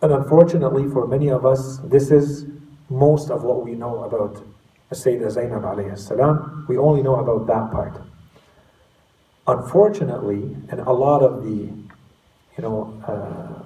And 0.00 0.12
unfortunately, 0.12 0.88
for 0.88 1.06
many 1.06 1.28
of 1.28 1.44
us, 1.44 1.78
this 1.78 2.10
is 2.10 2.46
most 2.88 3.30
of 3.30 3.42
what 3.42 3.64
we 3.64 3.72
know 3.72 4.04
about 4.04 4.42
Sayyidah 4.92 5.30
Zainab 5.30 5.62
alayhi 5.62 5.98
salam. 5.98 6.64
We 6.68 6.78
only 6.78 7.02
know 7.02 7.16
about 7.16 7.46
that 7.46 7.72
part. 7.72 8.00
Unfortunately, 9.46 10.56
and 10.70 10.80
a 10.80 10.92
lot 10.92 11.22
of 11.22 11.42
the, 11.42 11.50
you 11.50 12.62
know, 12.62 12.94
uh, 13.06 13.62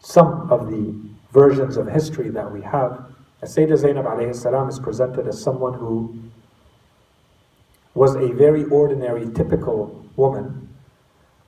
some 0.00 0.50
of 0.50 0.70
the 0.70 0.94
versions 1.32 1.76
of 1.76 1.86
history 1.86 2.30
that 2.30 2.50
we 2.50 2.62
have, 2.62 3.04
Sayyidah 3.42 3.78
Zainab 3.78 4.06
alayhi 4.06 4.34
salam 4.34 4.68
is 4.68 4.78
presented 4.78 5.28
as 5.28 5.40
someone 5.42 5.74
who 5.74 6.18
was 7.94 8.14
a 8.16 8.28
very 8.28 8.64
ordinary, 8.64 9.30
typical 9.32 10.04
woman. 10.16 10.61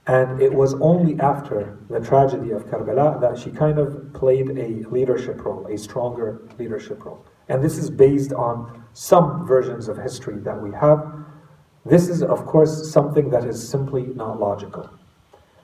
And 0.07 0.41
it 0.41 0.53
was 0.53 0.75
only 0.75 1.19
after 1.19 1.79
the 1.89 1.99
tragedy 1.99 2.51
of 2.51 2.67
Karbala 2.67 3.21
that 3.23 3.39
she 3.39 3.51
kind 3.51 3.79
of 3.79 4.13
played 4.13 4.51
a 4.51 4.89
leadership 4.91 5.43
role, 5.43 5.67
a 5.67 5.79
stronger 5.79 6.43
leadership 6.59 7.05
role. 7.05 7.25
And 7.49 7.63
this 7.63 7.79
is 7.79 7.91
based 7.91 8.33
on 8.33 8.85
some 8.93 9.47
versions 9.47 9.89
of 9.89 9.97
history 9.97 10.41
that 10.41 10.61
we 10.61 10.73
have. 10.73 11.11
This 11.87 12.09
is, 12.09 12.23
of 12.23 12.45
course, 12.45 12.91
something 12.91 13.31
that 13.31 13.45
is 13.45 13.67
simply 13.67 14.03
not 14.03 14.39
logical. 14.39 14.91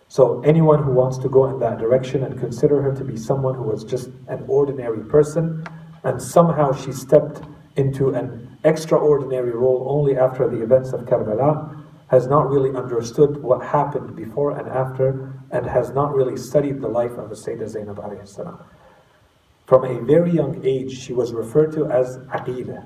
So, 0.08 0.40
anyone 0.40 0.82
who 0.82 0.90
wants 0.90 1.18
to 1.18 1.28
go 1.28 1.46
in 1.46 1.60
that 1.60 1.78
direction 1.78 2.24
and 2.24 2.38
consider 2.38 2.82
her 2.82 2.94
to 2.94 3.04
be 3.04 3.16
someone 3.16 3.54
who 3.54 3.62
was 3.62 3.84
just 3.84 4.10
an 4.26 4.44
ordinary 4.48 5.04
person, 5.04 5.64
and 6.02 6.20
somehow 6.20 6.72
she 6.72 6.92
stepped 6.92 7.42
into 7.76 8.10
an 8.10 8.58
extraordinary 8.64 9.52
role 9.52 9.86
only 9.88 10.16
after 10.16 10.48
the 10.48 10.62
events 10.62 10.92
of 10.92 11.02
Karbala, 11.02 11.79
has 12.10 12.26
not 12.26 12.50
really 12.50 12.76
understood 12.76 13.40
what 13.40 13.62
happened 13.64 14.16
before 14.16 14.58
and 14.58 14.68
after, 14.68 15.32
and 15.52 15.64
has 15.64 15.90
not 15.90 16.12
really 16.12 16.36
studied 16.36 16.80
the 16.80 16.88
life 16.88 17.12
of 17.12 17.28
the 17.28 17.36
Sayyidah 17.36 17.68
Zainab 17.68 17.98
alayhi 17.98 18.26
salam. 18.26 18.58
From 19.66 19.84
a 19.84 20.00
very 20.02 20.32
young 20.32 20.60
age, 20.64 20.98
she 20.98 21.12
was 21.12 21.32
referred 21.32 21.72
to 21.74 21.86
as 21.86 22.18
Aqila, 22.34 22.84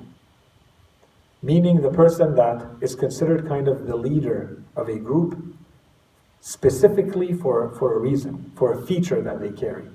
meaning 1.42 1.80
the 1.80 1.90
person 1.90 2.34
that 2.34 2.66
is 2.82 2.94
considered 2.94 3.48
kind 3.48 3.66
of 3.66 3.86
the 3.86 3.96
leader 3.96 4.62
of 4.76 4.90
a 4.90 4.98
group, 4.98 5.42
specifically 6.42 7.32
for, 7.32 7.74
for 7.78 7.96
a 7.96 7.98
reason, 7.98 8.52
for 8.56 8.74
a 8.74 8.86
feature 8.86 9.22
that 9.22 9.40
they 9.40 9.50
carry, 9.50 9.88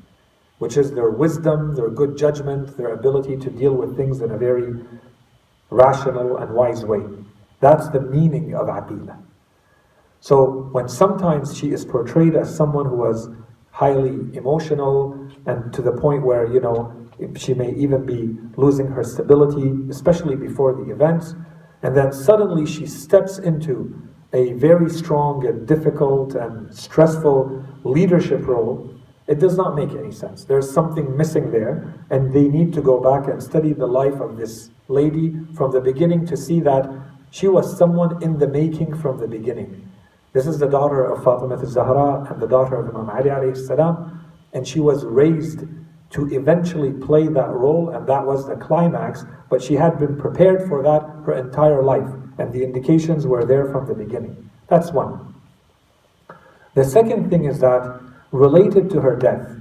which 0.57 0.75
is 0.75 0.91
their 0.91 1.11
wisdom, 1.11 1.75
their 1.75 1.91
good 1.91 2.17
judgment, 2.17 2.75
their 2.77 2.93
ability 2.93 3.37
to 3.37 3.51
deal 3.51 3.75
with 3.75 3.95
things 3.95 4.21
in 4.21 4.31
a 4.31 4.37
very 4.39 4.73
rational 5.69 6.37
and 6.37 6.51
wise 6.51 6.83
way. 6.83 7.03
That's 7.59 7.89
the 7.89 8.01
meaning 8.01 8.55
of 8.55 8.67
Aqila. 8.67 9.17
So 10.21 10.69
when 10.71 10.87
sometimes 10.87 11.57
she 11.57 11.71
is 11.71 11.85
portrayed 11.85 12.35
as 12.35 12.53
someone 12.53 12.85
who 12.85 12.95
was 12.95 13.29
highly 13.71 14.35
emotional 14.35 15.29
and 15.45 15.73
to 15.73 15.81
the 15.81 15.93
point 15.93 16.23
where, 16.23 16.45
you 16.45 16.59
know, 16.59 16.93
she 17.37 17.53
may 17.53 17.73
even 17.75 18.05
be 18.05 18.37
losing 18.57 18.87
her 18.87 19.03
stability, 19.03 19.73
especially 19.89 20.35
before 20.35 20.73
the 20.73 20.91
events, 20.91 21.35
and 21.81 21.95
then 21.95 22.11
suddenly 22.11 22.65
she 22.65 22.85
steps 22.85 23.39
into 23.39 23.93
a 24.33 24.53
very 24.53 24.89
strong 24.89 25.45
and 25.45 25.67
difficult 25.67 26.35
and 26.35 26.73
stressful 26.73 27.63
leadership 27.83 28.45
role, 28.45 28.93
it 29.27 29.39
does 29.39 29.57
not 29.57 29.75
make 29.75 29.91
any 29.91 30.11
sense. 30.11 30.43
There's 30.43 30.69
something 30.69 31.15
missing 31.15 31.51
there, 31.51 31.93
and 32.09 32.33
they 32.33 32.47
need 32.47 32.73
to 32.73 32.81
go 32.81 32.99
back 32.99 33.29
and 33.29 33.41
study 33.41 33.73
the 33.73 33.87
life 33.87 34.19
of 34.19 34.37
this 34.37 34.71
lady 34.87 35.35
from 35.55 35.71
the 35.71 35.81
beginning 35.81 36.25
to 36.27 36.37
see 36.37 36.59
that 36.61 36.89
she 37.31 37.47
was 37.47 37.77
someone 37.77 38.21
in 38.23 38.37
the 38.39 38.47
making 38.47 38.95
from 38.97 39.19
the 39.19 39.27
beginning. 39.27 39.89
This 40.33 40.45
is 40.47 40.59
the 40.59 40.67
daughter 40.67 41.05
of 41.05 41.23
Fatima 41.23 41.55
al-Zahra 41.55 42.31
and 42.31 42.41
the 42.41 42.47
daughter 42.47 42.75
of 42.75 42.93
Imam 42.93 43.09
Ali 43.09 43.29
alayhi 43.29 43.57
salam, 43.57 44.25
and 44.53 44.67
she 44.67 44.79
was 44.79 45.03
raised 45.05 45.65
to 46.11 46.27
eventually 46.33 46.91
play 46.91 47.27
that 47.27 47.49
role, 47.49 47.89
and 47.89 48.07
that 48.07 48.25
was 48.25 48.47
the 48.47 48.55
climax, 48.55 49.23
but 49.49 49.61
she 49.61 49.75
had 49.75 49.99
been 49.99 50.17
prepared 50.17 50.67
for 50.67 50.81
that 50.81 51.01
her 51.25 51.33
entire 51.33 51.83
life, 51.83 52.09
and 52.37 52.51
the 52.51 52.63
indications 52.63 53.27
were 53.27 53.45
there 53.45 53.71
from 53.71 53.87
the 53.87 53.93
beginning. 53.93 54.49
That's 54.67 54.91
one. 54.91 55.35
The 56.73 56.83
second 56.83 57.29
thing 57.29 57.45
is 57.45 57.59
that, 57.59 58.01
related 58.31 58.89
to 58.91 59.01
her 59.01 59.15
death, 59.15 59.58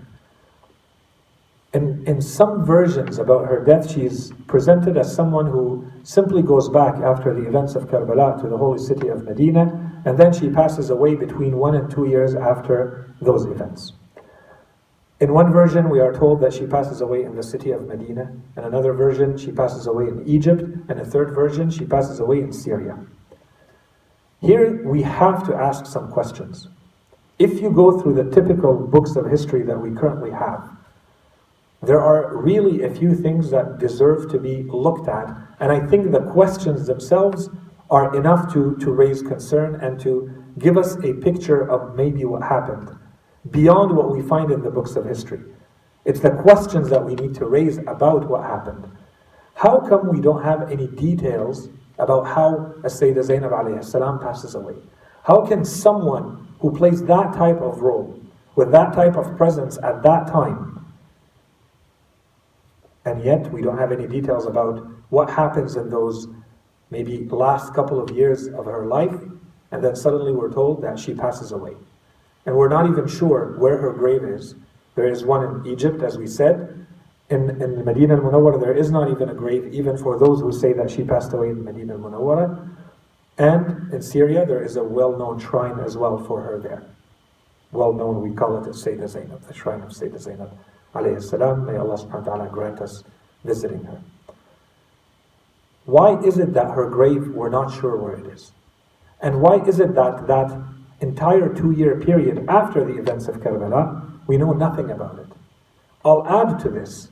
in, 1.74 2.02
in 2.06 2.20
some 2.22 2.64
versions 2.64 3.18
about 3.18 3.46
her 3.46 3.62
death, 3.62 3.90
she 3.90 4.02
is 4.02 4.32
presented 4.46 4.96
as 4.96 5.14
someone 5.14 5.46
who 5.46 5.86
simply 6.02 6.42
goes 6.42 6.68
back 6.68 6.96
after 6.96 7.34
the 7.34 7.46
events 7.46 7.74
of 7.74 7.88
Karbala 7.88 8.40
to 8.40 8.48
the 8.48 8.56
holy 8.56 8.78
city 8.78 9.08
of 9.08 9.24
Medina, 9.24 10.02
and 10.06 10.16
then 10.16 10.32
she 10.32 10.48
passes 10.48 10.88
away 10.88 11.14
between 11.14 11.58
one 11.58 11.74
and 11.74 11.90
two 11.90 12.06
years 12.08 12.34
after 12.34 13.14
those 13.20 13.44
events. 13.44 13.92
In 15.20 15.34
one 15.34 15.52
version, 15.52 15.90
we 15.90 16.00
are 16.00 16.12
told 16.12 16.40
that 16.40 16.54
she 16.54 16.64
passes 16.64 17.00
away 17.00 17.24
in 17.24 17.34
the 17.34 17.42
city 17.42 17.72
of 17.72 17.86
Medina. 17.86 18.32
In 18.56 18.64
another 18.64 18.92
version, 18.92 19.36
she 19.36 19.50
passes 19.50 19.88
away 19.88 20.06
in 20.06 20.26
Egypt. 20.28 20.62
And 20.88 21.00
a 21.00 21.04
third 21.04 21.34
version, 21.34 21.70
she 21.70 21.84
passes 21.84 22.20
away 22.20 22.38
in 22.38 22.52
Syria. 22.52 22.96
Here, 24.40 24.88
we 24.88 25.02
have 25.02 25.44
to 25.48 25.56
ask 25.56 25.86
some 25.86 26.12
questions. 26.12 26.68
If 27.40 27.60
you 27.60 27.72
go 27.72 28.00
through 28.00 28.14
the 28.14 28.30
typical 28.30 28.74
books 28.74 29.16
of 29.16 29.28
history 29.28 29.64
that 29.64 29.80
we 29.80 29.90
currently 29.90 30.30
have, 30.30 30.77
there 31.82 32.00
are 32.00 32.36
really 32.36 32.82
a 32.82 32.94
few 32.94 33.14
things 33.14 33.50
that 33.50 33.78
deserve 33.78 34.30
to 34.32 34.38
be 34.38 34.64
looked 34.64 35.08
at, 35.08 35.34
and 35.60 35.70
I 35.70 35.86
think 35.86 36.10
the 36.10 36.22
questions 36.32 36.86
themselves 36.86 37.48
are 37.90 38.14
enough 38.16 38.52
to, 38.52 38.76
to 38.76 38.90
raise 38.90 39.22
concern 39.22 39.76
and 39.76 39.98
to 40.00 40.44
give 40.58 40.76
us 40.76 40.96
a 41.04 41.14
picture 41.14 41.68
of 41.70 41.94
maybe 41.94 42.24
what 42.24 42.42
happened 42.42 42.90
beyond 43.50 43.96
what 43.96 44.10
we 44.10 44.20
find 44.22 44.50
in 44.50 44.62
the 44.62 44.70
books 44.70 44.96
of 44.96 45.04
history. 45.04 45.40
It's 46.04 46.20
the 46.20 46.30
questions 46.30 46.90
that 46.90 47.04
we 47.04 47.14
need 47.14 47.34
to 47.34 47.46
raise 47.46 47.78
about 47.78 48.28
what 48.28 48.42
happened. 48.42 48.90
How 49.54 49.80
come 49.80 50.08
we 50.08 50.20
don't 50.20 50.42
have 50.42 50.70
any 50.70 50.86
details 50.86 51.68
about 51.98 52.26
how 52.26 52.74
a 52.84 52.88
Sayyidah 52.88 53.24
Zainab 53.24 53.84
salam 53.84 54.18
passes 54.18 54.54
away? 54.54 54.76
How 55.24 55.44
can 55.46 55.64
someone 55.64 56.48
who 56.60 56.76
plays 56.76 57.02
that 57.04 57.34
type 57.34 57.60
of 57.60 57.80
role, 57.82 58.20
with 58.56 58.72
that 58.72 58.92
type 58.94 59.16
of 59.16 59.36
presence 59.36 59.78
at 59.82 60.02
that 60.02 60.26
time, 60.26 60.77
and 63.04 63.22
yet 63.24 63.50
we 63.52 63.62
don't 63.62 63.78
have 63.78 63.92
any 63.92 64.06
details 64.06 64.46
about 64.46 64.86
what 65.10 65.30
happens 65.30 65.76
in 65.76 65.90
those 65.90 66.28
maybe 66.90 67.26
last 67.28 67.74
couple 67.74 68.00
of 68.00 68.10
years 68.10 68.48
of 68.48 68.64
her 68.64 68.86
life, 68.86 69.14
and 69.70 69.84
then 69.84 69.94
suddenly 69.94 70.32
we're 70.32 70.52
told 70.52 70.82
that 70.82 70.98
she 70.98 71.14
passes 71.14 71.52
away. 71.52 71.74
And 72.46 72.56
we're 72.56 72.68
not 72.68 72.88
even 72.88 73.06
sure 73.06 73.56
where 73.58 73.76
her 73.76 73.92
grave 73.92 74.24
is. 74.24 74.54
There 74.94 75.08
is 75.08 75.24
one 75.24 75.44
in 75.44 75.66
Egypt, 75.66 76.02
as 76.02 76.16
we 76.16 76.26
said. 76.26 76.86
In, 77.28 77.62
in 77.62 77.84
Medina 77.84 78.14
al 78.14 78.22
Munawwara, 78.22 78.58
there 78.58 78.74
is 78.74 78.90
not 78.90 79.10
even 79.10 79.28
a 79.28 79.34
grave, 79.34 79.72
even 79.72 79.98
for 79.98 80.18
those 80.18 80.40
who 80.40 80.50
say 80.50 80.72
that 80.72 80.90
she 80.90 81.04
passed 81.04 81.32
away 81.34 81.50
in 81.50 81.62
Medina 81.62 81.94
al 81.94 82.00
Munawwara. 82.00 82.68
And 83.36 83.92
in 83.92 84.00
Syria, 84.00 84.46
there 84.46 84.62
is 84.64 84.76
a 84.76 84.82
well 84.82 85.16
known 85.16 85.38
shrine 85.38 85.78
as 85.78 85.96
well 85.96 86.24
for 86.24 86.40
her 86.40 86.58
there. 86.58 86.82
Well 87.70 87.92
known, 87.92 88.22
we 88.22 88.34
call 88.34 88.56
it 88.56 88.64
the 88.64 88.70
Sayyidah 88.70 89.08
Zainab, 89.08 89.46
the 89.46 89.54
shrine 89.54 89.82
of 89.82 89.90
Sayyidah 89.90 90.20
Zainab 90.20 90.58
alayhi 90.94 91.22
salam. 91.22 91.66
May 91.66 91.76
Allah 91.76 91.96
subhanahu 91.96 92.26
wa 92.26 92.36
ta'ala 92.36 92.48
grant 92.50 92.80
us 92.80 93.04
visiting 93.44 93.84
her. 93.84 94.00
Why 95.84 96.20
is 96.20 96.38
it 96.38 96.52
that 96.54 96.70
her 96.72 96.88
grave, 96.88 97.28
we're 97.28 97.48
not 97.48 97.72
sure 97.80 97.96
where 97.96 98.14
it 98.14 98.26
is? 98.26 98.52
And 99.20 99.40
why 99.40 99.56
is 99.64 99.80
it 99.80 99.94
that 99.94 100.26
that 100.26 100.50
entire 101.00 101.52
two 101.54 101.72
year 101.72 101.98
period 101.98 102.44
after 102.48 102.84
the 102.84 102.98
events 102.98 103.26
of 103.26 103.36
Karbala, 103.36 104.26
we 104.26 104.36
know 104.36 104.52
nothing 104.52 104.90
about 104.90 105.18
it? 105.18 105.26
I'll 106.04 106.26
add 106.28 106.58
to 106.60 106.68
this. 106.68 107.08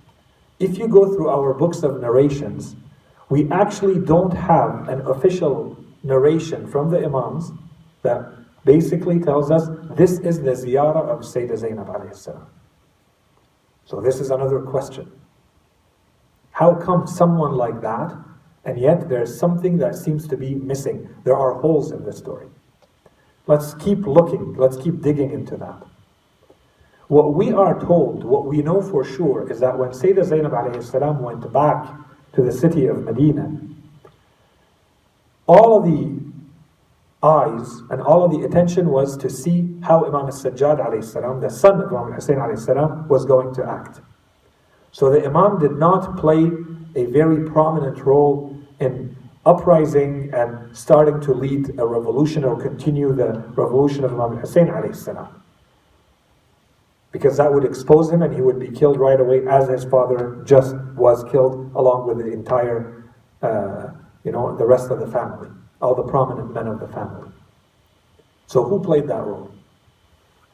If 0.59 0.79
you 0.79 0.89
go 0.89 1.15
through 1.15 1.29
our 1.29 1.55
books 1.55 1.83
of 1.83 2.01
narrations, 2.01 2.77
we 3.29 3.51
actually 3.51 3.99
don't 3.99 4.33
have 4.33 4.89
an 4.89 5.01
official 5.03 5.77
narration 6.03 6.67
from 6.67 6.91
the 6.91 7.05
Imams 7.05 7.51
that 8.03 8.33
basically 8.65 9.21
tells 9.21 9.51
us 9.51 9.69
this 9.97 10.19
is 10.21 10.41
the 10.41 10.53
ziyarah 10.53 11.09
of 11.09 11.21
Sayyidah 11.21 11.59
Zainab 11.59 11.89
alayhi. 11.89 12.47
So 13.87 14.01
this 14.01 14.21
is 14.21 14.31
another 14.31 14.61
question. 14.61 15.11
How 16.51 16.75
come 16.75 17.07
someone 17.07 17.53
like 17.53 17.81
that, 17.83 18.17
and 18.65 18.79
yet 18.79 19.09
there's 19.09 19.39
something 19.39 19.79
that 19.79 19.95
seems 19.95 20.27
to 20.29 20.37
be 20.37 20.55
missing? 20.55 21.09
There 21.25 21.37
are 21.37 21.55
holes 21.55 21.93
in 21.93 22.05
this 22.05 22.19
story. 22.19 22.49
Let's 23.47 23.75
keep 23.75 24.07
looking, 24.07 24.55
let's 24.55 24.77
keep 24.77 25.01
digging 25.01 25.31
into 25.31 25.57
that. 25.59 25.83
What 27.09 27.35
we 27.35 27.53
are 27.53 27.79
told, 27.79 28.25
what 28.25 28.47
we 28.47 28.63
know 28.63 28.83
for 28.83 29.05
sure, 29.05 29.49
is 29.51 29.61
that 29.61 29.79
when 29.79 29.91
Sayyidah 29.91 30.25
Zainab 30.25 30.53
alayhi 30.53 31.21
went 31.21 31.53
back 31.53 31.95
to 32.33 32.43
the 32.43 32.51
city 32.53 32.87
of 32.87 33.05
Medina, 33.05 33.61
all 35.47 35.79
of 35.79 35.85
the 35.85 36.19
eyes 37.27 37.83
and 37.91 38.01
all 38.01 38.25
of 38.25 38.31
the 38.31 38.47
attention 38.47 38.89
was 38.89 39.17
to 39.19 39.29
see 39.29 39.69
how 39.83 40.05
Imam 40.05 40.27
al-Sajjad 40.27 41.41
the 41.41 41.51
son 41.51 41.81
of 41.81 41.89
Imam 41.93 42.13
alayhi 42.13 43.09
was 43.09 43.25
going 43.25 43.55
to 43.55 43.69
act. 43.69 44.01
So 44.93 45.11
the 45.11 45.27
Imam 45.27 45.59
did 45.59 45.73
not 45.73 46.17
play 46.17 46.51
a 46.95 47.05
very 47.07 47.49
prominent 47.51 47.99
role 48.05 48.57
in 48.81 49.17
uprising 49.45 50.31
and 50.35 50.77
starting 50.77 51.21
to 51.21 51.33
lead 51.33 51.79
a 51.79 51.87
revolution 51.87 52.45
or 52.45 52.61
continue 52.61 53.13
the 53.15 53.45
revolution 53.57 54.05
of 54.05 54.13
Imam 54.13 54.39
Hussein 54.39 54.69
Because 57.13 57.37
that 57.37 57.53
would 57.53 57.65
expose 57.65 58.11
him 58.11 58.23
and 58.23 58.35
he 58.35 58.41
would 58.41 58.59
be 58.59 58.71
killed 58.71 58.99
right 58.99 59.21
away 59.21 59.47
as 59.47 59.69
his 59.69 59.85
father 59.85 60.43
just 60.45 60.75
was 60.97 61.25
killed 61.31 61.71
along 61.75 62.09
with 62.09 62.19
the 62.19 62.33
entire, 62.33 63.05
uh, 63.43 63.89
you 64.25 64.33
know, 64.33 64.57
the 64.57 64.67
rest 64.67 64.91
of 64.91 64.99
the 64.99 65.07
family, 65.07 65.49
all 65.81 65.95
the 65.95 66.03
prominent 66.03 66.53
men 66.53 66.67
of 66.67 66.81
the 66.81 66.89
family. 66.89 67.31
So 68.47 68.65
who 68.65 68.81
played 68.83 69.09
that 69.09 69.25
role? 69.25 69.51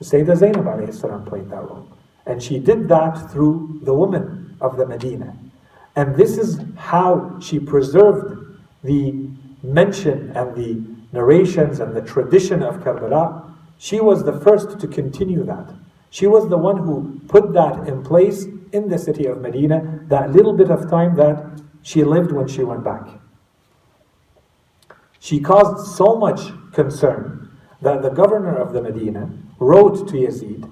Sayyidah 0.00 0.36
Zainab 0.36 1.26
played 1.26 1.50
that 1.50 1.62
role. 1.62 1.88
And 2.26 2.42
she 2.42 2.58
did 2.58 2.88
that 2.88 3.30
through 3.30 3.80
the 3.82 3.94
women 3.94 4.56
of 4.60 4.76
the 4.76 4.86
Medina. 4.86 5.36
And 5.96 6.16
this 6.16 6.38
is 6.38 6.60
how 6.76 7.38
she 7.40 7.58
preserved 7.58 8.58
the 8.82 9.28
mention 9.62 10.30
and 10.34 10.56
the 10.56 10.82
narrations 11.12 11.80
and 11.80 11.94
the 11.94 12.02
tradition 12.02 12.62
of 12.62 12.76
Karbala, 12.76 13.52
she 13.78 14.00
was 14.00 14.24
the 14.24 14.40
first 14.40 14.80
to 14.80 14.88
continue 14.88 15.44
that. 15.44 15.72
She 16.10 16.26
was 16.26 16.48
the 16.48 16.58
one 16.58 16.78
who 16.78 17.20
put 17.28 17.52
that 17.52 17.88
in 17.88 18.02
place 18.02 18.46
in 18.72 18.88
the 18.88 18.98
city 18.98 19.26
of 19.26 19.40
Medina, 19.40 20.00
that 20.08 20.32
little 20.32 20.52
bit 20.52 20.70
of 20.70 20.88
time 20.88 21.16
that 21.16 21.60
she 21.82 22.04
lived 22.04 22.32
when 22.32 22.48
she 22.48 22.64
went 22.64 22.84
back. 22.84 23.06
She 25.22 25.38
caused 25.38 25.94
so 25.94 26.16
much 26.16 26.50
concern 26.72 27.48
that 27.80 28.02
the 28.02 28.10
governor 28.10 28.56
of 28.56 28.72
the 28.72 28.82
Medina 28.82 29.30
wrote 29.60 30.08
to 30.08 30.14
Yazid, 30.14 30.68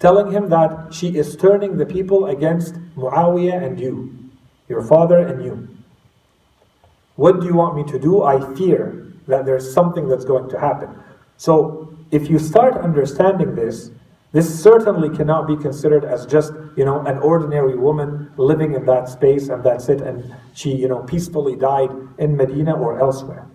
telling 0.00 0.32
him 0.32 0.48
that 0.48 0.92
she 0.92 1.16
is 1.16 1.36
turning 1.36 1.76
the 1.76 1.86
people 1.86 2.26
against 2.26 2.74
Muawiyah 2.96 3.62
and 3.62 3.78
you, 3.78 4.12
your 4.68 4.82
father 4.82 5.18
and 5.18 5.44
you. 5.44 5.68
What 7.14 7.38
do 7.38 7.46
you 7.46 7.54
want 7.54 7.76
me 7.76 7.84
to 7.92 7.98
do? 8.00 8.24
I 8.24 8.40
fear 8.56 9.06
that 9.28 9.46
there's 9.46 9.72
something 9.72 10.08
that's 10.08 10.24
going 10.24 10.50
to 10.50 10.58
happen. 10.58 10.90
So, 11.36 11.96
if 12.10 12.28
you 12.28 12.40
start 12.40 12.74
understanding 12.74 13.54
this, 13.54 13.92
this 14.32 14.62
certainly 14.62 15.16
cannot 15.16 15.46
be 15.46 15.56
considered 15.56 16.04
as 16.04 16.26
just, 16.26 16.52
you 16.76 16.84
know, 16.84 17.02
an 17.02 17.18
ordinary 17.18 17.76
woman 17.76 18.32
living 18.36 18.74
in 18.74 18.84
that 18.86 19.08
space 19.08 19.48
and 19.48 19.62
that's 19.62 19.88
it, 19.88 20.00
and 20.00 20.34
she, 20.54 20.74
you 20.74 20.88
know, 20.88 21.04
peacefully 21.04 21.54
died 21.54 21.90
in 22.18 22.36
Medina 22.36 22.72
or 22.72 22.98
elsewhere. 22.98 23.46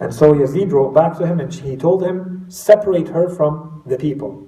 And 0.00 0.14
so 0.14 0.32
Yazid 0.32 0.72
wrote 0.72 0.94
back 0.94 1.16
to 1.18 1.26
him 1.26 1.40
and 1.40 1.52
he 1.52 1.76
told 1.76 2.02
him, 2.02 2.46
separate 2.48 3.08
her 3.08 3.28
from 3.28 3.82
the 3.86 3.96
people. 3.96 4.46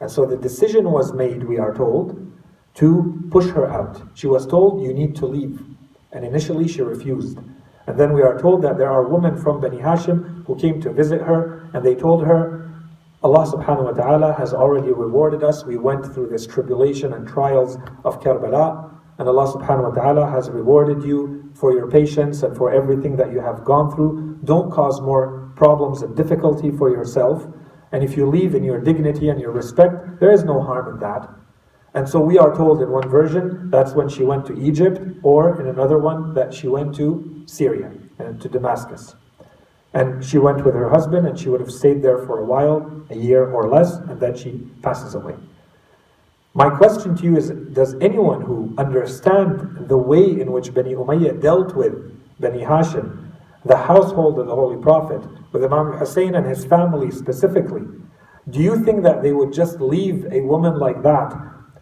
And 0.00 0.10
so 0.10 0.24
the 0.24 0.36
decision 0.36 0.90
was 0.90 1.12
made, 1.12 1.44
we 1.44 1.58
are 1.58 1.74
told, 1.74 2.32
to 2.74 3.22
push 3.30 3.46
her 3.50 3.70
out. 3.70 4.02
She 4.14 4.26
was 4.26 4.46
told, 4.46 4.82
you 4.82 4.94
need 4.94 5.14
to 5.16 5.26
leave. 5.26 5.62
And 6.12 6.24
initially 6.24 6.66
she 6.68 6.82
refused. 6.82 7.38
And 7.86 7.98
then 7.98 8.12
we 8.12 8.22
are 8.22 8.38
told 8.38 8.62
that 8.62 8.78
there 8.78 8.90
are 8.90 9.06
women 9.06 9.36
from 9.36 9.60
Bani 9.60 9.78
Hashim 9.78 10.44
who 10.46 10.56
came 10.56 10.80
to 10.80 10.92
visit 10.92 11.20
her 11.20 11.70
and 11.74 11.84
they 11.84 11.94
told 11.94 12.24
her, 12.24 12.70
Allah 13.22 13.46
subhanahu 13.46 13.84
wa 13.84 13.90
ta'ala 13.92 14.32
has 14.34 14.52
already 14.52 14.90
rewarded 14.90 15.44
us. 15.44 15.64
We 15.64 15.76
went 15.76 16.04
through 16.12 16.28
this 16.28 16.46
tribulation 16.46 17.12
and 17.12 17.26
trials 17.26 17.76
of 18.04 18.20
Karbala, 18.20 18.91
and 19.22 19.28
Allah 19.28 19.46
subhanahu 19.46 19.94
wa 19.94 20.02
ta'ala 20.02 20.26
has 20.32 20.50
rewarded 20.50 21.04
you 21.04 21.48
for 21.54 21.72
your 21.72 21.88
patience 21.88 22.42
and 22.42 22.56
for 22.56 22.72
everything 22.72 23.14
that 23.14 23.30
you 23.30 23.38
have 23.38 23.62
gone 23.62 23.88
through. 23.94 24.40
Don't 24.42 24.68
cause 24.72 25.00
more 25.00 25.52
problems 25.54 26.02
and 26.02 26.16
difficulty 26.16 26.72
for 26.72 26.90
yourself. 26.90 27.46
And 27.92 28.02
if 28.02 28.16
you 28.16 28.26
leave 28.26 28.56
in 28.56 28.64
your 28.64 28.80
dignity 28.80 29.28
and 29.28 29.40
your 29.40 29.52
respect, 29.52 30.18
there 30.18 30.32
is 30.32 30.42
no 30.42 30.60
harm 30.60 30.92
in 30.92 30.98
that. 30.98 31.30
And 31.94 32.08
so 32.08 32.18
we 32.18 32.36
are 32.36 32.52
told 32.52 32.82
in 32.82 32.90
one 32.90 33.08
version 33.08 33.70
that's 33.70 33.92
when 33.92 34.08
she 34.08 34.24
went 34.24 34.44
to 34.46 34.58
Egypt, 34.58 34.98
or 35.22 35.60
in 35.60 35.68
another 35.68 35.98
one 35.98 36.34
that 36.34 36.52
she 36.52 36.66
went 36.66 36.92
to 36.96 37.44
Syria 37.46 37.92
and 38.18 38.40
to 38.40 38.48
Damascus. 38.48 39.14
And 39.94 40.24
she 40.24 40.38
went 40.38 40.64
with 40.64 40.74
her 40.74 40.90
husband, 40.90 41.28
and 41.28 41.38
she 41.38 41.48
would 41.48 41.60
have 41.60 41.70
stayed 41.70 42.02
there 42.02 42.18
for 42.26 42.40
a 42.40 42.44
while, 42.44 43.04
a 43.08 43.16
year 43.16 43.48
or 43.48 43.68
less, 43.68 43.98
and 43.98 44.18
then 44.18 44.34
she 44.34 44.66
passes 44.82 45.14
away. 45.14 45.36
My 46.54 46.68
question 46.68 47.16
to 47.16 47.24
you 47.24 47.36
is 47.36 47.50
Does 47.72 47.94
anyone 48.00 48.42
who 48.42 48.74
understand 48.76 49.88
the 49.88 49.96
way 49.96 50.40
in 50.40 50.52
which 50.52 50.74
Bani 50.74 50.94
Umayyah 50.94 51.40
dealt 51.40 51.74
with 51.74 51.94
Bani 52.40 52.60
Hashim, 52.62 53.30
the 53.64 53.76
household 53.76 54.38
of 54.38 54.46
the 54.46 54.54
Holy 54.54 54.80
Prophet, 54.82 55.22
with 55.52 55.64
Imam 55.64 55.92
Hussein 55.92 56.34
and 56.34 56.46
his 56.46 56.64
family 56.66 57.10
specifically, 57.10 57.82
do 58.50 58.60
you 58.60 58.84
think 58.84 59.02
that 59.02 59.22
they 59.22 59.32
would 59.32 59.52
just 59.52 59.80
leave 59.80 60.26
a 60.30 60.40
woman 60.42 60.78
like 60.78 61.02
that 61.02 61.32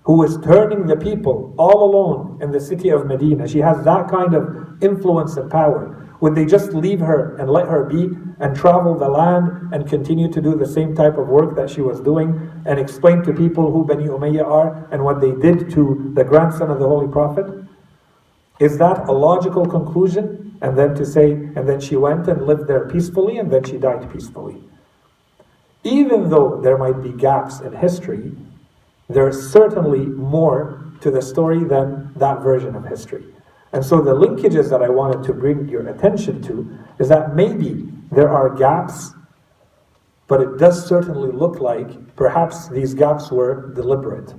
who 0.04 0.18
was 0.18 0.38
turning 0.38 0.86
the 0.86 0.96
people 0.96 1.54
all 1.58 1.82
alone 1.84 2.38
in 2.40 2.52
the 2.52 2.60
city 2.60 2.90
of 2.90 3.06
Medina? 3.06 3.48
She 3.48 3.58
has 3.58 3.82
that 3.84 4.08
kind 4.08 4.34
of 4.34 4.82
influence 4.82 5.36
and 5.36 5.50
power. 5.50 6.16
Would 6.20 6.34
they 6.34 6.44
just 6.44 6.74
leave 6.74 7.00
her 7.00 7.36
and 7.36 7.50
let 7.50 7.66
her 7.66 7.84
be 7.84 8.10
and 8.40 8.56
travel 8.56 8.98
the 8.98 9.08
land 9.08 9.72
and 9.72 9.86
continue 9.86 10.30
to 10.32 10.40
do 10.40 10.56
the 10.56 10.66
same 10.66 10.94
type 10.94 11.18
of 11.18 11.28
work 11.28 11.54
that 11.56 11.68
she 11.68 11.82
was 11.82 12.00
doing 12.00 12.50
and 12.64 12.78
explain 12.78 13.22
to 13.22 13.32
people 13.34 13.70
who 13.70 13.84
Bani 13.84 14.06
Umayyah 14.06 14.44
are 14.44 14.88
and 14.90 15.04
what 15.04 15.20
they 15.20 15.32
did 15.32 15.70
to 15.72 16.10
the 16.14 16.24
grandson 16.24 16.70
of 16.70 16.78
the 16.78 16.88
Holy 16.88 17.06
Prophet? 17.06 17.46
Is 18.58 18.78
that 18.78 19.08
a 19.08 19.12
logical 19.12 19.66
conclusion? 19.66 20.58
And 20.62 20.76
then 20.76 20.94
to 20.94 21.06
say, 21.06 21.32
and 21.32 21.68
then 21.68 21.80
she 21.80 21.96
went 21.96 22.28
and 22.28 22.46
lived 22.46 22.66
there 22.66 22.88
peacefully 22.88 23.38
and 23.38 23.50
then 23.50 23.64
she 23.64 23.76
died 23.76 24.10
peacefully. 24.10 24.62
Even 25.84 26.28
though 26.28 26.60
there 26.60 26.76
might 26.76 27.02
be 27.02 27.12
gaps 27.12 27.60
in 27.60 27.72
history, 27.74 28.32
there's 29.08 29.50
certainly 29.50 30.06
more 30.06 30.84
to 31.00 31.10
the 31.10 31.22
story 31.22 31.64
than 31.64 32.12
that 32.16 32.40
version 32.40 32.74
of 32.74 32.86
history. 32.86 33.24
And 33.72 33.84
so 33.84 34.00
the 34.00 34.14
linkages 34.14 34.68
that 34.70 34.82
I 34.82 34.88
wanted 34.88 35.24
to 35.24 35.32
bring 35.32 35.68
your 35.68 35.86
attention 35.88 36.42
to 36.42 36.78
is 36.98 37.08
that 37.08 37.34
maybe 37.34 37.88
there 38.10 38.28
are 38.28 38.54
gaps, 38.54 39.14
but 40.26 40.40
it 40.40 40.58
does 40.58 40.86
certainly 40.86 41.32
look 41.32 41.60
like 41.60 42.16
perhaps 42.16 42.68
these 42.68 42.94
gaps 42.94 43.30
were 43.30 43.72
deliberate. 43.74 44.34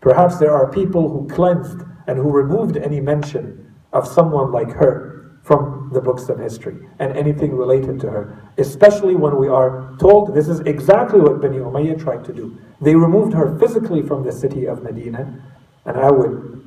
Perhaps 0.00 0.38
there 0.38 0.52
are 0.52 0.70
people 0.70 1.08
who 1.08 1.28
cleansed 1.28 1.82
and 2.06 2.18
who 2.18 2.30
removed 2.30 2.76
any 2.76 3.00
mention 3.00 3.74
of 3.92 4.06
someone 4.06 4.52
like 4.52 4.70
her 4.70 5.38
from 5.42 5.90
the 5.92 6.00
books 6.00 6.28
of 6.28 6.38
history 6.38 6.76
and 6.98 7.16
anything 7.16 7.54
related 7.56 8.00
to 8.00 8.10
her, 8.10 8.50
especially 8.58 9.14
when 9.14 9.36
we 9.36 9.48
are 9.48 9.96
told 9.98 10.34
this 10.34 10.48
is 10.48 10.60
exactly 10.60 11.20
what 11.20 11.40
Bani 11.40 11.58
Umayyah 11.58 12.00
tried 12.02 12.24
to 12.24 12.32
do. 12.32 12.58
They 12.80 12.94
removed 12.94 13.32
her 13.32 13.56
physically 13.58 14.02
from 14.02 14.24
the 14.24 14.32
city 14.32 14.66
of 14.66 14.82
Medina, 14.82 15.40
and 15.84 15.96
I 15.96 16.10
would 16.10 16.65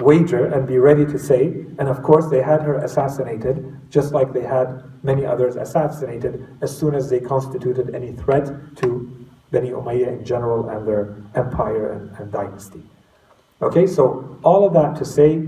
wager 0.00 0.46
and 0.46 0.66
be 0.66 0.78
ready 0.78 1.04
to 1.06 1.18
say, 1.18 1.64
and 1.78 1.88
of 1.88 2.02
course 2.02 2.28
they 2.28 2.42
had 2.42 2.62
her 2.62 2.76
assassinated, 2.76 3.76
just 3.90 4.12
like 4.12 4.32
they 4.32 4.42
had 4.42 4.82
many 5.02 5.24
others 5.24 5.56
assassinated 5.56 6.46
as 6.60 6.76
soon 6.76 6.94
as 6.94 7.10
they 7.10 7.20
constituted 7.20 7.94
any 7.94 8.12
threat 8.12 8.46
to 8.76 9.26
Bani 9.50 9.70
Umayyah 9.70 10.18
in 10.18 10.24
general 10.24 10.68
and 10.68 10.86
their 10.86 11.16
empire 11.34 11.92
and, 11.92 12.10
and 12.18 12.30
dynasty. 12.30 12.82
Okay, 13.60 13.86
so 13.86 14.38
all 14.44 14.66
of 14.66 14.72
that 14.74 14.96
to 14.96 15.04
say, 15.04 15.42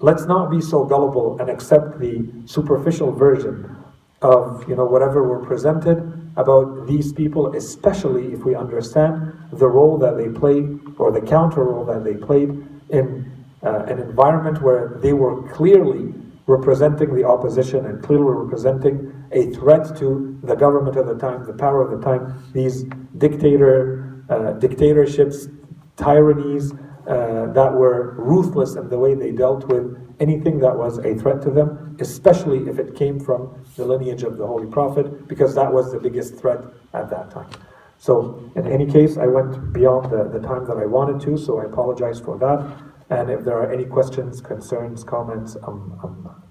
let's 0.00 0.26
not 0.26 0.50
be 0.50 0.60
so 0.60 0.84
gullible 0.84 1.40
and 1.40 1.50
accept 1.50 1.98
the 1.98 2.28
superficial 2.44 3.10
version 3.10 3.74
of 4.22 4.68
you 4.68 4.74
know 4.74 4.84
whatever 4.84 5.28
we're 5.28 5.44
presented 5.44 5.98
about 6.36 6.86
these 6.86 7.12
people, 7.12 7.54
especially 7.56 8.32
if 8.32 8.44
we 8.44 8.54
understand 8.54 9.32
the 9.52 9.66
role 9.66 9.98
that 9.98 10.16
they 10.16 10.28
played 10.28 10.78
or 10.98 11.10
the 11.10 11.20
counter 11.20 11.64
role 11.64 11.84
that 11.84 12.04
they 12.04 12.14
played 12.14 12.50
in 12.90 13.37
uh, 13.62 13.84
an 13.84 13.98
environment 13.98 14.62
where 14.62 14.98
they 15.02 15.12
were 15.12 15.42
clearly 15.52 16.14
representing 16.46 17.14
the 17.14 17.24
opposition 17.24 17.84
and 17.86 18.02
clearly 18.02 18.32
representing 18.32 19.12
a 19.32 19.50
threat 19.50 19.96
to 19.98 20.38
the 20.42 20.54
government 20.54 20.96
of 20.96 21.06
the 21.06 21.16
time, 21.16 21.44
the 21.44 21.52
power 21.52 21.82
of 21.82 21.90
the 21.90 22.04
time, 22.04 22.42
these 22.52 22.84
dictator 23.18 24.24
uh, 24.30 24.52
dictatorships, 24.52 25.48
tyrannies 25.96 26.72
uh, 27.06 27.46
that 27.52 27.72
were 27.72 28.14
ruthless 28.18 28.76
in 28.76 28.88
the 28.88 28.98
way 28.98 29.14
they 29.14 29.32
dealt 29.32 29.66
with 29.68 29.98
anything 30.20 30.58
that 30.58 30.76
was 30.76 30.98
a 30.98 31.14
threat 31.14 31.42
to 31.42 31.50
them, 31.50 31.96
especially 32.00 32.68
if 32.68 32.78
it 32.78 32.94
came 32.94 33.18
from 33.20 33.64
the 33.76 33.84
lineage 33.84 34.22
of 34.22 34.36
the 34.36 34.46
Holy 34.46 34.66
Prophet, 34.66 35.28
because 35.28 35.54
that 35.54 35.72
was 35.72 35.92
the 35.92 35.98
biggest 35.98 36.36
threat 36.36 36.60
at 36.94 37.08
that 37.10 37.30
time. 37.30 37.50
So, 37.98 38.50
in 38.54 38.66
any 38.66 38.86
case, 38.86 39.16
I 39.16 39.26
went 39.26 39.72
beyond 39.72 40.10
the, 40.10 40.24
the 40.24 40.46
time 40.46 40.66
that 40.66 40.76
I 40.76 40.86
wanted 40.86 41.20
to, 41.22 41.36
so 41.36 41.58
I 41.58 41.64
apologize 41.64 42.20
for 42.20 42.38
that. 42.38 42.87
And 43.10 43.30
if 43.30 43.44
there 43.44 43.56
are 43.56 43.72
any 43.72 43.86
questions, 43.86 44.40
concerns, 44.42 45.02
comments, 45.02 45.56
I'm, 45.62 45.98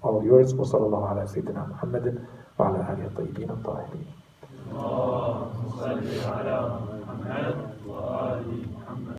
all 0.02 0.24
yours. 0.24 0.56
Wa 0.56 0.66
sallallahu 0.66 1.12
ala 1.12 1.26
sayyidina 1.28 1.70
Muhammadin 1.70 2.26
wa 2.58 2.72
Muhammad 7.06 7.56
wa 7.86 8.34
ali 8.34 8.66